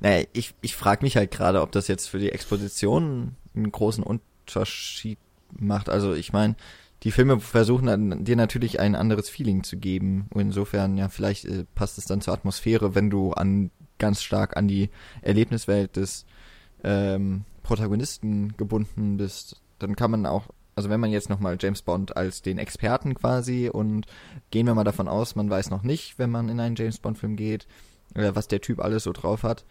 Naja, 0.00 0.26
ich, 0.32 0.54
ich 0.60 0.76
frage 0.76 1.04
mich 1.04 1.16
halt 1.16 1.30
gerade, 1.30 1.62
ob 1.62 1.72
das 1.72 1.88
jetzt 1.88 2.08
für 2.08 2.18
die 2.18 2.30
Exposition 2.32 3.34
einen 3.54 3.72
großen 3.72 4.04
Unterschied 4.04 5.18
macht. 5.58 5.88
Also 5.88 6.14
ich 6.14 6.32
meine, 6.32 6.54
die 7.02 7.10
Filme 7.10 7.40
versuchen 7.40 7.86
dann, 7.86 8.24
dir 8.24 8.36
natürlich 8.36 8.80
ein 8.80 8.94
anderes 8.94 9.28
Feeling 9.30 9.62
zu 9.64 9.76
geben. 9.76 10.26
Und 10.30 10.40
insofern, 10.42 10.96
ja, 10.96 11.08
vielleicht 11.08 11.44
äh, 11.46 11.64
passt 11.74 11.98
es 11.98 12.04
dann 12.04 12.20
zur 12.20 12.34
Atmosphäre, 12.34 12.94
wenn 12.94 13.10
du 13.10 13.32
an 13.32 13.70
ganz 13.98 14.22
stark 14.22 14.56
an 14.56 14.68
die 14.68 14.90
Erlebniswelt 15.22 15.96
des 15.96 16.26
ähm, 16.84 17.44
Protagonisten 17.62 18.56
gebunden 18.56 19.16
bist. 19.16 19.62
Dann 19.78 19.96
kann 19.96 20.10
man 20.10 20.26
auch, 20.26 20.48
also 20.76 20.90
wenn 20.90 21.00
man 21.00 21.10
jetzt 21.10 21.30
nochmal 21.30 21.56
James 21.58 21.82
Bond 21.82 22.16
als 22.16 22.42
den 22.42 22.58
Experten 22.58 23.14
quasi 23.14 23.70
und 23.70 24.06
gehen 24.50 24.66
wir 24.66 24.74
mal 24.74 24.84
davon 24.84 25.08
aus, 25.08 25.34
man 25.34 25.48
weiß 25.48 25.70
noch 25.70 25.82
nicht, 25.82 26.18
wenn 26.18 26.30
man 26.30 26.50
in 26.50 26.60
einen 26.60 26.76
James 26.76 26.98
Bond-Film 26.98 27.36
geht, 27.36 27.66
äh, 28.14 28.32
was 28.34 28.46
der 28.46 28.60
Typ 28.60 28.80
alles 28.80 29.04
so 29.04 29.12
drauf 29.12 29.42
hat, 29.42 29.64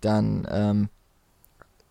dann 0.00 0.48
ähm, 0.50 0.88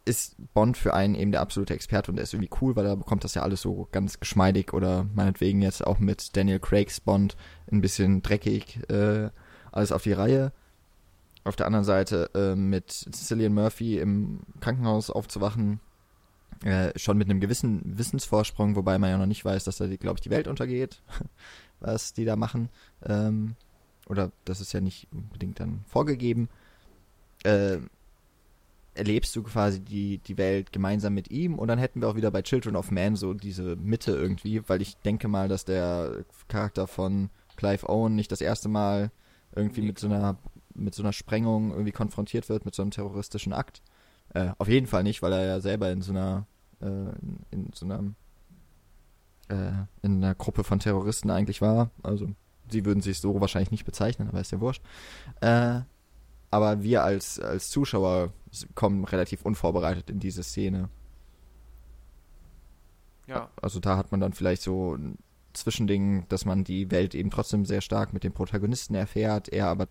ist 0.03 0.35
Bond 0.53 0.77
für 0.77 0.95
einen 0.95 1.13
eben 1.13 1.31
der 1.31 1.41
absolute 1.41 1.75
Experte 1.75 2.11
und 2.11 2.15
der 2.15 2.23
ist 2.23 2.33
irgendwie 2.33 2.51
cool, 2.61 2.75
weil 2.75 2.87
er 2.87 2.95
bekommt 2.95 3.23
das 3.23 3.35
ja 3.35 3.43
alles 3.43 3.61
so 3.61 3.87
ganz 3.91 4.19
geschmeidig 4.19 4.73
oder 4.73 5.05
meinetwegen 5.13 5.61
jetzt 5.61 5.85
auch 5.85 5.99
mit 5.99 6.35
Daniel 6.35 6.59
Craigs 6.59 6.99
Bond 6.99 7.37
ein 7.71 7.81
bisschen 7.81 8.23
dreckig 8.23 8.79
äh, 8.89 9.29
alles 9.71 9.91
auf 9.91 10.03
die 10.03 10.13
Reihe. 10.13 10.51
Auf 11.43 11.55
der 11.55 11.67
anderen 11.67 11.85
Seite 11.85 12.31
äh, 12.33 12.55
mit 12.55 12.89
Cillian 12.89 13.53
Murphy 13.53 13.99
im 13.99 14.39
Krankenhaus 14.61 15.11
aufzuwachen, 15.11 15.79
äh, 16.63 16.97
schon 16.97 17.17
mit 17.17 17.29
einem 17.29 17.39
gewissen 17.39 17.81
Wissensvorsprung, 17.97 18.75
wobei 18.75 18.97
man 18.97 19.09
ja 19.09 19.17
noch 19.17 19.25
nicht 19.25 19.43
weiß, 19.43 19.63
dass 19.63 19.77
da, 19.77 19.87
glaube 19.87 20.17
ich, 20.17 20.21
die 20.21 20.29
Welt 20.29 20.47
untergeht, 20.47 21.01
was 21.79 22.13
die 22.13 22.25
da 22.25 22.35
machen. 22.35 22.69
Ähm, 23.03 23.55
oder 24.07 24.31
das 24.45 24.61
ist 24.61 24.73
ja 24.73 24.81
nicht 24.81 25.07
unbedingt 25.11 25.59
dann 25.59 25.83
vorgegeben. 25.87 26.49
Äh, 27.43 27.79
erlebst 28.93 29.35
du 29.35 29.43
quasi 29.43 29.81
die, 29.81 30.19
die 30.19 30.37
Welt 30.37 30.71
gemeinsam 30.71 31.13
mit 31.13 31.29
ihm 31.29 31.59
und 31.59 31.67
dann 31.67 31.79
hätten 31.79 32.01
wir 32.01 32.07
auch 32.07 32.15
wieder 32.15 32.31
bei 32.31 32.41
Children 32.41 32.75
of 32.77 32.91
Man 32.91 33.15
so 33.15 33.33
diese 33.33 33.75
Mitte 33.75 34.11
irgendwie, 34.11 34.67
weil 34.67 34.81
ich 34.81 34.95
denke 34.97 35.27
mal, 35.27 35.49
dass 35.49 35.65
der 35.65 36.23
Charakter 36.47 36.87
von 36.87 37.29
Clive 37.57 37.89
Owen 37.89 38.15
nicht 38.15 38.31
das 38.31 38.41
erste 38.41 38.69
Mal 38.69 39.11
irgendwie 39.53 39.81
mit 39.81 39.99
so 39.99 40.07
einer 40.07 40.37
mit 40.73 40.93
so 40.93 41.03
einer 41.03 41.13
Sprengung 41.13 41.71
irgendwie 41.71 41.93
konfrontiert 41.93 42.49
wird, 42.49 42.65
mit 42.65 42.75
so 42.75 42.81
einem 42.81 42.91
terroristischen 42.91 43.53
Akt. 43.53 43.81
Äh, 44.35 44.51
auf 44.57 44.67
jeden 44.67 44.85
Fall 44.85 45.03
nicht, 45.03 45.21
weil 45.21 45.31
er 45.31 45.45
ja 45.45 45.59
selber 45.61 45.89
in 45.91 46.01
so 46.01 46.11
einer 46.11 46.45
äh, 46.81 46.85
in, 46.85 47.39
in, 47.51 47.69
so 47.73 47.85
einer 47.85 48.03
äh, 49.47 49.85
in 50.01 50.17
einer 50.23 50.35
Gruppe 50.35 50.65
von 50.65 50.79
Terroristen 50.79 51.31
eigentlich 51.31 51.61
war. 51.61 51.89
Also 52.03 52.27
sie 52.69 52.83
würden 52.83 53.01
sich 53.01 53.19
so 53.19 53.39
wahrscheinlich 53.39 53.71
nicht 53.71 53.85
bezeichnen, 53.85 54.27
aber 54.27 54.41
ist 54.41 54.51
ja 54.51 54.59
wurscht. 54.59 54.83
Äh, 55.39 55.81
aber 56.51 56.83
wir 56.83 57.03
als, 57.05 57.39
als 57.39 57.69
Zuschauer 57.69 58.33
kommen 58.75 59.05
relativ 59.05 59.41
unvorbereitet 59.43 60.09
in 60.09 60.19
diese 60.19 60.43
Szene. 60.43 60.89
Ja. 63.27 63.49
Also 63.61 63.79
da 63.79 63.95
hat 63.95 64.11
man 64.11 64.19
dann 64.19 64.33
vielleicht 64.33 64.63
so 64.63 64.95
ein 64.95 65.17
Zwischending, 65.53 66.27
dass 66.27 66.43
man 66.43 66.65
die 66.65 66.91
Welt 66.91 67.15
eben 67.15 67.29
trotzdem 67.29 67.63
sehr 67.63 67.79
stark 67.79 68.11
mit 68.11 68.25
dem 68.25 68.33
Protagonisten 68.33 68.95
erfährt, 68.95 69.47
er 69.47 69.67
aber 69.67 69.87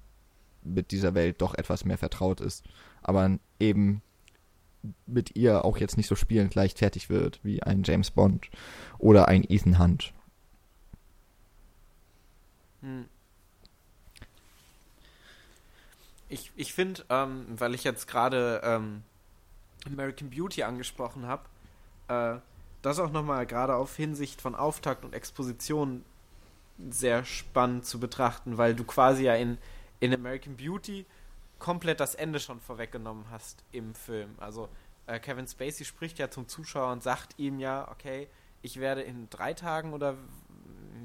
mit 0.62 0.90
dieser 0.90 1.14
Welt 1.14 1.40
doch 1.40 1.54
etwas 1.54 1.86
mehr 1.86 1.96
vertraut 1.96 2.42
ist, 2.42 2.64
aber 3.02 3.38
eben 3.58 4.02
mit 5.06 5.36
ihr 5.36 5.64
auch 5.64 5.78
jetzt 5.78 5.96
nicht 5.96 6.06
so 6.06 6.14
spielend 6.14 6.54
leichtfertig 6.54 7.10
wird 7.10 7.40
wie 7.42 7.62
ein 7.62 7.82
James 7.84 8.10
Bond 8.10 8.50
oder 8.98 9.28
ein 9.28 9.44
Ethan 9.48 9.78
Hunt. 9.78 10.12
Hm. 12.80 13.06
Ich, 16.28 16.50
ich 16.56 16.72
finde, 16.72 17.04
ähm, 17.10 17.46
weil 17.48 17.74
ich 17.74 17.84
jetzt 17.84 18.06
gerade 18.06 18.60
ähm, 18.64 19.02
American 19.86 20.30
Beauty 20.30 20.62
angesprochen 20.62 21.26
habe, 21.26 21.44
äh, 22.08 22.40
das 22.82 22.98
auch 22.98 23.12
nochmal 23.12 23.46
gerade 23.46 23.74
auf 23.76 23.96
Hinsicht 23.96 24.40
von 24.40 24.54
Auftakt 24.54 25.04
und 25.04 25.14
Exposition 25.14 26.04
sehr 26.90 27.24
spannend 27.24 27.86
zu 27.86 28.00
betrachten, 28.00 28.58
weil 28.58 28.74
du 28.74 28.84
quasi 28.84 29.24
ja 29.24 29.34
in, 29.34 29.58
in 30.00 30.12
American 30.12 30.56
Beauty 30.56 31.06
komplett 31.64 31.98
das 31.98 32.14
Ende 32.14 32.40
schon 32.40 32.60
vorweggenommen 32.60 33.24
hast 33.30 33.64
im 33.72 33.94
Film. 33.94 34.34
Also 34.36 34.68
äh, 35.06 35.18
Kevin 35.18 35.48
Spacey 35.48 35.86
spricht 35.86 36.18
ja 36.18 36.28
zum 36.30 36.46
Zuschauer 36.46 36.92
und 36.92 37.02
sagt 37.02 37.38
ihm 37.38 37.58
ja, 37.58 37.90
okay, 37.90 38.28
ich 38.60 38.80
werde 38.80 39.00
in 39.00 39.30
drei 39.30 39.54
Tagen 39.54 39.94
oder 39.94 40.14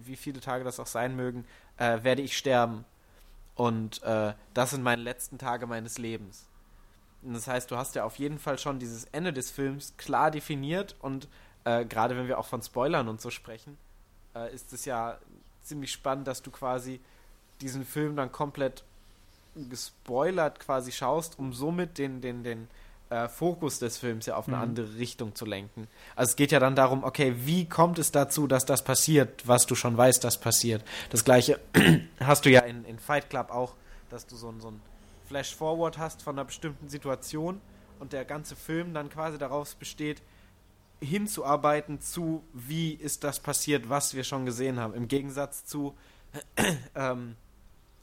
wie 0.01 0.17
viele 0.17 0.41
Tage 0.41 0.65
das 0.65 0.77
auch 0.81 0.87
sein 0.87 1.15
mögen, 1.15 1.45
äh, 1.77 2.03
werde 2.03 2.21
ich 2.21 2.37
sterben. 2.37 2.83
Und 3.55 4.03
äh, 4.03 4.33
das 4.53 4.71
sind 4.71 4.83
meine 4.83 5.01
letzten 5.01 5.37
Tage 5.37 5.65
meines 5.65 5.97
Lebens. 5.97 6.49
Und 7.21 7.35
das 7.35 7.47
heißt, 7.47 7.71
du 7.71 7.77
hast 7.77 7.95
ja 7.95 8.03
auf 8.03 8.17
jeden 8.17 8.37
Fall 8.37 8.59
schon 8.59 8.79
dieses 8.79 9.05
Ende 9.05 9.31
des 9.31 9.51
Films 9.51 9.93
klar 9.95 10.29
definiert 10.29 10.97
und 10.99 11.29
äh, 11.63 11.85
gerade 11.85 12.17
wenn 12.17 12.27
wir 12.27 12.37
auch 12.37 12.47
von 12.47 12.61
Spoilern 12.61 13.07
und 13.07 13.21
so 13.21 13.29
sprechen, 13.29 13.77
äh, 14.35 14.53
ist 14.53 14.73
es 14.73 14.83
ja 14.83 15.19
ziemlich 15.61 15.93
spannend, 15.93 16.27
dass 16.27 16.41
du 16.41 16.51
quasi 16.51 16.99
diesen 17.61 17.85
Film 17.85 18.17
dann 18.17 18.33
komplett 18.33 18.83
gespoilert 19.55 20.59
quasi 20.59 20.91
schaust, 20.91 21.37
um 21.39 21.53
somit 21.53 21.97
den, 21.97 22.21
den, 22.21 22.43
den 22.43 22.67
äh, 23.09 23.27
Fokus 23.27 23.79
des 23.79 23.97
Films 23.97 24.27
ja 24.27 24.35
auf 24.35 24.47
eine 24.47 24.57
mhm. 24.57 24.63
andere 24.63 24.95
Richtung 24.97 25.35
zu 25.35 25.45
lenken. 25.45 25.87
Also 26.15 26.31
es 26.31 26.35
geht 26.35 26.51
ja 26.51 26.59
dann 26.59 26.75
darum, 26.75 27.03
okay, 27.03 27.33
wie 27.37 27.65
kommt 27.65 27.99
es 27.99 28.11
dazu, 28.11 28.47
dass 28.47 28.65
das 28.65 28.83
passiert, 28.83 29.47
was 29.47 29.65
du 29.65 29.75
schon 29.75 29.97
weißt, 29.97 30.23
dass 30.23 30.39
passiert. 30.39 30.83
Das 31.09 31.25
gleiche 31.25 31.59
hast 32.19 32.45
du 32.45 32.49
ja 32.49 32.61
in, 32.61 32.85
in 32.85 32.99
Fight 32.99 33.29
Club 33.29 33.49
auch, 33.49 33.75
dass 34.09 34.27
du 34.27 34.35
so, 34.35 34.53
so 34.59 34.71
ein 34.71 34.81
Flash-Forward 35.27 35.97
hast 35.97 36.21
von 36.21 36.35
einer 36.35 36.45
bestimmten 36.45 36.89
Situation 36.89 37.61
und 37.99 38.13
der 38.13 38.25
ganze 38.25 38.55
Film 38.55 38.93
dann 38.93 39.09
quasi 39.09 39.37
daraus 39.37 39.75
besteht, 39.75 40.21
hinzuarbeiten 41.01 42.01
zu, 42.01 42.43
wie 42.53 42.93
ist 42.93 43.23
das 43.23 43.39
passiert, 43.39 43.89
was 43.89 44.13
wir 44.13 44.23
schon 44.23 44.45
gesehen 44.45 44.79
haben. 44.79 44.93
Im 44.93 45.07
Gegensatz 45.07 45.65
zu 45.65 45.95
ähm, 46.95 47.35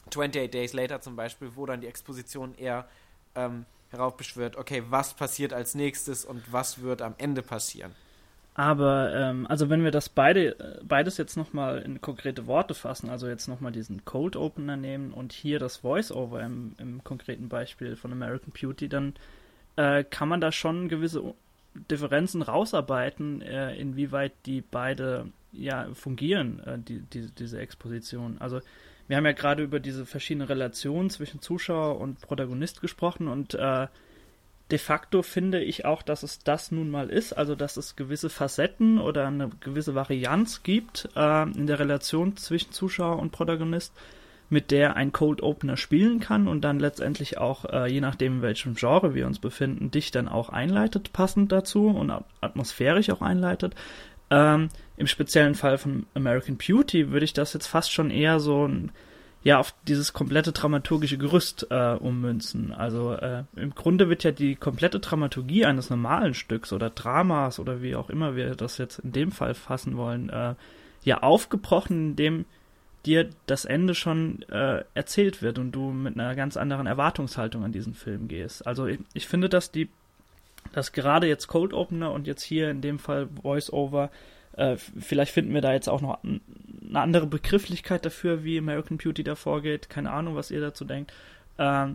28 0.08 0.50
Days 0.50 0.72
Later 0.72 1.00
zum 1.00 1.16
Beispiel, 1.16 1.50
wo 1.54 1.66
dann 1.66 1.80
die 1.80 1.86
Exposition 1.86 2.54
eher 2.54 2.86
ähm, 3.34 3.66
heraufbeschwört, 3.90 4.56
okay, 4.56 4.82
was 4.88 5.14
passiert 5.14 5.52
als 5.52 5.74
nächstes 5.74 6.24
und 6.24 6.52
was 6.52 6.82
wird 6.82 7.02
am 7.02 7.14
Ende 7.18 7.42
passieren. 7.42 7.92
Aber, 8.54 9.14
ähm, 9.14 9.46
also 9.48 9.68
wenn 9.68 9.84
wir 9.84 9.90
das 9.90 10.08
beide, 10.08 10.58
äh, 10.58 10.80
beides 10.82 11.18
jetzt 11.18 11.36
nochmal 11.36 11.82
in 11.82 12.00
konkrete 12.00 12.46
Worte 12.46 12.72
fassen, 12.72 13.10
also 13.10 13.28
jetzt 13.28 13.48
nochmal 13.48 13.70
diesen 13.70 14.06
Cold 14.06 14.34
Opener 14.34 14.78
nehmen 14.78 15.12
und 15.12 15.34
hier 15.34 15.58
das 15.58 15.78
Voice-Over 15.78 16.42
im, 16.42 16.74
im 16.78 17.04
konkreten 17.04 17.50
Beispiel 17.50 17.96
von 17.96 18.12
American 18.12 18.52
Beauty, 18.58 18.88
dann 18.88 19.12
äh, 19.76 20.04
kann 20.04 20.30
man 20.30 20.40
da 20.40 20.52
schon 20.52 20.88
gewisse 20.88 21.34
Differenzen 21.90 22.40
rausarbeiten, 22.40 23.42
äh, 23.42 23.76
inwieweit 23.76 24.32
die 24.46 24.62
beide 24.62 25.26
ja 25.52 25.88
fungieren, 25.92 26.60
äh, 26.60 26.78
die, 26.78 27.00
die, 27.00 27.30
diese 27.30 27.58
Exposition. 27.60 28.38
Also 28.38 28.60
wir 29.08 29.16
haben 29.16 29.26
ja 29.26 29.32
gerade 29.32 29.62
über 29.62 29.80
diese 29.80 30.06
verschiedenen 30.06 30.48
Relationen 30.48 31.10
zwischen 31.10 31.40
Zuschauer 31.40 32.00
und 32.00 32.20
Protagonist 32.20 32.80
gesprochen 32.80 33.28
und 33.28 33.54
äh, 33.54 33.86
de 34.70 34.78
facto 34.78 35.22
finde 35.22 35.62
ich 35.62 35.84
auch, 35.84 36.02
dass 36.02 36.22
es 36.22 36.40
das 36.40 36.72
nun 36.72 36.90
mal 36.90 37.08
ist, 37.08 37.32
also 37.32 37.54
dass 37.54 37.76
es 37.76 37.94
gewisse 37.94 38.30
Facetten 38.30 38.98
oder 38.98 39.28
eine 39.28 39.50
gewisse 39.60 39.94
Varianz 39.94 40.62
gibt 40.62 41.08
äh, 41.14 41.42
in 41.42 41.66
der 41.66 41.78
Relation 41.78 42.36
zwischen 42.36 42.72
Zuschauer 42.72 43.18
und 43.18 43.30
Protagonist, 43.30 43.92
mit 44.48 44.70
der 44.70 44.94
ein 44.96 45.12
Cold 45.12 45.42
Opener 45.42 45.76
spielen 45.76 46.20
kann 46.20 46.46
und 46.46 46.60
dann 46.62 46.78
letztendlich 46.78 47.38
auch, 47.38 47.64
äh, 47.64 47.90
je 47.90 48.00
nachdem 48.00 48.36
in 48.36 48.42
welchem 48.42 48.74
Genre 48.74 49.14
wir 49.14 49.26
uns 49.26 49.40
befinden, 49.40 49.90
dich 49.90 50.12
dann 50.12 50.28
auch 50.28 50.50
einleitet, 50.50 51.12
passend 51.12 51.50
dazu 51.50 51.88
und 51.88 52.12
atmosphärisch 52.40 53.10
auch 53.10 53.22
einleitet. 53.22 53.74
Ähm, 54.30 54.68
Im 54.96 55.06
speziellen 55.06 55.54
Fall 55.54 55.78
von 55.78 56.06
American 56.14 56.56
Beauty 56.56 57.10
würde 57.10 57.24
ich 57.24 57.32
das 57.32 57.52
jetzt 57.52 57.66
fast 57.66 57.92
schon 57.92 58.10
eher 58.10 58.40
so 58.40 58.66
ein, 58.66 58.90
ja, 59.42 59.58
auf 59.58 59.74
dieses 59.86 60.12
komplette 60.12 60.52
dramaturgische 60.52 61.18
Gerüst 61.18 61.68
äh, 61.70 61.92
ummünzen. 61.92 62.72
Also 62.72 63.12
äh, 63.12 63.44
im 63.54 63.74
Grunde 63.74 64.08
wird 64.08 64.24
ja 64.24 64.32
die 64.32 64.56
komplette 64.56 64.98
Dramaturgie 64.98 65.64
eines 65.64 65.90
normalen 65.90 66.34
Stücks 66.34 66.72
oder 66.72 66.90
Dramas 66.90 67.60
oder 67.60 67.82
wie 67.82 67.94
auch 67.94 68.10
immer 68.10 68.34
wir 68.34 68.56
das 68.56 68.78
jetzt 68.78 68.98
in 68.98 69.12
dem 69.12 69.30
Fall 69.30 69.54
fassen 69.54 69.96
wollen, 69.96 70.30
äh, 70.30 70.54
ja 71.04 71.22
aufgebrochen, 71.22 72.10
indem 72.10 72.44
dir 73.04 73.30
das 73.46 73.64
Ende 73.64 73.94
schon 73.94 74.42
äh, 74.50 74.82
erzählt 74.94 75.40
wird 75.40 75.60
und 75.60 75.70
du 75.70 75.92
mit 75.92 76.18
einer 76.18 76.34
ganz 76.34 76.56
anderen 76.56 76.88
Erwartungshaltung 76.88 77.64
an 77.64 77.70
diesen 77.70 77.94
Film 77.94 78.26
gehst. 78.26 78.66
Also 78.66 78.86
ich, 78.86 78.98
ich 79.14 79.28
finde, 79.28 79.48
dass 79.48 79.70
die 79.70 79.88
dass 80.76 80.92
gerade 80.92 81.26
jetzt 81.26 81.46
Cold 81.46 81.72
Opener 81.72 82.12
und 82.12 82.26
jetzt 82.26 82.42
hier 82.42 82.70
in 82.70 82.82
dem 82.82 82.98
Fall 82.98 83.30
Voice-Over, 83.40 84.10
äh, 84.52 84.76
vielleicht 84.76 85.32
finden 85.32 85.54
wir 85.54 85.62
da 85.62 85.72
jetzt 85.72 85.88
auch 85.88 86.02
noch 86.02 86.22
eine 86.22 87.00
andere 87.00 87.26
Begrifflichkeit 87.26 88.04
dafür, 88.04 88.44
wie 88.44 88.58
American 88.58 88.98
Beauty 88.98 89.24
da 89.24 89.36
vorgeht, 89.36 89.88
keine 89.88 90.12
Ahnung, 90.12 90.36
was 90.36 90.50
ihr 90.50 90.60
dazu 90.60 90.84
denkt, 90.84 91.14
äh, 91.56 91.86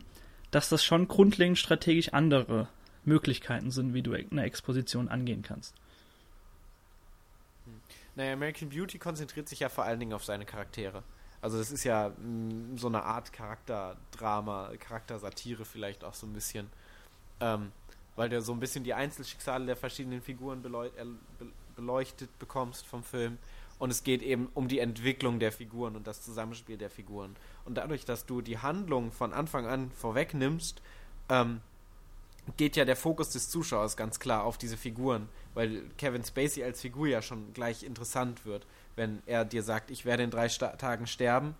dass 0.49 0.69
das 0.69 0.83
schon 0.83 1.07
grundlegend 1.07 1.59
strategisch 1.59 2.11
andere 2.13 2.69
Möglichkeiten 3.05 3.69
sind, 3.69 3.93
wie 3.93 4.01
du 4.01 4.13
eine 4.13 4.45
Exposition 4.45 5.09
angehen 5.09 5.43
kannst. 5.43 5.75
Hm. 7.65 7.81
Naja, 8.15 8.33
American 8.33 8.69
Beauty 8.69 8.97
konzentriert 8.97 9.47
sich 9.47 9.59
ja 9.59 9.69
vor 9.69 9.83
allen 9.83 9.99
Dingen 9.99 10.13
auf 10.13 10.25
seine 10.25 10.45
Charaktere. 10.45 11.03
Also 11.39 11.59
das 11.59 11.69
ist 11.69 11.83
ja 11.83 12.09
mh, 12.17 12.79
so 12.79 12.87
eine 12.87 13.03
Art 13.03 13.31
Charakterdrama, 13.31 14.71
Charaktersatire 14.79 15.65
vielleicht 15.65 16.03
auch 16.03 16.15
so 16.15 16.25
ein 16.25 16.33
bisschen. 16.33 16.67
Ähm, 17.39 17.71
weil 18.21 18.29
du 18.29 18.39
so 18.39 18.53
ein 18.53 18.59
bisschen 18.59 18.83
die 18.83 18.93
Einzelschicksale 18.93 19.65
der 19.65 19.75
verschiedenen 19.75 20.21
Figuren 20.21 20.63
äh, 20.63 21.05
beleuchtet 21.75 22.29
bekommst 22.37 22.85
vom 22.85 23.03
Film. 23.03 23.39
Und 23.79 23.89
es 23.89 24.03
geht 24.03 24.21
eben 24.21 24.47
um 24.53 24.67
die 24.67 24.77
Entwicklung 24.77 25.39
der 25.39 25.51
Figuren 25.51 25.95
und 25.95 26.05
das 26.05 26.21
Zusammenspiel 26.21 26.77
der 26.77 26.91
Figuren. 26.91 27.35
Und 27.65 27.79
dadurch, 27.79 28.05
dass 28.05 28.27
du 28.27 28.41
die 28.41 28.59
Handlung 28.59 29.11
von 29.11 29.33
Anfang 29.33 29.65
an 29.65 29.89
vorwegnimmst, 29.89 30.83
ähm, 31.29 31.61
geht 32.57 32.75
ja 32.75 32.85
der 32.85 32.95
Fokus 32.95 33.31
des 33.31 33.49
Zuschauers 33.49 33.97
ganz 33.97 34.19
klar 34.19 34.43
auf 34.43 34.59
diese 34.59 34.77
Figuren, 34.77 35.27
weil 35.55 35.81
Kevin 35.97 36.23
Spacey 36.23 36.63
als 36.63 36.79
Figur 36.79 37.07
ja 37.07 37.23
schon 37.23 37.53
gleich 37.53 37.81
interessant 37.81 38.45
wird, 38.45 38.67
wenn 38.95 39.23
er 39.25 39.45
dir 39.45 39.63
sagt, 39.63 39.89
ich 39.89 40.05
werde 40.05 40.21
in 40.21 40.29
drei 40.29 40.47
Sta 40.47 40.75
Tagen 40.75 41.07
sterben. 41.07 41.55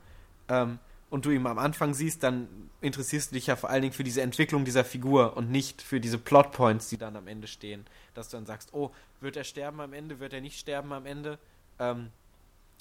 Ähm, 0.47 0.77
und 1.11 1.25
du 1.25 1.29
ihn 1.29 1.45
am 1.45 1.59
Anfang 1.59 1.93
siehst, 1.93 2.23
dann 2.23 2.47
interessierst 2.79 3.31
du 3.31 3.35
dich 3.35 3.47
ja 3.47 3.55
vor 3.57 3.69
allen 3.69 3.81
Dingen 3.83 3.93
für 3.93 4.05
diese 4.05 4.21
Entwicklung 4.21 4.65
dieser 4.65 4.85
Figur 4.85 5.35
und 5.37 5.51
nicht 5.51 5.81
für 5.81 5.99
diese 5.99 6.17
Plotpoints, 6.17 6.87
die 6.87 6.97
dann 6.97 7.17
am 7.17 7.27
Ende 7.27 7.47
stehen. 7.47 7.85
Dass 8.13 8.29
du 8.29 8.37
dann 8.37 8.45
sagst, 8.45 8.73
oh, 8.73 8.91
wird 9.19 9.35
er 9.35 9.43
sterben 9.43 9.81
am 9.81 9.93
Ende, 9.93 10.19
wird 10.19 10.33
er 10.33 10.41
nicht 10.41 10.57
sterben 10.57 10.93
am 10.93 11.05
Ende? 11.05 11.37
Ähm, 11.79 12.11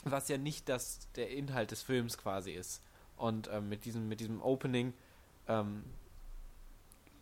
was 0.05 0.28
ja 0.28 0.39
nicht 0.39 0.69
das, 0.69 1.01
der 1.16 1.31
Inhalt 1.31 1.73
des 1.73 1.82
Films 1.82 2.16
quasi 2.16 2.52
ist. 2.52 2.81
Und 3.16 3.51
ähm, 3.52 3.69
mit, 3.69 3.85
diesem, 3.85 4.09
mit 4.09 4.20
diesem 4.20 4.40
Opening 4.40 4.94
ähm, 5.48 5.82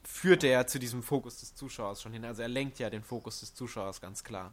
führt 0.04 0.44
er 0.44 0.66
zu 0.66 0.78
diesem 0.78 1.02
Fokus 1.02 1.40
des 1.40 1.54
Zuschauers 1.54 2.02
schon 2.02 2.12
hin. 2.12 2.26
Also 2.26 2.42
er 2.42 2.48
lenkt 2.48 2.78
ja 2.78 2.90
den 2.90 3.02
Fokus 3.02 3.40
des 3.40 3.54
Zuschauers 3.54 4.02
ganz 4.02 4.22
klar. 4.22 4.52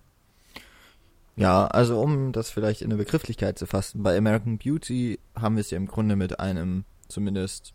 Ja, 1.35 1.67
also 1.67 1.99
um 1.99 2.31
das 2.31 2.49
vielleicht 2.49 2.81
in 2.81 2.91
eine 2.91 2.97
Begrifflichkeit 2.97 3.59
zu 3.59 3.65
fassen, 3.65 4.03
bei 4.03 4.17
American 4.17 4.57
Beauty 4.57 5.19
haben 5.35 5.55
wir 5.55 5.61
es 5.61 5.71
ja 5.71 5.77
im 5.77 5.87
Grunde 5.87 6.15
mit 6.15 6.39
einem 6.39 6.85
zumindest 7.09 7.73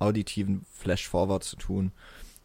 auditiven 0.00 0.64
Flash-Forward 0.72 1.44
zu 1.44 1.56
tun. 1.56 1.92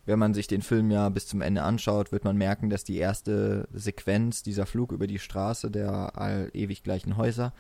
Wenn 0.06 0.20
man 0.20 0.34
sich 0.34 0.48
den 0.48 0.62
Film 0.62 0.92
ja 0.92 1.10
bis 1.10 1.28
zum 1.28 1.42
Ende 1.42 1.64
anschaut, 1.64 2.12
wird 2.12 2.26
man 2.26 2.38
merken, 2.38 2.70
dass 2.70 2.84
die 2.84 2.98
erste 2.98 3.68
Sequenz, 3.74 4.44
dieser 4.44 4.66
Flug 4.66 4.92
über 4.92 5.08
die 5.08 5.20
Straße 5.20 5.72
der 5.72 6.18
all 6.18 6.52
ewig 6.54 6.84
gleichen 6.84 7.16
Häuser, 7.16 7.54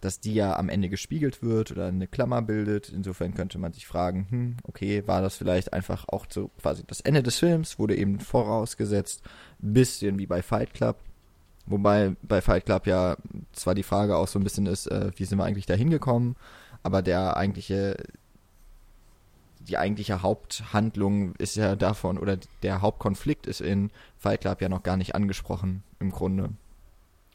dass 0.00 0.18
die 0.18 0.34
ja 0.34 0.56
am 0.56 0.68
Ende 0.68 0.88
gespiegelt 0.88 1.42
wird 1.42 1.72
oder 1.72 1.86
eine 1.86 2.08
Klammer 2.08 2.42
bildet. 2.42 2.88
Insofern 2.88 3.34
könnte 3.34 3.58
man 3.58 3.72
sich 3.72 3.86
fragen, 3.86 4.26
hm, 4.30 4.56
okay, 4.64 5.06
war 5.06 5.20
das 5.20 5.36
vielleicht 5.36 5.72
einfach 5.72 6.06
auch 6.08 6.26
so 6.28 6.50
quasi 6.60 6.84
das 6.86 7.00
Ende 7.00 7.22
des 7.22 7.38
Films, 7.38 7.78
wurde 7.78 7.96
eben 7.96 8.18
vorausgesetzt, 8.18 9.22
bisschen 9.58 10.18
wie 10.18 10.26
bei 10.26 10.42
Fight 10.42 10.72
Club, 10.72 10.96
Wobei 11.66 12.14
bei 12.22 12.40
Fight 12.40 12.66
Club 12.66 12.86
ja 12.86 13.16
zwar 13.52 13.74
die 13.74 13.82
Frage 13.82 14.16
auch 14.16 14.28
so 14.28 14.38
ein 14.38 14.44
bisschen 14.44 14.66
ist, 14.66 14.86
äh, 14.86 15.10
wie 15.16 15.24
sind 15.24 15.38
wir 15.38 15.44
eigentlich 15.44 15.66
da 15.66 15.74
hingekommen, 15.74 16.36
aber 16.82 17.00
der 17.00 17.36
eigentliche, 17.36 17.96
die 19.60 19.78
eigentliche 19.78 20.22
Haupthandlung 20.22 21.34
ist 21.36 21.56
ja 21.56 21.74
davon, 21.74 22.18
oder 22.18 22.38
der 22.62 22.82
Hauptkonflikt 22.82 23.46
ist 23.46 23.62
in 23.62 23.90
Fight 24.18 24.42
Club 24.42 24.60
ja 24.60 24.68
noch 24.68 24.82
gar 24.82 24.98
nicht 24.98 25.14
angesprochen, 25.14 25.82
im 26.00 26.10
Grunde. 26.10 26.50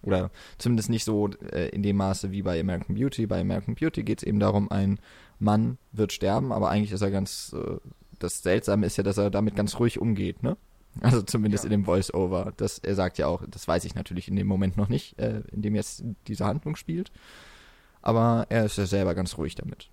Oder 0.03 0.31
zumindest 0.57 0.89
nicht 0.89 1.03
so 1.03 1.30
äh, 1.51 1.69
in 1.69 1.84
dem 1.84 1.97
Maße 1.97 2.31
wie 2.31 2.43
bei 2.43 2.60
American 2.60 2.95
Beauty. 2.95 3.26
Bei 3.26 3.41
American 3.41 3.76
Beauty 3.76 4.03
geht 4.03 4.19
es 4.19 4.23
eben 4.23 4.39
darum, 4.39 4.72
ein 4.72 4.99
Mann 5.39 5.77
wird 5.91 6.14
sterben, 6.14 6.53
aber 6.53 6.69
eigentlich 6.69 6.91
ist 6.91 7.01
er 7.01 7.11
ganz, 7.11 7.53
äh, 7.53 7.77
das 8.19 8.43
Seltsame 8.43 8.85
ist 8.85 8.97
ja, 8.97 9.03
dass 9.03 9.18
er 9.18 9.30
damit 9.30 9.56
ganz 9.56 9.80
ruhig 9.80 9.99
umgeht, 9.99 10.43
ne? 10.43 10.56
Also 11.03 11.21
zumindest 11.21 11.63
ja. 11.63 11.67
in 11.67 11.71
dem 11.71 11.85
Voice-Over. 11.85 12.53
Das, 12.57 12.80
er 12.80 12.95
sagt 12.95 13.17
ja 13.17 13.27
auch, 13.27 13.43
das 13.47 13.67
weiß 13.67 13.85
ich 13.85 13.95
natürlich 13.95 14.27
in 14.27 14.35
dem 14.35 14.47
Moment 14.47 14.77
noch 14.77 14.89
nicht, 14.89 15.17
äh, 15.19 15.41
in 15.51 15.61
dem 15.61 15.76
jetzt 15.76 16.03
diese 16.27 16.45
Handlung 16.45 16.76
spielt. 16.76 17.11
Aber 18.01 18.45
er 18.49 18.65
ist 18.65 18.77
ja 18.77 18.85
selber 18.85 19.15
ganz 19.15 19.38
ruhig 19.38 19.55
damit. 19.55 19.89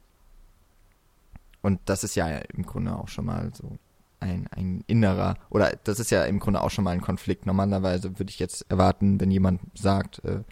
Und 1.62 1.80
das 1.86 2.04
ist 2.04 2.14
ja 2.14 2.28
im 2.28 2.64
Grunde 2.64 2.96
auch 2.96 3.08
schon 3.08 3.24
mal 3.24 3.50
so 3.54 3.78
ein, 4.20 4.46
ein 4.50 4.84
innerer, 4.86 5.36
oder 5.50 5.72
das 5.84 6.00
ist 6.00 6.10
ja 6.10 6.24
im 6.24 6.38
Grunde 6.38 6.62
auch 6.62 6.70
schon 6.70 6.84
mal 6.84 6.92
ein 6.92 7.00
Konflikt. 7.00 7.46
Normalerweise 7.46 8.18
würde 8.18 8.30
ich 8.30 8.38
jetzt 8.38 8.70
erwarten, 8.70 9.20
wenn 9.20 9.30
jemand 9.30 9.60
sagt, 9.74 10.24
äh, 10.24 10.42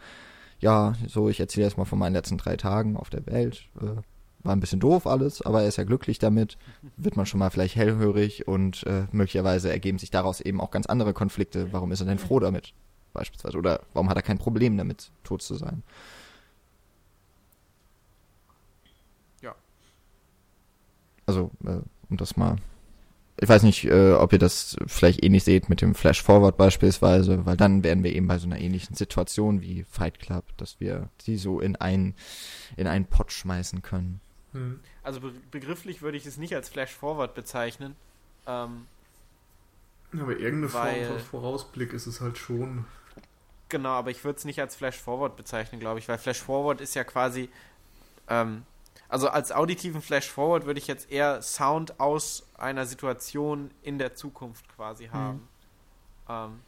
ja, 0.61 0.95
so, 1.07 1.29
ich 1.29 1.41
erzähle 1.41 1.67
jetzt 1.67 1.79
mal 1.79 1.85
von 1.85 1.99
meinen 1.99 2.15
letzten 2.15 2.39
drei 2.39 2.57
Tagen 2.57 2.97
auf 2.97 3.11
der 3.11 3.27
Welt, 3.27 3.69
äh, 3.81 4.01
war 4.45 4.55
ein 4.55 4.61
bisschen 4.61 4.81
doof 4.81 5.07
alles, 5.07 5.43
aber 5.43 5.63
er 5.63 5.69
ist 5.69 5.79
ja 5.79 5.85
glücklich 5.85 6.19
damit, 6.19 6.59
wird 6.97 7.17
man 7.17 7.27
schon 7.27 7.41
mal 7.41 7.51
vielleicht 7.51 7.77
hellhörig 7.77 8.47
und 8.47 8.85
äh, 8.87 9.07
möglicherweise 9.11 9.71
ergeben 9.71 9.99
sich 9.99 10.11
daraus 10.11 10.41
eben 10.41 10.61
auch 10.61 10.71
ganz 10.71 10.87
andere 10.87 11.15
Konflikte. 11.15 11.73
Warum 11.73 11.91
ist 11.93 12.01
er 12.01 12.07
denn 12.07 12.19
froh 12.19 12.41
damit? 12.41 12.75
Beispielsweise. 13.15 13.57
Oder 13.57 13.81
warum 13.95 14.11
hat 14.11 14.17
er 14.17 14.23
kein 14.23 14.39
Problem 14.39 14.77
damit, 14.77 15.11
tot 15.23 15.41
zu 15.41 15.55
sein? 15.55 15.83
Ja. 19.41 19.55
Also, 21.27 21.51
äh, 21.65 21.79
um 22.11 22.17
das 22.17 22.37
mal. 22.37 22.57
Ich 23.37 23.49
weiß 23.49 23.65
nicht, 23.65 23.85
äh, 23.87 24.13
ob 24.13 24.33
ihr 24.33 24.39
das 24.39 24.77
vielleicht 24.87 25.25
ähnlich 25.25 25.43
seht 25.43 25.69
mit 25.69 25.81
dem 25.81 25.95
Flash 25.95 26.23
Forward 26.23 26.57
beispielsweise, 26.57 27.45
weil 27.47 27.57
dann 27.57 27.83
wären 27.83 28.05
wir 28.05 28.15
eben 28.15 28.29
bei 28.29 28.39
so 28.39 28.47
einer 28.47 28.61
ähnlichen 28.61 28.95
Situation 28.95 29.61
wie 29.61 29.85
Fight 29.85 30.21
Club, 30.21 30.45
dass 30.57 30.79
wir 30.79 31.09
sie 31.21 31.37
so 31.37 31.61
in 31.61 31.75
einen, 31.77 32.15
in 32.77 32.87
einen 32.87 33.07
Pot 33.07 33.33
schmeißen 33.33 33.83
können. 33.83 34.21
Hm. 34.55 34.81
Also 35.03 35.21
be 35.21 35.33
begrifflich 35.51 36.01
würde 36.01 36.17
ich 36.17 36.25
es 36.25 36.39
nicht 36.39 36.55
als 36.55 36.69
Flash 36.69 36.93
Forward 36.93 37.35
bezeichnen. 37.35 37.97
Ähm, 38.47 38.87
aber 40.13 40.39
irgendeine 40.39 40.73
weil, 40.73 41.07
Form 41.07 41.19
von 41.19 41.27
Vorausblick 41.27 41.93
ist 41.93 42.07
es 42.07 42.21
halt 42.21 42.39
schon. 42.39 42.87
Genau, 43.69 43.91
aber 43.91 44.11
ich 44.11 44.25
würde 44.25 44.39
es 44.39 44.45
nicht 44.45 44.61
als 44.61 44.77
Flash 44.77 44.99
Forward 44.99 45.37
bezeichnen, 45.37 45.81
glaube 45.81 45.99
ich, 45.99 46.09
weil 46.09 46.19
Flash 46.19 46.41
Forward 46.41 46.81
ist 46.81 46.95
ja 46.95 47.05
quasi. 47.05 47.51
Ähm, 48.29 48.63
also 49.09 49.29
als 49.29 49.53
auditiven 49.53 50.01
Flash 50.01 50.31
Forward 50.31 50.65
würde 50.65 50.79
ich 50.79 50.87
jetzt 50.87 51.11
eher 51.11 51.43
Sound 51.43 52.01
aus 52.01 52.47
einer 52.57 52.87
Situation 52.87 53.71
in 53.83 53.99
der 53.99 54.15
Zukunft 54.15 54.69
quasi 54.75 55.07
hm. 55.07 55.13
haben. 55.13 55.37
Mhm. 55.37 55.49
Ähm, 56.29 56.61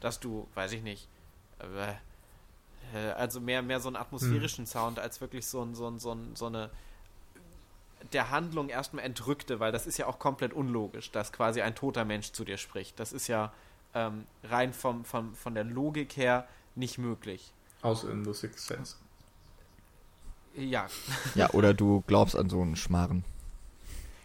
dass 0.00 0.20
du, 0.20 0.48
weiß 0.54 0.72
ich 0.72 0.82
nicht, 0.82 1.08
äh, 1.60 1.92
äh, 2.94 3.12
also 3.12 3.40
mehr, 3.40 3.62
mehr 3.62 3.80
so 3.80 3.88
einen 3.88 3.96
atmosphärischen 3.96 4.64
mhm. 4.64 4.68
Sound 4.68 4.98
als 4.98 5.20
wirklich 5.20 5.46
so, 5.46 5.62
ein, 5.62 5.74
so, 5.74 5.88
ein, 5.88 5.98
so, 5.98 6.12
ein, 6.12 6.36
so 6.36 6.46
eine 6.46 6.70
der 8.12 8.30
Handlung 8.30 8.68
erstmal 8.68 9.04
entrückte, 9.04 9.60
weil 9.60 9.72
das 9.72 9.86
ist 9.86 9.98
ja 9.98 10.06
auch 10.06 10.18
komplett 10.18 10.52
unlogisch, 10.52 11.10
dass 11.10 11.32
quasi 11.32 11.62
ein 11.62 11.74
toter 11.74 12.04
Mensch 12.04 12.32
zu 12.32 12.44
dir 12.44 12.56
spricht. 12.56 12.98
Das 13.00 13.12
ist 13.12 13.28
ja 13.28 13.52
ähm, 13.94 14.26
rein 14.42 14.72
vom, 14.72 15.04
vom, 15.04 15.34
von 15.34 15.54
der 15.54 15.64
Logik 15.64 16.16
her 16.16 16.46
nicht 16.74 16.98
möglich. 16.98 17.52
Außer 17.82 18.10
in 18.10 18.24
The 18.24 18.32
Sixth 18.32 18.66
Sense. 18.66 18.96
Ja. 20.54 20.86
Ja, 21.34 21.50
oder 21.50 21.74
du 21.74 22.02
glaubst 22.06 22.36
an 22.36 22.48
so 22.48 22.62
einen 22.62 22.76
Schmarren. 22.76 23.24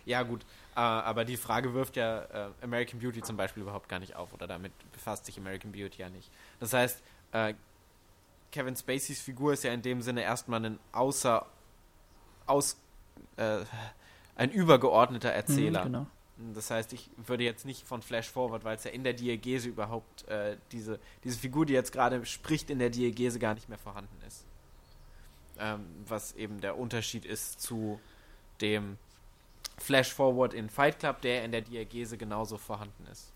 Ja, 0.06 0.23
gut. 0.23 0.43
Äh, 0.76 0.80
aber 0.80 1.26
die 1.26 1.38
Frage 1.38 1.73
wirft 1.73 1.95
ja 1.95 2.22
äh, 2.23 2.49
American 2.61 2.99
Beauty 2.99 3.22
zum 3.22 3.38
Beispiel 3.38 3.64
überhaupt 3.64 3.89
gar 3.89 3.99
nicht 3.99 4.15
auf. 4.15 4.34
Oder 4.34 4.47
damit 4.47 4.72
befasst 4.91 5.26
sich 5.26 5.38
American 5.38 5.72
Beauty 5.72 6.01
ja 6.01 6.10
nicht. 6.10 6.30
Das 6.60 6.73
heißt, 6.73 7.01
äh, 7.31 7.53
Kevin 8.51 8.76
Spaceys 8.76 9.22
Figur 9.22 9.53
ist 9.53 9.64
ja 9.64 9.72
in 9.72 9.81
dem 9.81 10.01
Sinne 10.01 10.23
erstmal 10.23 10.65
ein 10.65 10.80
außer 10.91 11.45
aus 12.45 12.77
äh, 13.39 13.65
ein 14.35 14.51
übergeordneter 14.51 15.29
Erzähler. 15.29 15.81
Mhm, 15.81 15.85
genau. 15.85 16.07
Das 16.53 16.71
heißt, 16.71 16.93
ich 16.93 17.09
würde 17.17 17.43
jetzt 17.43 17.65
nicht 17.65 17.85
von 17.85 18.01
Flash 18.01 18.29
Forward, 18.29 18.63
weil 18.63 18.77
es 18.77 18.85
ja 18.85 18.91
in 18.91 19.03
der 19.03 19.13
Diegese 19.13 19.67
überhaupt 19.67 20.25
äh, 20.29 20.55
diese, 20.71 20.99
diese 21.25 21.37
Figur, 21.37 21.65
die 21.65 21.73
jetzt 21.73 21.91
gerade 21.91 22.25
spricht, 22.25 22.69
in 22.69 22.79
der 22.79 22.89
Diegese 22.89 23.39
gar 23.39 23.55
nicht 23.55 23.67
mehr 23.67 23.77
vorhanden 23.77 24.15
ist. 24.25 24.45
Ähm, 25.59 25.81
was 26.07 26.33
eben 26.33 26.61
der 26.61 26.77
Unterschied 26.77 27.25
ist 27.25 27.59
zu 27.59 27.99
dem 28.61 28.97
Flash 29.77 30.13
Forward 30.13 30.53
in 30.53 30.69
Fight 30.69 30.99
Club, 30.99 31.21
der 31.21 31.43
in 31.43 31.51
der 31.51 31.61
Diegese 31.61 32.17
genauso 32.17 32.57
vorhanden 32.57 33.05
ist. 33.11 33.33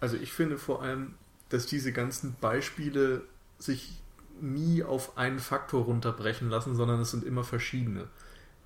Also 0.00 0.16
ich 0.16 0.32
finde 0.32 0.58
vor 0.58 0.82
allem, 0.82 1.14
dass 1.48 1.64
diese 1.64 1.92
ganzen 1.92 2.34
Beispiele 2.40 3.22
sich 3.58 4.02
nie 4.40 4.84
auf 4.84 5.16
einen 5.16 5.38
Faktor 5.38 5.84
runterbrechen 5.84 6.50
lassen, 6.50 6.76
sondern 6.76 7.00
es 7.00 7.10
sind 7.10 7.24
immer 7.24 7.42
verschiedene. 7.42 8.08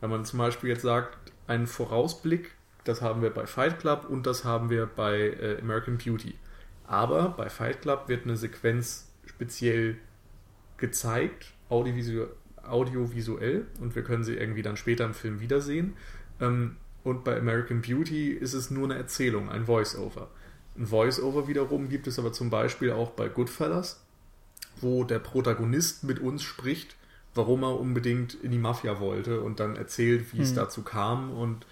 Wenn 0.02 0.10
man 0.10 0.24
zum 0.24 0.40
Beispiel 0.40 0.70
jetzt 0.70 0.82
sagt, 0.82 1.16
einen 1.46 1.68
Vorausblick, 1.68 2.50
das 2.82 3.02
haben 3.02 3.22
wir 3.22 3.30
bei 3.30 3.46
Fight 3.46 3.78
Club 3.78 4.06
und 4.10 4.26
das 4.26 4.44
haben 4.44 4.68
wir 4.68 4.86
bei 4.86 5.16
äh, 5.16 5.60
American 5.60 5.96
Beauty. 5.96 6.34
Aber 6.88 7.28
bei 7.28 7.48
Fight 7.48 7.82
Club 7.82 8.08
wird 8.08 8.24
eine 8.24 8.36
Sequenz 8.36 9.12
speziell 9.26 9.96
gezeigt, 10.76 11.52
audiovisuell, 11.68 12.30
audiovisuell 12.64 13.68
und 13.80 13.94
wir 13.94 14.02
können 14.02 14.24
sie 14.24 14.34
irgendwie 14.34 14.62
dann 14.62 14.76
später 14.76 15.04
im 15.04 15.14
Film 15.14 15.38
wiedersehen. 15.38 15.94
Ähm, 16.40 16.78
und 17.04 17.22
bei 17.22 17.38
American 17.38 17.80
Beauty 17.80 18.32
ist 18.32 18.54
es 18.54 18.72
nur 18.72 18.86
eine 18.86 18.96
Erzählung, 18.96 19.50
ein 19.50 19.66
Voice-Over. 19.66 20.28
Ein 20.76 20.86
Voice-Over 20.86 21.46
wiederum 21.46 21.88
gibt 21.88 22.08
es 22.08 22.18
aber 22.18 22.32
zum 22.32 22.50
Beispiel 22.50 22.90
auch 22.90 23.12
bei 23.12 23.28
Goodfellas, 23.28 24.04
wo 24.80 25.04
der 25.04 25.20
Protagonist 25.20 26.02
mit 26.02 26.18
uns 26.18 26.42
spricht 26.42 26.96
warum 27.34 27.62
er 27.62 27.78
unbedingt 27.78 28.34
in 28.34 28.50
die 28.50 28.58
Mafia 28.58 29.00
wollte 29.00 29.40
und 29.40 29.60
dann 29.60 29.76
erzählt, 29.76 30.32
wie 30.32 30.38
mhm. 30.38 30.42
es 30.42 30.50
hm. 30.50 30.56
dazu 30.56 30.82
kam 30.82 31.30
und 31.30 31.66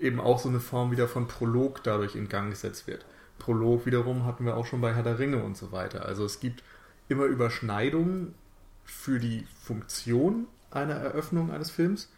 eben 0.00 0.20
auch 0.20 0.38
so 0.38 0.48
eine 0.48 0.60
Form 0.60 0.90
wieder 0.90 1.08
von 1.08 1.28
Prolog 1.28 1.82
dadurch 1.82 2.16
in 2.16 2.28
Gang 2.28 2.50
gesetzt 2.50 2.86
wird. 2.86 3.04
Prolog 3.38 3.86
wiederum 3.86 4.24
hatten 4.24 4.44
wir 4.44 4.56
auch 4.56 4.66
schon 4.66 4.80
bei 4.80 4.94
Herr 4.94 5.02
der 5.02 5.18
Ringe 5.18 5.42
und 5.42 5.56
so 5.56 5.72
weiter. 5.72 6.04
Also 6.06 6.24
es 6.24 6.40
gibt 6.40 6.62
immer 7.08 7.24
Überschneidungen 7.24 8.34
für 8.84 9.18
die 9.18 9.46
Funktion 9.62 10.46
einer 10.70 10.94
Eröffnung 10.94 11.50
eines 11.50 11.70
Films, 11.70 12.10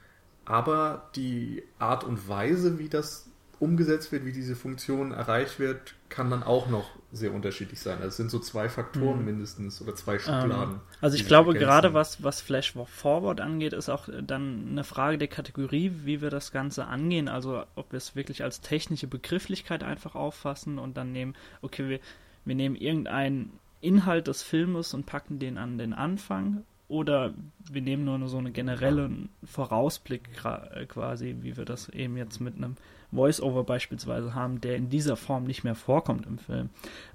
aber 0.45 1.11
die 1.15 1.63
Art 1.79 2.05
und 2.05 2.29
Weise, 2.29 2.79
wie 2.79 2.89
das 2.89 3.29
umgesetzt 3.63 4.11
wird, 4.13 4.25
wie 4.27 4.33
diese 4.33 4.57
Funktion 4.57 5.13
erreicht 5.13 5.59
wird, 5.59 5.95
kann 6.09 6.31
dann 6.31 6.43
auch 6.43 6.69
noch 6.69 6.91
sehr 7.13 7.33
unterschiedlich 7.33 7.81
sein. 7.81 7.99
Also 7.99 8.09
es 8.09 8.17
sind 8.17 8.31
so 8.31 8.39
zwei 8.41 8.69
Faktoren 8.69 9.21
Mhm. 9.21 9.25
mindestens 9.25 9.81
oder 9.81 9.95
zwei 9.95 10.15
Ähm, 10.15 10.21
Schubladen. 10.21 10.81
also 11.01 11.17
die 11.17 11.23
ich 11.23 11.29
glaube, 11.29 11.51
ergänzen. 11.51 11.67
gerade 11.69 11.95
was, 11.95 12.23
was 12.23 12.41
Flash 12.41 12.73
Forward 12.87 13.41
angeht, 13.41 13.73
ist 13.73 13.89
auch 13.89 14.09
dann 14.23 14.69
eine 14.71 14.85
Frage 14.85 15.17
der 15.19 15.29
Kategorie, 15.29 15.93
wie 16.05 16.21
wir 16.21 16.31
das 16.31 16.53
Ganze 16.53 16.87
angehen. 16.87 17.29
Also 17.29 17.65
ob 17.75 17.93
wir 17.93 17.99
es 17.99 18.17
wirklich 18.17 18.43
als 18.43 18.61
technische 18.61 19.07
Begrifflichkeit 19.07 19.83
einfach 19.85 20.15
auffassen 20.17 20.79
und 20.79 20.97
dann 20.97 21.13
nehmen, 21.13 21.35
okay, 21.63 21.89
wir, 21.89 22.01
wir 22.45 22.55
nehmen 22.55 22.77
irgendeinen 22.77 23.53
Inhalt 23.81 24.27
des 24.27 24.43
Filmes 24.43 24.93
und 24.95 25.07
packen 25.07 25.39
den 25.39 25.57
an 25.59 25.79
den 25.79 25.93
Anfang. 25.93 26.65
Oder 26.89 27.33
wir 27.71 27.81
nehmen 27.81 28.05
nur 28.05 28.29
so 28.29 28.37
einen 28.39 28.53
generellen 28.53 29.31
Vorausblick 29.45 30.29
äh, 30.45 30.85
quasi, 30.87 31.37
wie 31.41 31.57
wir 31.57 31.65
das 31.65 31.89
eben 31.89 32.17
jetzt 32.19 32.41
mit 32.41 32.57
einem 32.57 32.77
Voice-Over 33.13 33.65
beispielsweise 33.65 34.35
haben, 34.35 34.61
der 34.61 34.77
in 34.77 34.89
dieser 34.89 35.17
Form 35.17 35.45
nicht 35.45 35.65
mehr 35.65 35.75
vorkommt 35.75 36.27
im 36.27 36.39
Film. 36.39 36.71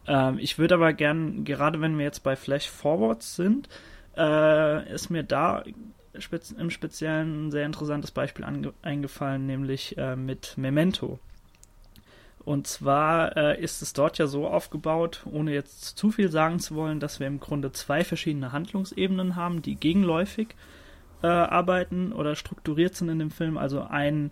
Ähm, 0.07 0.38
ich 0.40 0.57
würde 0.57 0.76
aber 0.76 0.94
gern, 0.94 1.44
gerade 1.44 1.82
wenn 1.82 1.98
wir 1.98 2.06
jetzt 2.06 2.24
bei 2.24 2.36
Flash 2.36 2.69
Forwards 2.69 3.36
sind, 3.36 3.68
äh, 4.15 4.94
ist 4.94 5.10
mir 5.10 5.24
da 5.24 5.64
spez 6.19 6.52
im 6.52 6.69
Speziellen 6.69 7.48
ein 7.48 7.52
sehr 7.52 7.65
interessantes 7.65 8.11
Beispiel 8.11 8.45
eingefallen, 8.82 9.45
nämlich 9.45 9.98
äh, 9.98 10.15
mit 10.15 10.57
Memento. 10.57 11.19
Und 12.48 12.65
zwar 12.65 13.36
äh, 13.36 13.61
ist 13.61 13.82
es 13.82 13.91
dort 13.91 14.18
ja 14.19 14.28
so 14.28 14.48
aufgebaut, 14.48 15.26
ohne 15.30 15.53
jetzt 15.53 15.98
zu 15.98 16.11
viel 16.11 16.32
sagen 16.32 16.60
zu 16.60 16.76
wollen, 16.76 17.02
dass 17.02 17.19
wir 17.19 17.28
im 17.28 17.41
Grunde 17.41 17.74
zwei 17.74 18.06
verschiedene 18.06 18.53
Handlungsebenen 18.53 19.36
haben, 19.36 19.61
die 19.61 19.76
gegenläufig 19.76 20.56
äh, 21.24 21.28
arbeiten 21.28 22.14
oder 22.14 22.36
strukturiert 22.36 22.95
sind 22.95 23.10
in 23.10 23.19
dem 23.19 23.32
Film. 23.32 23.57
Also 23.57 23.82
ein 23.82 24.32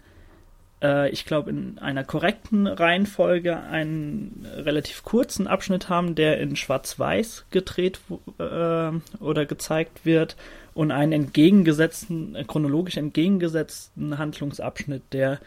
äh, 0.82 1.10
ich 1.10 1.26
glaube, 1.26 1.50
in 1.50 1.78
einer 1.80 2.04
korrekten 2.04 2.68
Reihenfolge 2.68 3.58
einen 3.58 4.46
relativ 4.56 5.04
kurzen 5.04 5.48
Abschnitt 5.48 5.90
haben, 5.90 6.16
der 6.16 6.40
in 6.40 6.56
Schwarz-Weiß 6.56 7.46
gedreht 7.52 8.00
äh, 8.40 8.92
oder 9.20 9.46
gezeigt 9.46 10.06
wird 10.06 10.36
und 10.74 10.92
einen 10.92 11.12
entgegengesetzten, 11.12 12.36
äh, 12.36 12.44
chronologisch 12.44 12.98
entgegengesetzten 12.98 14.18
Handlungsabschnitt, 14.18 15.04
der 15.12 15.40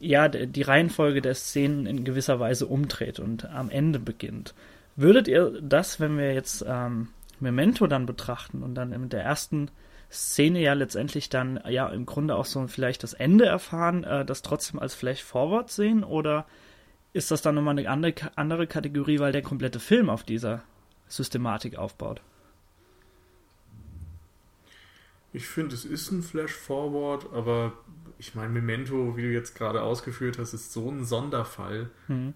ja 0.00 0.28
die 0.28 0.62
Reihenfolge 0.62 1.20
der 1.20 1.34
Szenen 1.34 1.86
in 1.86 2.04
gewisser 2.04 2.38
Weise 2.38 2.66
umdreht 2.66 3.18
und 3.18 3.46
am 3.46 3.68
Ende 3.68 3.98
beginnt. 3.98 4.54
Würdet 4.94 5.26
ihr 5.26 5.58
das, 5.60 5.98
wenn 5.98 6.16
wir 6.18 6.34
jetzt 6.34 6.64
ähm, 6.68 7.08
Memento 7.40 7.86
dann 7.88 8.06
betrachten 8.06 8.62
und 8.62 8.74
dann 8.74 8.92
in 8.92 9.08
der 9.08 9.24
ersten 9.24 9.70
Szene 10.10 10.60
ja 10.60 10.72
letztendlich 10.72 11.28
dann 11.28 11.60
ja 11.68 11.88
im 11.88 12.06
Grunde 12.06 12.36
auch 12.36 12.46
so 12.46 12.66
vielleicht 12.66 13.02
das 13.02 13.12
Ende 13.12 13.46
erfahren, 13.46 14.04
äh, 14.04 14.24
das 14.24 14.42
trotzdem 14.42 14.80
als 14.80 14.94
Flash 14.94 15.22
Forward 15.22 15.70
sehen 15.70 16.04
oder 16.04 16.46
ist 17.12 17.30
das 17.30 17.42
dann 17.42 17.54
nochmal 17.54 17.78
eine 17.78 17.88
andere, 17.88 18.14
andere 18.36 18.66
Kategorie, 18.66 19.18
weil 19.18 19.32
der 19.32 19.42
komplette 19.42 19.80
Film 19.80 20.10
auf 20.10 20.22
dieser 20.22 20.62
Systematik 21.08 21.76
aufbaut? 21.76 22.20
Ich 25.32 25.46
finde, 25.46 25.74
es 25.74 25.84
ist 25.84 26.10
ein 26.10 26.22
Flash-Forward, 26.22 27.32
aber 27.32 27.72
ich 28.18 28.34
meine, 28.34 28.48
Memento, 28.48 29.16
wie 29.16 29.22
du 29.22 29.32
jetzt 29.32 29.54
gerade 29.54 29.82
ausgeführt 29.82 30.38
hast, 30.38 30.54
ist 30.54 30.72
so 30.72 30.90
ein 30.90 31.04
Sonderfall. 31.04 31.90
Mhm. 32.08 32.34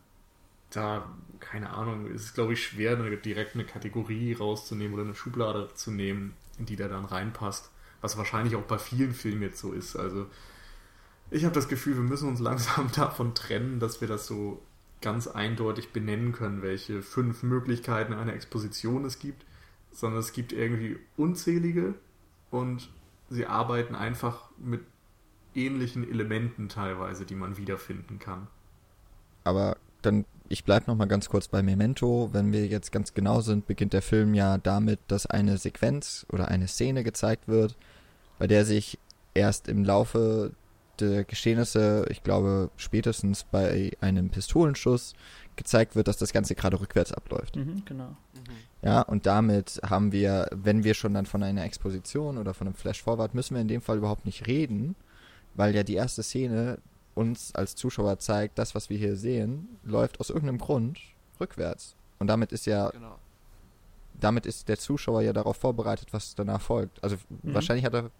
Da, 0.70 1.11
keine 1.40 1.70
Ahnung, 1.70 2.07
ist 2.07 2.23
es, 2.23 2.35
glaube 2.35 2.53
ich, 2.53 2.62
schwer, 2.62 2.97
eine, 2.97 3.16
direkt 3.16 3.55
eine 3.55 3.65
Kategorie 3.65 4.35
rauszunehmen 4.35 4.94
oder 4.94 5.05
eine 5.05 5.15
Schublade 5.15 5.70
zu 5.74 5.90
nehmen, 5.90 6.35
in 6.62 6.66
die 6.66 6.76
der 6.76 6.89
dann 6.89 7.05
reinpasst. 7.05 7.70
Was 8.01 8.16
wahrscheinlich 8.16 8.56
auch 8.56 8.62
bei 8.62 8.78
vielen 8.78 9.14
Filmen 9.14 9.43
jetzt 9.43 9.59
so 9.59 9.72
ist. 9.72 9.97
Also, 9.97 10.26
ich 11.30 11.44
habe 11.44 11.55
das 11.55 11.68
Gefühl, 11.68 11.97
wir 11.97 12.02
müssen 12.02 12.28
uns 12.28 12.40
langsam 12.51 12.90
davon 12.93 13.34
trennen, 13.34 13.80
dass 13.80 14.01
wir 14.01 14.09
das 14.09 14.26
so 14.26 14.62
ganz 15.01 15.26
eindeutig 15.26 15.93
benennen 15.93 16.32
können, 16.32 16.62
welche 16.62 17.02
fünf 17.02 17.43
Möglichkeiten 17.43 18.12
einer 18.12 18.32
Exposition 18.32 19.05
es 19.05 19.18
gibt, 19.18 19.44
sondern 19.90 20.20
es 20.20 20.32
gibt 20.32 20.52
irgendwie 20.52 20.98
unzählige 21.16 21.94
und 22.51 22.89
sie 23.28 23.47
arbeiten 23.47 23.97
einfach 23.97 24.51
mit 24.59 24.82
ähnlichen 25.55 26.09
Elementen 26.09 26.68
teilweise, 26.68 27.26
die 27.26 27.34
man 27.34 27.56
wiederfinden 27.56 28.20
kann. 28.20 28.47
Aber 29.44 29.76
dann, 30.02 30.24
ich 30.53 30.65
bleib 30.65 30.87
noch 30.87 30.97
mal 30.97 31.07
ganz 31.07 31.31
kurz 31.31 31.49
bei 31.49 31.62
Memento. 31.62 32.29
Wenn 32.33 32.53
wir 32.53 32.66
jetzt 32.66 32.93
ganz 32.93 33.15
genau 33.15 33.41
sind, 33.41 33.66
beginnt 33.66 33.95
der 33.95 34.03
Film 34.03 34.35
ja 34.35 34.59
damit, 34.59 35.01
dass 35.09 35.24
eine 35.24 35.57
Sequenz 35.57 36.27
oder 36.31 36.49
eine 36.49 36.69
Szene 36.69 37.05
gezeigt 37.05 37.49
wird, 37.49 37.74
bei 38.39 38.47
der 38.47 38.66
sich 38.66 38.99
erst 39.33 39.66
im 39.66 39.83
Laufe 39.83 40.53
der 41.01 41.24
Geschehnisse, 41.24 42.05
ich 42.11 42.23
glaube 42.23 42.70
spätestens 42.77 43.45
bei 43.45 43.93
einem 44.03 44.29
Pistolenschuss, 44.29 45.15
gezeigt 45.57 45.97
wird, 45.97 46.07
dass 46.07 46.19
das 46.19 46.35
Ganze 46.35 46.55
gerade 46.55 46.79
rückwärts 46.79 47.12
abläuft. 47.12 47.57
Mhm, 47.57 47.83
genau. 47.87 48.09
Mhm. 48.35 48.53
Ja, 48.83 49.01
und 49.01 49.24
damit 49.24 49.81
haben 49.83 50.12
wir, 50.12 50.51
wenn 50.53 50.85
wir 50.85 50.93
schon 50.93 51.15
dann 51.15 51.24
von 51.24 51.43
einer 51.43 51.65
Exposition 51.65 52.37
oder 52.37 52.53
von 52.53 52.66
einem 52.66 52.74
Flash-Forward, 52.74 53.35
müssen 53.35 53.55
wir 53.55 53.62
in 53.62 53.69
dem 53.69 53.81
Fall 53.81 53.97
überhaupt 53.97 54.27
nicht 54.27 54.47
reden, 54.47 54.97
weil 55.55 55.74
ja 55.74 55.83
die 55.83 55.95
erste 55.95 56.23
Szene 56.23 56.79
uns 57.14 57.55
als 57.55 57.74
Zuschauer 57.76 58.18
zeigt, 58.18 58.59
das, 58.59 58.74
was 58.74 58.89
wir 58.90 58.98
hier 58.98 59.16
sehen, 59.16 59.68
läuft 59.84 60.20
aus 60.20 60.30
irgendeinem 60.30 60.59
Grund 60.59 60.98
rückwärts. 61.40 61.94
Und 62.18 62.26
damit 62.28 62.52
ist 62.52 62.66
ja, 62.66 62.90
Genau. 62.90 63.16
damit 64.20 64.47
ist 64.47 64.68
der 64.68 64.78
Zuschauer 64.78 65.22
ja 65.22 65.32
darauf 65.32 65.56
vorbereitet, 65.56 66.09
was 66.12 66.34
danach 66.34 66.60
folgt. 66.60 67.02
Also 67.02 67.16
Mhm. 67.28 67.55
wahrscheinlich 67.55 67.84
hat 67.84 67.94
er 67.94 68.10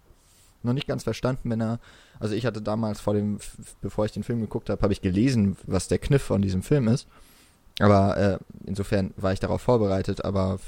noch 0.61 0.73
nicht 0.73 0.87
ganz 0.87 1.03
verstanden, 1.03 1.49
wenn 1.49 1.61
er, 1.61 1.79
also 2.19 2.35
ich 2.35 2.45
hatte 2.45 2.61
damals 2.61 3.01
vor 3.01 3.13
dem, 3.13 3.39
bevor 3.81 4.05
ich 4.05 4.11
den 4.11 4.23
Film 4.23 4.39
geguckt 4.41 4.69
habe, 4.69 4.81
habe 4.81 4.93
ich 4.93 5.01
gelesen, 5.01 5.57
was 5.65 5.87
der 5.87 5.99
Kniff 5.99 6.21
von 6.23 6.41
diesem 6.41 6.63
Film 6.63 6.87
ist. 6.87 7.07
Aber 7.79 8.17
äh, 8.17 8.37
insofern 8.65 9.13
war 9.17 9.33
ich 9.33 9.39
darauf 9.39 9.61
vorbereitet, 9.61 10.23
aber 10.23 10.59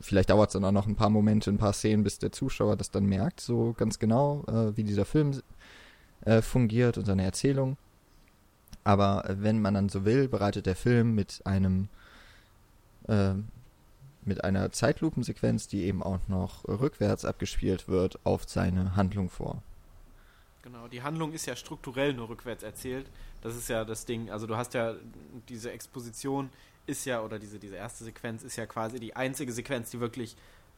vielleicht 0.00 0.28
dauert 0.30 0.50
es 0.50 0.52
dann 0.52 0.64
auch 0.64 0.72
noch 0.72 0.86
ein 0.86 0.94
paar 0.96 1.08
Momente, 1.10 1.50
ein 1.50 1.56
paar 1.58 1.72
Szenen, 1.72 2.04
bis 2.04 2.18
der 2.18 2.32
Zuschauer 2.32 2.76
das 2.76 2.90
dann 2.90 3.06
merkt, 3.06 3.40
so 3.40 3.72
ganz 3.76 3.98
genau, 3.98 4.44
äh, 4.46 4.76
wie 4.76 4.84
dieser 4.84 5.04
Film 5.06 5.40
äh, 6.24 6.42
fungiert 6.42 6.98
und 6.98 7.06
seine 7.06 7.24
Erzählung. 7.24 7.76
Aber 8.82 9.24
wenn 9.28 9.60
man 9.62 9.74
dann 9.74 9.88
so 9.88 10.04
will, 10.04 10.28
bereitet 10.28 10.66
der 10.66 10.76
Film 10.76 11.14
mit 11.14 11.40
einem 11.44 11.88
äh, 13.08 13.34
mit 14.26 14.42
einer 14.42 14.72
Zeitlupensequenz, 14.72 15.68
die 15.68 15.84
eben 15.84 16.02
auch 16.02 16.20
noch 16.28 16.66
rückwärts 16.66 17.24
abgespielt 17.24 17.88
wird, 17.88 18.18
auf 18.24 18.48
seine 18.48 18.96
Handlung 18.96 19.28
vor. 19.28 19.62
Genau, 20.62 20.88
die 20.88 21.02
Handlung 21.02 21.32
ist 21.32 21.44
ja 21.44 21.56
strukturell 21.56 22.14
nur 22.14 22.30
rückwärts 22.30 22.62
erzählt. 22.62 23.06
Das 23.42 23.54
ist 23.54 23.68
ja 23.68 23.84
das 23.84 24.06
Ding. 24.06 24.30
Also 24.30 24.46
du 24.46 24.56
hast 24.56 24.72
ja 24.72 24.94
diese 25.48 25.70
Exposition 25.70 26.48
ist 26.86 27.04
ja, 27.04 27.22
oder 27.22 27.38
diese, 27.38 27.58
diese 27.58 27.76
erste 27.76 28.04
Sequenz 28.04 28.42
ist 28.42 28.56
ja 28.56 28.66
quasi 28.66 28.98
die 28.98 29.14
einzige 29.14 29.52
Sequenz, 29.52 29.90
die 29.90 30.00
wirklich 30.00 30.36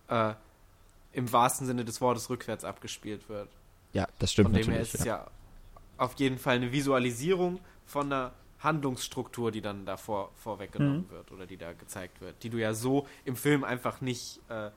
äh, 0.08 0.34
im 1.12 1.32
wahrsten 1.32 1.66
Sinne 1.66 1.84
des 1.84 2.00
Wortes 2.00 2.30
rückwärts 2.30 2.64
abgespielt 2.64 3.28
wird. 3.28 3.48
Ja, 3.92 4.08
das 4.18 4.32
stimmt 4.32 4.48
Von 4.48 4.54
dem 4.54 4.64
her 4.64 4.80
natürlich. 4.80 4.94
ist 4.94 5.00
es 5.00 5.06
ja. 5.06 5.26
Auf 5.98 6.14
jeden 6.14 6.38
Fall 6.38 6.56
eine 6.56 6.72
Visualisierung 6.72 7.60
von 7.86 8.06
einer 8.12 8.32
Handlungsstruktur, 8.60 9.52
die 9.52 9.60
dann 9.60 9.84
davor 9.86 10.30
vorweggenommen 10.34 11.06
Mhm. 11.08 11.10
wird 11.10 11.30
oder 11.32 11.46
die 11.46 11.56
da 11.56 11.72
gezeigt 11.72 12.20
wird, 12.20 12.42
die 12.42 12.50
du 12.50 12.58
ja 12.58 12.74
so 12.74 13.06
im 13.24 13.36
Film 13.36 13.64
einfach 13.64 14.00
nicht 14.00 14.40
äh, 14.48 14.70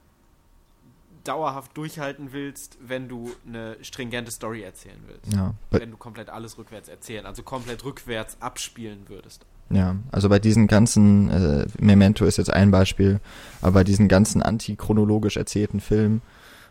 dauerhaft 1.24 1.76
durchhalten 1.76 2.32
willst, 2.32 2.78
wenn 2.82 3.08
du 3.10 3.32
eine 3.48 3.78
stringente 3.82 4.32
Story 4.32 4.62
erzählen 4.64 5.00
willst. 5.08 5.34
Ja, 5.34 5.54
Wenn 5.72 5.92
du 5.92 5.98
komplett 5.98 6.30
alles 6.30 6.58
rückwärts 6.58 6.88
erzählen, 6.90 7.26
also 7.26 7.44
komplett 7.44 7.84
rückwärts 7.84 8.38
abspielen 8.42 9.08
würdest. 9.10 9.46
ja, 9.70 9.96
also 10.12 10.30
bei 10.30 10.40
diesen 10.40 10.68
ganzen, 10.68 11.30
äh, 11.30 11.68
Memento 11.80 12.26
ist 12.26 12.38
jetzt 12.38 12.52
ein 12.52 12.72
Beispiel, 12.72 13.20
aber 13.62 13.74
bei 13.74 13.84
diesen 13.84 14.08
ganzen 14.08 14.42
antichronologisch 14.42 15.38
erzählten 15.38 15.80
Filmen, 15.80 16.22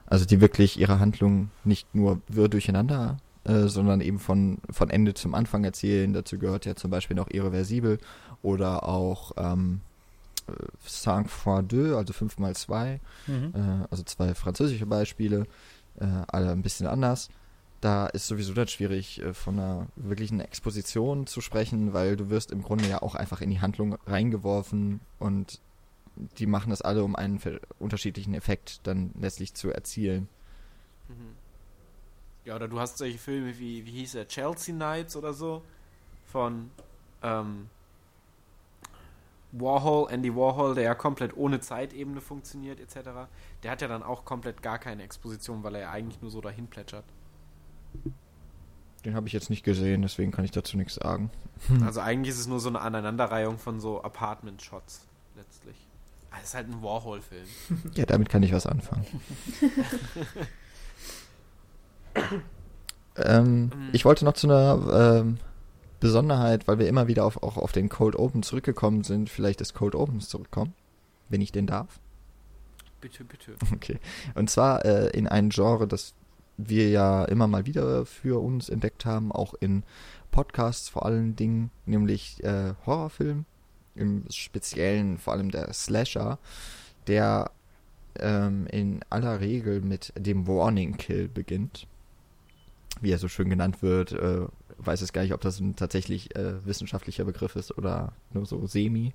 also 0.07 0.25
die 0.25 0.41
wirklich 0.41 0.79
ihre 0.81 0.99
Handlung 0.99 1.51
nicht 1.65 1.95
nur 1.95 2.21
wirr 2.29 2.49
durcheinander, 2.49 3.19
äh, 3.45 3.67
sondern 3.69 4.01
eben 4.01 4.19
von, 4.19 4.59
von 4.71 4.91
Ende 4.91 5.15
zum 5.15 5.35
Anfang 5.35 5.65
erzählen, 5.65 6.13
dazu 6.13 6.39
gehört 6.39 6.67
ja 6.67 6.75
zum 6.75 6.91
Beispiel 6.91 7.17
noch 7.17 7.31
Irreversibel 7.31 7.99
oder 8.43 8.89
auch 8.89 9.33
ähm, 9.37 9.81
äh, 10.49 10.53
Cinq 10.87 11.31
fois 11.31 11.63
deux, 11.67 11.95
also 11.97 12.13
5 12.13 12.39
mal 12.39 12.55
2 12.55 13.01
Mhm. 13.27 13.53
äh, 13.55 13.87
also 13.91 14.03
zwei 14.05 14.35
französische 14.35 14.87
Beispiele, 14.87 15.47
äh, 16.01 16.07
alle 16.29 16.51
ein 16.51 16.63
bisschen 16.63 16.87
anders. 16.87 17.29
Da 17.81 18.07
ist 18.09 18.27
sowieso 18.27 18.55
dann 18.55 18.67
schwierig, 18.69 19.23
äh, 19.23 19.35
von 19.35 19.59
einer 19.59 19.87
wirklichen 19.97 20.41
Exposition 20.41 21.27
zu 21.27 21.41
sprechen, 21.41 21.93
weil 21.93 22.17
du 22.17 22.29
wirst 22.31 22.51
im 22.51 22.63
Grunde 22.63 22.89
ja 22.89 23.03
auch 23.03 23.15
einfach 23.15 23.41
in 23.41 23.51
die 23.51 23.61
Handlung 23.61 23.97
reingeworfen 24.07 25.01
und 25.19 25.61
die 26.39 26.47
machen 26.47 26.71
das 26.71 26.83
alle, 26.83 27.05
um 27.05 27.15
einen 27.15 27.41
unterschiedlichen 27.79 28.35
Effekt 28.35 28.81
dann 28.85 29.13
letztlich 29.21 29.55
zu 29.55 29.71
erzielen. 29.71 30.29
Mhm. 31.09 31.38
Ja, 32.49 32.57
oder 32.57 32.67
du 32.67 32.81
hast 32.81 32.97
solche 32.97 33.19
Filme 33.19 33.59
wie, 33.59 33.85
wie 33.85 33.91
hieß 33.91 34.15
er, 34.15 34.27
Chelsea 34.27 34.75
Nights 34.75 35.17
oder 35.17 35.35
so, 35.35 35.63
von, 36.25 36.71
ähm, 37.23 37.69
Warhol, 39.53 40.11
Andy 40.11 40.35
Warhol, 40.35 40.75
der 40.75 40.85
ja 40.85 40.95
komplett 40.95 41.37
ohne 41.37 41.61
Zeitebene 41.61 42.23
funktioniert, 42.23 42.81
etc., 42.81 43.11
der 43.63 43.71
hat 43.71 43.83
ja 43.83 43.89
dann 43.89 44.03
auch 44.03 44.25
komplett 44.25 44.63
gar 44.63 44.79
keine 44.79 45.03
Exposition, 45.03 45.63
weil 45.63 45.75
er 45.75 45.81
ja 45.83 45.91
eigentlich 45.91 46.23
nur 46.23 46.31
so 46.31 46.41
dahin 46.41 46.69
plätschert. 46.69 47.05
Den 49.05 49.15
habe 49.15 49.27
ich 49.27 49.35
jetzt 49.35 49.51
nicht 49.51 49.63
gesehen, 49.63 50.01
deswegen 50.01 50.33
kann 50.33 50.47
ich 50.47 50.51
dazu 50.51 50.79
nichts 50.79 50.95
sagen. 50.95 51.31
Also 51.85 52.01
eigentlich 52.01 52.33
ist 52.33 52.41
es 52.41 52.47
nur 52.47 52.61
so 52.61 52.71
eine 52.71 52.81
Aneinanderreihung 52.81 53.59
von 53.59 53.79
so 53.79 54.03
Apartment-Shots 54.03 55.07
letztlich. 55.37 55.77
Ah, 56.31 56.37
Es 56.41 56.49
ist 56.49 56.55
halt 56.55 56.69
ein 56.69 56.83
Warhol-Film. 56.83 57.47
Ja, 57.95 58.07
damit 58.07 58.31
kann 58.31 58.43
ich 58.43 58.55
was 58.55 58.67
anfangen. 58.67 59.05
ähm, 63.17 63.65
Mhm. 63.65 63.89
ich 63.93 64.05
wollte 64.05 64.25
noch 64.25 64.35
zu 64.35 64.47
einer 64.49 65.21
ähm, 65.21 65.39
Besonderheit, 66.01 66.69
weil 66.69 66.79
wir 66.79 66.89
immer 66.89 67.09
wieder 67.09 67.25
auf, 67.25 67.43
auch 67.43 67.57
auf 67.57 67.73
den 67.73 67.89
Cold 67.89 68.17
Open 68.17 68.43
zurückgekommen 68.43 69.03
sind, 69.05 69.31
vielleicht 69.31 69.61
des 69.61 69.75
Cold 69.75 69.95
Opens 69.95 70.29
zurückkommen, 70.29 70.75
wenn 71.29 71.41
ich 71.41 71.53
den 71.53 71.67
darf. 71.67 71.99
Bitte, 73.01 73.25
bitte. 73.25 73.55
Okay. 73.75 73.99
Und 74.35 74.51
zwar 74.51 74.85
äh, 74.85 75.09
in 75.17 75.27
ein 75.27 75.51
Genre, 75.51 75.87
das 75.87 76.15
wir 76.57 76.91
ja 76.91 77.25
immer 77.25 77.47
mal 77.47 77.67
wieder 77.67 78.05
für 78.05 78.43
uns 78.43 78.69
entdeckt 78.69 79.05
haben, 79.07 79.31
auch 79.31 79.55
in 79.55 79.85
Podcasts 80.33 80.89
vor 80.89 81.07
allen 81.07 81.37
Dingen, 81.37 81.71
nämlich 81.87 82.43
äh, 82.43 82.75
Horrorfilm, 82.85 83.45
im 83.95 84.25
Speziellen 84.31 85.19
vor 85.19 85.33
allem 85.33 85.51
der 85.51 85.73
Slasher, 85.73 86.39
der 87.07 87.51
ähm, 88.19 88.67
in 88.67 89.01
aller 89.11 89.41
Regel 89.41 89.81
mit 89.81 90.13
dem 90.17 90.47
Warning 90.47 90.97
Kill 90.97 91.29
beginnt. 91.29 91.87
Wie 93.01 93.11
er 93.11 93.19
so 93.19 93.29
schön 93.29 93.49
genannt 93.49 93.83
wird, 93.83 94.13
äh, 94.13 94.47
weiß 94.79 95.03
es 95.03 95.13
gar 95.13 95.23
nicht, 95.23 95.35
ob 95.35 95.41
das 95.41 95.61
ein 95.61 95.77
tatsächlich 95.77 96.35
äh, 96.37 96.65
wissenschaftlicher 96.65 97.25
Begriff 97.25 97.57
ist 97.57 97.77
oder 97.77 98.13
nur 98.33 98.47
so 98.47 98.67
semi. 98.67 99.15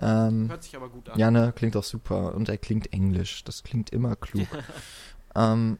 Ähm, 0.00 0.48
Hört 0.48 0.62
sich 0.62 0.76
aber 0.76 0.88
gut 0.88 1.08
an. 1.10 1.18
ja, 1.18 1.30
ne, 1.30 1.52
klingt 1.54 1.76
auch 1.76 1.84
super. 1.84 2.34
Und 2.34 2.48
er 2.48 2.58
klingt 2.58 2.92
englisch. 2.92 3.44
Das 3.44 3.62
klingt 3.62 3.90
immer 3.90 4.16
klug. 4.16 4.48
ähm, 5.34 5.78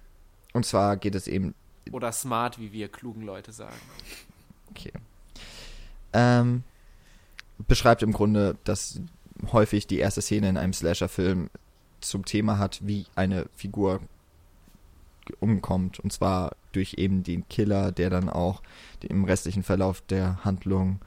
und 0.52 0.66
zwar 0.66 0.96
geht 0.96 1.14
es 1.14 1.26
eben. 1.26 1.54
Oder 1.92 2.12
smart, 2.12 2.58
wie 2.58 2.72
wir 2.72 2.88
klugen 2.88 3.22
Leute 3.22 3.52
sagen. 3.52 3.76
Okay. 4.70 4.92
Ähm, 6.12 6.64
beschreibt 7.66 8.02
im 8.02 8.12
Grunde, 8.12 8.56
dass 8.64 9.00
häufig 9.52 9.86
die 9.86 9.98
erste 9.98 10.22
Szene 10.22 10.48
in 10.48 10.56
einem 10.56 10.72
Slasher-Film 10.72 11.50
zum 12.00 12.24
Thema 12.24 12.58
hat, 12.58 12.86
wie 12.86 13.06
eine 13.14 13.46
Figur 13.54 14.00
umkommt. 15.38 16.00
Und 16.00 16.12
zwar 16.12 16.56
durch 16.72 16.94
eben 16.98 17.22
den 17.22 17.48
Killer, 17.48 17.92
der 17.92 18.10
dann 18.10 18.28
auch 18.28 18.62
im 19.00 19.24
restlichen 19.24 19.62
Verlauf 19.62 20.00
der 20.02 20.44
Handlung 20.44 21.00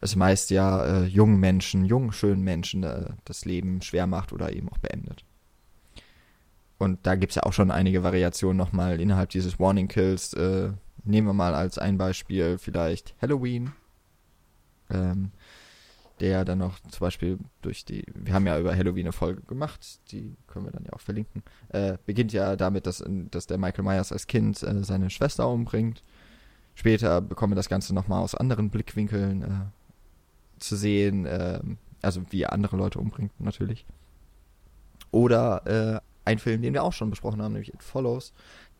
es 0.00 0.16
meist 0.16 0.50
ja 0.50 0.84
äh, 0.84 1.04
jungen 1.06 1.40
Menschen, 1.40 1.84
jungen, 1.84 2.12
schönen 2.12 2.42
Menschen 2.42 2.84
äh, 2.84 3.06
das 3.24 3.44
Leben 3.44 3.82
schwer 3.82 4.06
macht 4.06 4.32
oder 4.32 4.52
eben 4.52 4.68
auch 4.68 4.78
beendet. 4.78 5.24
Und 6.78 7.04
da 7.04 7.16
gibt's 7.16 7.34
ja 7.34 7.42
auch 7.42 7.52
schon 7.52 7.72
einige 7.72 8.04
Variationen 8.04 8.56
nochmal 8.56 9.00
innerhalb 9.00 9.30
dieses 9.30 9.58
Warning 9.58 9.88
Kills. 9.88 10.32
Äh, 10.34 10.70
nehmen 11.02 11.26
wir 11.26 11.34
mal 11.34 11.54
als 11.54 11.78
ein 11.78 11.98
Beispiel 11.98 12.58
vielleicht 12.58 13.14
Halloween. 13.20 13.72
Ähm, 14.90 15.32
der 16.20 16.44
dann 16.44 16.58
noch 16.58 16.80
zum 16.80 17.00
Beispiel 17.00 17.38
durch 17.62 17.84
die, 17.84 18.04
wir 18.14 18.34
haben 18.34 18.46
ja 18.46 18.58
über 18.58 18.74
Halloween 18.74 19.06
eine 19.06 19.12
Folge 19.12 19.42
gemacht, 19.42 20.00
die 20.12 20.36
können 20.46 20.64
wir 20.66 20.72
dann 20.72 20.84
ja 20.84 20.92
auch 20.92 21.00
verlinken, 21.00 21.42
äh, 21.68 21.98
beginnt 22.06 22.32
ja 22.32 22.56
damit, 22.56 22.86
dass, 22.86 23.04
dass 23.06 23.46
der 23.46 23.58
Michael 23.58 23.84
Myers 23.84 24.12
als 24.12 24.26
Kind 24.26 24.62
äh, 24.62 24.84
seine 24.84 25.10
Schwester 25.10 25.48
umbringt. 25.48 26.02
Später 26.74 27.20
bekommen 27.20 27.52
wir 27.52 27.56
das 27.56 27.68
Ganze 27.68 27.94
nochmal 27.94 28.22
aus 28.22 28.34
anderen 28.34 28.70
Blickwinkeln 28.70 29.42
äh, 29.42 30.60
zu 30.60 30.76
sehen, 30.76 31.26
äh, 31.26 31.60
also 32.02 32.22
wie 32.30 32.42
er 32.42 32.52
andere 32.52 32.76
Leute 32.76 32.98
umbringt 32.98 33.32
natürlich. 33.40 33.86
Oder 35.10 35.66
äh, 35.66 36.00
ein 36.24 36.38
Film, 36.38 36.62
den 36.62 36.74
wir 36.74 36.84
auch 36.84 36.92
schon 36.92 37.10
besprochen 37.10 37.42
haben, 37.42 37.52
nämlich 37.52 37.72
It 37.72 37.82
Follows, 37.82 38.32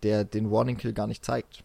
der 0.03 0.25
den 0.25 0.51
Warning 0.51 0.77
Kill 0.77 0.93
gar 0.93 1.07
nicht 1.07 1.25
zeigt. 1.25 1.65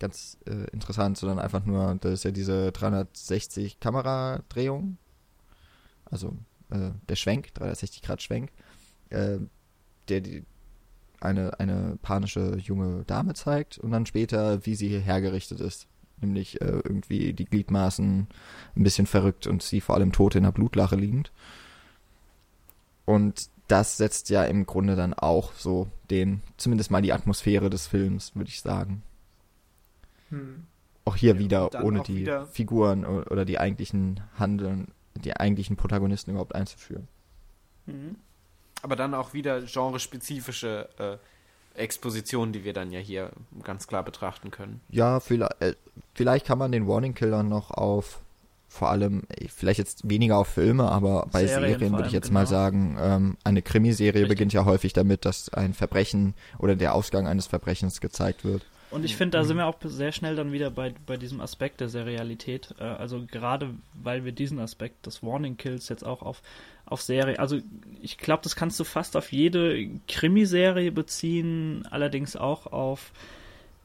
Ganz 0.00 0.38
äh, 0.46 0.68
interessant, 0.72 1.18
sondern 1.18 1.38
einfach 1.38 1.64
nur, 1.64 1.96
das 2.00 2.14
ist 2.14 2.24
ja 2.24 2.32
diese 2.32 2.72
360 2.72 3.78
Kameradrehung, 3.78 4.96
also 6.06 6.36
äh, 6.70 6.90
der 7.08 7.16
Schwenk, 7.16 7.54
360 7.54 8.02
Grad 8.02 8.22
Schwenk, 8.22 8.50
äh, 9.10 9.38
der 10.08 10.20
die, 10.22 10.44
eine, 11.20 11.60
eine 11.60 11.98
panische 12.02 12.56
junge 12.56 13.04
Dame 13.04 13.34
zeigt 13.34 13.78
und 13.78 13.90
dann 13.90 14.06
später, 14.06 14.64
wie 14.66 14.74
sie 14.74 14.98
hergerichtet 14.98 15.60
ist. 15.60 15.86
Nämlich 16.22 16.60
äh, 16.60 16.66
irgendwie 16.66 17.32
die 17.32 17.44
Gliedmaßen 17.44 18.26
ein 18.76 18.82
bisschen 18.82 19.06
verrückt 19.06 19.46
und 19.46 19.62
sie 19.62 19.80
vor 19.80 19.94
allem 19.94 20.12
tot 20.12 20.34
in 20.34 20.42
der 20.42 20.52
Blutlache 20.52 20.96
liegend. 20.96 21.32
Und 23.04 23.48
das 23.68 23.96
setzt 23.96 24.30
ja 24.30 24.44
im 24.44 24.66
Grunde 24.66 24.96
dann 24.96 25.14
auch 25.14 25.52
so 25.54 25.88
den, 26.10 26.42
zumindest 26.56 26.90
mal 26.90 27.02
die 27.02 27.12
Atmosphäre 27.12 27.70
des 27.70 27.86
Films, 27.86 28.34
würde 28.34 28.48
ich 28.48 28.60
sagen. 28.60 29.02
Hm. 30.30 30.64
Auch 31.04 31.16
hier 31.16 31.34
Ja, 31.34 31.38
wieder 31.38 31.84
ohne 31.84 32.02
die 32.02 32.16
wieder- 32.16 32.46
Figuren 32.46 33.04
oder 33.04 33.44
die 33.44 33.58
eigentlichen 33.58 34.20
Handeln, 34.38 34.88
die 35.16 35.34
eigentlichen 35.36 35.76
Protagonisten 35.76 36.30
überhaupt 36.30 36.54
einzuführen. 36.54 37.08
Mhm. 37.86 38.16
Aber 38.82 38.96
dann 38.96 39.14
auch 39.14 39.34
wieder 39.34 39.60
genrespezifische 39.62 40.88
äh, 40.98 41.80
Expositionen, 41.80 42.52
die 42.52 42.64
wir 42.64 42.72
dann 42.72 42.90
ja 42.92 43.00
hier 43.00 43.30
ganz 43.62 43.86
klar 43.86 44.02
betrachten 44.02 44.50
können. 44.50 44.80
Ja, 44.88 45.20
vielleicht, 45.20 45.60
äh, 45.60 45.74
vielleicht 46.14 46.46
kann 46.46 46.58
man 46.58 46.72
den 46.72 46.86
Warning 46.86 47.14
Killer 47.14 47.42
noch 47.42 47.70
auf 47.70 48.20
vor 48.70 48.88
allem, 48.88 49.24
äh, 49.28 49.48
vielleicht 49.48 49.78
jetzt 49.78 50.08
weniger 50.08 50.38
auf 50.38 50.46
Filme, 50.48 50.90
aber 50.90 51.26
bei 51.32 51.44
Serien 51.46 51.78
Serien, 51.78 51.92
würde 51.92 52.06
ich 52.06 52.12
jetzt 52.12 52.30
mal 52.30 52.44
genau. 52.44 52.50
sagen, 52.50 52.96
ähm, 53.00 53.36
eine 53.42 53.62
Krimiserie 53.62 54.14
Richtig. 54.14 54.28
beginnt 54.28 54.52
ja 54.52 54.64
häufig 54.64 54.92
damit, 54.92 55.24
dass 55.24 55.52
ein 55.52 55.74
Verbrechen 55.74 56.34
oder 56.58 56.76
der 56.76 56.94
Ausgang 56.94 57.26
eines 57.26 57.48
Verbrechens 57.48 58.00
gezeigt 58.00 58.44
wird. 58.44 58.64
Und 58.90 59.04
ich 59.04 59.16
finde, 59.16 59.38
da 59.38 59.44
sind 59.44 59.56
wir 59.56 59.66
auch 59.66 59.76
sehr 59.84 60.10
schnell 60.12 60.34
dann 60.34 60.50
wieder 60.52 60.70
bei, 60.70 60.92
bei 61.06 61.16
diesem 61.16 61.40
Aspekt 61.40 61.80
der 61.80 61.88
Serialität. 61.88 62.74
Äh, 62.80 62.84
also 62.84 63.24
gerade 63.30 63.70
weil 63.94 64.24
wir 64.24 64.32
diesen 64.32 64.58
Aspekt 64.58 65.06
des 65.06 65.22
Warning 65.22 65.56
Kills 65.56 65.88
jetzt 65.88 66.04
auch 66.04 66.22
auf, 66.22 66.42
auf 66.86 67.00
Serie, 67.00 67.38
also 67.38 67.58
ich 68.02 68.18
glaube, 68.18 68.42
das 68.42 68.56
kannst 68.56 68.80
du 68.80 68.84
fast 68.84 69.16
auf 69.16 69.30
jede 69.32 69.88
Krimiserie 70.08 70.90
beziehen, 70.90 71.86
allerdings 71.90 72.34
auch 72.34 72.66
auf, 72.66 73.12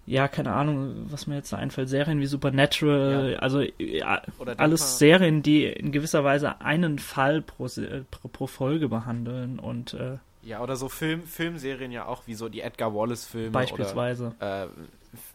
ja, 0.07 0.27
keine 0.27 0.53
Ahnung, 0.53 1.05
was 1.09 1.27
mir 1.27 1.35
jetzt 1.35 1.53
da 1.53 1.57
einfällt, 1.57 1.89
Serien 1.89 2.19
wie 2.19 2.25
Supernatural, 2.27 3.33
Ja. 3.33 3.39
also 3.39 3.61
ja, 3.77 4.21
Oder 4.39 4.53
denk 4.53 4.61
alles 4.61 4.81
mal- 4.81 4.87
Serien, 4.87 5.43
die 5.43 5.65
in 5.65 5.91
gewisser 5.91 6.23
Weise 6.23 6.61
einen 6.61 6.97
Fall 6.99 7.41
pro, 7.43 7.67
pro, 8.11 8.27
pro 8.27 8.47
Folge 8.47 8.89
behandeln 8.89 9.59
und 9.59 9.93
äh, 9.93 10.17
Ja, 10.45 10.61
oder 10.61 10.75
so 10.75 10.89
Film, 10.89 11.23
Filmserien 11.23 11.91
ja 11.91 12.05
auch, 12.05 12.27
wie 12.27 12.35
so 12.35 12.49
die 12.49 12.61
Edgar 12.61 12.93
Wallace-Filme. 12.93 13.49
beispielsweise. 13.51 14.33
Oder, 14.37 14.65
äh, 14.65 14.67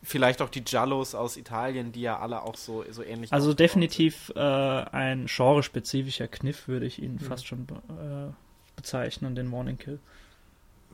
vielleicht 0.03 0.41
auch 0.41 0.49
die 0.51 0.63
Giallos 0.63 1.15
aus 1.15 1.37
Italien, 1.37 1.91
die 1.93 2.03
ja 2.03 2.19
alle 2.19 2.43
auch 2.43 2.55
so, 2.57 2.85
so 2.91 3.03
ähnlich 3.03 3.33
Also 3.33 3.53
definitiv 3.53 4.31
äh, 4.37 4.41
ein 4.41 5.27
genrespezifischer 5.27 6.29
Kniff 6.29 6.69
würde 6.69 6.87
ich 6.87 7.03
ihn 7.03 7.15
Mhm. 7.15 7.19
fast 7.21 7.47
schon 7.47 7.67
be 7.67 7.75
äh, 7.75 8.33
bezeichnen, 8.77 9.35
den 9.35 9.47
Morning 9.49 9.79
Kill. 9.79 9.99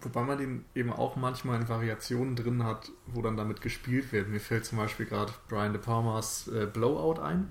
Wobei 0.01 0.23
man 0.23 0.39
den 0.39 0.65
eben 0.75 0.93
auch 0.93 1.17
manchmal 1.17 1.61
in 1.61 1.69
Variationen 1.69 2.37
drin 2.37 2.65
hat, 2.65 2.91
wo 3.07 3.23
dann 3.23 3.37
damit 3.37 3.61
gespielt 3.61 4.13
wird. 4.13 4.29
Mir 4.29 4.41
fällt 4.41 4.65
zum 4.67 4.79
Beispiel 4.79 5.07
gerade 5.07 5.33
Brian 5.49 5.73
De 5.73 5.81
Palmas 5.81 6.49
äh, 6.49 6.67
Blowout 6.67 7.21
ein. 7.21 7.49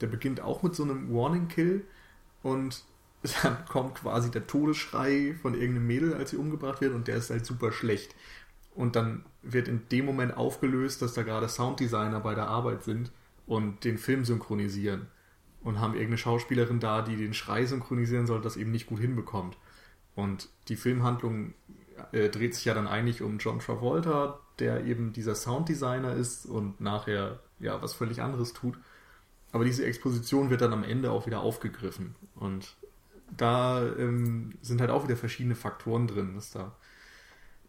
Der 0.00 0.08
beginnt 0.08 0.40
auch 0.40 0.62
mit 0.62 0.74
so 0.74 0.82
einem 0.82 1.12
Warning 1.14 1.48
Kill 1.48 1.84
und 2.42 2.82
dann 3.42 3.64
kommt 3.66 3.96
quasi 3.96 4.30
der 4.30 4.46
Todesschrei 4.46 5.34
von 5.40 5.54
irgendeinem 5.54 5.86
Mädel, 5.86 6.14
als 6.14 6.30
sie 6.30 6.36
umgebracht 6.36 6.80
wird 6.80 6.94
und 6.94 7.08
der 7.08 7.16
ist 7.16 7.30
halt 7.30 7.46
super 7.46 7.72
schlecht. 7.72 8.14
Und 8.74 8.94
dann 8.94 9.24
wird 9.42 9.68
in 9.68 9.88
dem 9.90 10.04
Moment 10.04 10.36
aufgelöst, 10.36 11.00
dass 11.00 11.14
da 11.14 11.22
gerade 11.22 11.48
Sounddesigner 11.48 12.20
bei 12.20 12.34
der 12.34 12.48
Arbeit 12.48 12.84
sind 12.84 13.10
und 13.46 13.84
den 13.84 13.96
Film 13.96 14.24
synchronisieren 14.24 15.06
und 15.62 15.80
haben 15.80 15.94
irgendeine 15.94 16.18
Schauspielerin 16.18 16.78
da, 16.78 17.02
die 17.02 17.16
den 17.16 17.34
Schrei 17.34 17.64
synchronisieren 17.64 18.26
soll, 18.26 18.40
das 18.40 18.56
eben 18.56 18.70
nicht 18.70 18.86
gut 18.86 19.00
hinbekommt. 19.00 19.56
Und 20.14 20.48
die 20.68 20.76
Filmhandlung 20.76 21.54
äh, 22.12 22.28
dreht 22.28 22.54
sich 22.54 22.64
ja 22.66 22.74
dann 22.74 22.86
eigentlich 22.86 23.22
um 23.22 23.38
John 23.38 23.58
Travolta, 23.58 24.40
der 24.58 24.84
eben 24.84 25.12
dieser 25.12 25.34
Sounddesigner 25.34 26.14
ist 26.14 26.46
und 26.46 26.80
nachher 26.80 27.40
ja 27.58 27.80
was 27.82 27.94
völlig 27.94 28.22
anderes 28.22 28.52
tut. 28.52 28.78
Aber 29.52 29.64
diese 29.64 29.84
Exposition 29.84 30.50
wird 30.50 30.60
dann 30.60 30.72
am 30.72 30.84
Ende 30.84 31.10
auch 31.10 31.26
wieder 31.26 31.40
aufgegriffen. 31.40 32.14
Und 32.34 32.76
da 33.30 33.86
ähm, 33.98 34.54
sind 34.62 34.80
halt 34.80 34.90
auch 34.90 35.04
wieder 35.04 35.16
verschiedene 35.16 35.54
Faktoren 35.54 36.06
drin, 36.06 36.34
dass 36.34 36.50
da 36.50 36.76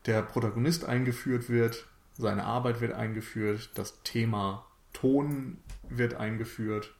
der 0.06 0.22
Protagonist 0.22 0.86
eingeführt 0.86 1.50
wird, 1.50 1.88
seine 2.14 2.46
Arbeit 2.46 2.82
wird 2.82 2.94
eingeführt, 2.94 3.72
das 3.76 4.02
Thema 4.04 4.66
Ton 4.94 5.58
wird 5.90 6.16
eingeführt. 6.16 6.94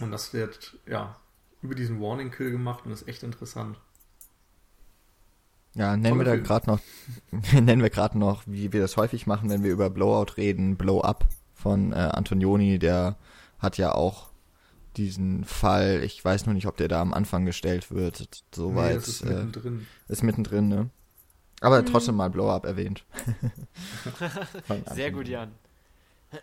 Und 0.00 0.10
das 0.10 0.32
wird, 0.32 0.78
ja, 0.86 1.16
über 1.60 1.74
diesen 1.74 2.00
Warning 2.00 2.30
Kill 2.30 2.50
gemacht 2.50 2.84
und 2.84 2.92
ist 2.92 3.08
echt 3.08 3.22
interessant. 3.22 3.78
Ja, 5.74 5.96
nennen 5.96 6.18
wir 6.18 6.24
da 6.24 6.36
gerade 6.36 6.66
noch, 6.66 6.80
nennen 7.52 7.82
wir 7.82 7.90
gerade 7.90 8.18
noch, 8.18 8.42
wie 8.46 8.72
wir 8.72 8.80
das 8.80 8.96
häufig 8.96 9.26
machen, 9.26 9.48
wenn 9.48 9.62
wir 9.62 9.72
über 9.72 9.90
Blowout 9.90 10.36
reden, 10.36 10.76
Blow 10.76 11.00
Up 11.00 11.26
von 11.54 11.92
äh, 11.92 11.96
Antonioni, 11.96 12.78
der 12.78 13.16
hat 13.58 13.78
ja 13.78 13.94
auch 13.94 14.31
diesen 14.96 15.44
Fall. 15.44 16.02
Ich 16.04 16.24
weiß 16.24 16.46
nur 16.46 16.54
nicht, 16.54 16.66
ob 16.66 16.76
der 16.76 16.88
da 16.88 17.00
am 17.00 17.12
Anfang 17.14 17.44
gestellt 17.44 17.90
wird. 17.90 18.44
Soweit. 18.54 18.88
Nee, 18.90 18.94
das 18.96 19.08
ist 19.08 19.22
äh, 19.22 19.26
mittendrin. 19.26 19.86
ist 20.08 20.22
mittendrin, 20.22 20.68
ne? 20.68 20.90
Aber 21.60 21.80
Mhm. 21.82 21.86
trotzdem 21.86 22.16
mal 22.16 22.30
Blow-Up 22.30 22.64
erwähnt. 22.64 23.04
Sehr 24.94 25.10
gut, 25.12 25.26
an. 25.26 25.30
Jan. 25.30 25.52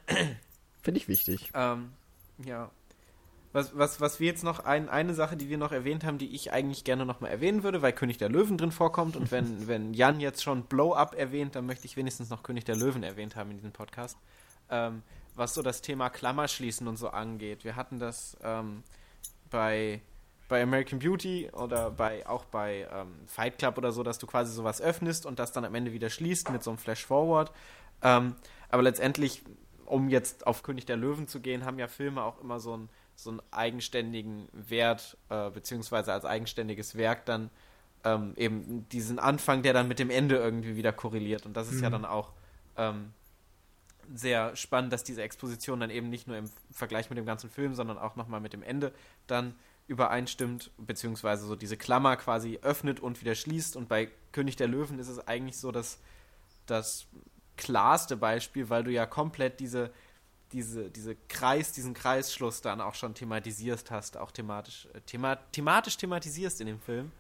Finde 0.82 1.00
ich 1.00 1.08
wichtig. 1.08 1.52
Ähm, 1.54 1.90
ja. 2.46 2.70
Was, 3.52 3.76
was, 3.76 4.00
was 4.00 4.20
wir 4.20 4.28
jetzt 4.28 4.44
noch, 4.44 4.60
ein, 4.60 4.90
eine 4.90 5.16
Sache, 5.16 5.36
die 5.36 5.50
wir 5.50 5.58
noch 5.58 5.72
erwähnt 5.72 6.04
haben, 6.04 6.20
die 6.20 6.36
ich 6.36 6.54
eigentlich 6.54 6.84
gerne 6.84 7.06
nochmal 7.06 7.32
erwähnen 7.32 7.64
würde, 7.64 7.82
weil 7.82 7.94
König 7.94 8.18
der 8.20 8.30
Löwen 8.30 8.58
drin 8.58 8.72
vorkommt 8.72 9.16
und 9.16 9.32
wenn, 9.32 9.68
wenn 9.68 9.94
Jan 9.94 10.20
jetzt 10.20 10.44
schon 10.44 10.64
Blow-Up 10.64 11.16
erwähnt, 11.16 11.56
dann 11.56 11.66
möchte 11.66 11.86
ich 11.86 11.98
wenigstens 11.98 12.30
noch 12.30 12.44
König 12.44 12.66
der 12.66 12.76
Löwen 12.76 13.02
erwähnt 13.04 13.36
haben 13.36 13.50
in 13.52 13.58
diesem 13.58 13.72
Podcast. 13.72 14.18
Ähm, 14.70 15.02
was 15.40 15.54
so 15.56 15.62
das 15.64 15.82
Thema 15.82 16.10
Klammerschließen 16.10 16.88
und 16.88 16.98
so 16.98 17.10
angeht. 17.10 17.64
Wir 17.64 17.76
hatten 17.76 17.98
das 18.00 18.38
ähm, 18.44 18.84
bei, 19.50 20.02
bei 20.48 20.62
American 20.62 21.00
Beauty 21.00 21.50
oder 21.54 21.90
bei 21.92 22.28
auch 22.28 22.46
bei 22.46 22.88
ähm, 22.94 23.16
Fight 23.26 23.58
Club 23.58 23.78
oder 23.78 23.92
so, 23.92 24.04
dass 24.04 24.20
du 24.20 24.28
quasi 24.28 24.54
sowas 24.54 24.82
öffnest 24.82 25.26
und 25.26 25.40
das 25.40 25.52
dann 25.52 25.66
am 25.66 25.74
Ende 25.76 25.94
wieder 25.94 26.10
schließt 26.10 26.52
mit 26.52 26.64
so 26.64 26.70
einem 26.72 26.78
Flash-Forward. 26.78 27.52
Ähm, 28.04 28.36
aber 28.70 28.84
letztendlich, 28.84 29.42
um 29.86 30.10
jetzt 30.10 30.46
auf 30.46 30.62
König 30.64 30.86
der 30.86 30.98
Löwen 30.98 31.28
zu 31.28 31.40
gehen, 31.40 31.66
haben 31.66 31.80
ja 31.80 31.88
Filme 31.88 32.22
auch 32.24 32.40
immer 32.42 32.60
so 32.60 32.74
einen, 32.74 32.90
so 33.16 33.32
einen 33.32 33.42
eigenständigen 33.52 34.48
Wert, 34.54 35.18
äh, 35.30 35.50
beziehungsweise 35.50 36.14
als 36.14 36.26
eigenständiges 36.26 36.96
Werk 36.96 37.26
dann 37.26 37.50
ähm, 38.06 38.34
eben 38.38 38.88
diesen 38.90 39.20
Anfang, 39.20 39.62
der 39.64 39.74
dann 39.74 39.88
mit 39.88 40.00
dem 40.00 40.10
Ende 40.10 40.38
irgendwie 40.38 40.76
wieder 40.78 40.94
korreliert. 40.94 41.46
Und 41.46 41.58
das 41.58 41.70
ist 41.72 41.82
ja 41.82 41.90
Mhm. 41.90 41.94
dann 41.94 42.06
auch 42.06 42.32
ähm, 42.78 43.12
sehr 44.14 44.56
spannend, 44.56 44.94
dass 44.94 45.04
diese 45.04 45.22
Exposition 45.22 45.80
dann 45.80 45.90
eben 45.90 46.10
nicht 46.10 46.28
nur 46.28 46.38
im 46.38 46.50
Vergleich 46.72 47.10
mit 47.10 47.18
dem 47.18 47.26
ganzen 47.26 47.50
Film, 47.50 47.76
sondern 47.76 47.98
auch 47.98 48.16
nochmal 48.16 48.40
mit 48.40 48.54
dem 48.54 48.64
Ende 48.64 48.94
dann 49.28 49.56
übereinstimmt, 49.88 50.72
beziehungsweise 50.78 51.46
so 51.46 51.56
diese 51.56 51.76
Klammer 51.76 52.16
quasi 52.16 52.60
öffnet 52.62 53.00
und 53.00 53.22
wieder 53.22 53.36
schließt. 53.36 53.76
Und 53.76 53.90
bei 53.90 54.10
König 54.32 54.56
der 54.56 54.68
Löwen 54.68 55.00
ist 55.00 55.08
es 55.08 55.28
eigentlich 55.28 55.58
so, 55.58 55.72
dass 55.72 56.00
das 56.68 57.08
klarste 57.58 58.16
Beispiel, 58.16 58.70
weil 58.70 58.84
du 58.84 58.92
ja 58.92 59.06
komplett 59.06 59.60
diese, 59.60 59.92
diese, 60.52 60.90
diese 60.90 61.16
Kreis, 61.28 61.72
diesen 61.72 61.94
Kreisschluss 61.94 62.62
dann 62.62 62.82
auch 62.82 62.96
schon 62.96 63.16
thematisierst 63.16 63.92
hast, 63.92 64.18
auch 64.18 64.32
thematisch, 64.32 64.88
äh, 64.94 65.02
thema, 65.02 65.36
thematisch 65.52 65.98
thematisierst 65.98 66.62
in 66.62 66.68
dem 66.68 66.80
Film. 66.80 67.12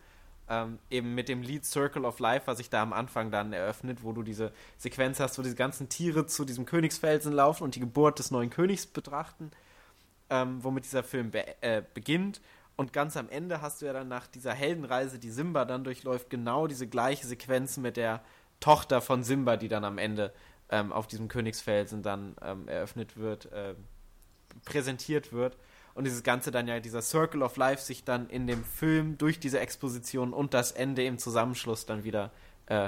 Ähm, 0.51 0.80
eben 0.89 1.13
mit 1.13 1.30
dem 1.30 1.43
Lied 1.43 1.63
Circle 1.63 2.05
of 2.05 2.19
Life, 2.19 2.47
was 2.47 2.57
sich 2.57 2.71
da 2.71 2.81
am 2.81 2.91
Anfang 2.91 3.30
dann 3.30 3.53
eröffnet, 3.53 4.03
wo 4.03 4.13
du 4.13 4.23
diese 4.23 4.51
Sequenz 4.77 5.19
hast, 5.19 5.38
wo 5.38 5.43
diese 5.43 5.55
ganzen 5.55 5.89
Tiere 5.89 6.26
zu 6.26 6.43
diesem 6.43 6.65
Königsfelsen 6.65 7.31
laufen 7.31 7.63
und 7.63 7.76
die 7.76 7.80
Geburt 7.80 8.17
des 8.17 8.31
neuen 8.31 8.49
Königs 8.49 8.88
betrachten, 8.88 9.51
ähm, 10.31 10.63
womit 10.63 10.85
dieser 10.85 11.03
Film 11.03 11.30
be 11.30 11.45
äh, 11.61 11.84
beginnt. 11.93 12.41
Und 12.76 12.93
ganz 12.93 13.15
am 13.15 13.30
Ende 13.30 13.61
hast 13.61 13.81
du 13.81 13.85
ja 13.85 13.93
dann 13.93 14.07
nach 14.07 14.26
dieser 14.26 14.53
Heldenreise, 14.53 15.19
die 15.19 15.30
Simba 15.30 15.65
dann 15.65 15.84
durchläuft, 15.84 16.30
genau 16.30 16.65
diese 16.65 16.88
gleiche 16.88 17.27
Sequenz 17.27 17.77
mit 17.77 17.97
der 17.97 18.21
Tochter 18.59 19.01
von 19.01 19.23
Simba, 19.23 19.57
die 19.57 19.67
dann 19.67 19.84
am 19.84 19.97
Ende 19.97 20.34
ähm, 20.69 20.91
auf 20.91 21.05
diesem 21.05 21.27
Königsfelsen 21.27 22.03
dann 22.03 22.35
ähm, 22.41 22.67
eröffnet 22.67 23.17
wird, 23.17 23.49
ähm, 23.53 23.76
präsentiert 24.65 25.31
wird. 25.31 25.57
Und 25.99 26.05
dieses 26.05 26.23
Ganze 26.23 26.49
dann 26.49 26.65
ja, 26.65 26.80
dieser 26.80 27.01
Circle 27.01 27.43
of 27.43 27.57
Life 27.57 27.84
sich 27.84 28.05
dann 28.05 28.30
in 28.30 28.47
dem 28.47 28.63
Film 28.63 29.17
durch 29.17 29.38
diese 29.38 29.59
Exposition 29.59 30.31
und 30.31 30.53
das 30.53 30.71
Ende 30.71 31.03
im 31.03 31.17
Zusammenschluss 31.17 31.85
dann 31.85 32.05
wieder 32.05 32.31
äh, 32.67 32.88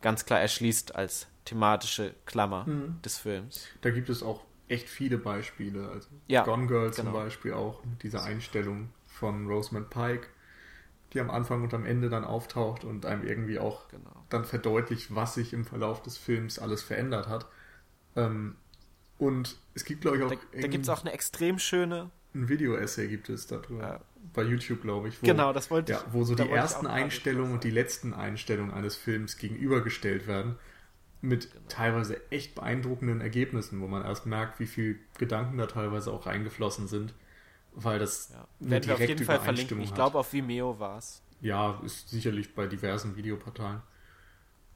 ganz 0.00 0.24
klar 0.24 0.40
erschließt 0.40 0.94
als 0.96 1.26
thematische 1.44 2.14
Klammer 2.24 2.64
Mhm. 2.66 3.02
des 3.02 3.18
Films. 3.18 3.66
Da 3.82 3.90
gibt 3.90 4.08
es 4.08 4.22
auch 4.22 4.42
echt 4.68 4.88
viele 4.88 5.18
Beispiele. 5.18 5.86
Also 5.90 6.08
Ja, 6.28 6.44
Gone 6.44 6.66
Girl 6.66 6.94
zum 6.94 7.04
genau. 7.04 7.18
Beispiel 7.18 7.52
auch 7.52 7.84
mit 7.84 8.02
dieser 8.02 8.22
Einstellung 8.24 8.88
von 9.06 9.46
Rosamund 9.48 9.90
Pike, 9.90 10.26
die 11.12 11.20
am 11.20 11.28
Anfang 11.28 11.62
und 11.62 11.74
am 11.74 11.84
Ende 11.84 12.08
dann 12.08 12.24
auftaucht 12.24 12.84
und 12.84 13.04
einem 13.04 13.22
irgendwie 13.22 13.58
auch 13.58 13.86
Genau. 13.88 14.24
dann 14.30 14.46
verdeutlicht, 14.46 15.14
was 15.14 15.34
sich 15.34 15.52
im 15.52 15.66
Verlauf 15.66 16.02
des 16.02 16.16
Films 16.16 16.58
alles 16.58 16.82
verändert 16.82 17.28
hat. 17.28 17.44
Ähm, 18.16 18.56
und 19.18 19.58
es 19.74 19.84
gibt, 19.84 20.00
glaube 20.00 20.16
ich, 20.16 20.22
auch, 20.22 20.30
Da, 20.30 20.36
da 20.62 20.68
gibt 20.68 20.84
es 20.84 20.88
auch 20.88 21.02
eine 21.02 21.12
extrem 21.12 21.58
schöne. 21.58 22.10
Ein 22.42 22.48
Video-Essay 22.48 23.08
gibt 23.08 23.28
es 23.28 23.46
darüber. 23.46 23.82
Ja. 23.82 24.00
Bei 24.34 24.42
YouTube, 24.42 24.82
glaube 24.82 25.08
ich. 25.08 25.22
Wo, 25.22 25.26
genau, 25.26 25.52
das 25.52 25.70
wollte 25.70 25.92
Ja, 25.92 25.98
ich. 26.06 26.12
wo 26.12 26.24
so 26.24 26.34
die 26.34 26.48
ersten 26.48 26.86
Einstellungen 26.86 27.52
und 27.54 27.64
die 27.64 27.70
letzten 27.70 28.12
Einstellungen 28.14 28.72
eines 28.72 28.96
Films 28.96 29.38
gegenübergestellt 29.38 30.26
werden. 30.26 30.56
Mit 31.22 31.50
Genau. 31.52 31.64
teilweise 31.68 32.30
echt 32.30 32.54
beeindruckenden 32.54 33.20
Ergebnissen, 33.20 33.80
wo 33.80 33.86
man 33.86 34.04
erst 34.04 34.26
merkt, 34.26 34.60
wie 34.60 34.66
viel 34.66 34.98
Gedanken 35.18 35.56
da 35.58 35.66
teilweise 35.66 36.12
auch 36.12 36.26
reingeflossen 36.26 36.86
sind. 36.88 37.14
Weil 37.72 37.98
das 37.98 38.30
Ja. 38.32 38.46
eine 38.60 38.70
Werden 38.70 38.86
wir 38.86 38.94
auf 38.94 39.00
jeden 39.00 39.08
direkte 39.16 39.24
Fall 39.24 39.40
verlinken. 39.40 39.80
Ich 39.80 39.94
glaube, 39.94 40.18
auf 40.18 40.32
Vimeo 40.32 40.78
war 40.78 40.98
es. 40.98 41.22
Ja, 41.40 41.80
ist 41.84 42.10
sicherlich 42.10 42.54
bei 42.54 42.66
diversen 42.66 43.16
Videoportalen. 43.16 43.80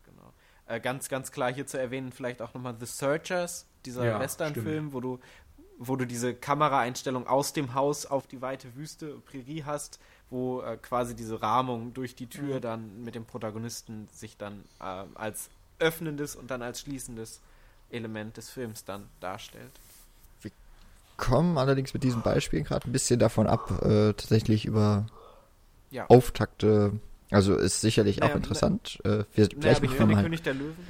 Genau. 0.05 0.32
Äh, 0.66 0.81
ganz, 0.81 1.09
ganz 1.09 1.31
klar 1.32 1.53
hier 1.53 1.66
zu 1.66 1.78
erwähnen, 1.78 2.12
vielleicht 2.12 2.41
auch 2.43 2.55
nochmal 2.55 2.77
The 2.78 2.87
Searchers, 2.87 3.66
dieser 3.85 4.05
Ja, 4.07 4.20
Western-Film, 4.20 4.93
wo 4.93 5.01
du, 5.01 5.20
wo 5.82 5.97
du 5.97 6.07
diese 6.07 6.35
Kameraeinstellung 6.35 7.27
aus 7.27 7.55
dem 7.55 7.73
Haus 7.74 8.05
auf 8.05 8.27
die 8.27 8.43
weite 8.43 8.77
Wüste, 8.77 9.15
Prärie 9.24 9.65
hast, 9.65 9.98
wo 10.28 10.61
äh, 10.61 10.77
quasi 10.77 11.16
diese 11.16 11.40
Rahmung 11.40 11.94
durch 11.94 12.15
die 12.15 12.27
Tür 12.27 12.57
Mhm. 12.57 12.61
dann 12.61 13.02
mit 13.02 13.15
dem 13.15 13.24
Protagonisten 13.24 14.07
sich 14.12 14.36
dann 14.36 14.62
äh, 14.78 14.85
als 15.15 15.48
öffnendes 15.78 16.36
und 16.36 16.51
dann 16.51 16.61
als 16.61 16.81
schließendes 16.81 17.40
Element 17.90 18.36
des 18.36 18.51
Films 18.51 18.85
dann 18.85 19.09
darstellt. 19.20 19.73
Kommen 21.16 21.59
allerdings 21.59 21.93
mit 21.93 22.02
diesem 22.02 22.23
Beispiel 22.23 22.62
gerade 22.62 22.89
ein 22.89 22.93
bisschen 22.93 23.19
davon 23.19 23.47
ab, 23.47 23.70
äh, 23.82 24.12
tatsächlich 24.15 24.65
über 24.65 25.07
Ja. 25.90 26.07
Auftakte. 26.09 26.93
Also 27.31 27.57
ist 27.57 27.81
sicherlich 27.81 28.19
Naja, 28.19 28.32
auch 28.32 28.36
interessant. 28.36 28.98
Äh, 29.05 29.09
wir, 29.09 29.24
Naja, 29.35 29.48
vielleicht 29.61 29.77
aber 29.82 29.86
machen 29.86 29.98
wir 29.98 30.07
mal, 30.16 30.23
König 30.23 30.43
der 30.43 30.55
Löwen. 30.55 30.86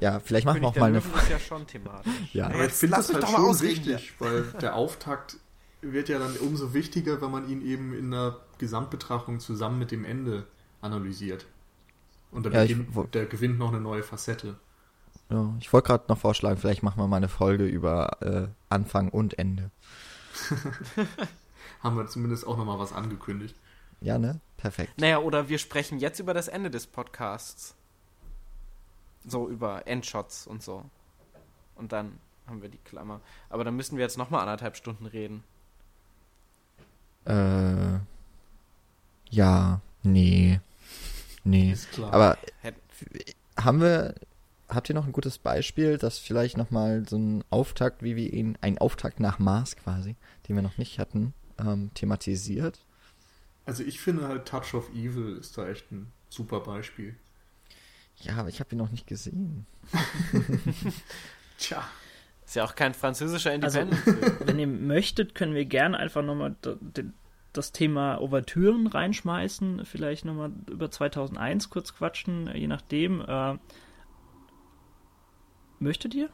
Ja, 0.00 0.20
vielleicht 0.20 0.46
machen 0.46 0.60
wir 0.60 0.68
auch 0.68 0.76
mal 0.76 0.86
eine. 0.86 0.98
Löwen 0.98 1.14
ist 1.14 1.30
ja 1.30 1.38
schon 1.38 1.66
thematisch. 1.66 2.12
Ja. 2.32 2.46
Aber 2.46 2.66
ich 2.66 2.72
finde 2.72 2.96
das 2.96 3.12
halt 3.12 3.28
schon 3.28 3.60
wichtig, 3.60 4.12
weil 4.18 4.42
der 4.60 4.74
Auftakt 4.74 5.36
wird 5.82 6.08
ja 6.08 6.18
dann 6.18 6.36
umso 6.38 6.72
wichtiger, 6.74 7.20
wenn 7.20 7.30
man 7.30 7.48
ihn 7.48 7.60
eben 7.62 7.92
in 7.92 8.10
der 8.10 8.38
Gesamtbetrachtung 8.58 9.40
zusammen 9.40 9.78
mit 9.78 9.90
dem 9.90 10.04
Ende 10.04 10.46
analysiert. 10.80 11.46
Und 12.30 12.46
der, 12.46 12.52
Ja, 12.52 12.62
ich 12.64 12.70
Beginn, 12.76 12.94
wo- 12.94 13.04
der 13.04 13.26
gewinnt 13.26 13.58
noch 13.58 13.68
eine 13.68 13.80
neue 13.80 14.02
Facette. 14.02 14.56
Ja, 15.30 15.54
ich 15.60 15.72
wollte 15.72 15.86
gerade 15.88 16.04
noch 16.08 16.18
vorschlagen, 16.18 16.58
vielleicht 16.58 16.82
machen 16.82 16.98
wir 17.00 17.06
mal 17.06 17.16
eine 17.18 17.28
Folge 17.28 17.64
über 17.66 18.22
äh, 18.22 18.48
Anfang 18.68 19.08
und 19.10 19.38
Ende. 19.38 19.70
Haben 21.82 21.96
wir 21.96 22.06
zumindest 22.06 22.46
auch 22.46 22.56
nochmal 22.56 22.78
was 22.78 22.92
angekündigt. 22.92 23.54
Ja, 24.00 24.18
ne? 24.18 24.40
Perfekt. 24.56 24.98
Naja, 25.00 25.18
oder 25.18 25.48
wir 25.48 25.58
sprechen 25.58 25.98
jetzt 25.98 26.18
über 26.18 26.34
das 26.34 26.48
Ende 26.48 26.70
des 26.70 26.86
Podcasts. 26.86 27.74
So 29.26 29.48
über 29.48 29.86
Endshots 29.86 30.46
und 30.46 30.62
so. 30.62 30.84
Und 31.76 31.92
dann 31.92 32.18
haben 32.46 32.62
wir 32.62 32.68
die 32.68 32.78
Klammer. 32.78 33.20
Aber 33.48 33.64
dann 33.64 33.76
müssen 33.76 33.96
wir 33.96 34.04
jetzt 34.04 34.18
nochmal 34.18 34.40
anderthalb 34.42 34.76
Stunden 34.76 35.06
reden. 35.06 35.42
Äh, 37.24 37.98
ja, 39.30 39.80
nee. 40.02 40.60
Nee. 41.42 41.72
Ist 41.72 41.92
klar. 41.92 42.12
Aber 42.12 42.38
haben 43.56 43.80
wir, 43.80 44.14
habt 44.68 44.88
ihr 44.88 44.94
noch 44.94 45.06
ein 45.06 45.12
gutes 45.12 45.38
Beispiel, 45.38 45.98
das 45.98 46.18
vielleicht 46.18 46.56
nochmal 46.56 47.08
so 47.08 47.16
ein 47.16 47.44
Auftakt, 47.50 48.02
wie 48.02 48.16
wir 48.16 48.32
ihn, 48.32 48.58
ein 48.60 48.78
Auftakt 48.78 49.20
nach 49.20 49.38
Mars 49.38 49.76
quasi, 49.76 50.16
den 50.48 50.56
wir 50.56 50.62
noch 50.62 50.78
nicht 50.78 50.98
hatten, 50.98 51.32
ähm, 51.58 51.90
thematisiert? 51.94 52.84
Also 53.66 53.82
ich 53.82 54.00
finde 54.00 54.28
halt 54.28 54.46
Touch 54.46 54.74
of 54.74 54.90
Evil 54.90 55.36
ist 55.38 55.56
da 55.56 55.68
echt 55.68 55.90
ein 55.90 56.12
super 56.28 56.60
Beispiel. 56.60 57.16
Ja, 58.24 58.36
aber 58.36 58.48
ich 58.48 58.60
habe 58.60 58.74
ihn 58.74 58.78
noch 58.78 58.90
nicht 58.90 59.06
gesehen. 59.06 59.66
Tja. 61.58 61.82
Ist 62.44 62.56
ja 62.56 62.64
auch 62.64 62.74
kein 62.74 62.94
französischer 62.94 63.50
Also- 63.52 63.80
Independent-Film. 63.80 64.36
Wenn 64.46 64.58
ihr 64.58 64.66
möchtet, 64.66 65.34
können 65.34 65.54
wir 65.54 65.64
gerne 65.64 65.98
einfach 65.98 66.22
nochmal 66.22 66.54
das 67.52 67.72
Thema 67.72 68.18
Ouvertüren 68.20 68.86
reinschmeißen. 68.86 69.84
Vielleicht 69.86 70.24
nochmal 70.24 70.52
über 70.70 70.90
2001 70.90 71.70
kurz 71.70 71.94
quatschen, 71.94 72.50
je 72.54 72.66
nachdem. 72.66 73.20
Äh, 73.22 73.56
möchtet 75.78 76.14
ihr? 76.14 76.28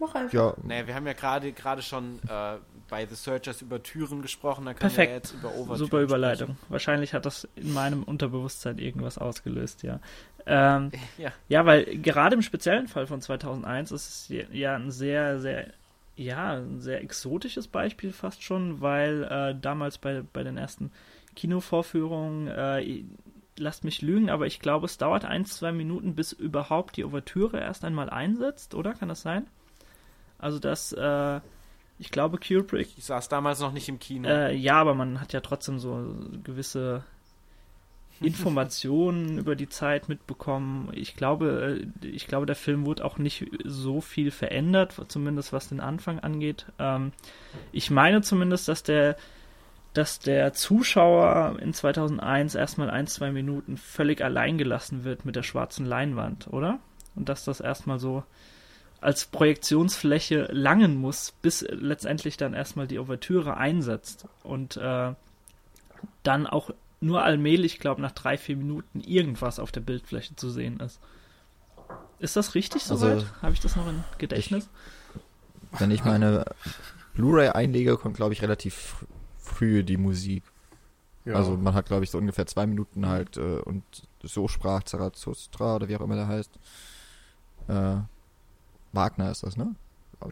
Mach 0.00 0.14
einfach. 0.14 0.32
Ja, 0.32 0.54
naja, 0.62 0.86
wir 0.86 0.94
haben 0.94 1.06
ja 1.06 1.12
gerade 1.12 1.52
gerade 1.52 1.80
schon 1.82 2.18
äh, 2.28 2.56
bei 2.90 3.06
The 3.06 3.14
Searchers 3.14 3.62
über 3.62 3.82
Türen 3.82 4.22
gesprochen. 4.22 4.64
Da 4.66 4.74
können 4.74 4.90
Perfekt. 4.92 5.08
wir 5.10 5.16
jetzt 5.16 5.32
über 5.34 5.48
Overtüren 5.54 5.78
Super 5.78 6.00
Überleitung. 6.02 6.48
sprechen. 6.48 6.66
Wahrscheinlich 6.70 7.14
hat 7.14 7.26
das 7.26 7.48
in 7.56 7.72
meinem 7.72 8.02
Unterbewusstsein 8.02 8.78
irgendwas 8.78 9.18
ausgelöst, 9.18 9.82
ja. 9.82 10.00
Ähm, 10.46 10.90
Ja. 11.18 11.32
ja, 11.48 11.64
weil 11.64 11.84
gerade 11.98 12.34
im 12.34 12.42
speziellen 12.42 12.88
Fall 12.88 13.06
von 13.06 13.20
2001 13.20 13.92
ist 13.92 14.08
es 14.08 14.28
ja- 14.28 14.44
ja 14.52 14.74
ein 14.76 14.90
sehr, 14.90 15.40
sehr, 15.40 15.68
ja, 16.16 16.54
ein 16.54 16.80
sehr 16.80 17.00
exotisches 17.02 17.68
Beispiel 17.68 18.12
fast 18.12 18.42
schon, 18.42 18.80
weil 18.80 19.22
äh, 19.24 19.54
damals 19.60 19.98
bei, 19.98 20.22
bei 20.32 20.42
den 20.42 20.56
ersten 20.56 20.90
Kinovorführungen, 21.36 22.48
äh, 22.48 23.04
lasst 23.56 23.84
mich 23.84 24.02
lügen, 24.02 24.30
aber 24.30 24.46
ich 24.46 24.58
glaube, 24.60 24.86
es 24.86 24.98
dauert 24.98 25.24
ein, 25.24 25.44
zwei 25.44 25.70
Minuten, 25.72 26.14
bis 26.16 26.32
überhaupt 26.32 26.96
die 26.96 27.04
Ouvertüre 27.04 27.60
erst 27.60 27.84
einmal 27.84 28.10
einsetzt, 28.10 28.74
oder? 28.74 28.94
Kann 28.94 29.08
das 29.08 29.22
sein? 29.22 29.46
Also, 30.38 30.58
dass 30.58 30.92
äh, 30.92 31.40
Ich 31.98 32.10
glaube, 32.10 32.38
Kubrick. 32.38 32.88
Ich 32.96 33.04
saß 33.04 33.28
damals 33.28 33.60
noch 33.60 33.72
nicht 33.72 33.88
im 33.88 33.98
Kino. 33.98 34.28
Äh, 34.28 34.54
ja, 34.54 34.76
aber 34.80 34.94
man 34.94 35.20
hat 35.20 35.32
ja 35.32 35.40
trotzdem 35.40 35.78
so 35.78 36.14
gewisse 36.42 37.04
Informationen 38.20 39.38
über 39.38 39.56
die 39.56 39.68
Zeit 39.68 40.08
mitbekommen. 40.08 40.90
Ich 40.92 41.16
glaube, 41.16 41.80
äh, 42.02 42.06
ich 42.06 42.26
glaube, 42.26 42.46
der 42.46 42.56
Film 42.56 42.86
wurde 42.86 43.04
auch 43.04 43.18
nicht 43.18 43.46
so 43.64 44.00
viel 44.00 44.30
verändert, 44.30 44.94
zumindest 45.08 45.52
was 45.52 45.68
den 45.68 45.80
Anfang 45.80 46.20
angeht. 46.20 46.66
Ähm, 46.78 47.12
ich 47.72 47.90
meine 47.90 48.22
zumindest, 48.22 48.68
dass 48.68 48.82
der, 48.82 49.16
dass 49.92 50.18
der 50.18 50.52
Zuschauer 50.52 51.58
in 51.60 51.72
2001 51.72 52.54
erstmal 52.54 52.90
ein, 52.90 53.06
zwei 53.06 53.30
Minuten 53.30 53.76
völlig 53.76 54.22
allein 54.22 54.58
gelassen 54.58 55.04
wird 55.04 55.24
mit 55.24 55.36
der 55.36 55.42
schwarzen 55.42 55.86
Leinwand, 55.86 56.48
oder? 56.48 56.78
Und 57.14 57.28
dass 57.28 57.44
das 57.44 57.60
erstmal 57.60 57.98
so 57.98 58.24
als 59.04 59.26
Projektionsfläche 59.26 60.48
langen 60.50 60.96
muss, 60.96 61.34
bis 61.42 61.60
letztendlich 61.60 62.38
dann 62.38 62.54
erstmal 62.54 62.86
die 62.86 62.98
Ouvertüre 62.98 63.56
einsetzt 63.56 64.26
und 64.42 64.78
äh, 64.78 65.14
dann 66.22 66.46
auch 66.46 66.70
nur 67.00 67.22
allmählich, 67.22 67.80
glaube 67.80 68.00
nach 68.00 68.12
drei, 68.12 68.38
vier 68.38 68.56
Minuten 68.56 69.00
irgendwas 69.00 69.58
auf 69.58 69.72
der 69.72 69.82
Bildfläche 69.82 70.36
zu 70.36 70.48
sehen 70.48 70.80
ist. 70.80 71.00
Ist 72.18 72.36
das 72.36 72.54
richtig 72.54 72.82
Also, 72.90 72.96
soweit? 72.96 73.26
Habe 73.42 73.52
ich 73.52 73.60
das 73.60 73.76
noch 73.76 73.86
in 73.86 74.02
Gedächtnis? 74.16 74.70
Wenn 75.78 75.90
ich 75.90 76.02
meine 76.04 76.46
Blu-ray 77.12 77.48
einlege, 77.48 77.98
kommt, 77.98 78.16
glaube 78.16 78.32
ich, 78.32 78.40
relativ 78.40 78.96
fr- 79.02 79.06
früh 79.36 79.84
die 79.84 79.98
Musik. 79.98 80.44
Ja. 81.26 81.34
Also 81.34 81.58
man 81.58 81.74
hat, 81.74 81.86
glaube 81.86 82.04
ich, 82.04 82.10
so 82.10 82.16
ungefähr 82.16 82.46
zwei 82.46 82.66
Minuten 82.66 83.06
halt 83.06 83.36
äh, 83.36 83.58
und 83.58 83.84
so 84.22 84.48
sprach 84.48 84.84
Zarathustra 84.84 85.76
oder 85.76 85.88
wie 85.88 85.96
auch 85.96 86.00
immer 86.00 86.16
der 86.16 86.28
heißt. 86.28 86.58
Äh, 87.68 87.96
Wagner 88.94 89.30
ist 89.30 89.42
das, 89.42 89.56
ne? 89.56 89.74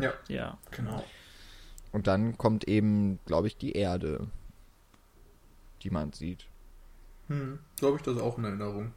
ja, 0.01 0.13
ja. 0.29 0.59
genau. 0.71 1.05
Und 1.93 2.07
dann 2.07 2.39
kommt 2.39 2.65
eben, 2.65 3.19
glaube 3.27 3.47
ich, 3.49 3.57
die 3.57 3.73
Erde, 3.73 4.27
die 5.83 5.91
man 5.91 6.13
sieht. 6.13 6.47
Hm. 7.29 7.59
So 7.79 7.89
habe 7.89 7.97
ich 7.97 8.03
das 8.03 8.19
auch 8.19 8.39
in 8.39 8.45
Erinnerung. 8.45 8.93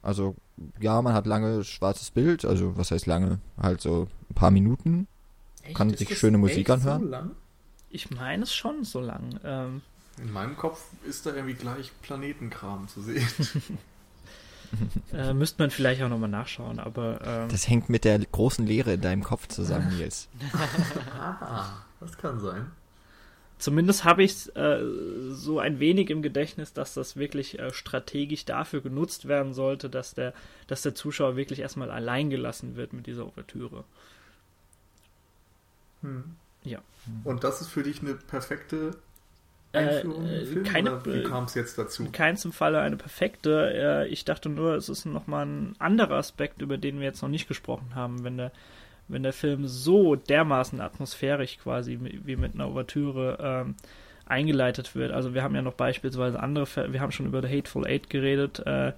Also, 0.00 0.34
ja, 0.80 1.00
man 1.02 1.14
hat 1.14 1.26
lange 1.26 1.64
schwarzes 1.64 2.10
Bild, 2.10 2.44
also 2.44 2.76
was 2.76 2.90
heißt 2.90 3.06
lange? 3.06 3.38
Halt 3.60 3.80
so 3.80 4.08
ein 4.30 4.34
paar 4.34 4.50
Minuten. 4.50 5.06
Kann 5.74 5.90
Ist 5.90 6.00
sich 6.00 6.08
das 6.08 6.18
schöne 6.18 6.38
Musik 6.38 6.58
echt 6.58 6.70
anhören? 6.70 7.02
So 7.02 7.08
lang? 7.08 7.30
Ich 7.90 8.10
meine 8.10 8.42
es 8.42 8.54
schon 8.54 8.84
so 8.84 9.00
lang. 9.00 9.38
Ähm, 9.44 9.82
In 10.18 10.32
meinem 10.32 10.56
Kopf 10.56 10.82
ist 11.04 11.26
da 11.26 11.34
irgendwie 11.34 11.54
gleich 11.54 11.92
Planetenkram 12.02 12.88
zu 12.88 13.02
sehen. 13.02 13.26
äh, 15.12 15.32
müsste 15.32 15.62
man 15.62 15.70
vielleicht 15.70 16.02
auch 16.02 16.08
nochmal 16.08 16.30
nachschauen, 16.30 16.78
aber 16.78 17.20
ähm, 17.24 17.48
Das 17.48 17.68
hängt 17.68 17.88
mit 17.88 18.04
der 18.04 18.18
großen 18.18 18.66
Leere 18.66 18.94
in 18.94 19.00
deinem 19.00 19.22
Kopf 19.22 19.48
zusammen, 19.48 19.88
Nils. 19.98 20.28
ah, 21.18 21.82
das 22.00 22.16
kann 22.18 22.40
sein. 22.40 22.70
Zumindest 23.58 24.04
habe 24.04 24.24
ich 24.24 24.54
äh, 24.56 24.80
so 25.30 25.60
ein 25.60 25.78
wenig 25.78 26.10
im 26.10 26.20
Gedächtnis, 26.20 26.72
dass 26.72 26.94
das 26.94 27.16
wirklich 27.16 27.60
äh, 27.60 27.72
strategisch 27.72 28.44
dafür 28.44 28.80
genutzt 28.80 29.28
werden 29.28 29.54
sollte, 29.54 29.88
dass 29.88 30.14
der, 30.14 30.34
dass 30.66 30.82
der 30.82 30.96
Zuschauer 30.96 31.36
wirklich 31.36 31.60
erstmal 31.60 31.92
allein 31.92 32.28
gelassen 32.28 32.74
wird 32.74 32.92
mit 32.92 33.06
dieser 33.06 33.24
Ouvertüre. 33.24 33.84
Hm. 36.00 36.36
Ja. 36.64 36.80
Und 37.22 37.44
das 37.44 37.60
ist 37.60 37.68
für 37.68 37.84
dich 37.84 38.00
eine 38.00 38.14
perfekte 38.14 38.96
Einführung 39.72 40.26
äh, 40.26 40.40
im 40.40 40.46
Film? 40.46 40.64
keine- 40.64 41.04
wie 41.06 41.22
kam 41.22 41.44
es 41.44 41.54
jetzt 41.54 41.78
dazu? 41.78 42.04
In 42.04 42.12
keinem 42.12 42.36
Falle 42.36 42.80
eine 42.80 42.96
perfekte. 42.96 43.72
Äh, 43.72 44.08
ich 44.08 44.24
dachte 44.24 44.48
nur, 44.48 44.74
es 44.74 44.88
ist 44.88 45.04
nochmal 45.06 45.46
ein 45.46 45.74
anderer 45.78 46.16
Aspekt, 46.16 46.62
über 46.62 46.78
den 46.78 46.98
wir 46.98 47.06
jetzt 47.06 47.22
noch 47.22 47.28
nicht 47.28 47.48
gesprochen 47.48 47.94
haben, 47.94 48.24
wenn 48.24 48.36
der, 48.36 48.52
wenn 49.08 49.22
der 49.22 49.32
Film 49.32 49.66
so 49.66 50.14
dermaßen 50.16 50.80
atmosphärisch 50.80 51.58
quasi 51.58 51.98
wie 52.00 52.36
mit 52.36 52.54
einer 52.54 52.68
Ouvertüre 52.68 53.38
ähm, 53.40 53.74
eingeleitet 54.26 54.94
wird. 54.94 55.12
Also 55.12 55.34
wir 55.34 55.42
haben 55.42 55.54
ja 55.54 55.62
noch 55.62 55.74
beispielsweise 55.74 56.40
andere, 56.40 56.66
wir 56.92 57.00
haben 57.00 57.12
schon 57.12 57.26
über 57.26 57.42
The 57.42 57.48
Hateful 57.48 57.86
Eight 57.86 58.08
geredet, 58.10 58.60
äh, 58.66 58.92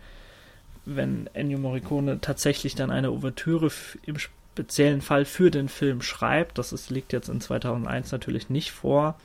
wenn 0.85 1.29
Ennio 1.33 1.59
Morricone 1.59 2.21
tatsächlich 2.21 2.75
dann 2.75 2.91
eine 2.91 3.11
Ouvertüre 3.11 3.71
im 4.05 4.19
speziellen 4.19 5.01
Fall 5.01 5.25
für 5.25 5.51
den 5.51 5.69
Film 5.69 6.03
schreibt. 6.03 6.59
Das 6.59 6.73
ist, 6.73 6.91
liegt 6.91 7.13
jetzt 7.13 7.29
in 7.29 7.41
2001 7.41 8.13
natürlich 8.13 8.51
nicht 8.51 8.71
vor, 8.71 9.19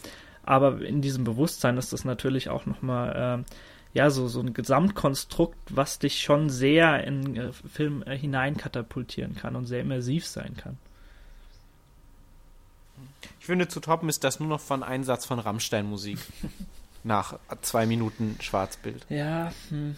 aber 0.49 0.81
in 0.81 0.99
diesem 1.01 1.23
Bewusstsein 1.25 1.77
ist 1.77 1.93
das 1.93 2.05
natürlich 2.05 2.49
auch 2.49 2.65
nochmal 2.65 3.13
ähm, 3.15 3.45
ja, 3.93 4.09
so, 4.09 4.27
so 4.27 4.39
ein 4.39 4.53
Gesamtkonstrukt, 4.53 5.59
was 5.69 5.99
dich 5.99 6.21
schon 6.21 6.49
sehr 6.49 7.03
in 7.03 7.35
äh, 7.35 7.51
Film 7.53 8.03
äh, 8.07 8.17
hineinkatapultieren 8.17 9.35
kann 9.35 9.55
und 9.55 9.67
sehr 9.67 9.81
immersiv 9.81 10.25
sein 10.25 10.57
kann. 10.57 10.79
Ich 13.39 13.45
finde, 13.45 13.67
zu 13.67 13.79
toppen 13.79 14.09
ist 14.09 14.23
das 14.23 14.39
nur 14.39 14.49
noch 14.49 14.59
von 14.59 14.81
Einsatz 14.81 15.25
von 15.25 15.37
Rammstein-Musik. 15.37 16.17
Nach 17.03 17.39
zwei 17.61 17.85
Minuten 17.85 18.35
Schwarzbild. 18.41 19.05
Ja, 19.07 19.51
hm. 19.69 19.95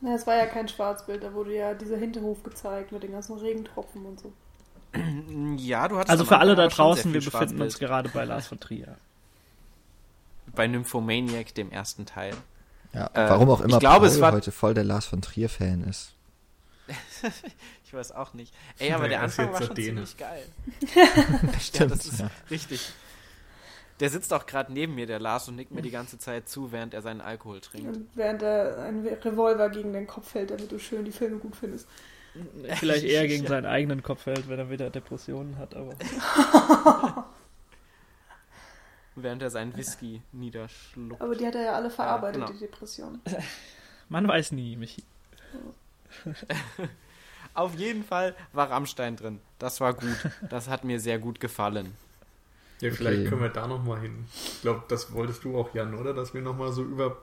Na, 0.00 0.14
es 0.14 0.26
war 0.26 0.36
ja 0.36 0.46
kein 0.46 0.66
Schwarzbild, 0.66 1.22
da 1.22 1.34
wurde 1.34 1.54
ja 1.54 1.74
dieser 1.74 1.98
Hinterhof 1.98 2.42
gezeigt 2.42 2.90
mit 2.90 3.02
den 3.02 3.12
ganzen 3.12 3.36
Regentropfen 3.36 4.06
und 4.06 4.18
so. 4.18 4.32
Ja, 5.58 5.88
du 5.88 5.96
hattest 5.96 6.10
also 6.10 6.24
für 6.24 6.38
alle 6.38 6.54
da 6.54 6.68
draußen, 6.68 7.12
wir 7.12 7.20
befinden 7.24 7.60
uns 7.62 7.78
gerade 7.78 8.08
bei 8.10 8.24
Lars 8.24 8.46
von 8.46 8.60
Trier. 8.60 8.96
bei 10.54 10.66
Nymphomaniac, 10.66 11.54
dem 11.54 11.70
ersten 11.72 12.06
Teil. 12.06 12.34
Ja, 12.92 13.06
Äh, 13.12 13.28
warum 13.30 13.50
auch 13.50 13.58
ich 13.60 13.66
immer 13.66 13.78
glaube, 13.80 14.00
Paul 14.00 14.06
es 14.08 14.20
war- 14.20 14.32
heute 14.32 14.52
voll 14.52 14.74
der 14.74 14.84
Lars 14.84 15.06
von 15.06 15.20
Trier-Fan 15.22 15.84
ist. 15.84 16.12
Ich 17.86 17.92
weiß 17.96 18.10
auch 18.10 18.34
nicht. 18.34 18.52
Ey, 18.80 18.92
aber 18.92 19.08
der 19.08 19.20
er 19.20 19.26
ist 19.26 19.38
Anfang 19.38 19.52
war 19.52 19.60
der 19.60 19.66
schon 19.68 19.76
Däne. 19.76 20.04
ziemlich 20.04 20.16
geil. 20.16 20.42
Stimmt, 21.60 21.90
ja, 21.90 21.96
das 21.96 22.06
ist 22.06 22.18
ja. 22.20 22.30
richtig. 22.50 22.92
Der 24.00 24.10
sitzt 24.10 24.32
auch 24.34 24.46
gerade 24.46 24.72
neben 24.72 24.96
mir, 24.96 25.06
der 25.06 25.20
Lars, 25.20 25.46
und 25.48 25.54
nickt 25.54 25.70
mir 25.70 25.80
die 25.82 25.92
ganze 25.92 26.18
Zeit 26.18 26.48
zu, 26.48 26.72
während 26.72 26.92
er 26.92 27.02
seinen 27.02 27.20
Alkohol 27.20 27.60
trinkt. 27.60 27.96
Und 27.96 28.08
während 28.16 28.42
er 28.42 28.78
ein 28.82 29.06
Revolver 29.06 29.68
gegen 29.70 29.92
den 29.92 30.08
Kopf 30.08 30.34
hält, 30.34 30.50
damit 30.50 30.72
du 30.72 30.80
schön 30.80 31.04
die 31.04 31.12
Filme 31.12 31.36
gut 31.38 31.54
findest. 31.54 31.86
Vielleicht 32.76 33.04
eher 33.04 33.26
gegen 33.26 33.46
seinen 33.46 33.66
eigenen 33.66 34.02
Kopf 34.02 34.26
hält, 34.26 34.48
wenn 34.48 34.58
er 34.58 34.70
wieder 34.70 34.90
Depressionen 34.90 35.56
hat, 35.58 35.74
aber. 35.74 35.94
Während 39.16 39.42
er 39.42 39.50
seinen 39.50 39.76
Whisky 39.76 40.22
niederschluckt. 40.32 41.20
Aber 41.22 41.36
die 41.36 41.46
hat 41.46 41.54
er 41.54 41.62
ja 41.62 41.72
alle 41.74 41.90
verarbeitet, 41.90 42.40
genau. 42.40 42.52
die 42.52 42.58
Depression. 42.58 43.20
Man 44.08 44.26
weiß 44.26 44.52
nie, 44.52 44.76
Michi. 44.76 45.04
Auf 47.54 47.74
jeden 47.76 48.02
Fall 48.02 48.34
war 48.52 48.70
Rammstein 48.70 49.14
drin. 49.16 49.40
Das 49.60 49.80
war 49.80 49.94
gut. 49.94 50.30
Das 50.50 50.68
hat 50.68 50.82
mir 50.84 50.98
sehr 50.98 51.18
gut 51.20 51.38
gefallen. 51.38 51.94
Ja, 52.80 52.90
vielleicht 52.90 53.20
Okay. 53.20 53.28
können 53.28 53.42
wir 53.42 53.48
da 53.50 53.68
nochmal 53.68 54.00
hin. 54.00 54.24
Ich 54.34 54.62
glaube, 54.62 54.82
das 54.88 55.12
wolltest 55.12 55.44
du 55.44 55.56
auch, 55.56 55.72
Jan, 55.74 55.94
oder? 55.94 56.12
Dass 56.12 56.34
wir 56.34 56.42
nochmal 56.42 56.72
so 56.72 56.82
über 56.82 57.16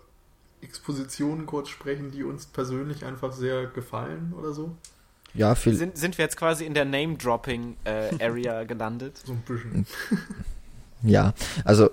Expositionen 0.62 1.46
kurz 1.46 1.68
sprechen, 1.70 2.12
die 2.12 2.24
uns 2.24 2.46
persönlich 2.46 3.04
einfach 3.04 3.34
sehr 3.34 3.66
gefallen 3.68 4.34
oder 4.38 4.54
so. 4.54 4.76
Ja, 5.34 5.56
viel, 5.56 5.76
Sind, 5.76 5.98
sind 5.98 6.18
wir 6.18 6.26
jetzt 6.26 6.38
quasi 6.38 6.66
in 6.66 6.74
der 6.74 6.86
Name-Dropping-Area 6.86 8.64
gelandet? 8.68 9.22
So 9.26 9.34
ein 9.34 9.42
bisschen. 9.42 9.86
Ja, 11.04 11.34
also 11.66 11.90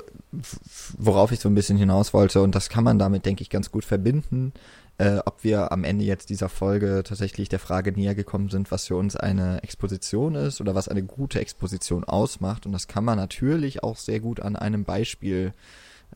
worauf 0.99 1.33
ich 1.33 1.41
so 1.41 1.49
ein 1.49 1.55
bisschen 1.55 1.79
hinaus 1.79 2.13
wollte, 2.13 2.43
und 2.43 2.55
das 2.55 2.69
kann 2.69 2.85
man 2.85 2.99
damit, 2.99 3.25
denke 3.25 3.41
ich, 3.43 3.49
ganz 3.49 3.71
gut 3.71 3.87
verbinden, 3.87 4.53
äh, 4.99 5.19
ob 5.25 5.45
wir 5.45 5.73
am 5.73 5.85
Ende 5.85 6.05
jetzt 6.05 6.29
dieser 6.29 6.49
Folge 6.49 7.03
tatsächlich 7.05 7.49
der 7.49 7.61
Frage 7.61 7.93
näher 7.93 8.15
gekommen 8.15 8.51
sind, 8.51 8.71
was 8.71 8.87
für 8.87 8.97
uns 8.97 9.17
eine 9.17 9.63
Exposition 9.63 10.35
ist 10.35 10.61
oder 10.61 10.75
was 10.75 10.89
eine 10.89 11.03
gute 11.03 11.41
Exposition 11.41 12.05
ausmacht. 12.05 12.67
Und 12.67 12.73
das 12.73 12.89
kann 12.89 13.05
man 13.05 13.17
natürlich 13.17 13.83
auch 13.83 13.97
sehr 13.97 14.21
gut 14.21 14.41
an 14.41 14.57
einem 14.57 14.85
Beispiel 14.85 15.55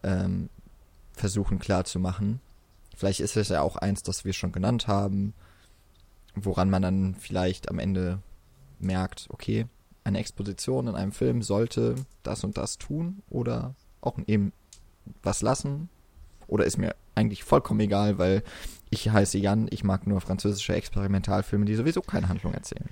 ähm, 0.03 0.49
versuchen 1.15 1.59
klarzumachen. 1.59 2.40
Vielleicht 2.97 3.20
ist 3.20 3.36
es 3.36 3.49
ja 3.49 3.62
auch 3.62 3.77
eins, 3.77 4.03
das 4.03 4.24
wir 4.24 4.32
schon 4.32 4.53
genannt 4.53 4.89
haben, 4.89 5.32
woran 6.34 6.70
man 6.70 6.82
dann 6.82 7.14
vielleicht 7.14 7.68
am 7.68 7.78
Ende 7.78 8.20
merkt, 8.78 9.26
okay, 9.30 9.66
eine 10.04 10.18
Exposition 10.18 10.88
in 10.88 10.94
einem 10.96 11.12
Film 11.12 11.42
sollte 11.42 11.94
das 12.22 12.42
und 12.44 12.56
das 12.56 12.78
tun 12.78 13.22
oder 13.30 13.74
auch 14.00 14.18
eben 14.26 14.52
was 15.22 15.42
lassen. 15.42 15.88
Oder 16.48 16.64
ist 16.64 16.76
mir 16.78 16.94
eigentlich 17.14 17.44
vollkommen 17.44 17.80
egal, 17.80 18.18
weil 18.18 18.42
ich 18.90 19.09
heiße 19.10 19.38
Jan, 19.38 19.68
ich 19.70 19.84
mag 19.84 20.06
nur 20.06 20.20
französische 20.20 20.74
Experimentalfilme, 20.74 21.64
die 21.64 21.74
sowieso 21.76 22.02
keine 22.02 22.28
Handlung 22.28 22.52
erzählen. 22.52 22.88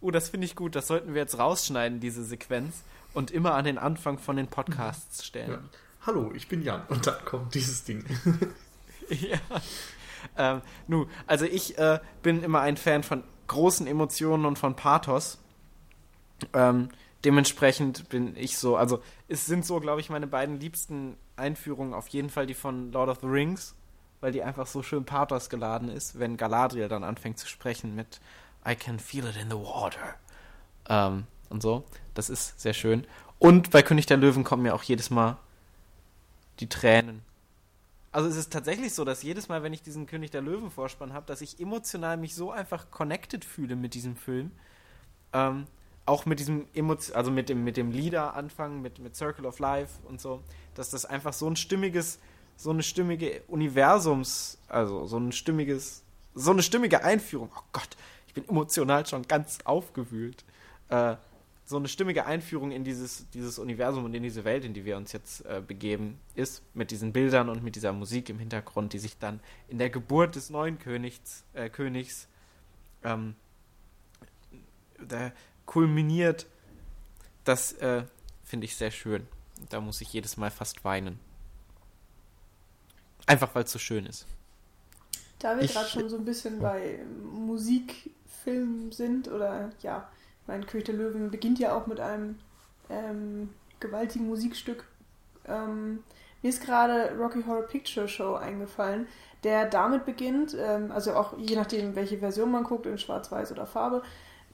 Oh, 0.00 0.10
das 0.10 0.30
finde 0.30 0.46
ich 0.46 0.56
gut. 0.56 0.74
Das 0.74 0.88
sollten 0.88 1.14
wir 1.14 1.20
jetzt 1.20 1.38
rausschneiden, 1.38 2.00
diese 2.00 2.24
Sequenz, 2.24 2.82
und 3.14 3.30
immer 3.30 3.54
an 3.54 3.64
den 3.64 3.78
Anfang 3.78 4.18
von 4.18 4.36
den 4.36 4.48
Podcasts 4.48 5.18
Ja. 5.18 5.24
stellen. 5.24 5.58
Hallo, 6.04 6.32
ich 6.34 6.48
bin 6.48 6.62
Jan. 6.62 6.82
Und 6.88 7.06
dann 7.06 7.24
kommt 7.24 7.54
dieses 7.54 7.84
Ding. 7.84 8.04
Ja. 9.10 9.38
Ähm, 10.36 10.62
nu, 10.86 11.06
also 11.26 11.44
ich 11.44 11.78
äh, 11.78 12.00
bin 12.22 12.42
immer 12.42 12.60
ein 12.60 12.76
Fan 12.76 13.02
von 13.02 13.24
großen 13.46 13.86
Emotionen 13.86 14.46
und 14.46 14.58
von 14.58 14.76
Pathos. 14.76 15.38
Ähm, 16.52 16.88
dementsprechend 17.24 18.08
bin 18.08 18.36
ich 18.36 18.58
so, 18.58 18.76
also 18.76 19.02
es 19.28 19.46
sind 19.46 19.64
so, 19.64 19.80
glaube 19.80 20.00
ich, 20.00 20.10
meine 20.10 20.26
beiden 20.26 20.58
liebsten 20.58 21.16
Einführungen 21.36 21.94
auf 21.94 22.08
jeden 22.08 22.30
Fall 22.30 22.46
die 22.46 22.54
von 22.54 22.92
Lord 22.92 23.08
of 23.08 23.20
the 23.20 23.26
Rings, 23.26 23.74
weil 24.20 24.32
die 24.32 24.42
einfach 24.42 24.66
so 24.66 24.82
schön 24.82 25.04
Pathos 25.04 25.50
geladen 25.50 25.88
ist, 25.88 26.18
wenn 26.18 26.36
Galadriel 26.36 26.88
dann 26.88 27.04
anfängt 27.04 27.38
zu 27.38 27.48
sprechen 27.48 27.94
mit 27.94 28.20
I 28.66 28.74
can 28.74 28.98
feel 28.98 29.26
it 29.26 29.36
in 29.36 29.50
the 29.50 29.56
water. 29.56 30.14
Ähm, 30.88 31.24
und 31.48 31.62
so. 31.62 31.84
Das 32.14 32.30
ist 32.30 32.60
sehr 32.60 32.72
schön. 32.72 33.06
Und 33.38 33.70
bei 33.70 33.82
König 33.82 34.06
der 34.06 34.16
Löwen 34.16 34.44
kommen 34.44 34.62
mir 34.62 34.74
auch 34.74 34.82
jedes 34.82 35.10
Mal 35.10 35.36
die 36.60 36.68
Tränen. 36.68 37.22
Also 38.12 38.28
es 38.28 38.36
ist 38.36 38.52
tatsächlich 38.52 38.92
so, 38.92 39.04
dass 39.04 39.22
jedes 39.22 39.48
Mal, 39.48 39.62
wenn 39.62 39.72
ich 39.72 39.82
diesen 39.82 40.06
König 40.06 40.30
der 40.30 40.42
Löwen 40.42 40.70
Vorspann 40.70 41.14
habe, 41.14 41.24
dass 41.26 41.40
ich 41.40 41.58
emotional 41.58 42.18
mich 42.18 42.34
so 42.34 42.50
einfach 42.50 42.90
connected 42.90 43.42
fühle 43.44 43.74
mit 43.74 43.94
diesem 43.94 44.16
Film. 44.16 44.52
Ähm, 45.32 45.66
auch 46.04 46.26
mit 46.26 46.38
diesem 46.38 46.66
Emotion, 46.74 47.16
also 47.16 47.30
mit 47.30 47.48
dem, 47.48 47.64
mit 47.64 47.78
dem 47.78 47.90
Lieder 47.90 48.34
anfangen, 48.34 48.82
mit, 48.82 48.98
mit 48.98 49.16
Circle 49.16 49.46
of 49.46 49.58
Life 49.60 49.94
und 50.04 50.20
so, 50.20 50.42
dass 50.74 50.90
das 50.90 51.06
einfach 51.06 51.32
so 51.32 51.48
ein 51.48 51.56
stimmiges, 51.56 52.18
so 52.56 52.70
eine 52.70 52.82
stimmige 52.82 53.42
Universums, 53.48 54.58
also 54.68 55.06
so 55.06 55.16
ein 55.16 55.32
stimmiges, 55.32 56.02
so 56.34 56.50
eine 56.50 56.62
stimmige 56.62 57.04
Einführung. 57.04 57.50
Oh 57.56 57.62
Gott, 57.72 57.96
ich 58.26 58.34
bin 58.34 58.46
emotional 58.46 59.06
schon 59.06 59.22
ganz 59.22 59.58
aufgewühlt. 59.64 60.44
Äh, 60.88 61.16
so 61.72 61.78
eine 61.78 61.88
stimmige 61.88 62.26
Einführung 62.26 62.70
in 62.70 62.84
dieses, 62.84 63.28
dieses 63.30 63.58
Universum 63.58 64.04
und 64.04 64.14
in 64.14 64.22
diese 64.22 64.44
Welt, 64.44 64.64
in 64.64 64.74
die 64.74 64.84
wir 64.84 64.96
uns 64.96 65.12
jetzt 65.12 65.44
äh, 65.46 65.62
begeben, 65.66 66.20
ist, 66.34 66.62
mit 66.74 66.90
diesen 66.90 67.12
Bildern 67.12 67.48
und 67.48 67.64
mit 67.64 67.74
dieser 67.74 67.92
Musik 67.92 68.28
im 68.28 68.38
Hintergrund, 68.38 68.92
die 68.92 68.98
sich 68.98 69.18
dann 69.18 69.40
in 69.68 69.78
der 69.78 69.90
Geburt 69.90 70.36
des 70.36 70.50
neuen 70.50 70.78
Königs, 70.78 71.44
äh, 71.54 71.68
Königs 71.68 72.28
ähm, 73.02 73.34
der 74.98 75.32
kulminiert. 75.66 76.46
Das 77.44 77.72
äh, 77.74 78.04
finde 78.44 78.66
ich 78.66 78.76
sehr 78.76 78.90
schön. 78.90 79.26
Da 79.70 79.80
muss 79.80 80.00
ich 80.00 80.12
jedes 80.12 80.36
Mal 80.36 80.50
fast 80.50 80.84
weinen. 80.84 81.18
Einfach 83.26 83.54
weil 83.54 83.64
es 83.64 83.72
so 83.72 83.78
schön 83.78 84.06
ist. 84.06 84.26
Da 85.38 85.58
wir 85.58 85.66
gerade 85.66 85.88
schon 85.88 86.08
so 86.08 86.16
ein 86.16 86.24
bisschen 86.24 86.60
bei 86.60 87.00
Musikfilmen 87.32 88.92
sind 88.92 89.28
oder 89.28 89.72
ja, 89.80 90.08
mein 90.52 90.66
König 90.66 90.84
der 90.84 90.94
Löwen 90.94 91.30
beginnt 91.30 91.58
ja 91.58 91.74
auch 91.74 91.86
mit 91.86 91.98
einem 91.98 92.38
ähm, 92.90 93.50
gewaltigen 93.80 94.26
Musikstück. 94.26 94.84
Ähm, 95.46 96.04
mir 96.42 96.50
ist 96.50 96.62
gerade 96.62 97.16
Rocky 97.18 97.42
Horror 97.46 97.62
Picture 97.62 98.06
Show 98.06 98.34
eingefallen, 98.34 99.06
der 99.44 99.66
damit 99.66 100.04
beginnt, 100.04 100.54
ähm, 100.58 100.92
also 100.92 101.14
auch 101.14 101.38
je 101.38 101.56
nachdem, 101.56 101.96
welche 101.96 102.18
Version 102.18 102.50
man 102.50 102.64
guckt, 102.64 102.84
in 102.84 102.98
Schwarz-Weiß 102.98 103.50
oder 103.50 103.64
Farbe, 103.64 104.02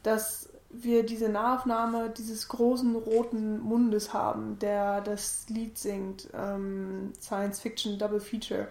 dass 0.05 0.51
wir 0.71 1.05
diese 1.05 1.29
Nahaufnahme 1.29 2.11
dieses 2.11 2.47
großen 2.49 2.95
roten 2.95 3.59
Mundes 3.59 4.13
haben, 4.13 4.59
der 4.61 5.01
das 5.01 5.47
Lied 5.49 5.79
singt, 5.79 6.29
ähm, 6.33 7.13
Science 7.21 7.61
Fiction 7.61 7.99
Double 7.99 8.21
Feature. 8.21 8.69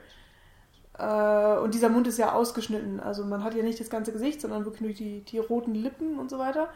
Äh, 0.98 1.60
und 1.60 1.74
dieser 1.74 1.90
Mund 1.90 2.08
ist 2.08 2.20
ja 2.20 2.32
ausgeschnitten, 2.34 3.02
also 3.02 3.26
man 3.26 3.44
hat 3.44 3.54
ja 3.54 3.64
nicht 3.64 3.80
das 3.82 3.90
ganze 3.90 4.14
Gesicht, 4.14 4.40
sondern 4.40 4.64
wirklich 4.64 4.82
nur 4.82 4.94
die, 4.94 5.22
die 5.22 5.40
roten 5.40 5.76
Lippen 5.76 6.20
und 6.20 6.30
so 6.30 6.40
weiter. 6.40 6.70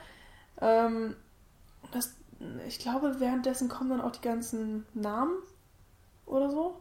Ähm, 0.62 1.16
das, 1.92 2.16
ich 2.68 2.80
glaube, 2.80 3.20
währenddessen 3.20 3.70
kommen 3.70 3.90
dann 3.90 4.02
auch 4.02 4.12
die 4.12 4.22
ganzen 4.22 4.86
Namen 4.94 5.34
oder 6.26 6.50
so. 6.50 6.80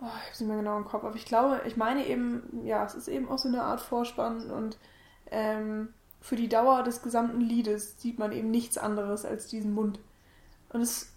Oh, 0.00 0.06
ich 0.06 0.26
habe 0.26 0.36
sie 0.36 0.44
mir 0.44 0.56
genau 0.56 0.76
im 0.76 0.84
Kopf, 0.84 1.04
aber 1.04 1.14
ich 1.14 1.24
glaube, 1.24 1.62
ich 1.64 1.76
meine 1.76 2.06
eben, 2.06 2.64
ja, 2.64 2.84
es 2.84 2.94
ist 2.94 3.08
eben 3.08 3.28
auch 3.28 3.38
so 3.38 3.48
eine 3.48 3.62
Art 3.62 3.80
Vorspann 3.80 4.50
und 4.50 4.76
ähm, 5.30 5.88
für 6.20 6.36
die 6.36 6.48
Dauer 6.48 6.82
des 6.82 7.02
gesamten 7.02 7.40
Liedes 7.40 8.00
sieht 8.00 8.18
man 8.18 8.32
eben 8.32 8.50
nichts 8.50 8.78
anderes 8.78 9.24
als 9.24 9.46
diesen 9.46 9.72
Mund. 9.74 10.00
Und 10.70 10.80
das 10.80 11.12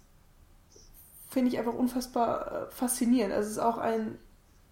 finde 1.28 1.50
ich 1.50 1.58
einfach 1.58 1.74
unfassbar 1.74 2.52
äh, 2.52 2.70
faszinierend. 2.70 3.34
Also 3.34 3.46
es 3.46 3.56
ist 3.56 3.62
auch 3.62 3.78
ein, 3.78 4.18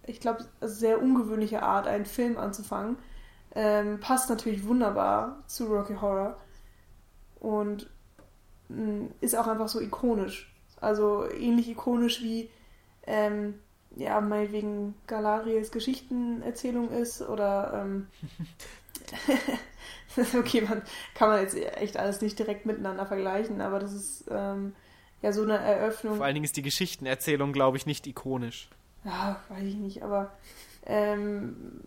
ich 0.03 0.19
glaube, 0.19 0.45
sehr 0.61 1.01
ungewöhnliche 1.01 1.63
Art, 1.63 1.87
einen 1.87 2.05
Film 2.05 2.37
anzufangen. 2.37 2.97
Ähm, 3.53 3.99
passt 3.99 4.29
natürlich 4.29 4.65
wunderbar 4.65 5.43
zu 5.47 5.65
Rocky 5.67 5.95
Horror 5.95 6.37
und 7.45 7.87
mm, 8.69 9.05
ist 9.21 9.37
auch 9.37 9.47
einfach 9.47 9.67
so 9.67 9.79
ikonisch. 9.79 10.51
Also 10.81 11.29
ähnlich 11.29 11.69
ikonisch 11.69 12.21
wie 12.21 12.49
ähm, 13.05 13.59
ja, 13.95 14.19
meinetwegen 14.19 14.95
Galariels 15.05 15.71
Geschichtenerzählung 15.71 16.89
ist 16.89 17.21
oder 17.21 17.85
ähm, 17.85 18.07
okay, 20.39 20.61
man 20.61 20.81
kann 21.13 21.29
man 21.29 21.41
jetzt 21.41 21.55
echt 21.55 21.97
alles 21.97 22.21
nicht 22.21 22.37
direkt 22.39 22.65
miteinander 22.65 23.05
vergleichen, 23.05 23.61
aber 23.61 23.79
das 23.79 23.93
ist 23.93 24.25
ähm, 24.29 24.75
ja 25.21 25.31
so 25.31 25.43
eine 25.43 25.57
Eröffnung. 25.59 26.17
Vor 26.17 26.25
allen 26.25 26.33
Dingen 26.33 26.45
ist 26.45 26.57
die 26.57 26.63
Geschichtenerzählung, 26.63 27.53
glaube 27.53 27.77
ich, 27.77 27.85
nicht 27.85 28.07
ikonisch. 28.07 28.69
Ja, 29.03 29.39
weiß 29.49 29.63
ich 29.63 29.75
nicht, 29.75 30.03
aber 30.03 30.33
ähm, 30.87 31.79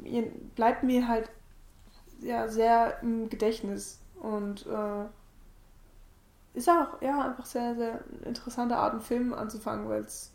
bleibt 0.54 0.84
mir 0.84 1.08
halt 1.08 1.28
ja 2.22 2.46
sehr 2.48 3.00
im 3.02 3.28
Gedächtnis 3.28 4.00
und 4.20 4.66
äh, 4.66 5.04
ist 6.54 6.68
auch 6.68 7.00
ja 7.00 7.30
einfach 7.30 7.46
sehr, 7.46 7.74
sehr 7.76 8.04
interessante 8.24 8.76
Art, 8.76 8.92
einen 8.92 9.02
Film 9.02 9.32
anzufangen, 9.32 9.88
weil 9.88 10.02
es 10.02 10.32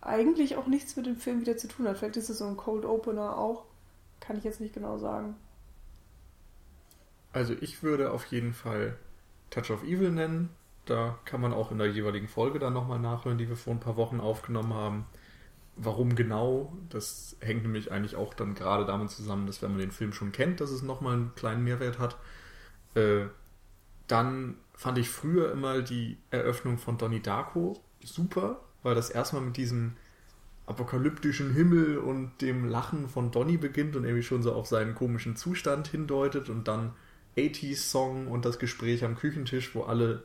eigentlich 0.00 0.56
auch 0.56 0.66
nichts 0.66 0.96
mit 0.96 1.06
dem 1.06 1.16
Film 1.16 1.40
wieder 1.40 1.56
zu 1.56 1.68
tun 1.68 1.88
hat. 1.88 1.98
Vielleicht 1.98 2.16
ist 2.16 2.30
es 2.30 2.38
so 2.38 2.46
ein 2.46 2.56
Cold 2.56 2.84
Opener 2.84 3.36
auch. 3.36 3.64
Kann 4.20 4.38
ich 4.38 4.44
jetzt 4.44 4.60
nicht 4.60 4.74
genau 4.74 4.98
sagen. 4.98 5.36
Also 7.32 7.54
ich 7.60 7.82
würde 7.82 8.12
auf 8.12 8.24
jeden 8.26 8.52
Fall 8.52 8.96
Touch 9.50 9.70
of 9.70 9.82
Evil 9.82 10.10
nennen. 10.10 10.50
Da 10.86 11.18
kann 11.24 11.40
man 11.40 11.52
auch 11.52 11.70
in 11.70 11.78
der 11.78 11.88
jeweiligen 11.88 12.28
Folge 12.28 12.58
dann 12.58 12.72
nochmal 12.72 12.98
nachhören, 12.98 13.38
die 13.38 13.48
wir 13.48 13.56
vor 13.56 13.74
ein 13.74 13.80
paar 13.80 13.96
Wochen 13.96 14.20
aufgenommen 14.20 14.72
haben. 14.72 15.06
Warum 15.76 16.16
genau? 16.16 16.72
Das 16.88 17.36
hängt 17.40 17.62
nämlich 17.62 17.92
eigentlich 17.92 18.16
auch 18.16 18.34
dann 18.34 18.54
gerade 18.54 18.86
damit 18.86 19.10
zusammen, 19.10 19.46
dass 19.46 19.62
wenn 19.62 19.70
man 19.70 19.80
den 19.80 19.92
Film 19.92 20.12
schon 20.12 20.32
kennt, 20.32 20.60
dass 20.60 20.70
es 20.70 20.82
nochmal 20.82 21.14
einen 21.14 21.34
kleinen 21.34 21.62
Mehrwert 21.62 21.98
hat. 21.98 22.16
Äh, 22.94 23.26
dann 24.06 24.56
fand 24.78 24.96
ich 24.96 25.10
früher 25.10 25.50
immer 25.50 25.82
die 25.82 26.18
Eröffnung 26.30 26.78
von 26.78 26.98
Donnie 26.98 27.18
Darko 27.18 27.82
super, 28.00 28.60
weil 28.84 28.94
das 28.94 29.10
erstmal 29.10 29.42
mit 29.42 29.56
diesem 29.56 29.96
apokalyptischen 30.66 31.52
Himmel 31.52 31.98
und 31.98 32.40
dem 32.40 32.64
Lachen 32.68 33.08
von 33.08 33.32
Donnie 33.32 33.56
beginnt 33.56 33.96
und 33.96 34.04
irgendwie 34.04 34.22
schon 34.22 34.44
so 34.44 34.52
auf 34.52 34.68
seinen 34.68 34.94
komischen 34.94 35.34
Zustand 35.34 35.88
hindeutet 35.88 36.48
und 36.48 36.68
dann 36.68 36.94
80s-Song 37.36 38.28
und 38.28 38.44
das 38.44 38.60
Gespräch 38.60 39.02
am 39.02 39.16
Küchentisch, 39.16 39.74
wo 39.74 39.82
alle 39.82 40.22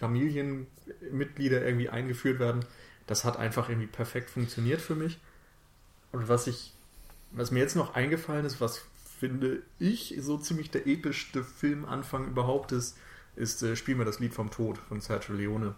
Familienmitglieder 0.00 1.64
irgendwie 1.64 1.88
eingeführt 1.88 2.40
werden. 2.40 2.64
Das 3.06 3.24
hat 3.24 3.36
einfach 3.36 3.68
irgendwie 3.68 3.86
perfekt 3.86 4.30
funktioniert 4.30 4.80
für 4.80 4.96
mich. 4.96 5.20
Und 6.10 6.28
was 6.28 6.48
ich, 6.48 6.72
was 7.30 7.52
mir 7.52 7.60
jetzt 7.60 7.76
noch 7.76 7.94
eingefallen 7.94 8.46
ist, 8.46 8.60
was 8.60 8.82
finde 9.20 9.62
ich 9.78 10.16
so 10.18 10.38
ziemlich 10.38 10.72
der 10.72 10.88
epischste 10.88 11.44
Filmanfang 11.44 12.26
überhaupt 12.26 12.72
ist, 12.72 12.96
ist 13.36 13.62
äh, 13.62 13.76
Spiel 13.76 13.94
mir 13.94 14.04
das 14.04 14.18
Lied 14.18 14.34
vom 14.34 14.50
Tod 14.50 14.78
von 14.78 15.00
Sergio 15.00 15.34
Leone. 15.34 15.74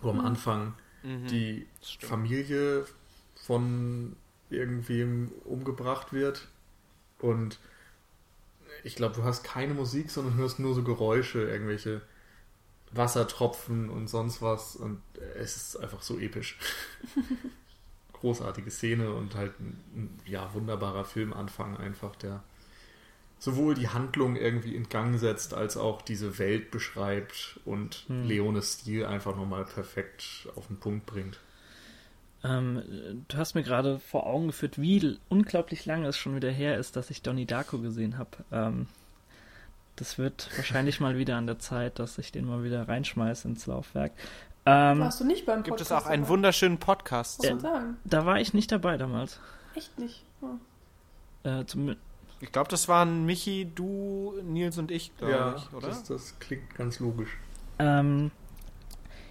Wo 0.00 0.10
am 0.10 0.18
mhm. 0.18 0.24
Anfang 0.24 0.74
mhm. 1.02 1.26
die 1.26 1.66
Familie 2.00 2.86
von 3.34 4.16
irgendwem 4.50 5.30
umgebracht 5.44 6.12
wird 6.12 6.48
und 7.18 7.58
ich 8.84 8.94
glaube, 8.94 9.16
du 9.16 9.24
hast 9.24 9.42
keine 9.42 9.74
Musik, 9.74 10.10
sondern 10.10 10.36
hörst 10.36 10.58
nur 10.58 10.74
so 10.74 10.82
Geräusche, 10.82 11.42
irgendwelche 11.42 12.00
Wassertropfen 12.92 13.90
und 13.90 14.08
sonst 14.08 14.40
was 14.40 14.76
und 14.76 15.00
es 15.36 15.56
ist 15.56 15.76
einfach 15.76 16.02
so 16.02 16.18
episch. 16.18 16.58
Großartige 18.12 18.70
Szene 18.70 19.12
und 19.12 19.34
halt 19.34 19.58
ein, 19.60 19.78
ein 19.94 20.20
ja, 20.24 20.52
wunderbarer 20.54 21.04
Filmanfang 21.04 21.76
einfach, 21.76 22.16
der 22.16 22.42
sowohl 23.38 23.74
die 23.74 23.88
Handlung 23.88 24.36
irgendwie 24.36 24.74
in 24.74 24.88
Gang 24.88 25.18
setzt, 25.18 25.54
als 25.54 25.76
auch 25.76 26.02
diese 26.02 26.38
Welt 26.38 26.70
beschreibt 26.70 27.60
und 27.64 28.04
hm. 28.08 28.24
Leones 28.24 28.80
Stil 28.80 29.06
einfach 29.06 29.36
nochmal 29.36 29.64
perfekt 29.64 30.48
auf 30.56 30.66
den 30.66 30.78
Punkt 30.78 31.06
bringt. 31.06 31.38
Ähm, 32.44 33.24
du 33.28 33.36
hast 33.36 33.54
mir 33.54 33.62
gerade 33.62 33.98
vor 33.98 34.26
Augen 34.26 34.48
geführt, 34.48 34.80
wie 34.80 35.18
unglaublich 35.28 35.86
lange 35.86 36.06
es 36.06 36.16
schon 36.16 36.36
wieder 36.36 36.50
her 36.50 36.78
ist, 36.78 36.96
dass 36.96 37.10
ich 37.10 37.22
Donnie 37.22 37.46
Darko 37.46 37.78
gesehen 37.78 38.16
habe. 38.16 38.30
Ähm, 38.52 38.86
das 39.96 40.18
wird 40.18 40.48
wahrscheinlich 40.56 41.00
mal 41.00 41.18
wieder 41.18 41.36
an 41.36 41.46
der 41.46 41.58
Zeit, 41.58 41.98
dass 41.98 42.18
ich 42.18 42.30
den 42.30 42.46
mal 42.46 42.62
wieder 42.62 42.88
reinschmeiße 42.88 43.48
ins 43.48 43.66
Laufwerk. 43.66 44.12
Ähm, 44.66 45.00
Warst 45.00 45.20
du 45.20 45.24
nicht 45.24 45.46
beim 45.46 45.62
Podcast? 45.62 45.78
Gibt 45.78 45.80
es 45.80 45.92
auch 45.92 46.06
einen 46.06 46.22
dabei? 46.22 46.32
wunderschönen 46.34 46.78
Podcast? 46.78 47.44
Äh, 47.44 47.56
da 48.04 48.26
war 48.26 48.40
ich 48.40 48.54
nicht 48.54 48.70
dabei 48.70 48.96
damals. 48.96 49.40
Echt 49.74 49.98
nicht? 49.98 50.24
Oh. 50.40 51.48
Äh, 51.48 51.64
zum, 51.66 51.96
ich 52.40 52.52
glaube, 52.52 52.70
das 52.70 52.88
waren 52.88 53.26
Michi, 53.26 53.70
du, 53.74 54.34
Nils 54.44 54.78
und 54.78 54.90
ich, 54.90 55.16
glaube 55.16 55.32
ja, 55.32 55.56
ich, 55.56 55.72
oder? 55.72 55.88
Das, 55.88 56.04
das 56.04 56.38
klingt 56.38 56.74
ganz 56.74 57.00
logisch. 57.00 57.36
Ähm, 57.78 58.30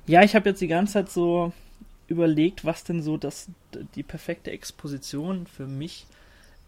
ja, 0.05 0.23
ich 0.23 0.35
habe 0.35 0.49
jetzt 0.49 0.61
die 0.61 0.67
ganze 0.67 0.93
Zeit 0.93 1.09
so 1.09 1.53
überlegt, 2.07 2.65
was 2.65 2.83
denn 2.83 3.01
so 3.01 3.17
das, 3.17 3.49
die 3.95 4.03
perfekte 4.03 4.51
Exposition 4.51 5.47
für 5.47 5.67
mich 5.67 6.07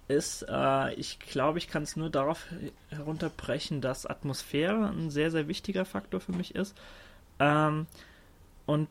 ist. 0.08 0.46
Äh, 0.50 0.94
ich 0.96 1.20
glaube, 1.20 1.58
ich 1.58 1.70
kann 1.70 1.84
es 1.84 1.96
nur 1.96 2.10
darauf 2.10 2.48
herunterbrechen, 2.90 3.82
dass 3.82 4.06
Atmosphäre 4.06 4.90
ein 4.90 5.10
sehr, 5.10 5.32
sehr 5.32 5.48
wichtiger 5.48 5.86
Faktor 5.86 6.20
für 6.20 6.34
mich 6.34 6.56
ist. 6.56 6.76
Ähm, 7.40 7.88
und 8.66 8.90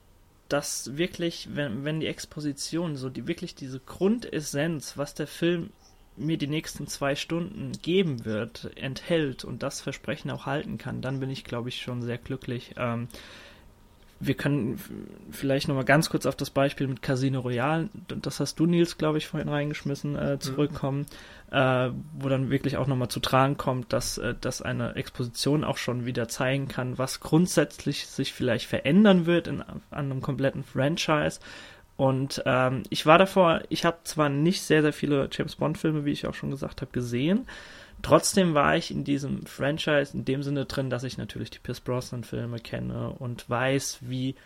dass 0.48 0.96
wirklich, 0.96 1.50
wenn, 1.52 1.84
wenn 1.84 2.00
die 2.00 2.06
Exposition, 2.06 2.96
so 2.96 3.10
die 3.10 3.26
wirklich 3.26 3.54
diese 3.54 3.80
Grundessenz, 3.80 4.96
was 4.96 5.14
der 5.14 5.26
Film 5.26 5.70
mir 6.18 6.38
die 6.38 6.46
nächsten 6.46 6.86
zwei 6.86 7.14
Stunden 7.14 7.72
geben 7.82 8.24
wird, 8.24 8.70
enthält 8.76 9.44
und 9.44 9.62
das 9.62 9.80
Versprechen 9.80 10.30
auch 10.30 10.46
halten 10.46 10.78
kann, 10.78 11.00
dann 11.00 11.20
bin 11.20 11.30
ich, 11.30 11.44
glaube 11.44 11.68
ich, 11.68 11.80
schon 11.80 12.02
sehr 12.02 12.18
glücklich. 12.18 12.74
Ähm, 12.76 13.08
wir 14.20 14.34
können 14.34 14.80
vielleicht 15.30 15.68
nochmal 15.68 15.84
ganz 15.84 16.10
kurz 16.10 16.26
auf 16.26 16.34
das 16.34 16.50
Beispiel 16.50 16.88
mit 16.88 17.02
Casino 17.02 17.40
Royale, 17.40 17.88
das 18.08 18.40
hast 18.40 18.58
du, 18.58 18.66
Nils, 18.66 18.98
glaube 18.98 19.18
ich, 19.18 19.28
vorhin 19.28 19.48
reingeschmissen, 19.48 20.16
äh, 20.16 20.34
mhm. 20.34 20.40
zurückkommen, 20.40 21.06
mhm. 21.50 21.56
äh, 21.56 21.90
wo 22.18 22.28
dann 22.28 22.50
wirklich 22.50 22.76
auch 22.76 22.88
nochmal 22.88 23.08
zu 23.08 23.20
tragen 23.20 23.56
kommt, 23.56 23.92
dass, 23.92 24.18
äh, 24.18 24.34
dass 24.40 24.60
eine 24.60 24.96
Exposition 24.96 25.62
auch 25.62 25.76
schon 25.76 26.04
wieder 26.04 26.26
zeigen 26.28 26.66
kann, 26.66 26.98
was 26.98 27.20
grundsätzlich 27.20 28.06
sich 28.06 28.32
vielleicht 28.32 28.66
verändern 28.66 29.26
wird 29.26 29.46
in, 29.46 29.62
an 29.62 29.82
einem 29.90 30.20
kompletten 30.20 30.64
Franchise. 30.64 31.38
Und 31.98 32.42
ähm, 32.46 32.84
ich 32.88 33.04
war 33.04 33.18
davor, 33.18 33.60
ich 33.68 33.84
habe 33.84 33.98
zwar 34.04 34.30
nicht 34.30 34.62
sehr, 34.62 34.80
sehr 34.80 34.94
viele 34.94 35.28
James 35.30 35.56
Bond-Filme, 35.56 36.06
wie 36.06 36.12
ich 36.12 36.26
auch 36.26 36.34
schon 36.34 36.50
gesagt 36.50 36.80
habe, 36.80 36.92
gesehen, 36.92 37.46
Trotzdem 38.02 38.54
war 38.54 38.76
ich 38.76 38.90
in 38.90 39.04
diesem 39.04 39.44
Franchise 39.46 40.16
in 40.16 40.24
dem 40.24 40.42
Sinne 40.42 40.66
drin, 40.66 40.90
dass 40.90 41.02
ich 41.02 41.18
natürlich 41.18 41.50
die 41.50 41.58
Pierce 41.58 41.80
Brosnan-Filme 41.80 42.60
kenne 42.60 43.10
und 43.10 43.50
weiß, 43.50 43.98
wie, 44.02 44.36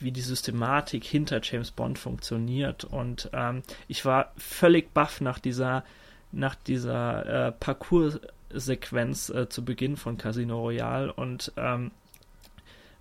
wie 0.00 0.10
die 0.10 0.20
Systematik 0.20 1.04
hinter 1.04 1.40
James 1.42 1.70
Bond 1.70 1.98
funktioniert. 1.98 2.84
Und 2.84 3.30
ähm, 3.32 3.62
ich 3.86 4.04
war 4.04 4.32
völlig 4.36 4.92
baff 4.92 5.20
nach 5.20 5.38
dieser, 5.38 5.84
nach 6.32 6.56
dieser 6.56 7.48
äh, 7.48 7.52
Parcours-Sequenz 7.52 9.30
äh, 9.30 9.48
zu 9.48 9.64
Beginn 9.64 9.96
von 9.96 10.18
Casino 10.18 10.60
Royale 10.60 11.12
und 11.12 11.52
ähm, 11.56 11.92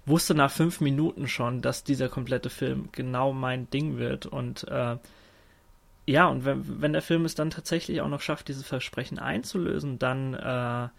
wusste 0.05 0.35
nach 0.35 0.51
fünf 0.51 0.81
Minuten 0.81 1.27
schon, 1.27 1.61
dass 1.61 1.83
dieser 1.83 2.09
komplette 2.09 2.49
Film 2.49 2.89
genau 2.91 3.33
mein 3.33 3.69
Ding 3.69 3.97
wird. 3.97 4.25
Und 4.25 4.67
äh, 4.67 4.97
ja, 6.05 6.27
und 6.27 6.45
wenn, 6.45 6.81
wenn 6.81 6.93
der 6.93 7.01
Film 7.01 7.25
es 7.25 7.35
dann 7.35 7.49
tatsächlich 7.49 8.01
auch 8.01 8.09
noch 8.09 8.21
schafft, 8.21 8.47
dieses 8.47 8.65
Versprechen 8.65 9.17
einzulösen, 9.17 9.97
dann, 9.97 10.35
äh, 10.35 10.89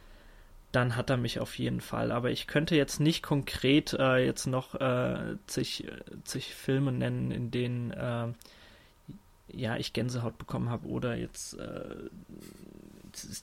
dann 0.73 0.97
hat 0.97 1.11
er 1.11 1.17
mich 1.17 1.39
auf 1.39 1.59
jeden 1.59 1.81
Fall. 1.81 2.11
Aber 2.11 2.31
ich 2.31 2.47
könnte 2.47 2.75
jetzt 2.75 2.99
nicht 2.99 3.23
konkret 3.23 3.93
äh, 3.93 4.25
jetzt 4.25 4.47
noch 4.47 4.75
äh, 4.75 5.37
zig, 5.47 5.87
zig 6.25 6.55
Filme 6.55 6.93
nennen, 6.93 7.31
in 7.31 7.51
denen 7.51 7.93
äh, 7.93 8.29
ja, 9.49 9.77
ich 9.77 9.93
Gänsehaut 9.93 10.39
bekommen 10.39 10.71
habe 10.71 10.89
oder 10.89 11.17
jetzt 11.17 11.55
äh, 11.55 11.95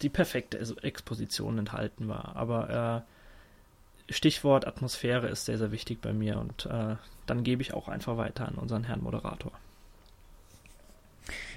die 0.01 0.09
perfekte 0.09 0.59
Exposition 0.81 1.57
enthalten 1.57 2.07
war. 2.07 2.35
Aber 2.35 3.05
äh, 3.07 3.12
Stichwort 4.13 4.67
Atmosphäre 4.67 5.27
ist 5.27 5.45
sehr, 5.45 5.57
sehr 5.57 5.71
wichtig 5.71 6.01
bei 6.01 6.13
mir 6.13 6.39
und 6.39 6.65
äh, 6.65 6.95
dann 7.25 7.43
gebe 7.43 7.61
ich 7.61 7.73
auch 7.73 7.87
einfach 7.87 8.17
weiter 8.17 8.47
an 8.47 8.55
unseren 8.55 8.83
Herrn 8.83 9.01
Moderator. 9.01 9.51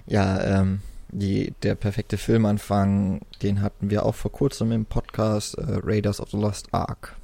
Ja, 0.06 0.60
ähm, 0.60 0.80
die, 1.08 1.54
der 1.62 1.74
perfekte 1.74 2.18
Filmanfang, 2.18 3.20
den 3.42 3.62
hatten 3.62 3.90
wir 3.90 4.04
auch 4.04 4.14
vor 4.14 4.32
kurzem 4.32 4.72
im 4.72 4.84
Podcast 4.84 5.56
äh, 5.56 5.64
Raiders 5.82 6.20
of 6.20 6.30
the 6.30 6.36
Lost 6.36 6.72
Ark. 6.72 7.16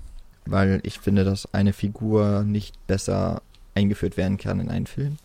Weil 0.45 0.81
ich 0.83 0.99
finde, 0.99 1.25
dass 1.25 1.53
eine 1.55 1.73
Figur 1.73 2.43
nicht 2.43 2.87
besser 2.87 3.43
eingeführt 3.75 4.17
werden 4.17 4.39
kann 4.39 4.61
in 4.61 4.71
einen 4.71 4.87
Film. 4.87 5.19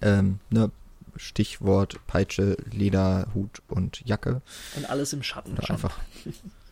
Ähm, 0.00 0.38
ne, 0.50 0.70
Stichwort 1.16 1.98
Peitsche, 2.06 2.56
Leder, 2.70 3.28
Hut 3.34 3.62
und 3.68 4.02
Jacke. 4.04 4.40
Und 4.76 4.88
alles 4.88 5.12
im 5.12 5.22
Schatten. 5.22 5.58
Einfach. 5.58 5.98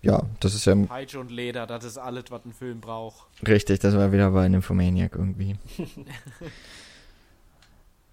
Ja, 0.00 0.22
das 0.40 0.54
ist 0.54 0.64
ja. 0.64 0.76
Peitsche 0.76 1.18
und 1.18 1.30
Leder, 1.30 1.66
das 1.66 1.84
ist 1.84 1.98
alles, 1.98 2.24
was 2.30 2.44
ein 2.44 2.52
Film 2.52 2.80
braucht. 2.80 3.26
Richtig, 3.46 3.80
das 3.80 3.96
war 3.96 4.12
wieder 4.12 4.30
bei 4.30 4.48
Nymphomaniac 4.48 5.14
irgendwie. 5.14 5.56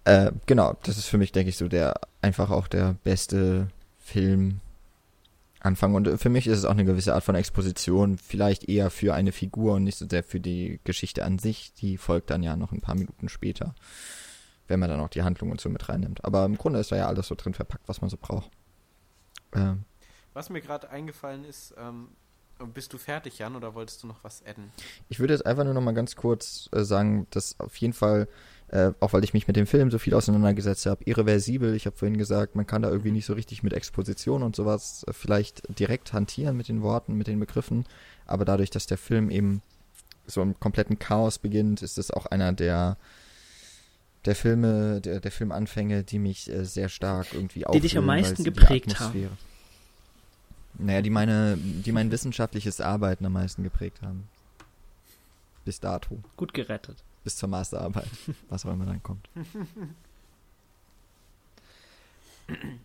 Äh, 0.06 0.30
genau, 0.46 0.76
das 0.84 0.98
ist 0.98 1.06
für 1.06 1.18
mich, 1.18 1.32
denke 1.32 1.50
ich, 1.50 1.56
so 1.56 1.66
der 1.66 1.94
einfach 2.22 2.50
auch 2.52 2.68
der 2.68 2.94
beste 3.02 3.66
Film. 3.98 4.60
Anfang. 5.66 5.94
Und 5.94 6.18
für 6.18 6.28
mich 6.28 6.46
ist 6.46 6.58
es 6.58 6.64
auch 6.64 6.70
eine 6.70 6.84
gewisse 6.84 7.12
Art 7.12 7.24
von 7.24 7.34
Exposition, 7.34 8.18
vielleicht 8.18 8.68
eher 8.68 8.90
für 8.90 9.14
eine 9.14 9.32
Figur 9.32 9.74
und 9.74 9.84
nicht 9.84 9.98
so 9.98 10.06
sehr 10.08 10.22
für 10.22 10.38
die 10.38 10.80
Geschichte 10.84 11.24
an 11.24 11.38
sich. 11.38 11.72
Die 11.74 11.98
folgt 11.98 12.30
dann 12.30 12.44
ja 12.44 12.56
noch 12.56 12.72
ein 12.72 12.80
paar 12.80 12.94
Minuten 12.94 13.28
später, 13.28 13.74
wenn 14.68 14.78
man 14.78 14.88
dann 14.88 15.00
auch 15.00 15.08
die 15.08 15.22
Handlung 15.22 15.50
und 15.50 15.60
so 15.60 15.68
mit 15.68 15.88
reinnimmt. 15.88 16.24
Aber 16.24 16.44
im 16.44 16.56
Grunde 16.56 16.78
ist 16.78 16.92
da 16.92 16.96
ja 16.96 17.08
alles 17.08 17.26
so 17.26 17.34
drin 17.34 17.54
verpackt, 17.54 17.88
was 17.88 18.00
man 18.00 18.08
so 18.08 18.16
braucht. 18.16 18.50
Ähm. 19.54 19.84
Was 20.36 20.50
mir 20.50 20.60
gerade 20.60 20.90
eingefallen 20.90 21.46
ist, 21.46 21.74
ähm, 21.78 22.08
bist 22.74 22.92
du 22.92 22.98
fertig, 22.98 23.38
Jan, 23.38 23.56
oder 23.56 23.74
wolltest 23.74 24.02
du 24.02 24.06
noch 24.06 24.22
was 24.22 24.44
adden? 24.44 24.70
Ich 25.08 25.18
würde 25.18 25.32
jetzt 25.32 25.46
einfach 25.46 25.64
nur 25.64 25.72
noch 25.72 25.80
mal 25.80 25.94
ganz 25.94 26.14
kurz 26.14 26.68
äh, 26.72 26.84
sagen, 26.84 27.26
dass 27.30 27.58
auf 27.58 27.74
jeden 27.76 27.94
Fall 27.94 28.28
äh, 28.68 28.92
auch 29.00 29.14
weil 29.14 29.24
ich 29.24 29.32
mich 29.32 29.46
mit 29.46 29.56
dem 29.56 29.66
Film 29.66 29.90
so 29.90 29.98
viel 29.98 30.12
auseinandergesetzt 30.12 30.84
habe, 30.84 31.02
irreversibel. 31.04 31.74
Ich 31.74 31.86
habe 31.86 31.96
vorhin 31.96 32.18
gesagt, 32.18 32.54
man 32.54 32.66
kann 32.66 32.82
da 32.82 32.90
irgendwie 32.90 33.12
nicht 33.12 33.24
so 33.24 33.32
richtig 33.32 33.62
mit 33.62 33.72
Exposition 33.72 34.42
und 34.42 34.54
sowas 34.54 35.06
äh, 35.08 35.14
vielleicht 35.14 35.62
direkt 35.78 36.12
hantieren 36.12 36.54
mit 36.54 36.68
den 36.68 36.82
Worten, 36.82 37.14
mit 37.14 37.28
den 37.28 37.40
Begriffen, 37.40 37.86
aber 38.26 38.44
dadurch, 38.44 38.68
dass 38.68 38.86
der 38.86 38.98
Film 38.98 39.30
eben 39.30 39.62
so 40.26 40.42
im 40.42 40.60
kompletten 40.60 40.98
Chaos 40.98 41.38
beginnt, 41.38 41.80
ist 41.80 41.96
es 41.96 42.10
auch 42.10 42.26
einer 42.26 42.52
der 42.52 42.98
der 44.26 44.36
Filme, 44.36 45.00
der, 45.00 45.20
der 45.20 45.30
Filmanfänge, 45.30 46.04
die 46.04 46.18
mich 46.18 46.50
äh, 46.50 46.66
sehr 46.66 46.90
stark 46.90 47.28
irgendwie 47.32 47.64
Die 47.72 47.80
dich 47.80 47.96
am 47.96 48.04
meisten 48.04 48.44
geprägt 48.44 49.00
haben. 49.00 49.30
Naja, 50.78 51.02
die 51.02 51.10
meine, 51.10 51.56
die 51.56 51.92
mein 51.92 52.10
wissenschaftliches 52.10 52.80
Arbeiten 52.80 53.24
am 53.26 53.32
meisten 53.32 53.62
geprägt 53.62 54.02
haben. 54.02 54.28
Bis 55.64 55.80
dato. 55.80 56.18
Gut 56.36 56.54
gerettet 56.54 57.02
bis 57.26 57.36
zur 57.36 57.48
Masterarbeit, 57.48 58.08
was 58.48 58.64
auch 58.64 58.72
immer 58.72 58.86
dann 58.86 59.02
kommt. 59.02 59.28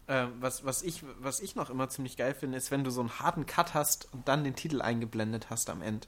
äh, 0.07 0.26
was, 0.39 0.65
was, 0.65 0.81
ich, 0.81 1.03
was 1.19 1.41
ich 1.41 1.55
noch 1.55 1.69
immer 1.69 1.89
ziemlich 1.89 2.18
geil 2.18 2.34
finde, 2.34 2.57
ist, 2.57 2.72
wenn 2.72 2.84
du 2.84 2.89
so 2.89 3.01
einen 3.01 3.19
harten 3.19 3.45
Cut 3.45 3.76
hast 3.76 4.11
und 4.13 4.27
dann 4.27 4.43
den 4.43 4.55
Titel 4.55 4.81
eingeblendet 4.81 5.51
hast 5.51 5.69
am 5.69 5.84
Ende. 5.84 6.07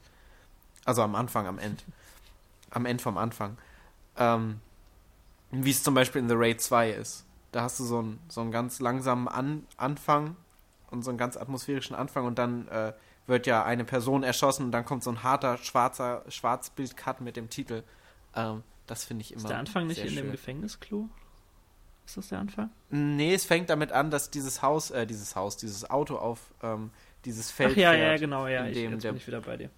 Also 0.84 1.02
am 1.02 1.14
Anfang, 1.14 1.46
am 1.46 1.58
Ende. 1.58 1.82
Am 2.70 2.86
Ende 2.86 3.04
vom 3.04 3.18
Anfang. 3.18 3.56
Ähm, 4.16 4.58
wie 5.52 5.70
es 5.70 5.84
zum 5.84 5.94
Beispiel 5.94 6.20
in 6.20 6.28
The 6.28 6.34
Raid 6.36 6.60
2 6.60 6.90
ist. 6.90 7.24
Da 7.52 7.62
hast 7.62 7.78
du 7.78 7.84
so 7.84 8.00
einen, 8.00 8.18
so 8.28 8.40
einen 8.40 8.50
ganz 8.50 8.80
langsamen 8.80 9.28
An 9.28 9.64
Anfang 9.76 10.34
und 10.94 11.02
so 11.02 11.10
einen 11.10 11.18
ganz 11.18 11.36
atmosphärischen 11.36 11.94
Anfang 11.94 12.26
und 12.26 12.38
dann 12.38 12.68
äh, 12.68 12.92
wird 13.26 13.46
ja 13.46 13.64
eine 13.64 13.84
Person 13.84 14.22
erschossen 14.22 14.66
und 14.66 14.72
dann 14.72 14.84
kommt 14.84 15.02
so 15.02 15.10
ein 15.10 15.22
harter 15.22 15.58
schwarzer 15.58 16.24
Schwarzbild-Cut 16.28 17.20
mit 17.20 17.36
dem 17.36 17.50
Titel. 17.50 17.82
Ähm, 18.34 18.62
das 18.86 19.04
finde 19.04 19.22
ich 19.22 19.32
immer. 19.32 19.42
Ist 19.42 19.50
der 19.50 19.58
Anfang 19.58 19.86
nicht 19.86 19.98
in 19.98 20.08
schön. 20.08 20.16
dem 20.16 20.30
Gefängnisklo? 20.30 21.08
Ist 22.06 22.16
das 22.16 22.28
der 22.28 22.38
Anfang? 22.38 22.70
Nee, 22.90 23.34
es 23.34 23.44
fängt 23.44 23.70
damit 23.70 23.92
an, 23.92 24.10
dass 24.10 24.30
dieses 24.30 24.62
Haus, 24.62 24.90
äh, 24.90 25.06
dieses 25.06 25.36
Haus, 25.36 25.56
dieses 25.56 25.88
Auto 25.88 26.16
auf 26.16 26.52
ähm, 26.62 26.90
dieses 27.24 27.50
Feld 27.50 27.72
Ach 27.72 27.76
ja, 27.76 27.92
fährt, 27.92 28.02
ja, 28.02 28.16
genau, 28.18 28.46
ja, 28.46 28.66
ich, 28.66 28.76
jetzt 28.76 29.04
der, 29.04 29.12
bin 29.12 29.16
ich 29.16 29.26
wieder 29.26 29.40
bei 29.40 29.56
dir. 29.56 29.70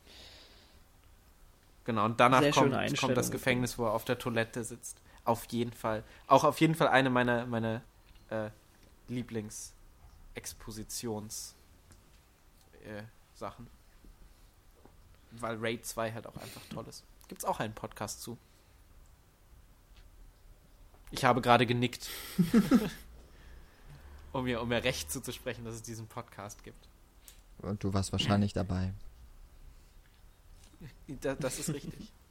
Genau, 1.84 2.05
und 2.05 2.18
danach 2.18 2.43
kommt, 2.51 2.98
kommt, 2.98 3.16
das 3.16 3.30
Gefängnis, 3.30 3.78
wo 3.78 3.84
er 3.84 3.93
auf 3.93 4.05
der 4.05 4.18
Toilette 4.18 4.64
sitzt. 4.64 5.01
Auf 5.24 5.44
jeden 5.51 5.72
Fall. 5.72 6.02
Auch 6.26 6.43
auf 6.43 6.60
jeden 6.60 6.74
Fall 6.74 6.88
eine 6.88 7.10
meiner, 7.10 7.47
meiner 7.47 7.82
äh, 8.30 8.51
Lieblingsexpositions 10.36 11.54
äh, 12.84 13.02
Sachen. 13.34 13.66
Weil 15.32 15.56
Raid 15.58 15.84
2 15.84 16.12
halt 16.12 16.26
auch 16.26 16.36
einfach 16.36 16.62
toll 16.70 16.86
ist. 16.88 17.04
Gibt 17.28 17.42
es 17.42 17.44
auch 17.44 17.60
einen 17.60 17.74
Podcast 17.74 18.22
zu. 18.22 18.38
Ich 21.10 21.24
habe 21.24 21.40
gerade 21.40 21.66
genickt. 21.66 22.08
um, 24.32 24.44
mir, 24.44 24.60
um 24.60 24.68
mir 24.68 24.84
recht 24.84 25.10
zuzusprechen, 25.10 25.64
dass 25.64 25.74
es 25.74 25.82
diesen 25.82 26.06
Podcast 26.06 26.62
gibt. 26.64 26.88
Und 27.58 27.82
du 27.82 27.92
warst 27.92 28.12
wahrscheinlich 28.12 28.52
dabei. 28.52 28.92
Da, 31.20 31.34
das 31.34 31.58
ist 31.58 31.70
richtig. 31.70 32.12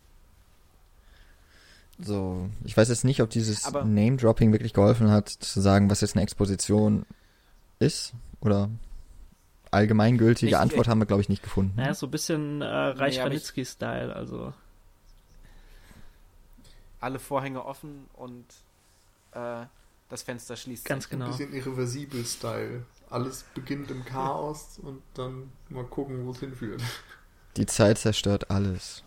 So, 1.98 2.50
ich 2.66 2.76
weiß 2.76 2.90
jetzt 2.90 3.06
nicht, 3.06 3.22
ob 3.22 3.30
dieses 3.30 3.72
Name-Dropping 3.72 4.52
wirklich 4.52 4.74
geholfen 4.74 5.10
hat, 5.10 5.30
zu 5.30 5.62
sagen, 5.62 5.90
was 5.90 6.02
jetzt 6.02 6.16
eine 6.16 6.24
Exposition 6.24 7.06
ist. 7.80 8.14
Oder 8.42 8.70
allgemeingültige 9.72 10.52
ich, 10.52 10.58
Antwort 10.58 10.88
haben 10.88 11.00
wir, 11.00 11.06
glaube 11.06 11.22
ich, 11.22 11.30
nicht 11.30 11.44
gefunden. 11.44 11.74
Naja, 11.76 11.94
so 11.94 12.08
ein 12.08 12.12
bisschen 12.12 12.62
äh, 12.62 12.66
Reich 12.66 13.20
nee, 13.24 13.66
style 13.66 14.16
also 14.16 14.54
alle 17.06 17.20
Vorhänge 17.20 17.64
offen 17.64 18.08
und 18.14 18.46
äh, 19.32 19.66
das 20.10 20.24
Fenster 20.24 20.56
schließt 20.56 20.86
Ganz 20.86 21.04
sich. 21.04 21.12
genau. 21.12 21.26
Ein 21.26 21.32
bisschen 21.32 21.54
irreversibel 21.54 22.26
Style. 22.26 22.86
Alles 23.10 23.46
beginnt 23.54 23.92
im 23.92 24.04
Chaos 24.06 24.80
und 24.82 25.02
dann 25.14 25.52
mal 25.70 25.84
gucken, 25.84 26.26
wo 26.26 26.32
es 26.32 26.40
hinführt. 26.40 26.82
Die 27.58 27.68
Zeit 27.68 28.00
zerstört 28.00 28.50
alles. 28.50 29.04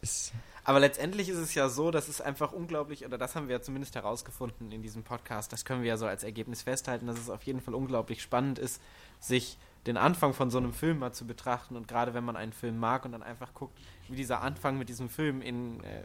Ist 0.00 0.32
aber 0.68 0.80
letztendlich 0.80 1.30
ist 1.30 1.38
es 1.38 1.54
ja 1.54 1.70
so, 1.70 1.90
dass 1.90 2.08
es 2.08 2.20
einfach 2.20 2.52
unglaublich, 2.52 3.06
oder 3.06 3.16
das 3.16 3.34
haben 3.34 3.48
wir 3.48 3.56
ja 3.56 3.62
zumindest 3.62 3.94
herausgefunden 3.94 4.70
in 4.70 4.82
diesem 4.82 5.02
Podcast, 5.02 5.50
das 5.50 5.64
können 5.64 5.80
wir 5.80 5.88
ja 5.88 5.96
so 5.96 6.04
als 6.04 6.24
Ergebnis 6.24 6.60
festhalten, 6.60 7.06
dass 7.06 7.18
es 7.18 7.30
auf 7.30 7.44
jeden 7.44 7.62
Fall 7.62 7.72
unglaublich 7.74 8.20
spannend 8.20 8.58
ist, 8.58 8.82
sich 9.18 9.56
den 9.86 9.96
Anfang 9.96 10.34
von 10.34 10.50
so 10.50 10.58
einem 10.58 10.74
Film 10.74 10.98
mal 10.98 11.14
zu 11.14 11.26
betrachten 11.26 11.74
und 11.74 11.88
gerade 11.88 12.12
wenn 12.12 12.22
man 12.22 12.36
einen 12.36 12.52
Film 12.52 12.78
mag 12.78 13.06
und 13.06 13.12
dann 13.12 13.22
einfach 13.22 13.54
guckt, 13.54 13.78
wie 14.10 14.16
dieser 14.16 14.42
Anfang 14.42 14.76
mit 14.76 14.90
diesem 14.90 15.08
Film 15.08 15.40
in 15.40 15.82
äh, 15.84 16.02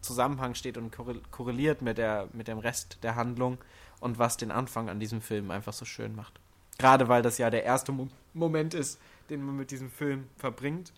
Zusammenhang 0.00 0.54
steht 0.54 0.78
und 0.78 0.96
korreliert 1.32 1.82
mit, 1.82 1.98
der, 1.98 2.28
mit 2.32 2.46
dem 2.46 2.58
Rest 2.58 2.98
der 3.02 3.16
Handlung 3.16 3.58
und 3.98 4.16
was 4.16 4.36
den 4.36 4.52
Anfang 4.52 4.88
an 4.88 5.00
diesem 5.00 5.20
Film 5.20 5.50
einfach 5.50 5.72
so 5.72 5.84
schön 5.84 6.14
macht. 6.14 6.38
Gerade 6.78 7.08
weil 7.08 7.22
das 7.22 7.38
ja 7.38 7.50
der 7.50 7.64
erste 7.64 7.90
Mo 7.90 8.06
Moment 8.32 8.74
ist, 8.74 9.00
den 9.28 9.42
man 9.42 9.56
mit 9.56 9.72
diesem 9.72 9.90
Film 9.90 10.28
verbringt. 10.36 10.92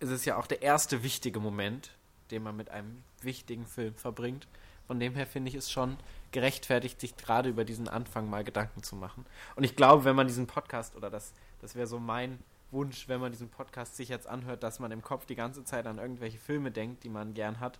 Es 0.00 0.10
ist 0.10 0.24
ja 0.24 0.36
auch 0.36 0.46
der 0.46 0.62
erste 0.62 1.02
wichtige 1.02 1.40
Moment, 1.40 1.90
den 2.30 2.42
man 2.42 2.56
mit 2.56 2.70
einem 2.70 3.02
wichtigen 3.20 3.66
Film 3.66 3.94
verbringt. 3.94 4.46
Von 4.86 5.00
dem 5.00 5.14
her 5.14 5.26
finde 5.26 5.50
ich 5.50 5.54
es 5.54 5.70
schon 5.70 5.98
gerechtfertigt, 6.32 7.00
sich 7.00 7.16
gerade 7.16 7.48
über 7.48 7.64
diesen 7.64 7.88
Anfang 7.88 8.30
mal 8.30 8.44
Gedanken 8.44 8.82
zu 8.82 8.96
machen. 8.96 9.26
Und 9.54 9.64
ich 9.64 9.76
glaube, 9.76 10.04
wenn 10.04 10.16
man 10.16 10.26
diesen 10.26 10.46
Podcast, 10.46 10.96
oder 10.96 11.10
das, 11.10 11.32
das 11.60 11.74
wäre 11.74 11.86
so 11.86 11.98
mein 11.98 12.38
Wunsch, 12.70 13.08
wenn 13.08 13.20
man 13.20 13.32
diesen 13.32 13.48
Podcast 13.48 13.96
sich 13.96 14.08
jetzt 14.08 14.26
anhört, 14.26 14.62
dass 14.62 14.78
man 14.78 14.90
im 14.90 15.02
Kopf 15.02 15.26
die 15.26 15.34
ganze 15.34 15.64
Zeit 15.64 15.86
an 15.86 15.98
irgendwelche 15.98 16.38
Filme 16.38 16.70
denkt, 16.70 17.04
die 17.04 17.08
man 17.08 17.34
gern 17.34 17.60
hat. 17.60 17.78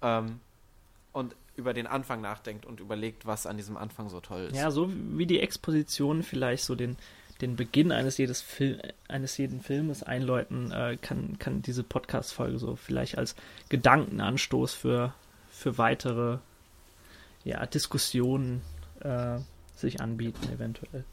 Ähm, 0.00 0.40
und 1.12 1.36
über 1.56 1.74
den 1.74 1.86
Anfang 1.86 2.22
nachdenkt 2.22 2.64
und 2.64 2.80
überlegt, 2.80 3.26
was 3.26 3.46
an 3.46 3.58
diesem 3.58 3.76
Anfang 3.76 4.08
so 4.08 4.20
toll 4.20 4.48
ist. 4.50 4.56
Ja, 4.56 4.70
so 4.70 4.90
wie 4.90 5.26
die 5.26 5.40
Exposition 5.40 6.22
vielleicht 6.22 6.64
so 6.64 6.74
den, 6.74 6.96
den 7.42 7.56
Beginn 7.56 7.92
eines, 7.92 8.16
jedes 8.16 8.40
Fil 8.40 8.80
eines 9.08 9.36
jeden 9.36 9.60
Filmes 9.60 10.02
einläuten, 10.02 10.70
äh, 10.70 10.96
kann, 10.96 11.38
kann 11.38 11.60
diese 11.60 11.82
Podcast-Folge 11.82 12.58
so 12.58 12.76
vielleicht 12.76 13.18
als 13.18 13.34
Gedankenanstoß 13.68 14.72
für, 14.72 15.12
für 15.50 15.76
weitere 15.76 16.38
ja, 17.44 17.66
Diskussionen 17.66 18.62
äh, 19.00 19.38
sich 19.74 20.00
anbieten, 20.00 20.48
eventuell. 20.52 21.04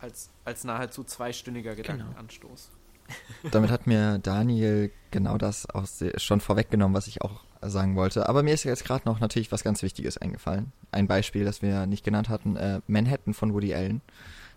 Als, 0.00 0.30
als 0.44 0.64
nahezu 0.64 1.04
zweistündiger 1.04 1.76
Gedankenanstoß. 1.76 2.70
Genau. 2.70 3.50
Damit 3.52 3.70
hat 3.70 3.86
mir 3.86 4.18
Daniel 4.18 4.90
genau 5.12 5.38
das 5.38 5.70
auch 5.70 5.86
schon 6.16 6.40
vorweggenommen, 6.40 6.96
was 6.96 7.06
ich 7.06 7.22
auch 7.22 7.44
sagen 7.62 7.94
wollte. 7.94 8.28
Aber 8.28 8.42
mir 8.42 8.52
ist 8.52 8.64
jetzt 8.64 8.84
gerade 8.84 9.04
noch 9.06 9.20
natürlich 9.20 9.52
was 9.52 9.62
ganz 9.62 9.82
Wichtiges 9.82 10.18
eingefallen. 10.18 10.72
Ein 10.90 11.06
Beispiel, 11.06 11.44
das 11.44 11.62
wir 11.62 11.86
nicht 11.86 12.04
genannt 12.04 12.28
hatten, 12.28 12.56
äh, 12.56 12.80
Manhattan 12.88 13.32
von 13.32 13.54
Woody 13.54 13.74
Allen. 13.74 14.02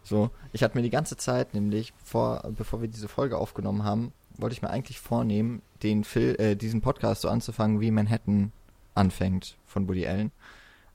So, 0.09 0.31
ich 0.53 0.63
hatte 0.63 0.75
mir 0.75 0.81
die 0.81 0.89
ganze 0.89 1.17
Zeit, 1.17 1.53
nämlich 1.53 1.93
vor, 2.03 2.41
bevor 2.57 2.81
wir 2.81 2.87
diese 2.87 3.07
Folge 3.07 3.37
aufgenommen 3.37 3.83
haben, 3.83 4.11
wollte 4.39 4.53
ich 4.53 4.63
mir 4.63 4.71
eigentlich 4.71 4.99
vornehmen, 4.99 5.61
den 5.83 6.03
Film, 6.03 6.35
äh, 6.39 6.55
diesen 6.55 6.81
Podcast 6.81 7.21
so 7.21 7.29
anzufangen, 7.29 7.79
wie 7.79 7.91
Manhattan 7.91 8.51
anfängt 8.95 9.55
von 9.67 9.87
Woody 9.87 10.07
Allen. 10.07 10.31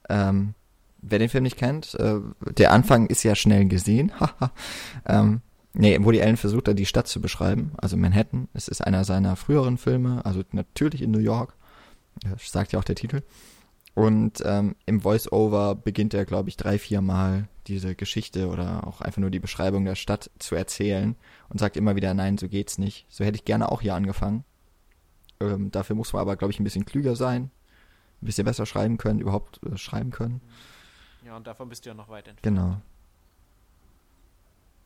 Ähm, 0.09 0.55
wer 1.01 1.21
den 1.21 1.29
Film 1.29 1.45
nicht 1.45 1.57
kennt, 1.57 1.95
äh, 1.95 2.17
der 2.59 2.73
Anfang 2.73 3.07
ist 3.07 3.23
ja 3.23 3.37
schnell 3.37 3.67
gesehen. 3.67 4.11
ähm, 5.07 5.43
nee, 5.75 5.97
Woody 6.01 6.21
Allen 6.21 6.37
versucht 6.37 6.67
da 6.67 6.75
die 6.75 6.85
Stadt 6.85 7.07
zu 7.07 7.21
beschreiben, 7.21 7.71
also 7.77 7.97
Manhattan. 7.97 8.49
Es 8.53 8.67
ist 8.67 8.81
einer 8.81 9.05
seiner 9.05 9.37
früheren 9.37 9.79
Filme, 9.79 10.27
also 10.27 10.43
natürlich 10.51 11.03
in 11.03 11.13
New 11.13 11.21
York. 11.21 11.55
Das 12.25 12.51
sagt 12.51 12.73
ja 12.73 12.81
auch 12.81 12.85
der 12.85 12.97
Titel. 12.97 13.23
Und 13.95 14.43
ähm, 14.45 14.75
im 14.87 15.01
Voice-Over 15.01 15.77
beginnt 15.77 16.15
er, 16.15 16.25
glaube 16.25 16.49
ich, 16.49 16.57
drei, 16.57 16.79
vier 16.79 17.01
Mal 17.01 17.49
diese 17.69 17.95
Geschichte 17.95 18.49
oder 18.49 18.87
auch 18.87 19.01
einfach 19.01 19.21
nur 19.21 19.31
die 19.31 19.39
Beschreibung 19.39 19.85
der 19.85 19.95
Stadt 19.95 20.31
zu 20.39 20.55
erzählen 20.55 21.17
und 21.49 21.61
sagt 21.61 21.77
immer 21.77 21.97
wieder, 21.97 22.13
nein, 22.13 22.37
so 22.37 22.49
geht's 22.49 22.77
nicht. 22.77 23.07
So 23.09 23.25
hätte 23.25 23.37
ich 23.37 23.45
gerne 23.45 23.71
auch 23.71 23.81
hier 23.81 23.95
angefangen. 23.95 24.45
Ähm, 25.41 25.71
dafür 25.71 25.97
muss 25.97 26.13
man 26.13 26.23
aber, 26.23 26.37
glaube 26.37 26.53
ich, 26.53 26.61
ein 26.61 26.65
bisschen 26.65 26.85
klüger 26.85 27.15
sein, 27.15 27.51
ein 28.21 28.27
bisschen 28.27 28.45
besser 28.45 28.67
schreiben 28.67 28.99
können, 28.99 29.21
überhaupt 29.21 29.61
äh, 29.65 29.77
schreiben 29.77 30.11
können. 30.11 30.41
Ja, 31.25 31.37
und 31.37 31.47
davon 31.47 31.69
bist 31.69 31.85
du 31.85 31.91
ja 31.91 31.95
noch 31.95 32.09
weit 32.09 32.29
entfernt. 32.29 32.43
Genau. 32.57 32.81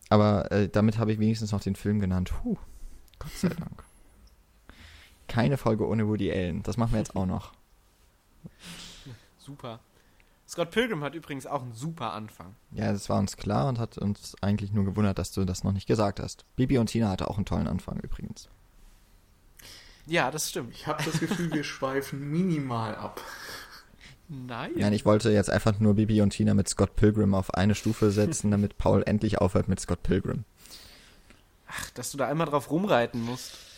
Aber 0.09 0.51
äh, 0.51 0.69
damit 0.69 0.97
habe 0.97 1.11
ich 1.11 1.19
wenigstens 1.19 1.51
noch 1.51 1.61
den 1.61 1.75
Film 1.75 1.99
genannt. 1.99 2.31
Puh, 2.41 2.57
Gott 3.17 3.31
sei 3.31 3.49
Dank. 3.59 3.83
Keine 5.27 5.57
Folge 5.57 5.87
ohne 5.87 6.07
Woody 6.07 6.31
Allen. 6.31 6.63
Das 6.63 6.77
machen 6.77 6.93
wir 6.93 6.99
jetzt 6.99 7.15
auch 7.15 7.25
noch. 7.25 7.53
Super. 9.49 9.79
Scott 10.47 10.69
Pilgrim 10.69 11.03
hat 11.03 11.15
übrigens 11.15 11.47
auch 11.47 11.63
einen 11.63 11.73
super 11.73 12.13
Anfang. 12.13 12.55
Ja, 12.71 12.91
das 12.91 13.09
war 13.09 13.17
uns 13.17 13.35
klar 13.35 13.67
und 13.67 13.79
hat 13.79 13.97
uns 13.97 14.35
eigentlich 14.41 14.71
nur 14.71 14.85
gewundert, 14.85 15.17
dass 15.17 15.31
du 15.31 15.43
das 15.43 15.63
noch 15.63 15.71
nicht 15.71 15.87
gesagt 15.87 16.19
hast. 16.19 16.45
Bibi 16.55 16.77
und 16.77 16.87
Tina 16.87 17.09
hatte 17.09 17.27
auch 17.27 17.37
einen 17.37 17.45
tollen 17.45 17.67
Anfang 17.67 17.99
übrigens. 17.99 18.47
Ja, 20.05 20.29
das 20.29 20.49
stimmt. 20.49 20.73
Ich 20.73 20.85
habe 20.85 21.03
das 21.03 21.19
Gefühl, 21.19 21.51
wir 21.51 21.63
schweifen 21.63 22.29
minimal 22.29 22.95
ab. 22.95 23.21
Nein. 24.27 24.71
Nein, 24.75 24.93
ich 24.93 25.05
wollte 25.05 25.31
jetzt 25.31 25.49
einfach 25.49 25.79
nur 25.79 25.95
Bibi 25.95 26.21
und 26.21 26.29
Tina 26.29 26.53
mit 26.53 26.69
Scott 26.69 26.95
Pilgrim 26.95 27.33
auf 27.33 27.55
eine 27.55 27.73
Stufe 27.73 28.11
setzen, 28.11 28.51
damit 28.51 28.77
Paul 28.77 29.01
endlich 29.03 29.39
aufhört 29.39 29.67
mit 29.67 29.79
Scott 29.79 30.03
Pilgrim. 30.03 30.45
Ach, 31.67 31.89
dass 31.91 32.11
du 32.11 32.19
da 32.19 32.27
einmal 32.27 32.47
drauf 32.47 32.69
rumreiten 32.69 33.23
musst. 33.23 33.68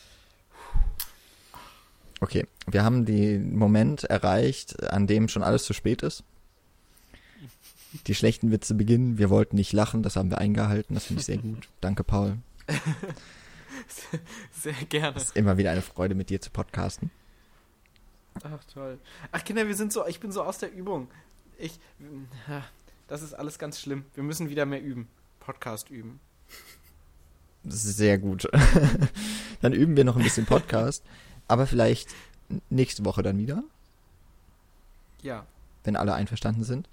Okay, 2.21 2.45
wir 2.67 2.83
haben 2.83 3.05
den 3.05 3.57
Moment 3.57 4.03
erreicht, 4.03 4.81
an 4.91 5.07
dem 5.07 5.27
schon 5.27 5.41
alles 5.41 5.63
zu 5.63 5.73
spät 5.73 6.03
ist. 6.03 6.23
Die 8.05 8.15
schlechten 8.15 8.51
Witze 8.51 8.75
beginnen. 8.75 9.17
Wir 9.17 9.29
wollten 9.31 9.55
nicht 9.55 9.73
lachen, 9.73 10.03
das 10.03 10.15
haben 10.15 10.29
wir 10.29 10.37
eingehalten. 10.37 10.93
Das 10.93 11.05
finde 11.05 11.21
ich 11.21 11.25
sehr 11.25 11.37
gut. 11.39 11.67
Danke, 11.81 12.03
Paul. 12.03 12.37
Sehr 14.51 14.73
gerne. 14.87 15.17
Es 15.17 15.23
ist 15.23 15.35
immer 15.35 15.57
wieder 15.57 15.71
eine 15.71 15.81
Freude, 15.81 16.13
mit 16.13 16.29
dir 16.29 16.39
zu 16.39 16.51
podcasten. 16.51 17.09
Ach, 18.43 18.63
toll. 18.71 18.99
Ach, 19.31 19.43
Kinder, 19.43 19.67
wir 19.67 19.75
sind 19.75 19.91
so, 19.91 20.05
ich 20.05 20.19
bin 20.19 20.31
so 20.31 20.43
aus 20.43 20.59
der 20.59 20.71
Übung. 20.71 21.07
Ich, 21.57 21.79
das 23.07 23.23
ist 23.23 23.33
alles 23.33 23.57
ganz 23.59 23.79
schlimm. 23.79 24.05
Wir 24.13 24.23
müssen 24.23 24.49
wieder 24.49 24.65
mehr 24.67 24.81
üben. 24.81 25.07
Podcast 25.39 25.89
üben. 25.89 26.19
Sehr 27.63 28.19
gut. 28.19 28.47
dann 29.61 29.73
üben 29.73 29.97
wir 29.97 30.03
noch 30.03 30.15
ein 30.15 30.23
bisschen 30.23 30.45
Podcast. 30.45 31.03
Aber 31.51 31.67
vielleicht 31.67 32.07
nächste 32.69 33.03
Woche 33.03 33.23
dann 33.23 33.37
wieder. 33.37 33.61
Ja. 35.21 35.45
Wenn 35.83 35.97
alle 35.97 36.13
einverstanden 36.13 36.63
sind. 36.63 36.87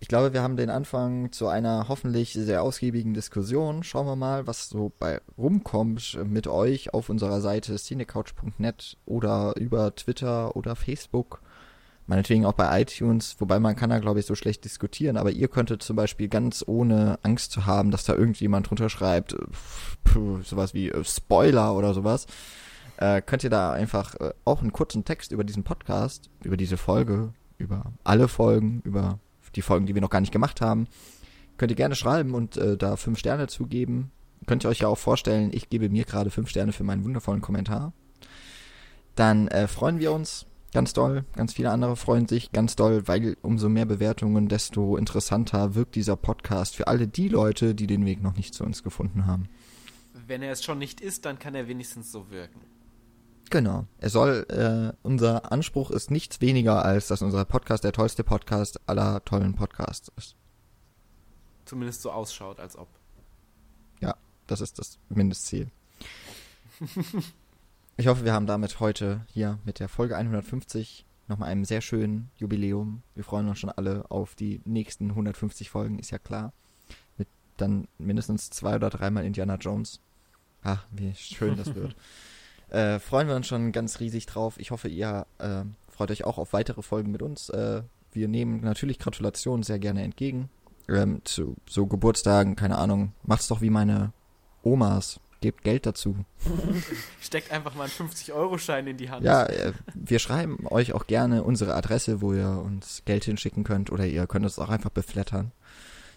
Ich 0.00 0.08
glaube, 0.08 0.32
wir 0.32 0.42
haben 0.42 0.56
den 0.56 0.68
Anfang 0.68 1.30
zu 1.30 1.46
einer 1.46 1.86
hoffentlich 1.88 2.32
sehr 2.32 2.64
ausgiebigen 2.64 3.14
Diskussion. 3.14 3.84
Schauen 3.84 4.06
wir 4.06 4.16
mal, 4.16 4.48
was 4.48 4.68
so 4.68 4.90
bei 4.98 5.20
rumkommt 5.36 6.18
mit 6.24 6.48
euch 6.48 6.92
auf 6.92 7.08
unserer 7.08 7.40
Seite 7.40 7.76
cinecouch.net 7.76 8.96
oder 9.06 9.54
über 9.56 9.94
Twitter 9.94 10.56
oder 10.56 10.74
Facebook. 10.74 11.40
Meinetwegen 12.08 12.46
auch 12.46 12.54
bei 12.54 12.80
iTunes, 12.82 13.36
wobei 13.38 13.60
man 13.60 13.76
kann 13.76 13.90
da, 13.90 14.00
glaube 14.00 14.18
ich, 14.18 14.26
so 14.26 14.34
schlecht 14.34 14.64
diskutieren, 14.64 15.16
aber 15.16 15.30
ihr 15.30 15.46
könntet 15.46 15.84
zum 15.84 15.94
Beispiel 15.94 16.26
ganz 16.26 16.64
ohne 16.66 17.20
Angst 17.22 17.52
zu 17.52 17.66
haben, 17.66 17.92
dass 17.92 18.02
da 18.04 18.14
irgendjemand 18.14 18.70
drunter 18.70 18.88
schreibt, 18.88 19.36
pff, 19.52 19.98
sowas 20.42 20.74
wie 20.74 20.88
äh, 20.88 21.04
Spoiler 21.04 21.76
oder 21.76 21.94
sowas, 21.94 22.26
äh, 22.98 23.22
könnt 23.22 23.44
ihr 23.44 23.50
da 23.50 23.72
einfach 23.72 24.14
äh, 24.16 24.32
auch 24.44 24.60
einen 24.60 24.72
kurzen 24.72 25.04
Text 25.04 25.32
über 25.32 25.44
diesen 25.44 25.62
Podcast, 25.62 26.30
über 26.42 26.56
diese 26.56 26.76
Folge, 26.76 27.32
über 27.56 27.92
alle 28.04 28.28
Folgen, 28.28 28.82
über 28.84 29.20
die 29.54 29.62
Folgen, 29.62 29.86
die 29.86 29.94
wir 29.94 30.02
noch 30.02 30.10
gar 30.10 30.20
nicht 30.20 30.32
gemacht 30.32 30.60
haben, 30.60 30.88
könnt 31.56 31.70
ihr 31.72 31.76
gerne 31.76 31.94
schreiben 31.94 32.34
und 32.34 32.56
äh, 32.56 32.76
da 32.76 32.96
fünf 32.96 33.18
Sterne 33.18 33.46
zugeben. 33.46 34.10
Könnt 34.46 34.64
ihr 34.64 34.68
euch 34.68 34.80
ja 34.80 34.88
auch 34.88 34.98
vorstellen, 34.98 35.50
ich 35.52 35.68
gebe 35.68 35.88
mir 35.88 36.04
gerade 36.04 36.30
fünf 36.30 36.48
Sterne 36.48 36.72
für 36.72 36.84
meinen 36.84 37.04
wundervollen 37.04 37.40
Kommentar. 37.40 37.92
Dann 39.14 39.48
äh, 39.48 39.68
freuen 39.68 40.00
wir 40.00 40.12
uns 40.12 40.46
ganz 40.72 40.92
doll. 40.92 41.24
Ganz 41.34 41.54
viele 41.54 41.70
andere 41.70 41.96
freuen 41.96 42.26
sich 42.26 42.52
ganz 42.52 42.76
doll, 42.76 43.06
weil 43.06 43.36
umso 43.42 43.68
mehr 43.68 43.86
Bewertungen, 43.86 44.48
desto 44.48 44.96
interessanter 44.96 45.74
wirkt 45.74 45.94
dieser 45.94 46.16
Podcast 46.16 46.76
für 46.76 46.88
alle 46.88 47.06
die 47.06 47.28
Leute, 47.28 47.74
die 47.74 47.86
den 47.86 48.06
Weg 48.06 48.22
noch 48.22 48.36
nicht 48.36 48.54
zu 48.54 48.64
uns 48.64 48.82
gefunden 48.82 49.26
haben. 49.26 49.48
Wenn 50.26 50.42
er 50.42 50.52
es 50.52 50.64
schon 50.64 50.78
nicht 50.78 51.00
ist, 51.00 51.24
dann 51.24 51.38
kann 51.38 51.54
er 51.54 51.68
wenigstens 51.68 52.12
so 52.12 52.30
wirken. 52.30 52.60
Genau. 53.50 53.86
Er 53.98 54.10
soll, 54.10 54.46
äh, 54.50 54.96
unser 55.02 55.50
Anspruch 55.50 55.90
ist 55.90 56.10
nichts 56.10 56.40
weniger, 56.40 56.84
als 56.84 57.08
dass 57.08 57.22
unser 57.22 57.44
Podcast 57.44 57.84
der 57.84 57.92
tollste 57.92 58.22
Podcast 58.24 58.80
aller 58.86 59.24
tollen 59.24 59.54
Podcasts 59.54 60.10
ist. 60.16 60.36
Zumindest 61.64 62.02
so 62.02 62.10
ausschaut, 62.10 62.60
als 62.60 62.76
ob. 62.76 62.88
Ja, 64.00 64.16
das 64.46 64.60
ist 64.60 64.78
das 64.78 64.98
Mindestziel. 65.08 65.70
ich 67.96 68.06
hoffe, 68.06 68.24
wir 68.24 68.32
haben 68.32 68.46
damit 68.46 68.80
heute 68.80 69.24
hier 69.28 69.58
mit 69.64 69.80
der 69.80 69.88
Folge 69.88 70.16
150 70.16 71.06
nochmal 71.26 71.50
einem 71.50 71.64
sehr 71.64 71.80
schönen 71.80 72.30
Jubiläum. 72.36 73.02
Wir 73.14 73.24
freuen 73.24 73.48
uns 73.48 73.58
schon 73.58 73.70
alle 73.70 74.10
auf 74.10 74.34
die 74.34 74.60
nächsten 74.64 75.10
150 75.10 75.70
Folgen, 75.70 75.98
ist 75.98 76.10
ja 76.10 76.18
klar. 76.18 76.52
Mit 77.16 77.28
dann 77.56 77.88
mindestens 77.98 78.50
zwei 78.50 78.76
oder 78.76 78.90
dreimal 78.90 79.24
Indiana 79.24 79.56
Jones. 79.56 80.00
Ach, 80.62 80.86
wie 80.90 81.14
schön 81.14 81.56
das 81.56 81.74
wird. 81.74 81.96
Äh, 82.70 82.98
freuen 82.98 83.28
wir 83.28 83.36
uns 83.36 83.46
schon 83.46 83.72
ganz 83.72 84.00
riesig 84.00 84.26
drauf. 84.26 84.54
Ich 84.58 84.70
hoffe, 84.70 84.88
ihr 84.88 85.26
äh, 85.38 85.62
freut 85.90 86.10
euch 86.10 86.24
auch 86.24 86.38
auf 86.38 86.52
weitere 86.52 86.82
Folgen 86.82 87.10
mit 87.10 87.22
uns. 87.22 87.48
Äh, 87.50 87.82
wir 88.12 88.28
nehmen 88.28 88.60
natürlich 88.60 88.98
Gratulationen 88.98 89.62
sehr 89.62 89.78
gerne 89.78 90.02
entgegen. 90.02 90.50
Ähm, 90.88 91.20
zu 91.24 91.56
so 91.68 91.86
Geburtstagen, 91.86 92.56
keine 92.56 92.78
Ahnung. 92.78 93.12
Macht's 93.22 93.48
doch 93.48 93.60
wie 93.60 93.70
meine 93.70 94.12
Omas. 94.62 95.20
Gebt 95.40 95.62
Geld 95.62 95.86
dazu. 95.86 96.16
Steckt 97.20 97.52
einfach 97.52 97.74
mal 97.76 97.84
einen 97.84 97.92
50-Euro-Schein 98.10 98.88
in 98.88 98.96
die 98.96 99.08
Hand. 99.08 99.24
Ja, 99.24 99.46
äh, 99.46 99.72
wir 99.94 100.18
schreiben 100.18 100.66
euch 100.66 100.92
auch 100.94 101.06
gerne 101.06 101.44
unsere 101.44 101.74
Adresse, 101.74 102.20
wo 102.20 102.32
ihr 102.32 102.48
uns 102.48 103.02
Geld 103.04 103.24
hinschicken 103.24 103.62
könnt 103.62 103.92
oder 103.92 104.04
ihr 104.04 104.26
könnt 104.26 104.46
es 104.46 104.58
auch 104.58 104.68
einfach 104.68 104.90
beflattern. 104.90 105.52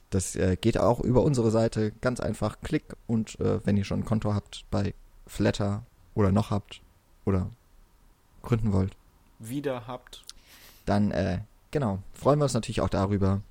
Das 0.09 0.35
äh, 0.35 0.57
geht 0.59 0.77
auch 0.77 0.99
über 0.99 1.21
unsere 1.21 1.51
Seite 1.51 1.91
ganz 2.01 2.19
einfach. 2.19 2.61
Klick 2.61 2.95
und 3.05 3.39
äh, 3.39 3.65
wenn 3.65 3.77
ihr 3.77 3.85
schon 3.85 3.99
ein 3.99 4.05
Konto 4.05 4.33
habt 4.33 4.65
bei 4.71 4.95
Flatter 5.27 5.85
oder 6.15 6.31
noch 6.31 6.49
habt 6.51 6.81
oder 7.25 7.49
gründen 8.41 8.73
wollt, 8.73 8.95
Wieder 9.39 9.87
habt. 9.87 10.23
dann 10.85 11.11
äh, 11.11 11.39
genau, 11.71 11.99
freuen 12.13 12.39
wir 12.39 12.43
uns 12.43 12.53
natürlich 12.53 12.81
auch 12.81 12.89
darüber. 12.89 13.41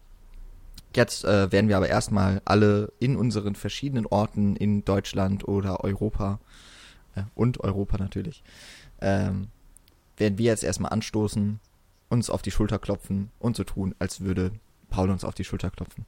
Jetzt 0.95 1.25
äh, 1.25 1.53
werden 1.53 1.69
wir 1.69 1.77
aber 1.77 1.89
erstmal 1.89 2.43
alle 2.45 2.93
in 2.99 3.17
unseren 3.17 3.55
verschiedenen 3.55 4.07
Orten 4.07 4.57
in 4.57 4.85
Deutschland 4.85 5.47
oder 5.47 5.85
Europa 5.85 6.41
äh, 7.15 7.23
und 7.37 7.61
Europa 7.61 7.97
natürlich, 7.99 8.43
ähm, 9.01 9.49
werden 10.17 10.37
wir 10.39 10.47
jetzt 10.47 10.65
erstmal 10.65 10.93
anstoßen, 10.93 11.61
uns 12.09 12.29
auf 12.29 12.43
die 12.43 12.51
Schulter 12.51 12.81
klopfen 12.81 13.31
und 13.39 13.55
so 13.57 13.63
tun, 13.63 13.95
als 14.01 14.21
würde 14.21 14.51
Paul 14.91 15.11
uns 15.11 15.23
auf 15.25 15.35
die 15.35 15.45
Schulter 15.45 15.71
klopfen. 15.71 16.05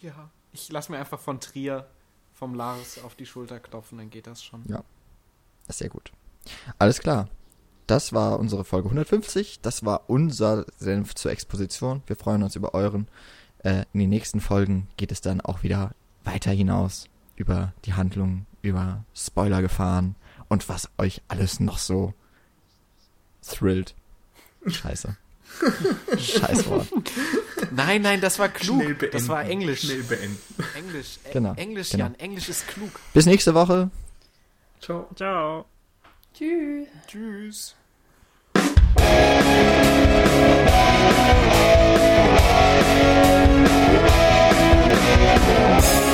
Ja, 0.00 0.30
ich 0.52 0.70
lasse 0.70 0.92
mir 0.92 0.98
einfach 0.98 1.18
von 1.18 1.40
Trier, 1.40 1.88
vom 2.36 2.54
Lars 2.54 3.02
auf 3.02 3.14
die 3.14 3.26
Schulter 3.26 3.58
klopfen, 3.58 3.98
dann 3.98 4.10
geht 4.10 4.26
das 4.26 4.44
schon. 4.44 4.62
Ja. 4.68 4.84
Sehr 5.68 5.88
gut. 5.88 6.12
Alles 6.78 7.00
klar. 7.00 7.28
Das 7.86 8.12
war 8.12 8.38
unsere 8.38 8.64
Folge 8.64 8.88
150. 8.88 9.60
Das 9.60 9.84
war 9.84 10.08
unser 10.08 10.66
Senf 10.76 11.14
zur 11.14 11.30
Exposition. 11.30 12.02
Wir 12.06 12.16
freuen 12.16 12.42
uns 12.42 12.54
über 12.54 12.74
euren. 12.74 13.08
Äh, 13.60 13.84
in 13.92 14.00
den 14.00 14.10
nächsten 14.10 14.40
Folgen 14.40 14.88
geht 14.96 15.12
es 15.12 15.20
dann 15.20 15.40
auch 15.40 15.62
wieder 15.62 15.92
weiter 16.24 16.50
hinaus 16.50 17.08
über 17.36 17.72
die 17.84 17.94
Handlung, 17.94 18.46
über 18.60 19.04
Spoilergefahren 19.14 20.14
und 20.48 20.68
was 20.68 20.90
euch 20.98 21.22
alles 21.28 21.58
noch 21.60 21.78
so 21.78 22.12
thrilled. 23.42 23.94
Scheiße. 24.66 25.16
Scheiß 26.18 26.66
Wort. 26.68 26.88
Nein, 27.70 28.02
nein, 28.02 28.20
das 28.20 28.38
war 28.38 28.48
klug. 28.48 28.82
Das 29.12 29.28
war 29.28 29.44
Englisch. 29.44 29.80
Schnell 29.80 30.02
beenden. 30.02 30.38
Englisch. 30.74 31.18
E 31.24 31.32
genau. 31.32 31.54
Englisch, 31.54 31.90
genau. 31.90 32.04
Jan. 32.04 32.14
Englisch 32.16 32.48
ist 32.48 32.66
klug. 32.68 32.90
Bis 33.12 33.26
nächste 33.26 33.54
Woche. 33.54 33.90
Ciao. 34.80 35.08
Ciao. 35.14 35.64
Tschüss. 36.34 36.86
Tschüss. 37.06 37.74
Thank. 45.78 46.05